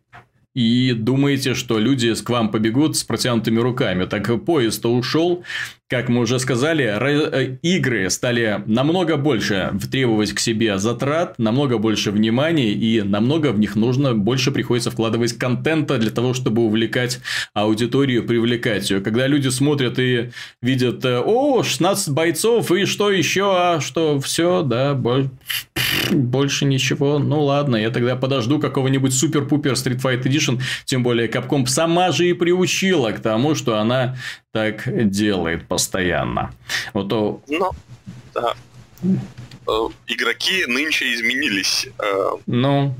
и 0.54 0.92
думаете, 0.92 1.54
что 1.54 1.78
люди 1.78 2.12
к 2.14 2.28
вам 2.28 2.50
побегут 2.50 2.96
с 2.96 3.04
протянутыми 3.04 3.58
руками. 3.58 4.04
Так 4.04 4.28
поезд-то 4.44 4.92
ушел, 4.92 5.44
как 5.90 6.08
мы 6.08 6.20
уже 6.20 6.38
сказали, 6.38 6.84
э, 6.84 7.56
игры 7.62 8.08
стали 8.10 8.62
намного 8.66 9.16
больше 9.16 9.72
требовать 9.90 10.32
к 10.32 10.38
себе 10.38 10.78
затрат, 10.78 11.36
намного 11.40 11.78
больше 11.78 12.12
внимания, 12.12 12.72
и 12.72 13.02
намного 13.02 13.48
в 13.48 13.58
них 13.58 13.74
нужно 13.74 14.14
больше 14.14 14.52
приходится 14.52 14.92
вкладывать 14.92 15.32
контента 15.36 15.98
для 15.98 16.12
того, 16.12 16.32
чтобы 16.32 16.62
увлекать 16.62 17.18
аудиторию, 17.54 18.24
привлекать 18.24 18.88
ее. 18.88 19.00
Когда 19.00 19.26
люди 19.26 19.48
смотрят 19.48 19.98
и 19.98 20.30
видят, 20.62 21.04
э, 21.04 21.18
о, 21.18 21.64
16 21.64 22.10
бойцов, 22.14 22.70
и 22.70 22.84
что 22.84 23.10
еще, 23.10 23.52
а 23.52 23.80
что, 23.80 24.20
все, 24.20 24.62
да, 24.62 24.94
больше 26.12 26.66
ничего. 26.66 27.18
Ну 27.18 27.42
ладно, 27.42 27.74
я 27.74 27.90
тогда 27.90 28.14
подожду 28.14 28.60
какого-нибудь 28.60 29.12
супер-пупер 29.12 29.72
Street 29.72 30.00
Fighter 30.00 30.22
Edition, 30.22 30.60
тем 30.84 31.02
более 31.02 31.28
Capcom 31.28 31.66
сама 31.66 32.12
же 32.12 32.28
и 32.28 32.32
приучила 32.32 33.10
к 33.10 33.18
тому, 33.18 33.56
что 33.56 33.78
она 33.78 34.16
так 34.52 35.10
делает 35.10 35.66
постоянно. 35.68 36.52
Вот 36.92 37.08
то... 37.08 37.42
Ну, 37.48 37.70
да. 38.34 38.54
э, 39.02 39.88
игроки 40.08 40.66
нынче 40.66 41.14
изменились. 41.14 41.88
Э, 41.98 42.30
ну, 42.46 42.94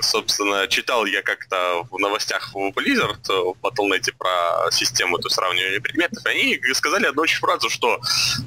собственно, 0.00 0.66
читал 0.68 1.06
я 1.06 1.22
как-то 1.22 1.86
в 1.90 1.98
новостях 1.98 2.50
в 2.52 2.70
Blizzard 2.70 3.24
в 3.26 3.56
Battle.net 3.62 4.12
про 4.18 4.70
систему 4.70 5.18
эту 5.18 5.30
сравнивания 5.30 5.80
предметов, 5.80 6.24
и 6.26 6.28
они 6.28 6.60
сказали 6.74 7.06
одну 7.06 7.22
очень 7.22 7.38
фразу, 7.38 7.70
что 7.70 8.00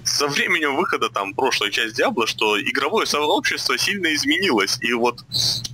со 0.03 0.27
временем 0.27 0.75
выхода 0.75 1.09
там 1.09 1.33
прошлой 1.33 1.71
части 1.71 2.01
Diablo, 2.01 2.27
что 2.27 2.59
игровое 2.59 3.05
сообщество 3.05 3.77
сильно 3.77 4.13
изменилось, 4.13 4.77
и 4.81 4.93
вот 4.93 5.19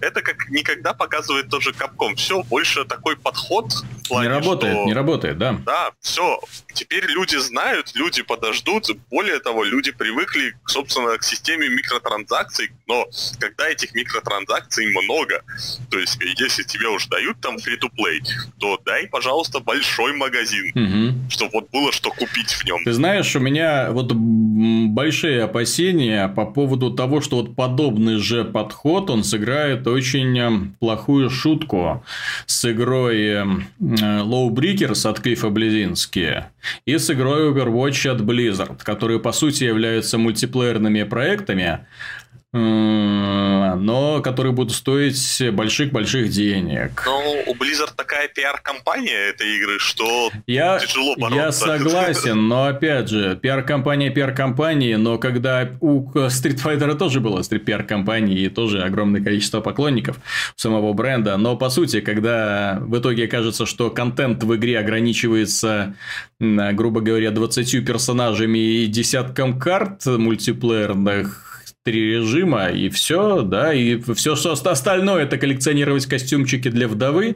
это 0.02 0.22
как 0.22 0.50
никогда 0.50 0.94
показывает 0.94 1.50
тоже 1.50 1.74
Капком. 1.74 2.16
Все, 2.16 2.44
больше 2.44 2.86
такой 2.86 3.16
подход 3.18 3.72
в 3.72 4.08
плане, 4.08 4.30
Не 4.30 4.34
работает, 4.34 4.74
что... 4.74 4.86
не 4.86 4.94
работает, 4.94 5.38
да. 5.38 5.60
Да, 5.66 5.92
все, 6.02 6.40
теперь 6.74 7.06
люди 7.06 7.38
знают, 7.38 7.92
люди 7.96 8.22
подождут, 8.22 8.90
более 9.10 9.40
того, 9.40 9.64
люди 9.64 9.92
привыкли, 9.92 10.56
собственно, 10.66 11.18
к 11.18 11.24
системе 11.24 11.70
микротранзакций, 11.70 12.72
но 12.94 13.10
когда 13.40 13.70
этих 13.70 13.94
микротранзакций 13.96 14.88
много, 14.88 15.42
то 15.90 15.98
есть, 15.98 16.18
если 16.38 16.64
тебе 16.64 16.88
уж 16.90 17.08
дают 17.08 17.40
там 17.42 17.56
free-to-play, 17.56 18.20
то 18.60 18.80
дай, 18.86 19.08
пожалуйста, 19.08 19.60
большой 19.60 20.14
магазин, 20.14 20.72
угу. 20.76 21.30
чтобы 21.30 21.52
вот 21.54 21.70
было 21.72 21.92
что 21.92 22.10
купить 22.12 22.52
в 22.52 22.64
нем. 22.66 22.84
Ты 22.84 22.94
знаешь, 22.94 23.36
у 23.36 23.40
меня 23.40 23.92
вот 23.92 24.14
большие 24.14 25.44
опасения 25.44 26.28
по 26.28 26.46
поводу 26.46 26.92
того, 26.92 27.22
что 27.22 27.38
вот 27.38 27.56
подобный 27.56 28.18
же 28.18 28.46
подход, 28.46 29.10
он 29.10 29.24
сыграет 29.24 29.88
очень 29.88 30.38
э, 30.38 30.52
плохую 30.80 31.30
шутку 31.30 32.04
с 32.46 32.70
игрой 32.70 33.22
э, 33.26 33.44
Low 33.80 34.50
Breakers 34.50 35.10
от 35.10 35.20
Клиффа 35.20 35.50
Близински 35.50 36.46
и 36.86 36.98
с 36.98 37.10
игрой 37.10 37.52
Overwatch 37.52 38.10
от 38.10 38.22
Blizzard, 38.22 38.84
которые 38.84 39.20
по 39.20 39.32
сути 39.32 39.64
являются 39.64 40.18
мультиплеерными 40.18 41.04
проектами, 41.04 41.86
но 42.54 44.22
которые 44.24 44.54
будут 44.54 44.74
стоить 44.74 45.42
больших-больших 45.52 46.30
денег. 46.30 47.04
Но 47.06 47.20
у 47.48 47.56
Blizzard 47.56 47.94
такая 47.96 48.28
пиар-компания 48.28 49.30
этой 49.30 49.58
игры, 49.58 49.80
что 49.80 50.30
я, 50.46 50.78
тяжело 50.78 51.16
бороться. 51.18 51.44
Я 51.44 51.52
согласен, 51.52 52.48
но 52.48 52.66
опять 52.66 53.10
же, 53.10 53.36
пиар-компания 53.42 54.12
пиар-компании, 54.12 54.94
но 54.96 55.18
когда 55.18 55.68
у 55.80 56.12
Street 56.12 56.62
Fighter 56.64 56.96
тоже 56.96 57.20
было 57.20 57.42
пиар-компании 57.44 58.42
и 58.42 58.50
тоже 58.50 58.84
огромное 58.84 59.24
количество 59.24 59.60
поклонников 59.60 60.18
самого 60.56 60.94
бренда, 60.94 61.38
но 61.38 61.58
по 61.58 61.70
сути, 61.70 62.02
когда 62.02 62.78
в 62.82 63.00
итоге 63.00 63.28
кажется, 63.28 63.66
что 63.66 63.90
контент 63.90 64.44
в 64.44 64.56
игре 64.56 64.78
ограничивается, 64.78 65.96
грубо 66.40 67.02
говоря, 67.02 67.32
20 67.32 67.84
персонажами 67.86 68.60
и 68.60 68.86
десятком 68.86 69.60
карт 69.60 70.06
мультиплеерных, 70.06 71.53
три 71.84 72.14
режима, 72.14 72.70
и 72.70 72.90
все, 72.90 73.42
да, 73.42 73.74
и 73.74 74.00
все, 74.14 74.36
что 74.36 74.52
остальное, 74.52 75.24
это 75.24 75.38
коллекционировать 75.38 76.06
костюмчики 76.06 76.70
для 76.70 76.88
вдовы, 76.88 77.36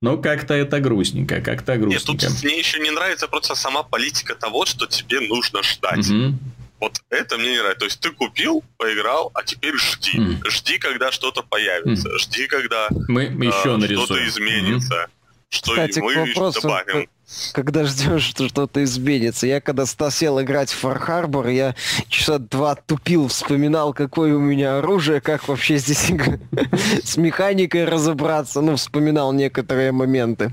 но 0.00 0.16
как-то 0.16 0.54
это 0.54 0.80
грустненько, 0.80 1.42
как-то 1.42 1.76
грустненько. 1.76 2.24
Нет, 2.24 2.32
тут 2.32 2.42
мне 2.42 2.58
еще 2.58 2.80
не 2.80 2.90
нравится 2.90 3.28
просто 3.28 3.54
сама 3.54 3.82
политика 3.82 4.34
того, 4.34 4.64
что 4.64 4.86
тебе 4.86 5.20
нужно 5.20 5.62
ждать. 5.62 6.08
Угу. 6.08 6.38
Вот 6.80 7.00
это 7.10 7.38
мне 7.38 7.52
не 7.52 7.58
нравится. 7.58 7.78
То 7.78 7.84
есть 7.84 8.00
ты 8.00 8.10
купил, 8.10 8.64
поиграл, 8.76 9.30
а 9.34 9.44
теперь 9.44 9.76
жди. 9.76 10.18
Mm. 10.18 10.50
Жди, 10.50 10.78
когда 10.78 11.12
что-то 11.12 11.44
появится. 11.44 12.08
Mm. 12.08 12.18
Жди, 12.18 12.46
когда 12.48 12.88
мы 13.06 13.22
еще 13.22 13.78
э, 13.80 13.86
что-то 13.86 14.26
изменится. 14.26 14.94
Mm. 14.94 15.08
Что 15.48 15.70
Кстати, 15.70 16.00
мы 16.00 16.14
к 16.14 16.16
вопросу, 16.16 16.60
добавим 16.62 17.08
когда 17.52 17.84
ждешь, 17.84 18.22
что 18.22 18.48
что-то 18.48 18.82
изменится. 18.84 19.46
Я 19.46 19.60
когда 19.60 19.86
сел 19.86 20.40
играть 20.40 20.70
в 20.70 20.84
Far 20.84 21.00
Harbor, 21.06 21.52
я 21.52 21.74
часа 22.08 22.38
два 22.38 22.74
тупил, 22.74 23.28
вспоминал, 23.28 23.92
какое 23.92 24.34
у 24.34 24.40
меня 24.40 24.78
оружие, 24.78 25.20
как 25.20 25.48
вообще 25.48 25.78
здесь 25.78 26.10
с 27.04 27.16
механикой 27.16 27.84
разобраться. 27.84 28.60
Ну, 28.60 28.76
вспоминал 28.76 29.32
некоторые 29.32 29.92
моменты. 29.92 30.52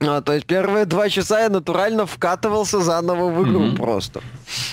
А, 0.00 0.20
то 0.22 0.32
есть 0.32 0.46
первые 0.46 0.84
два 0.84 1.08
часа 1.08 1.40
я 1.40 1.48
натурально 1.48 2.06
вкатывался 2.06 2.80
заново 2.80 3.30
в 3.30 3.42
игру 3.42 3.64
mm-hmm. 3.64 3.76
просто. 3.76 4.20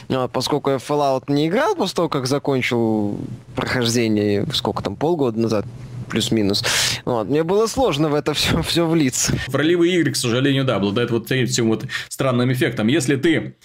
А, 0.10 0.28
поскольку 0.28 0.70
я 0.70 0.78
Fallout 0.78 1.24
не 1.28 1.48
играл 1.48 1.76
после 1.76 1.96
того, 1.96 2.10
как 2.10 2.28
закончил 2.28 3.18
прохождение, 3.56 4.46
сколько 4.54 4.84
там, 4.84 4.96
полгода 4.96 5.40
назад, 5.40 5.66
плюс-минус. 6.06 6.64
Вот. 7.06 7.27
Мне 7.27 7.44
было 7.44 7.68
сложно 7.68 8.10
в 8.10 8.15
это 8.15 8.34
все, 8.34 8.61
все 8.61 8.88
влиться. 8.88 9.34
Ролевые 9.52 9.99
игры, 9.99 10.11
к 10.11 10.15
сожалению, 10.15 10.64
да, 10.65 10.76
обладают 10.76 11.11
вот 11.11 11.32
этим 11.32 11.68
вот 11.68 11.86
странным 12.10 12.52
эффектом. 12.52 12.88
Если 12.88 13.15
ты 13.15 13.56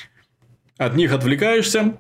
от 0.76 0.96
них 0.96 1.12
отвлекаешься, 1.12 1.94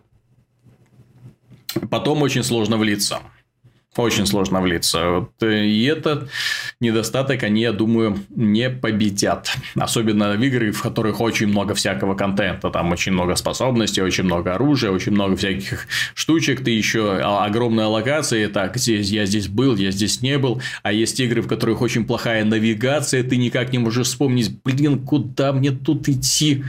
потом 1.90 2.22
очень 2.22 2.42
сложно 2.42 2.76
влиться. 2.76 3.20
Очень 3.96 4.26
сложно 4.26 4.60
влиться. 4.60 5.10
Вот, 5.10 5.32
э, 5.42 5.66
и 5.66 5.84
этот 5.84 6.30
недостаток 6.80 7.42
они, 7.42 7.62
я 7.62 7.72
думаю, 7.72 8.20
не 8.28 8.70
победят. 8.70 9.50
Особенно 9.74 10.36
в 10.36 10.42
игры, 10.42 10.70
в 10.70 10.80
которых 10.80 11.20
очень 11.20 11.48
много 11.48 11.74
всякого 11.74 12.14
контента. 12.14 12.70
Там 12.70 12.92
очень 12.92 13.12
много 13.12 13.34
способностей, 13.34 14.00
очень 14.00 14.24
много 14.24 14.54
оружия, 14.54 14.92
очень 14.92 15.10
много 15.10 15.34
всяких 15.34 15.88
штучек. 16.14 16.62
Ты 16.62 16.70
еще 16.70 17.18
а, 17.20 17.44
огромная 17.44 17.86
локация. 17.86 18.48
Так, 18.48 18.76
здесь 18.76 19.10
я 19.10 19.26
здесь 19.26 19.48
был, 19.48 19.74
я 19.74 19.90
здесь 19.90 20.22
не 20.22 20.38
был. 20.38 20.62
А 20.84 20.92
есть 20.92 21.18
игры, 21.18 21.42
в 21.42 21.48
которых 21.48 21.82
очень 21.82 22.04
плохая 22.04 22.44
навигация. 22.44 23.24
Ты 23.24 23.36
никак 23.38 23.72
не 23.72 23.78
можешь 23.78 24.06
вспомнить, 24.06 24.56
блин, 24.62 25.00
куда 25.00 25.52
мне 25.52 25.72
тут 25.72 26.08
идти. 26.08 26.62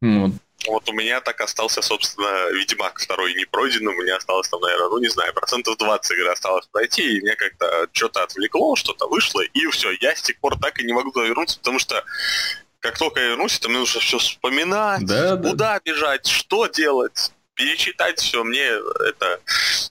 Вот. 0.00 0.32
Вот 0.68 0.88
у 0.88 0.92
меня 0.92 1.20
так 1.20 1.40
остался, 1.40 1.82
собственно, 1.82 2.50
Ведьмак 2.52 2.98
второй 3.00 3.34
не 3.34 3.44
пройден, 3.44 3.86
у 3.88 3.92
меня 3.92 4.16
осталось 4.16 4.48
там, 4.48 4.60
наверное, 4.60 4.88
ну 4.88 4.98
не 4.98 5.08
знаю, 5.08 5.32
процентов 5.34 5.76
20 5.78 6.10
игры 6.12 6.30
осталось 6.30 6.66
пройти, 6.70 7.16
и 7.16 7.20
мне 7.20 7.34
как-то 7.36 7.88
что-то 7.92 8.22
отвлекло, 8.22 8.76
что-то 8.76 9.08
вышло, 9.08 9.40
и 9.40 9.66
все, 9.68 9.90
я 10.00 10.14
с 10.14 10.22
тех 10.22 10.38
пор 10.38 10.58
так 10.58 10.78
и 10.80 10.84
не 10.84 10.92
могу 10.92 11.10
вернуться, 11.20 11.58
потому 11.58 11.78
что 11.78 12.04
как 12.80 12.98
только 12.98 13.20
я 13.20 13.28
вернусь, 13.28 13.58
то 13.58 13.68
мне 13.68 13.78
нужно 13.78 14.00
все 14.00 14.18
вспоминать, 14.18 15.04
да, 15.04 15.36
куда 15.36 15.74
да. 15.74 15.80
бежать, 15.84 16.26
что 16.26 16.66
делать, 16.66 17.32
перечитать 17.54 18.20
все, 18.20 18.44
мне 18.44 18.64
это 18.64 19.40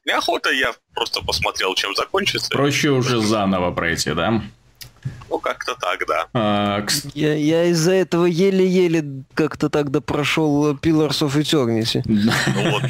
неохота, 0.06 0.52
я 0.52 0.74
просто 0.94 1.22
посмотрел, 1.22 1.76
чем 1.76 1.96
закончится. 1.96 2.50
Проще 2.50 2.90
уже 2.90 3.20
заново 3.20 3.72
пройти, 3.72 4.14
да? 4.14 4.42
Ну, 5.30 5.40
как-то 5.40 5.76
так, 5.76 6.06
да. 6.08 6.28
А, 6.34 6.82
к... 6.82 6.92
я, 7.14 7.34
я 7.34 7.66
из-за 7.66 7.94
этого 7.94 8.26
еле-еле 8.26 9.24
как-то 9.34 9.70
тогда 9.70 10.02
прошел 10.02 10.74
Pillars 10.74 11.22
of 11.22 11.36
Eternity. 11.36 12.02
Ну 12.06 12.72
вот, 12.72 12.84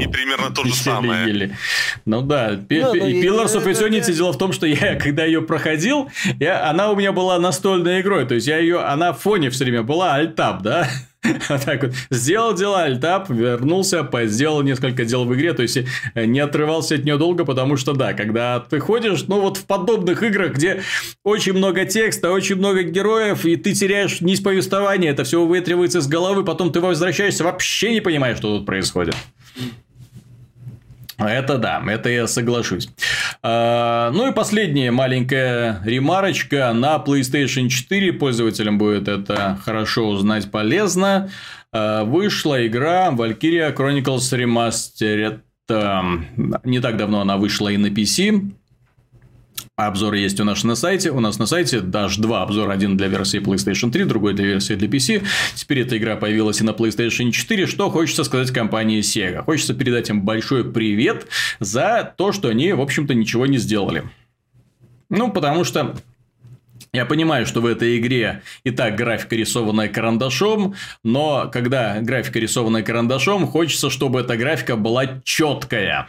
и 0.00 0.06
примерно 0.08 0.50
то 0.50 0.64
же 0.64 0.74
самое. 0.74 1.56
Ну 2.04 2.22
да, 2.22 2.50
ну, 2.52 2.94
ну, 2.94 3.08
Pillars 3.08 3.56
of 3.56 3.66
Eternity 3.66 4.12
дело 4.12 4.32
в 4.32 4.38
том, 4.38 4.52
что 4.52 4.66
я, 4.66 4.96
когда 4.96 5.24
ее 5.24 5.42
проходил, 5.42 6.10
я, 6.38 6.68
она 6.68 6.90
у 6.90 6.96
меня 6.96 7.12
была 7.12 7.38
настольной 7.38 8.00
игрой, 8.00 8.26
то 8.26 8.34
есть 8.34 8.46
я 8.46 8.58
ее, 8.58 8.80
она 8.80 9.12
в 9.12 9.20
фоне 9.20 9.50
все 9.50 9.64
время 9.64 9.82
была, 9.82 10.14
альтап, 10.14 10.62
да? 10.62 10.88
Вот 11.48 11.64
так 11.64 11.82
вот. 11.82 11.92
Сделал 12.10 12.54
дела, 12.54 12.84
альтап, 12.84 13.28
вернулся, 13.30 14.08
сделал 14.24 14.62
несколько 14.62 15.04
дел 15.04 15.24
в 15.24 15.34
игре, 15.34 15.52
то 15.52 15.62
есть 15.62 15.78
э, 16.14 16.24
не 16.24 16.40
отрывался 16.40 16.94
от 16.94 17.04
нее 17.04 17.16
долго, 17.16 17.44
потому 17.44 17.76
что 17.76 17.92
да, 17.92 18.12
когда 18.14 18.60
ты 18.60 18.78
ходишь, 18.78 19.24
ну 19.26 19.40
вот 19.40 19.56
в 19.56 19.66
подобных 19.66 20.22
играх, 20.22 20.54
где 20.54 20.82
очень 21.24 21.54
много 21.54 21.84
текста, 21.84 22.30
очень 22.30 22.56
много 22.56 22.82
героев, 22.82 23.44
и 23.44 23.56
ты 23.56 23.72
теряешь 23.72 24.20
нить 24.20 24.42
повествования, 24.42 25.10
это 25.10 25.24
все 25.24 25.44
выветривается 25.44 25.98
из 25.98 26.06
головы, 26.06 26.44
потом 26.44 26.72
ты 26.72 26.80
возвращаешься, 26.80 27.44
вообще 27.44 27.92
не 27.92 28.00
понимаешь, 28.00 28.38
что 28.38 28.58
тут 28.58 28.66
происходит. 28.66 29.16
Это 31.18 31.58
да, 31.58 31.82
это 31.88 32.08
я 32.10 32.28
соглашусь. 32.28 32.88
А, 33.42 34.10
ну 34.12 34.30
и 34.30 34.32
последняя 34.32 34.92
маленькая 34.92 35.82
ремарочка. 35.84 36.72
На 36.72 36.96
PlayStation 36.96 37.68
4 37.68 38.12
пользователям 38.14 38.78
будет 38.78 39.08
это 39.08 39.58
хорошо 39.64 40.08
узнать 40.08 40.50
полезно. 40.50 41.28
А, 41.72 42.04
вышла 42.04 42.64
игра 42.66 43.10
Valkyria 43.10 43.74
Chronicles 43.74 44.32
Remastered. 44.32 45.40
Не 46.64 46.80
так 46.80 46.96
давно 46.96 47.20
она 47.20 47.36
вышла 47.36 47.68
и 47.68 47.76
на 47.76 47.88
PC. 47.88 48.52
Обзор 49.78 50.14
есть 50.14 50.40
у 50.40 50.44
нас 50.44 50.64
на 50.64 50.74
сайте. 50.74 51.12
У 51.12 51.20
нас 51.20 51.38
на 51.38 51.46
сайте 51.46 51.78
даже 51.78 52.20
два 52.20 52.42
обзора. 52.42 52.72
Один 52.72 52.96
для 52.96 53.06
версии 53.06 53.38
PlayStation 53.38 53.92
3, 53.92 54.04
другой 54.06 54.34
для 54.34 54.44
версии 54.44 54.74
для 54.74 54.88
PC. 54.88 55.24
Теперь 55.54 55.82
эта 55.82 55.96
игра 55.96 56.16
появилась 56.16 56.60
и 56.60 56.64
на 56.64 56.70
PlayStation 56.70 57.30
4. 57.30 57.66
Что 57.68 57.88
хочется 57.88 58.24
сказать 58.24 58.50
компании 58.50 59.00
Sega? 59.00 59.44
Хочется 59.44 59.74
передать 59.74 60.10
им 60.10 60.22
большой 60.22 60.64
привет 60.64 61.28
за 61.60 62.12
то, 62.16 62.32
что 62.32 62.48
они, 62.48 62.72
в 62.72 62.80
общем-то, 62.80 63.14
ничего 63.14 63.46
не 63.46 63.58
сделали. 63.58 64.02
Ну, 65.10 65.30
потому 65.30 65.62
что 65.62 65.94
я 66.92 67.06
понимаю, 67.06 67.46
что 67.46 67.60
в 67.60 67.66
этой 67.66 67.98
игре 67.98 68.42
и 68.64 68.72
так 68.72 68.96
графика 68.96 69.36
рисованная 69.36 69.88
карандашом, 69.88 70.74
но 71.04 71.48
когда 71.52 72.00
графика 72.00 72.40
рисованная 72.40 72.82
карандашом, 72.82 73.46
хочется, 73.46 73.90
чтобы 73.90 74.22
эта 74.22 74.36
графика 74.36 74.74
была 74.74 75.20
четкая 75.22 76.08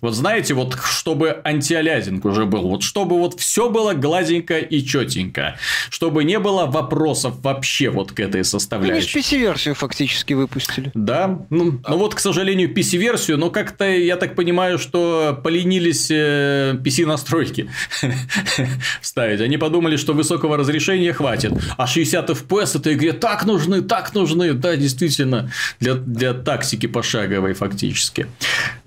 Вот 0.00 0.14
знаете, 0.14 0.54
вот 0.54 0.76
чтобы 0.82 1.40
антиалязинг 1.44 2.24
уже 2.24 2.46
был, 2.46 2.68
вот 2.68 2.82
чтобы 2.82 3.18
вот 3.18 3.38
все 3.38 3.70
было 3.70 3.92
гладенько 3.92 4.58
и 4.58 4.84
четенько, 4.84 5.56
чтобы 5.90 6.24
не 6.24 6.38
было 6.38 6.66
вопросов 6.66 7.34
вообще 7.42 7.90
вот 7.90 8.12
к 8.12 8.20
этой 8.20 8.44
составляющей. 8.44 9.18
Они 9.18 9.22
PC-версию 9.22 9.74
фактически 9.74 10.32
выпустили. 10.32 10.90
Да, 10.94 11.40
ну, 11.50 11.80
ну 11.86 11.96
вот, 11.96 12.14
к 12.14 12.20
сожалению, 12.20 12.72
PC-версию, 12.72 13.38
но 13.38 13.50
как-то 13.50 13.84
я 13.84 14.16
так 14.16 14.34
понимаю, 14.34 14.78
что 14.78 15.38
поленились 15.42 16.10
PC-настройки 16.10 17.70
э, 18.02 18.10
вставить. 19.00 19.40
Они 19.40 19.58
подумали, 19.58 19.96
что 19.96 20.14
высокого 20.14 20.56
разрешения 20.56 21.12
хватит, 21.12 21.52
а 21.76 21.86
60 21.86 22.30
FPS 22.30 22.78
этой 22.78 22.94
игре 22.94 23.12
так 23.12 23.44
нужны, 23.44 23.82
так 23.82 24.14
нужны, 24.14 24.52
да, 24.54 24.76
действительно, 24.76 25.50
для, 25.78 25.94
для 25.94 26.34
тактики 26.34 26.86
пошаговой 26.86 27.52
фактически. 27.54 28.26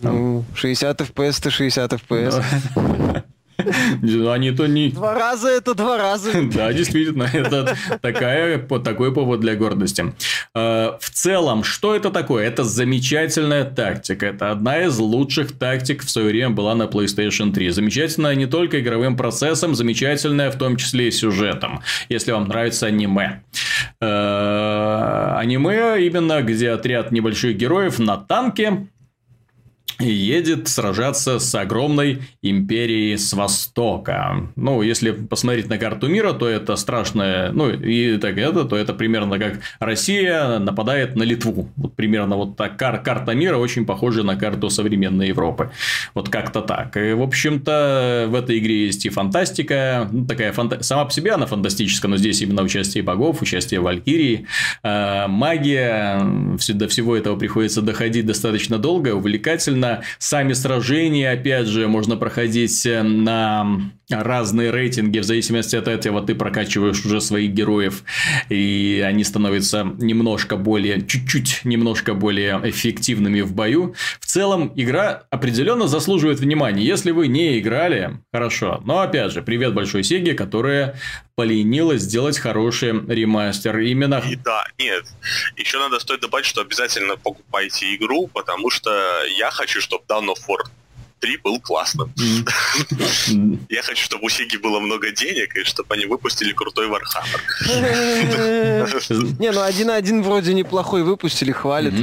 Ну, 0.03 0.45
60 0.55 1.01
FPS 1.01 1.39
это 1.39 1.49
60 1.49 1.93
FPS. 1.93 3.23
Они 3.57 4.51
то 4.51 4.67
не... 4.67 4.89
Два 4.89 5.13
раза 5.13 5.49
это 5.49 5.75
два 5.75 5.97
раза. 5.97 6.31
Да, 6.53 6.73
действительно, 6.73 7.29
это 7.31 7.75
такая, 8.01 8.57
такой 8.57 9.13
повод 9.13 9.39
для 9.39 9.55
гордости. 9.55 10.13
Э, 10.55 10.93
в 10.99 11.09
целом, 11.09 11.63
что 11.63 11.95
это 11.95 12.09
такое? 12.09 12.45
Это 12.47 12.63
замечательная 12.63 13.63
тактика. 13.63 14.27
Это 14.27 14.51
одна 14.51 14.83
из 14.83 14.97
лучших 14.97 15.57
тактик 15.57 16.03
в 16.03 16.09
свое 16.09 16.29
время 16.29 16.49
была 16.49 16.75
на 16.75 16.83
PlayStation 16.83 17.51
3. 17.53 17.69
Замечательная 17.69 18.35
не 18.35 18.45
только 18.45 18.79
игровым 18.79 19.15
процессом, 19.15 19.75
замечательная 19.75 20.51
в 20.51 20.57
том 20.57 20.77
числе 20.77 21.07
и 21.07 21.11
сюжетом, 21.11 21.81
если 22.09 22.31
вам 22.31 22.47
нравится 22.47 22.87
аниме. 22.87 23.43
Э, 23.99 25.35
аниме 25.37 26.05
именно, 26.05 26.41
где 26.41 26.71
отряд 26.71 27.11
небольших 27.11 27.55
героев 27.55 27.99
на 27.99 28.17
танке 28.17 28.87
едет 29.99 30.67
сражаться 30.67 31.39
с 31.39 31.55
огромной 31.55 32.21
империей 32.41 33.17
с 33.17 33.33
востока. 33.33 34.49
Ну, 34.55 34.81
если 34.81 35.11
посмотреть 35.11 35.69
на 35.69 35.77
карту 35.77 36.07
мира, 36.07 36.33
то 36.33 36.47
это 36.47 36.75
страшное, 36.75 37.51
ну, 37.51 37.69
и 37.69 38.17
так 38.17 38.37
это, 38.37 38.65
то 38.65 38.75
это 38.75 38.93
примерно 38.93 39.39
как 39.39 39.59
Россия 39.79 40.59
нападает 40.59 41.15
на 41.15 41.23
Литву. 41.23 41.69
Вот 41.75 41.95
примерно 41.95 42.35
вот 42.35 42.57
так 42.57 42.77
кар 42.77 43.01
карта 43.01 43.33
мира 43.33 43.57
очень 43.57 43.85
похожа 43.85 44.23
на 44.23 44.35
карту 44.35 44.69
современной 44.69 45.27
Европы. 45.29 45.71
Вот 46.13 46.29
как-то 46.29 46.61
так. 46.61 46.97
И, 46.97 47.13
в 47.13 47.21
общем-то, 47.21 48.27
в 48.29 48.35
этой 48.35 48.59
игре 48.59 48.85
есть 48.85 49.05
и 49.05 49.09
фантастика, 49.09 50.09
ну, 50.11 50.25
такая 50.25 50.51
фанта... 50.53 50.83
сама 50.83 51.05
по 51.05 51.11
себе 51.11 51.31
она 51.31 51.45
фантастическая, 51.45 52.09
но 52.09 52.17
здесь 52.17 52.41
именно 52.41 52.61
участие 52.61 53.03
богов, 53.03 53.41
участие 53.41 53.79
Валькирии, 53.79 54.47
э, 54.83 55.27
магия, 55.27 56.21
до 56.69 56.87
всего 56.87 57.15
этого 57.15 57.37
приходится 57.37 57.81
доходить 57.81 58.25
достаточно 58.25 58.77
долго, 58.77 59.13
увлекательно, 59.15 59.82
сами 60.17 60.53
сражения, 60.53 61.31
опять 61.31 61.67
же, 61.67 61.87
можно 61.87 62.17
проходить 62.17 62.85
э, 62.85 63.01
на 63.03 63.91
разные 64.09 64.71
рейтинги, 64.71 65.19
в 65.19 65.23
зависимости 65.23 65.75
от 65.75 65.87
этого 65.87 66.21
ты 66.21 66.35
прокачиваешь 66.35 67.05
уже 67.05 67.21
своих 67.21 67.51
героев, 67.51 68.03
и 68.49 69.03
они 69.05 69.23
становятся 69.23 69.83
немножко 69.97 70.57
более, 70.57 71.05
чуть-чуть 71.05 71.61
немножко 71.63 72.13
более 72.13 72.59
эффективными 72.63 73.41
в 73.41 73.53
бою. 73.53 73.95
В 74.19 74.25
целом, 74.25 74.71
игра 74.75 75.23
определенно 75.29 75.87
заслуживает 75.87 76.39
внимания. 76.39 76.83
Если 76.83 77.11
вы 77.11 77.27
не 77.27 77.59
играли, 77.59 78.17
хорошо. 78.31 78.81
Но, 78.85 78.99
опять 78.99 79.31
же, 79.31 79.41
привет 79.41 79.73
большой 79.73 80.03
Сеге, 80.03 80.33
которая 80.33 80.95
поленилась 81.35 82.03
сделать 82.03 82.37
хороший 82.37 82.91
ремастер. 82.91 83.79
Именно... 83.79 84.23
И 84.29 84.35
да, 84.35 84.65
нет. 84.77 85.05
Еще 85.55 85.79
надо 85.79 85.99
стоит 85.99 86.21
добавить, 86.21 86.45
что 86.45 86.61
обязательно 86.61 87.17
покупайте 87.17 87.95
игру, 87.95 88.27
потому 88.27 88.69
что 88.69 88.91
я 89.37 89.49
хочу, 89.49 89.81
чтобы 89.81 90.03
Dawn 90.07 90.27
of 90.27 90.37
War 90.47 90.63
3 91.19 91.37
был 91.37 91.59
классным. 91.59 92.13
Я 93.69 93.81
хочу, 93.81 94.03
чтобы 94.03 94.25
у 94.25 94.29
Сиги 94.29 94.57
было 94.57 94.79
много 94.79 95.11
денег, 95.11 95.55
и 95.55 95.63
чтобы 95.63 95.95
они 95.95 96.05
выпустили 96.05 96.51
крутой 96.51 96.87
Warhammer. 96.87 97.39
Не, 99.39 99.51
ну 99.51 99.61
один 99.61 99.89
один 99.89 100.21
вроде 100.21 100.53
неплохой 100.53 101.03
выпустили, 101.03 101.51
хвалит. 101.53 101.93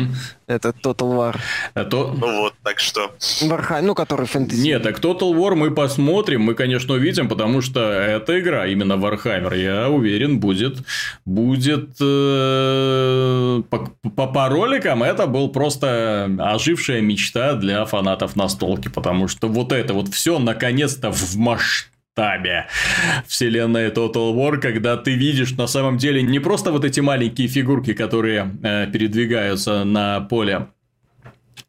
Это 0.51 0.71
Total 0.71 1.17
War. 1.17 1.37
А 1.75 1.85
то... 1.85 2.13
Ну 2.19 2.41
вот, 2.41 2.55
так 2.65 2.81
что... 2.81 3.13
Warhammer, 3.41 3.83
ну, 3.83 3.95
который 3.95 4.27
фэнтези. 4.27 4.61
Нет, 4.61 4.83
так 4.83 4.99
Total 4.99 5.33
War 5.33 5.55
мы 5.55 5.71
посмотрим, 5.71 6.43
мы, 6.43 6.55
конечно, 6.55 6.95
увидим, 6.95 7.29
потому 7.29 7.61
что 7.61 7.81
эта 7.81 8.41
игра, 8.41 8.67
именно 8.67 8.95
Warhammer, 8.95 9.57
я 9.57 9.89
уверен, 9.89 10.41
будет... 10.41 10.79
Будет... 11.25 11.91
Э, 12.01 13.63
по, 13.71 13.93
по, 14.11 14.27
по 14.27 14.49
роликам 14.49 15.05
это 15.05 15.29
был 15.29 15.51
просто 15.51 16.29
ожившая 16.41 17.01
мечта 17.01 17.55
для 17.55 17.85
фанатов 17.85 18.35
настолки, 18.35 18.89
потому 18.89 19.29
что 19.29 19.47
вот 19.47 19.71
это 19.71 19.95
вот 19.95 20.09
все 20.09 20.41
наконец-то 20.41 21.13
в 21.13 21.37
масштабе 21.37 22.00
масштабе 22.17 22.67
вселенной 23.27 23.89
Total 23.89 24.35
War, 24.35 24.59
когда 24.59 24.97
ты 24.97 25.15
видишь 25.15 25.53
на 25.53 25.67
самом 25.67 25.99
деле 25.99 26.23
не 26.23 26.39
просто 26.39 26.73
вот 26.73 26.85
эти 26.85 27.01
маленькие 27.01 27.49
фигурки, 27.49 27.93
которые 27.93 28.51
э, 28.63 28.87
передвигаются 28.91 29.85
на 29.85 30.21
поле 30.21 30.69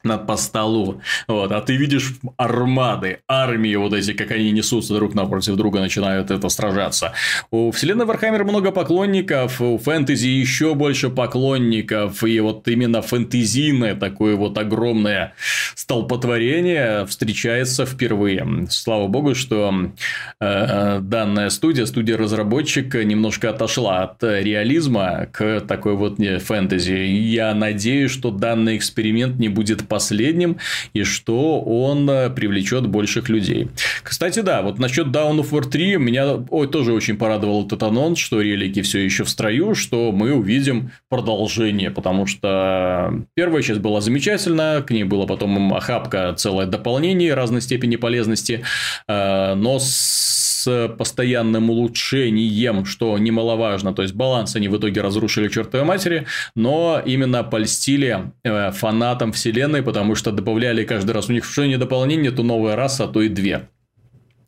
на, 0.04 0.18
по 0.18 0.38
столу. 0.38 1.02
Вот, 1.28 1.52
а 1.52 1.62
ты 1.62 1.76
видишь 1.76 2.14
армады, 2.38 3.20
армии 3.28 3.76
вот 3.76 3.94
эти, 3.94 4.14
как 4.14 4.32
они 4.32 4.52
несутся 4.52 4.94
друг 4.96 5.14
напротив 5.14 5.56
друга, 5.56 5.80
начинают 5.80 6.32
это 6.32 6.50
сражаться. 6.50 7.14
У 7.52 7.72
вселенной 7.72 8.06
Warhammer 8.06 8.44
много 8.44 8.72
поклонников, 8.72 9.62
у 9.62 9.78
фэнтези 9.78 10.28
еще 10.28 10.76
больше 10.76 11.10
поклонников, 11.10 12.24
и 12.24 12.40
вот 12.40 12.68
именно 12.68 13.02
фэнтезийное 13.02 13.96
такое 13.96 14.36
вот 14.36 14.58
огромное 14.58 15.34
столпотворение 15.76 17.06
встречается 17.06 17.86
впервые. 17.86 18.68
Слава 18.70 19.08
богу, 19.08 19.36
что 19.36 19.92
э, 20.40 21.00
данная 21.02 21.50
студия, 21.50 21.86
студия-разработчик 21.86 22.94
немножко 22.96 23.50
отошла 23.50 24.04
от 24.04 24.24
реализма 24.24 25.28
к 25.32 25.62
такой 25.62 25.96
вот 25.96 26.18
фэнтези. 26.18 26.94
Я 26.94 27.54
надеюсь, 27.54 28.12
что 28.12 28.32
данный 28.32 28.78
эксперимент 28.78 29.38
не 29.40 29.50
будет 29.50 29.88
последним, 29.92 30.58
и 30.94 31.04
что 31.04 31.60
он 31.60 32.10
э, 32.10 32.30
привлечет 32.30 32.88
больших 32.88 33.28
людей. 33.28 33.68
Кстати, 34.04 34.40
да, 34.40 34.62
вот 34.62 34.80
насчет 34.80 35.08
Down 35.08 35.42
of 35.42 35.50
War 35.52 35.70
3 35.70 35.98
меня 35.98 36.38
ой, 36.50 36.68
тоже 36.68 36.94
очень 36.94 37.18
порадовал 37.18 37.66
этот 37.66 37.84
анонс, 37.84 38.18
что 38.18 38.40
релики 38.40 38.82
все 38.82 39.00
еще 39.00 39.26
в 39.26 39.30
строю, 39.30 39.76
что 39.76 40.14
мы 40.14 40.34
увидим 40.34 40.92
продолжение, 41.10 41.92
потому 41.92 42.26
что 42.26 43.14
первая 43.36 43.62
часть 43.62 43.82
была 43.82 44.00
замечательна, 44.00 44.82
к 44.88 44.92
ней 44.92 45.04
было 45.04 45.26
потом 45.26 45.74
охапка 45.74 46.34
целое 46.38 46.68
дополнение 46.68 47.34
разной 47.34 47.62
степени 47.62 47.98
полезности, 47.98 48.64
э, 49.10 49.54
но 49.56 49.78
с 49.78 50.41
с 50.62 50.88
постоянным 50.98 51.70
улучшением, 51.70 52.86
что 52.86 53.18
немаловажно. 53.18 53.94
То 53.94 54.04
есть, 54.04 54.14
баланс 54.14 54.56
они 54.56 54.68
в 54.68 54.78
итоге 54.78 55.02
разрушили 55.02 55.48
чертовой 55.48 55.86
матери, 55.86 56.28
но 56.56 57.02
именно 57.04 57.44
польстили 57.44 58.32
э, 58.44 58.72
фанатам 58.72 59.32
вселенной, 59.32 59.82
потому 59.82 60.16
что 60.16 60.32
добавляли 60.32 60.84
каждый 60.84 61.12
раз 61.12 61.30
у 61.30 61.34
них 61.34 61.46
что 61.46 61.66
не 61.66 61.78
дополнение, 61.78 62.32
то 62.32 62.44
новая 62.44 62.76
раса, 62.76 63.06
а 63.06 63.08
то 63.08 63.22
и 63.22 63.30
две. 63.30 63.68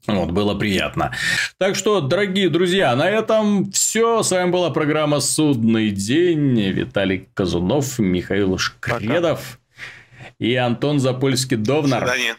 Вот, 0.06 0.32
было 0.32 0.54
приятно. 0.54 1.14
Так 1.58 1.76
что, 1.76 2.02
дорогие 2.02 2.50
друзья, 2.50 2.94
на 2.96 3.10
этом 3.10 3.72
все. 3.72 4.22
С 4.22 4.32
вами 4.32 4.52
была 4.52 4.70
программа 4.70 5.22
«Судный 5.22 5.92
день». 5.92 6.60
Виталий 6.60 7.30
Казунов, 7.34 8.00
Михаил 8.00 8.58
Шкредов 8.58 9.60
Пока. 9.60 10.36
и 10.40 10.56
Антон 10.56 10.98
Запольский-Довнар. 10.98 12.02
До 12.02 12.12
свидания. 12.12 12.36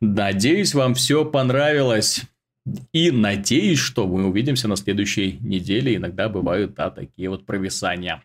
Надеюсь, 0.00 0.74
вам 0.74 0.94
все 0.94 1.24
понравилось. 1.24 2.22
И 2.92 3.10
надеюсь, 3.10 3.78
что 3.78 4.06
мы 4.06 4.26
увидимся 4.26 4.68
на 4.68 4.76
следующей 4.76 5.38
неделе. 5.40 5.96
Иногда 5.96 6.28
бывают 6.28 6.74
да, 6.74 6.90
такие 6.90 7.30
вот 7.30 7.46
провисания. 7.46 8.22